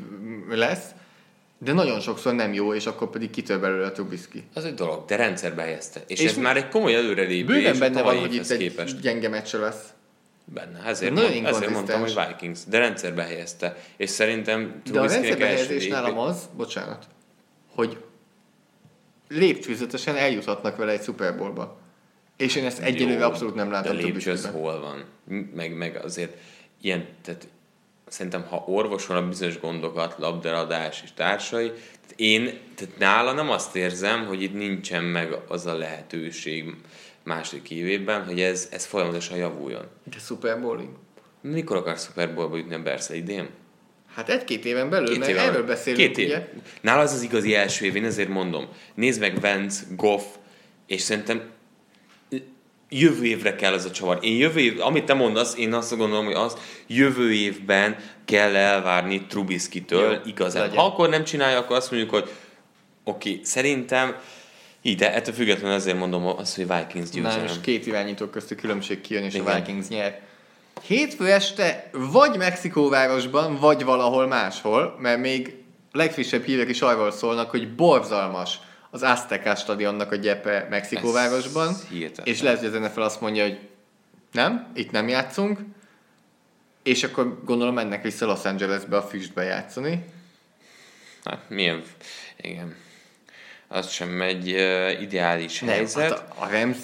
lesz 0.49 0.85
de 1.65 1.73
nagyon 1.73 2.01
sokszor 2.01 2.35
nem 2.35 2.53
jó, 2.53 2.75
és 2.75 2.87
akkor 2.87 3.11
pedig 3.11 3.31
kitör 3.31 3.61
belőle 3.61 3.87
a 3.87 3.93
Trubisky. 3.93 4.45
Az 4.55 4.65
egy 4.65 4.75
dolog, 4.75 5.05
de 5.05 5.17
rendszerbe 5.17 5.63
helyezte. 5.63 6.01
És, 6.07 6.21
és 6.21 6.31
ez 6.31 6.37
már 6.37 6.57
egy 6.57 6.69
komoly 6.69 6.95
előrelépés. 6.95 7.45
Bőven 7.45 7.79
benne 7.79 8.03
van, 8.03 8.19
hogy 8.19 8.35
itt 8.35 8.51
egy 8.51 8.59
képest. 8.59 9.01
gyenge 9.01 9.29
meccs 9.29 9.55
lesz. 9.55 9.93
Benne, 10.45 10.83
ezért, 10.87 11.15
mond, 11.15 11.45
ezért 11.45 11.71
mondtam, 11.71 12.01
hogy 12.01 12.15
Vikings, 12.27 12.61
de 12.69 12.79
rendszerbe 12.79 13.23
helyezte. 13.23 13.77
És 13.97 14.11
szerintem 14.11 14.83
De 14.93 15.01
a 15.01 15.07
rendszerbe 15.07 15.47
helyezés 15.47 15.89
nálam 15.89 16.19
az, 16.19 16.49
bocsánat, 16.57 17.07
hogy 17.75 17.97
lépcsőzetesen 19.29 20.17
eljuthatnak 20.17 20.77
vele 20.77 20.93
egy 20.93 21.03
Super 21.03 21.37
Bowlba. 21.37 21.81
És 22.43 22.57
én 22.57 22.65
ezt 22.65 22.79
egyelőre 22.79 23.25
abszolút 23.25 23.55
nem 23.55 23.71
látom. 23.71 23.97
De 23.97 24.03
lépcső 24.03 24.37
hol 24.53 24.81
van? 24.81 25.05
Meg, 25.55 25.77
meg 25.77 26.01
azért 26.05 26.37
ilyen, 26.81 27.07
tehát 27.25 27.49
szerintem 28.09 28.43
ha 28.49 28.65
orvosolnak 28.67 29.29
bizonyos 29.29 29.61
gondokat, 29.61 30.15
labdaradás 30.19 31.01
és 31.05 31.11
társai, 31.15 31.67
tehát 31.69 32.13
én, 32.17 32.59
tehát 32.75 32.99
nála 32.99 33.33
nem 33.33 33.51
azt 33.51 33.77
érzem, 33.77 34.27
hogy 34.27 34.43
itt 34.43 34.55
nincsen 34.55 35.05
meg 35.05 35.37
az 35.49 35.67
a 35.67 35.77
lehetőség 35.77 36.75
második 37.23 37.71
évében, 37.71 38.25
hogy 38.25 38.41
ez, 38.41 38.69
ez 38.71 38.85
folyamatosan 38.85 39.37
javuljon. 39.37 39.85
De 40.05 40.19
Super 40.19 40.61
Bowling? 40.61 40.91
Mikor 41.41 41.77
akar 41.77 41.99
Super 41.99 42.35
Bowlba 42.35 42.57
jutni 42.57 42.75
a 42.75 42.83
Bersze 42.83 43.17
idén? 43.17 43.49
Hát 44.15 44.29
egy-két 44.29 44.65
éven 44.65 44.91
belül, 44.91 45.09
két 45.09 45.19
mert 45.19 45.31
éven 45.31 45.49
erről 45.49 45.65
beszélünk, 45.65 46.07
két 46.07 46.19
év. 46.19 46.27
ugye? 46.27 46.49
Nála 46.81 47.01
az 47.01 47.13
az 47.13 47.23
igazi 47.23 47.55
első 47.55 47.85
év, 47.85 47.97
én 47.97 48.05
ezért 48.05 48.29
mondom. 48.29 48.69
Nézd 48.95 49.21
meg 49.21 49.41
Vance, 49.41 49.83
Goff, 49.97 50.23
és 50.87 51.01
szerintem 51.01 51.51
jövő 52.93 53.25
évre 53.25 53.55
kell 53.55 53.75
ez 53.75 53.85
a 53.85 53.91
csavar. 53.91 54.19
Én 54.21 54.37
jövő 54.37 54.61
év, 54.61 54.81
amit 54.81 55.05
te 55.05 55.15
mondasz, 55.15 55.57
én 55.57 55.73
azt 55.73 55.97
gondolom, 55.97 56.25
hogy 56.25 56.35
az 56.35 56.57
jövő 56.87 57.33
évben 57.33 57.97
kell 58.25 58.57
elvárni 58.57 59.27
Trubisky-től 59.27 60.21
igazán. 60.25 60.63
Legyen. 60.63 60.79
Ha 60.79 60.85
akkor 60.85 61.09
nem 61.09 61.25
csinálja, 61.25 61.59
akkor 61.59 61.77
azt 61.77 61.91
mondjuk, 61.91 62.11
hogy 62.11 62.31
oké, 63.05 63.31
okay, 63.31 63.45
szerintem 63.45 64.17
így, 64.83 64.97
de 64.97 65.15
ettől 65.15 65.35
függetlenül 65.35 65.77
azért 65.77 65.99
mondom 65.99 66.27
azt, 66.27 66.57
hogy 66.57 66.67
Vikings 66.67 67.11
győzelem. 67.11 67.45
Na, 67.45 67.45
és 67.45 67.61
két 67.61 67.87
irányító 67.87 68.27
közti 68.27 68.55
különbség 68.55 69.01
kijön, 69.01 69.23
és 69.23 69.35
Igen. 69.35 69.47
a 69.47 69.55
Vikings 69.55 69.89
nyer. 69.89 70.21
Hétfő 70.83 71.31
este 71.33 71.91
vagy 71.93 72.37
Mexikóvárosban, 72.37 73.57
vagy 73.57 73.85
valahol 73.85 74.27
máshol, 74.27 74.97
mert 75.01 75.21
még 75.21 75.55
legfrissebb 75.93 76.45
hírek 76.45 76.69
is 76.69 76.81
arról 76.81 77.11
szólnak, 77.11 77.51
hogy 77.51 77.75
borzalmas 77.75 78.59
az 78.95 79.03
Azteca 79.03 79.55
stadionnak 79.55 80.13
a 80.13 80.17
gyepe 80.17 80.67
Mexikóvárosban, 80.71 81.75
és 82.25 82.43
lehet, 82.43 82.59
hogy 82.59 82.69
az 82.75 82.81
NFL 82.81 83.01
azt 83.01 83.21
mondja, 83.21 83.43
hogy 83.43 83.59
nem, 84.33 84.71
itt 84.75 84.91
nem 84.91 85.09
játszunk, 85.09 85.59
és 86.83 87.05
akkor 87.05 87.45
gondolom 87.45 87.75
mennek 87.75 88.03
vissza 88.03 88.27
Los 88.27 88.45
Angelesbe 88.45 88.97
a 88.97 89.03
füstbe 89.03 89.43
játszani. 89.43 90.05
Hát 91.25 91.45
milyen, 91.49 91.83
igen. 92.37 92.75
Az 93.69 93.91
sem 93.91 94.23
egy 94.23 94.51
uh, 94.51 95.01
ideális 95.03 95.61
nem, 95.61 95.75
helyzet. 95.75 96.11
Hát 96.11 96.35
a, 96.39 96.43
a 96.43 96.49
Rams, 96.51 96.79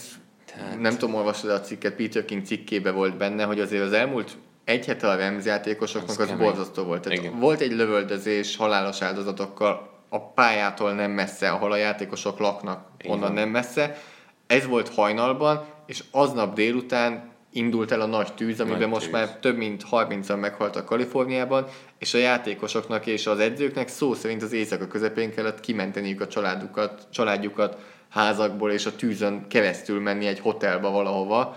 Tehát... 0.46 0.80
nem 0.80 0.92
tudom, 0.92 1.14
olvasod 1.14 1.50
a 1.50 1.60
cikket, 1.60 1.94
Peter 1.94 2.24
King 2.24 2.46
cikkébe 2.46 2.90
volt 2.90 3.16
benne, 3.16 3.44
hogy 3.44 3.60
azért 3.60 3.82
az 3.82 3.92
elmúlt 3.92 4.36
egy 4.64 4.86
hete 4.86 5.08
a 5.08 5.16
Rams 5.16 5.44
játékosoknak 5.44 6.18
az, 6.18 6.30
az 6.30 6.38
borzasztó 6.38 6.82
volt. 6.82 7.02
Tehát 7.02 7.32
volt 7.38 7.60
egy 7.60 7.72
lövöldözés 7.72 8.56
halálos 8.56 9.02
áldozatokkal, 9.02 9.97
a 10.08 10.20
pályától 10.20 10.92
nem 10.92 11.10
messze, 11.10 11.50
ahol 11.50 11.72
a 11.72 11.76
játékosok 11.76 12.38
laknak, 12.38 12.88
Igen. 12.98 13.12
onnan 13.12 13.32
nem 13.32 13.48
messze. 13.48 13.98
Ez 14.46 14.66
volt 14.66 14.94
hajnalban, 14.94 15.64
és 15.86 16.04
aznap 16.10 16.54
délután 16.54 17.36
indult 17.52 17.92
el 17.92 18.00
a 18.00 18.06
nagy 18.06 18.34
tűz, 18.34 18.60
amiben 18.60 18.78
nagy 18.80 18.88
most 18.88 19.04
tűz. 19.04 19.12
már 19.12 19.38
több 19.38 19.56
mint 19.56 19.84
30-an 19.90 20.40
meghaltak 20.40 20.84
Kaliforniában, 20.84 21.66
és 21.98 22.14
a 22.14 22.18
játékosoknak 22.18 23.06
és 23.06 23.26
az 23.26 23.38
edzőknek 23.38 23.88
szó 23.88 24.14
szerint 24.14 24.42
az 24.42 24.52
éjszaka 24.52 24.86
közepén 24.86 25.34
kellett 25.34 25.60
kimenteniük 25.60 26.20
a 26.20 26.28
családukat, 26.28 27.06
családjukat 27.10 27.76
házakból, 28.08 28.70
és 28.70 28.86
a 28.86 28.96
tűzön 28.96 29.46
keresztül 29.48 30.00
menni 30.00 30.26
egy 30.26 30.40
hotelba 30.40 30.90
valahova. 30.90 31.56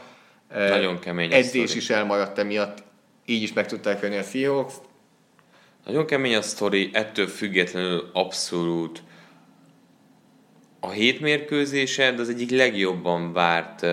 Nagyon 0.54 1.00
kemény. 1.00 1.34
Edzés 1.34 1.76
is 1.76 1.90
elmaradt 1.90 2.38
emiatt, 2.38 2.84
így 3.26 3.42
is 3.42 3.54
meg 3.54 3.68
tudták 3.68 4.00
venni 4.00 4.18
a 4.18 4.24
Seahawks. 4.24 4.74
Nagyon 5.86 6.06
kemény 6.06 6.36
a 6.36 6.42
sztori, 6.42 6.90
ettől 6.94 7.28
függetlenül 7.28 8.10
abszolút 8.14 9.04
a 10.80 10.90
hét 10.90 11.20
mérkőzése, 11.20 12.12
de 12.12 12.22
az 12.22 12.30
egyik 12.30 12.50
legjobban 12.50 13.34
várt 13.34 13.86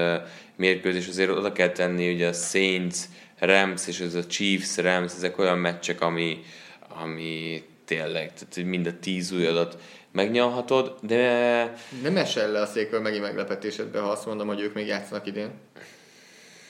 mérkőzés, 0.56 1.08
azért 1.08 1.30
oda 1.30 1.52
kell 1.52 1.70
tenni, 1.70 2.12
hogy 2.12 2.22
a 2.22 2.32
Saints, 2.32 2.96
Rams 3.38 3.86
és 3.86 4.00
ez 4.00 4.14
a 4.14 4.26
Chiefs, 4.26 4.76
Rams, 4.76 5.12
ezek 5.12 5.38
olyan 5.38 5.58
meccsek, 5.58 6.00
ami, 6.00 6.44
ami 6.88 7.62
tényleg, 7.84 8.32
tehát 8.34 8.70
mind 8.70 8.86
a 8.86 8.98
tíz 8.98 9.32
új 9.32 9.46
adat 9.46 9.78
megnyalhatod, 10.12 10.96
de... 11.02 11.72
Nem 12.02 12.16
esel 12.16 12.50
le 12.50 12.60
a 12.60 12.66
székről 12.66 13.00
megint 13.00 13.22
meglepetésedbe, 13.22 14.00
ha 14.00 14.08
azt 14.08 14.26
mondom, 14.26 14.46
hogy 14.46 14.60
ők 14.60 14.74
még 14.74 14.86
játszanak 14.86 15.26
idén. 15.26 15.50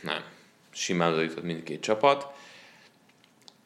Nem. 0.03 0.23
Simán 0.73 1.13
odajutott 1.13 1.45
mindkét 1.45 1.81
csapat. 1.81 2.27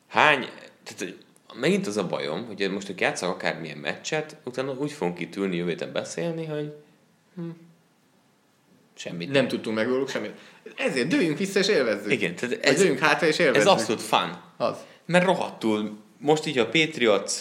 Hány, 0.09 0.49
tehát 0.85 1.15
megint 1.55 1.87
az 1.87 1.97
a 1.97 2.07
bajom, 2.07 2.47
hogy 2.47 2.71
most 2.71 2.89
ők 2.89 3.01
játszak 3.01 3.29
akármilyen 3.29 3.79
meccset, 3.79 4.37
utána 4.45 4.73
úgy 4.73 4.93
fogunk 4.93 5.21
itt 5.21 5.37
ülni 5.37 5.57
jövő 5.57 5.69
héten 5.69 5.93
beszélni, 5.93 6.45
hogy 6.45 6.73
hm, 7.35 7.49
semmit. 8.95 9.31
Nem 9.31 9.49
tudtunk 9.49 9.77
meg 9.77 9.89
róluk 9.89 10.09
semmit. 10.09 10.33
Ezért 10.77 11.09
dőjünk 11.09 11.39
vissza 11.39 11.59
és 11.59 11.69
élvezzük. 11.69 12.13
Igen, 12.13 12.35
tehát 12.35 12.65
ez, 12.65 12.79
dőjünk 12.79 12.99
hátra 12.99 13.27
és 13.27 13.39
élvezzük. 13.39 13.69
Ez 13.69 13.73
abszolút 13.73 14.03
fun. 14.03 14.41
Az. 14.57 14.77
Mert 15.07 15.25
rohadtul, 15.25 15.99
most 16.19 16.47
így 16.47 16.59
a 16.59 16.69
Patriots 16.69 17.33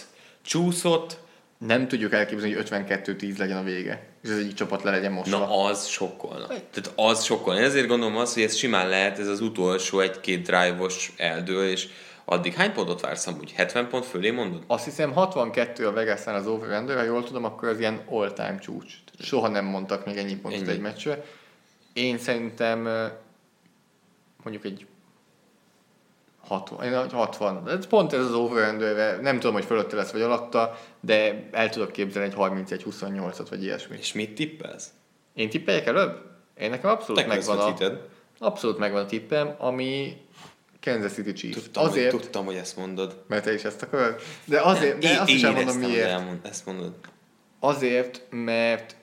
csúszott, 0.41 1.19
nem 1.57 1.87
tudjuk 1.87 2.13
elképzelni, 2.13 2.53
hogy 2.53 2.67
52-10 2.69 3.37
legyen 3.37 3.57
a 3.57 3.63
vége, 3.63 4.07
és 4.23 4.29
az 4.29 4.37
egyik 4.37 4.53
csapat 4.53 4.83
le 4.83 4.91
legyen 4.91 5.11
mosva. 5.11 5.37
Na 5.37 5.63
az 5.63 5.87
sokkolna. 5.87 6.47
Tehát 6.47 6.91
az 6.95 7.23
sokkolna. 7.23 7.59
Ezért 7.59 7.87
gondolom 7.87 8.17
azt, 8.17 8.33
hogy 8.33 8.43
ez 8.43 8.55
simán 8.55 8.89
lehet, 8.89 9.19
ez 9.19 9.27
az 9.27 9.41
utolsó 9.41 9.99
egy-két 9.99 10.41
drive-os 10.41 11.11
eldől, 11.17 11.67
és 11.67 11.87
addig 12.25 12.53
hány 12.53 12.73
pontot 12.73 13.01
vársz 13.01 13.27
amúgy? 13.27 13.51
70 13.51 13.87
pont 13.87 14.05
fölé 14.05 14.31
mondod? 14.31 14.63
Azt 14.67 14.83
hiszem 14.83 15.13
62 15.13 15.87
a 15.87 15.91
vegas 15.91 16.25
az 16.25 16.47
over 16.47 16.95
ha 16.95 17.03
jól 17.03 17.23
tudom, 17.23 17.43
akkor 17.43 17.67
az 17.67 17.79
ilyen 17.79 18.01
all-time 18.09 18.57
csúcs. 18.59 18.93
Soha 19.19 19.47
nem 19.47 19.65
mondtak 19.65 20.05
még 20.05 20.17
ennyi 20.17 20.35
pontot 20.35 20.61
ennyi. 20.61 20.71
egy 20.71 20.79
meccsre. 20.79 21.25
Én 21.93 22.17
szerintem 22.17 22.81
mondjuk 24.43 24.65
egy 24.65 24.85
60. 26.47 27.09
60. 27.09 27.69
Ez 27.69 27.87
pont 27.87 28.13
ez 28.13 28.19
az 28.19 28.33
over 28.33 28.73
nem 29.21 29.39
tudom, 29.39 29.53
hogy 29.53 29.65
fölötte 29.65 29.95
lesz 29.95 30.11
vagy 30.11 30.21
alatta, 30.21 30.77
de 30.99 31.47
el 31.51 31.69
tudok 31.69 31.91
képzelni 31.91 32.27
egy 32.27 32.35
31-28-at 32.37 33.45
vagy 33.49 33.63
ilyesmi. 33.63 33.97
És 33.97 34.13
mit 34.13 34.35
tippelsz? 34.35 34.89
Én 35.33 35.49
tippeljek 35.49 35.85
előbb? 35.85 36.29
Én 36.57 36.69
nekem 36.69 36.89
abszolút 36.89 37.21
Te 37.21 37.27
megvan 37.27 37.59
a, 37.59 37.75
abszolút 38.39 38.77
megvan 38.77 39.03
a 39.03 39.05
tippem, 39.05 39.55
ami 39.57 40.21
Kansas 40.81 41.11
City 41.11 41.33
Chiefs. 41.33 41.55
Tudtam, 41.55 41.83
azért, 41.83 42.11
hogy, 42.11 42.21
tudtam, 42.21 42.45
hogy 42.45 42.55
ezt 42.55 42.77
mondod. 42.77 43.23
Mert 43.27 43.43
te 43.43 43.53
is 43.53 43.63
ezt 43.63 43.81
akarod. 43.81 44.15
De 44.45 44.61
azért, 44.61 44.97
de 44.97 45.19
azt 45.19 45.29
is 45.29 45.43
elmondom 45.43 45.77
miért. 45.77 46.07
Elmond, 46.07 46.39
ezt 46.43 46.65
mondod. 46.65 46.93
Azért, 47.59 48.21
mert 48.29 48.95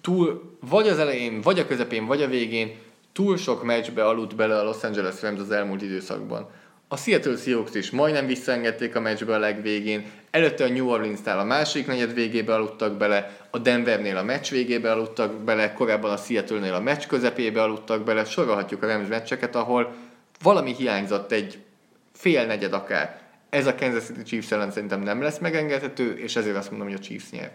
túl, 0.00 0.56
vagy 0.60 0.88
az 0.88 0.98
elején, 0.98 1.40
vagy 1.40 1.58
a 1.58 1.66
közepén, 1.66 2.06
vagy 2.06 2.22
a 2.22 2.28
végén 2.28 2.76
túl 3.12 3.36
sok 3.36 3.64
meccsbe 3.64 4.06
aludt 4.06 4.36
bele 4.36 4.58
a 4.58 4.62
Los 4.62 4.82
Angeles 4.82 5.22
Rams 5.22 5.40
az 5.40 5.50
elmúlt 5.50 5.82
időszakban. 5.82 6.50
A 6.88 6.96
Seattle 6.96 7.36
Seahawks 7.36 7.74
is 7.74 7.90
majdnem 7.90 8.26
visszaengedték 8.26 8.96
a 8.96 9.00
meccsbe 9.00 9.34
a 9.34 9.38
legvégén, 9.38 10.10
előtte 10.30 10.64
a 10.64 10.68
New 10.68 10.88
Orleans-nál 10.88 11.38
a 11.38 11.44
másik 11.44 11.86
negyed 11.86 12.14
végébe 12.14 12.54
aludtak 12.54 12.96
bele, 12.96 13.46
a 13.50 13.58
Denvernél 13.58 14.16
a 14.16 14.22
meccs 14.22 14.50
végébe 14.50 14.92
aludtak 14.92 15.32
bele, 15.44 15.72
korábban 15.72 16.10
a 16.10 16.16
Seattle-nél 16.16 16.74
a 16.74 16.80
meccs 16.80 17.06
közepébe 17.06 17.62
aludtak 17.62 18.04
bele, 18.04 18.24
sorolhatjuk 18.24 18.82
a 18.82 18.86
Rams 18.86 19.08
meccseket, 19.08 19.56
ahol 19.56 19.94
valami 20.42 20.74
hiányzott, 20.74 21.32
egy 21.32 21.64
fél 22.12 22.46
negyed 22.46 22.72
akár. 22.72 23.20
Ez 23.50 23.66
a 23.66 23.74
Kansas 23.74 24.04
City 24.04 24.22
Chiefs 24.22 24.50
ellen 24.50 24.70
szerintem 24.70 25.00
nem 25.00 25.22
lesz 25.22 25.38
megengedhető, 25.38 26.18
és 26.18 26.36
ezért 26.36 26.56
azt 26.56 26.70
mondom, 26.70 26.88
hogy 26.88 26.96
a 26.96 27.02
Chiefs 27.02 27.30
nyer. 27.30 27.52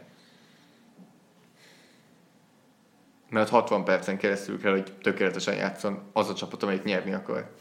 Mert 3.29 3.49
60 3.49 3.83
percen 3.83 4.17
keresztül 4.17 4.59
kell, 4.59 4.71
hogy 4.71 4.93
tökéletesen 5.01 5.55
játszon 5.55 6.01
az 6.13 6.29
a 6.29 6.33
csapat, 6.33 6.63
amelyik 6.63 6.83
nyerni 6.83 7.13
akar. 7.13 7.51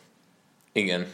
Igen. 0.72 1.06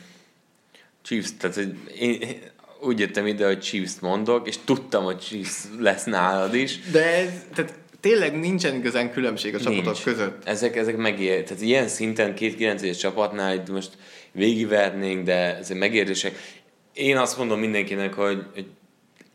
Chiefs, 1.02 1.36
tehát 1.36 1.56
én 1.98 2.38
úgy 2.80 2.98
jöttem 2.98 3.26
ide, 3.26 3.46
hogy 3.46 3.60
Chiefs 3.60 4.00
mondok, 4.00 4.48
és 4.48 4.58
tudtam, 4.64 5.04
hogy 5.04 5.18
Chiefs 5.18 5.64
lesz 5.78 6.04
nálad 6.04 6.54
is. 6.54 6.90
De 6.90 7.16
ez, 7.16 7.30
tehát 7.54 7.74
tényleg 8.02 8.38
nincsen 8.38 8.74
igazán 8.74 9.12
különbség 9.12 9.54
a 9.54 9.58
csapatok 9.58 9.84
Nincs. 9.84 10.02
között. 10.02 10.44
Ezek, 10.44 10.76
ezek 10.76 10.96
megér, 10.96 11.42
tehát 11.42 11.62
ilyen 11.62 11.88
szinten 11.88 12.34
két 12.34 12.56
9 12.56 12.96
csapatnál 12.96 13.54
itt 13.54 13.68
most 13.68 13.90
végigvernénk, 14.32 15.24
de 15.24 15.56
ezek 15.56 15.76
megérdések. 15.76 16.34
Én 16.92 17.16
azt 17.16 17.38
mondom 17.38 17.60
mindenkinek, 17.60 18.14
hogy, 18.14 18.44
hogy 18.54 18.66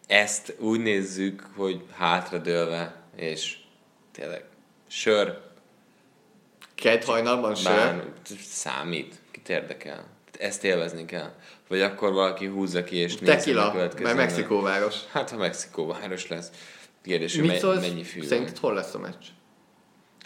ezt 0.08 0.56
úgy 0.60 0.80
nézzük, 0.80 1.44
hogy 1.56 1.82
hátradőlve, 1.98 2.96
és 3.16 3.56
tényleg 4.12 4.44
sör. 4.88 5.38
Két 6.76 7.04
hajnalban 7.04 7.56
sör? 7.56 8.04
Számít, 8.42 9.16
kit 9.32 9.50
érdekel. 9.50 10.06
Ezt 10.40 10.64
élvezni 10.64 11.06
kell. 11.06 11.34
Vagy 11.68 11.82
akkor 11.82 12.14
valaki 12.14 12.46
húzza 12.46 12.84
ki 12.84 12.96
és 12.96 13.18
nézze 13.18 13.36
Tequila, 13.36 13.74
mert 13.74 14.16
Mexikóváros. 14.16 14.96
Hát, 15.12 15.30
ha 15.30 15.38
Mexikóváros 15.38 16.28
lesz. 16.28 16.52
Kérdés, 17.08 17.36
hogy 17.36 17.48
Mit 17.48 17.60
szólsz? 17.60 17.82
mennyi 17.82 18.04
fű 18.04 18.22
Szerinted 18.22 18.58
hol 18.58 18.74
lesz 18.74 18.94
a 18.94 19.00
meccs? 19.00 19.26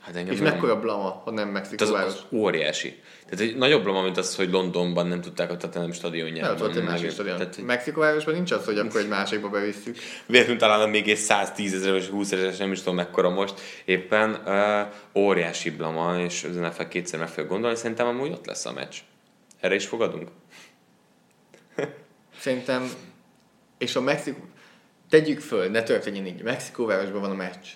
Hát 0.02 0.16
engem 0.16 0.34
és 0.34 0.40
nem... 0.40 0.54
mekkora 0.54 0.80
blama, 0.80 1.22
ha 1.26 1.32
nem 1.32 1.50
Mexikóváros? 1.50 2.14
Az, 2.14 2.14
az 2.14 2.38
óriási. 2.38 3.00
Tehát 3.30 3.40
egy 3.40 3.58
nagyobb 3.58 3.84
blama, 3.84 4.02
mint 4.02 4.18
az, 4.18 4.36
hogy 4.36 4.52
Londonban 4.52 5.08
nem 5.08 5.22
tudták 5.22 5.52
a 5.52 5.58
Tottenham 5.58 5.92
stadionját. 5.92 6.58
Nem, 6.58 6.68
ott 6.70 6.76
egy 6.76 6.84
másik 6.84 7.12
stadion. 7.12 7.38
Tehát... 7.38 7.58
Mexikóvárosban 7.58 8.34
nincs 8.34 8.52
az, 8.52 8.66
hogy 8.66 8.78
akkor 8.78 9.00
egy 9.00 9.08
másikba 9.08 9.50
bevisszük. 9.50 9.98
Véletlenül 10.26 10.62
talán 10.62 10.90
még 10.90 11.10
egy 11.10 11.18
110 11.18 11.74
ezer 11.74 11.92
vagy 11.92 12.06
20 12.06 12.32
ezer, 12.32 12.54
nem 12.58 12.72
is 12.72 12.80
tudom 12.80 12.96
mekkora 12.96 13.30
most. 13.30 13.54
Éppen 13.86 14.42
uh, 14.46 15.24
óriási 15.24 15.70
blama, 15.70 16.20
és 16.20 16.44
az 16.44 16.56
NFL 16.56 16.84
kétszer 16.84 17.20
meg 17.20 17.28
fogja 17.28 17.46
gondolni, 17.46 17.76
szerintem 17.76 18.08
amúgy 18.08 18.32
ott 18.32 18.46
lesz 18.46 18.66
a 18.66 18.72
meccs. 18.72 18.96
Erre 19.60 19.76
is 19.76 19.86
fogadunk? 19.86 20.30
Szerintem, 22.40 22.90
és 23.78 23.96
a 23.96 24.02
Mexikó, 24.02 24.40
tegyük 25.12 25.40
föl, 25.40 25.70
ne 25.70 25.84
történjen 25.84 26.26
így, 26.26 26.42
Mexikóvárosban 26.42 27.22
van 27.22 27.32
a 27.32 27.36
meccs, 27.36 27.68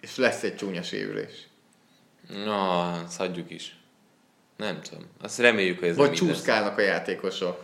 és 0.00 0.16
lesz 0.16 0.42
egy 0.42 0.56
csúnya 0.56 0.82
sérülés. 0.82 1.48
Na, 2.44 2.92
azt 2.92 3.16
hagyjuk 3.16 3.50
is. 3.50 3.76
Nem 4.56 4.80
tudom. 4.80 5.04
Azt 5.20 5.38
reméljük, 5.38 5.78
hogy 5.78 5.88
ez 5.88 5.96
Vagy 5.96 6.12
csúszkálnak 6.12 6.78
a 6.78 6.80
játékosok. 6.80 7.62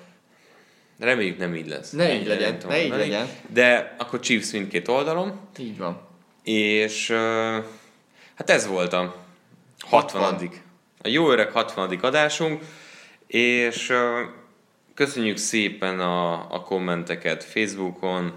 Reméljük 0.98 1.38
nem 1.38 1.54
így 1.54 1.68
lesz. 1.68 1.90
Ne 1.90 2.14
így 2.14 2.26
legyen, 2.26 2.56
ne 2.68 2.82
így 2.84 2.90
legyen. 2.90 3.28
De 3.48 3.94
akkor 3.98 4.20
Chiefs 4.20 4.50
mindkét 4.50 4.88
oldalon. 4.88 5.40
Így 5.58 5.78
van. 5.78 6.00
És 6.42 7.10
hát 8.34 8.50
ez 8.50 8.66
volt 8.66 8.92
a 8.92 9.24
60. 9.80 10.22
60. 10.22 10.50
A 11.02 11.08
jó 11.08 11.30
öreg 11.30 11.50
60. 11.50 11.98
adásunk, 12.00 12.62
és 13.26 13.92
köszönjük 14.94 15.36
szépen 15.36 16.00
a, 16.00 16.32
a 16.54 16.60
kommenteket 16.60 17.44
Facebookon, 17.44 18.32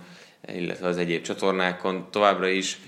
illetve 0.56 0.88
az 0.88 0.98
egyéb 0.98 1.22
csatornákon. 1.22 2.08
Továbbra 2.12 2.48
is 2.48 2.80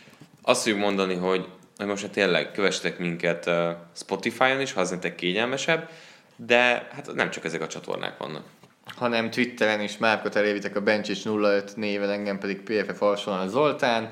azt 0.41 0.61
fogjuk 0.61 0.79
mondani, 0.79 1.15
hogy 1.15 1.45
hogy 1.81 1.89
most 1.89 2.01
hát 2.01 2.11
tényleg 2.11 2.51
kövessetek 2.51 2.99
minket 2.99 3.49
Spotify-on 3.93 4.61
is, 4.61 4.73
ha 4.73 4.81
az 4.81 4.89
nektek 4.89 5.15
kényelmesebb, 5.15 5.89
de 6.35 6.87
hát 6.91 7.13
nem 7.13 7.29
csak 7.29 7.45
ezek 7.45 7.61
a 7.61 7.67
csatornák 7.67 8.17
vannak. 8.17 8.43
Hanem 8.85 9.29
Twitteren 9.29 9.81
is 9.81 9.97
Márkot 9.97 10.35
elévitek 10.35 10.75
a 10.75 10.81
Bencsics 10.81 11.25
05 11.25 11.75
néven, 11.75 12.09
engem 12.09 12.39
pedig 12.39 12.61
PFF 12.61 13.01
a 13.01 13.47
Zoltán. 13.47 14.09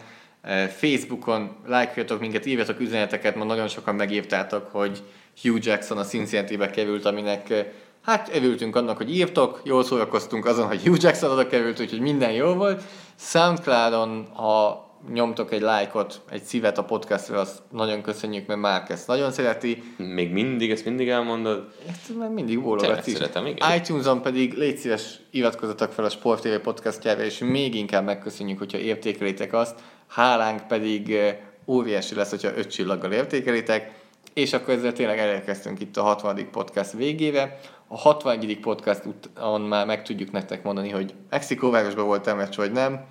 Facebookon 0.77 1.55
lájkoljatok 1.67 2.19
minket, 2.19 2.45
írjatok 2.45 2.80
üzeneteket, 2.80 3.35
ma 3.35 3.43
nagyon 3.43 3.67
sokan 3.67 3.95
megírtátok, 3.95 4.67
hogy 4.71 5.01
Hugh 5.41 5.65
Jackson 5.65 5.97
a 5.97 6.03
Cincinnati-be 6.03 6.69
került, 6.69 7.05
aminek 7.05 7.53
hát 8.01 8.30
evültünk 8.30 8.76
annak, 8.76 8.97
hogy 8.97 9.15
írtok, 9.15 9.61
jól 9.63 9.84
szórakoztunk 9.84 10.45
azon, 10.45 10.67
hogy 10.67 10.84
Hugh 10.84 11.03
Jackson 11.03 11.31
oda 11.31 11.47
került, 11.47 11.80
úgyhogy 11.80 11.99
minden 11.99 12.31
jó 12.31 12.53
volt. 12.53 12.81
Soundcloudon, 13.15 14.27
ha 14.34 14.88
nyomtok 15.13 15.51
egy 15.51 15.61
lájkot, 15.61 16.21
egy 16.30 16.43
szívet 16.43 16.77
a 16.77 16.84
podcastra, 16.84 17.39
azt 17.39 17.61
nagyon 17.71 18.01
köszönjük, 18.01 18.47
mert 18.47 18.59
már 18.59 18.84
ezt 18.88 19.07
nagyon 19.07 19.31
szereti. 19.31 19.84
Még 19.97 20.31
mindig, 20.31 20.71
ezt 20.71 20.85
mindig 20.85 21.09
elmondod? 21.09 21.67
Ezt 21.89 22.17
már 22.17 22.30
mindig 22.30 22.61
bólogatsz 22.61 23.07
is. 23.07 23.13
Szeretem, 23.13 23.45
igen. 23.45 23.76
iTunes-on 23.76 24.21
pedig 24.21 24.53
légy 24.53 24.77
szíves, 24.77 25.19
iratkozzatok 25.31 25.91
fel 25.91 26.05
a 26.05 26.09
Sport 26.09 26.41
TV 26.41 26.55
podcastjára, 26.63 27.23
és 27.23 27.38
még 27.38 27.76
inkább 27.76 28.03
megköszönjük, 28.03 28.57
hogyha 28.57 28.77
értékelitek 28.77 29.53
azt. 29.53 29.80
Hálánk 30.07 30.67
pedig 30.67 31.13
eh, 31.13 31.38
óriási 31.65 32.15
lesz, 32.15 32.30
hogyha 32.30 32.57
öt 32.57 32.71
csillaggal 32.71 33.11
értékelitek. 33.11 33.91
És 34.34 34.53
akkor 34.53 34.73
ezzel 34.73 34.93
tényleg 34.93 35.17
elérkeztünk 35.17 35.80
itt 35.80 35.97
a 35.97 36.01
60. 36.01 36.47
podcast 36.51 36.91
végére. 36.91 37.59
A 37.91 37.98
61. 37.98 38.60
podcast 38.60 39.06
után 39.06 39.61
már 39.61 39.86
meg 39.86 40.03
tudjuk 40.03 40.32
nektek 40.32 40.64
mondani, 40.64 40.90
hogy 40.90 41.14
Mexikóvárosban 41.30 42.06
volt 42.06 42.36
meccs, 42.36 42.56
vagy 42.56 42.72
nem 42.72 43.06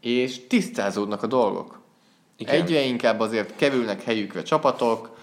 és 0.00 0.46
tisztázódnak 0.46 1.22
a 1.22 1.26
dolgok. 1.26 1.80
Igen. 2.36 2.54
Egyre 2.54 2.80
inkább 2.80 3.20
azért 3.20 3.56
kerülnek 3.56 4.02
helyükre 4.02 4.42
csapatok, 4.42 5.16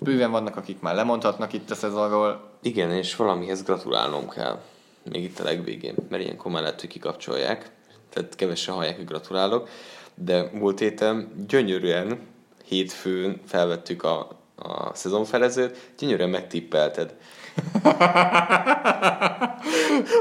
bőven 0.00 0.30
vannak, 0.30 0.56
akik 0.56 0.80
már 0.80 0.94
lemondhatnak 0.94 1.52
itt 1.52 1.70
a 1.70 1.74
szezonról. 1.74 2.50
Igen, 2.62 2.90
és 2.90 3.16
valamihez 3.16 3.62
gratulálnom 3.62 4.28
kell, 4.28 4.60
még 5.02 5.22
itt 5.22 5.38
a 5.38 5.44
legvégén, 5.44 5.94
mert 6.08 6.22
ilyenkor 6.22 6.52
már 6.52 6.62
lehet, 6.62 6.80
hogy 6.80 6.88
kikapcsolják, 6.88 7.70
tehát 8.08 8.34
kevesen 8.34 8.74
hallják, 8.74 8.96
hogy 8.96 9.04
gratulálok, 9.04 9.68
de 10.14 10.50
múlt 10.52 10.78
héten 10.78 11.44
gyönyörűen 11.48 12.18
hétfőn 12.64 13.40
felvettük 13.46 14.02
a, 14.02 14.28
a 14.56 14.94
szezonfelezőt, 14.94 15.90
gyönyörűen 15.98 16.30
megtippelted 16.30 17.14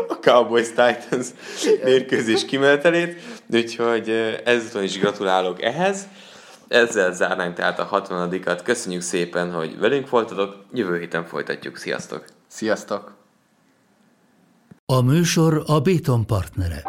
a 0.08 0.20
Cowboys 0.22 0.68
Titans 0.68 1.28
mérkőzés 1.84 2.46
kimenetelét, 2.46 3.22
úgyhogy 3.54 4.10
ezúton 4.46 4.84
is 4.84 5.00
gratulálok 5.00 5.62
ehhez. 5.62 6.08
Ezzel 6.68 7.14
zárnánk 7.14 7.56
tehát 7.56 7.80
a 7.80 7.84
60 7.84 8.42
-at. 8.46 8.62
Köszönjük 8.64 9.02
szépen, 9.02 9.52
hogy 9.52 9.80
velünk 9.80 10.10
voltatok. 10.10 10.56
Jövő 10.74 11.00
héten 11.00 11.26
folytatjuk. 11.26 11.78
Sziasztok! 11.78 12.26
Sziasztok! 12.48 13.16
A 14.86 15.02
műsor 15.02 15.64
a 15.66 15.80
Béton 15.80 16.26
partnere. 16.26 16.84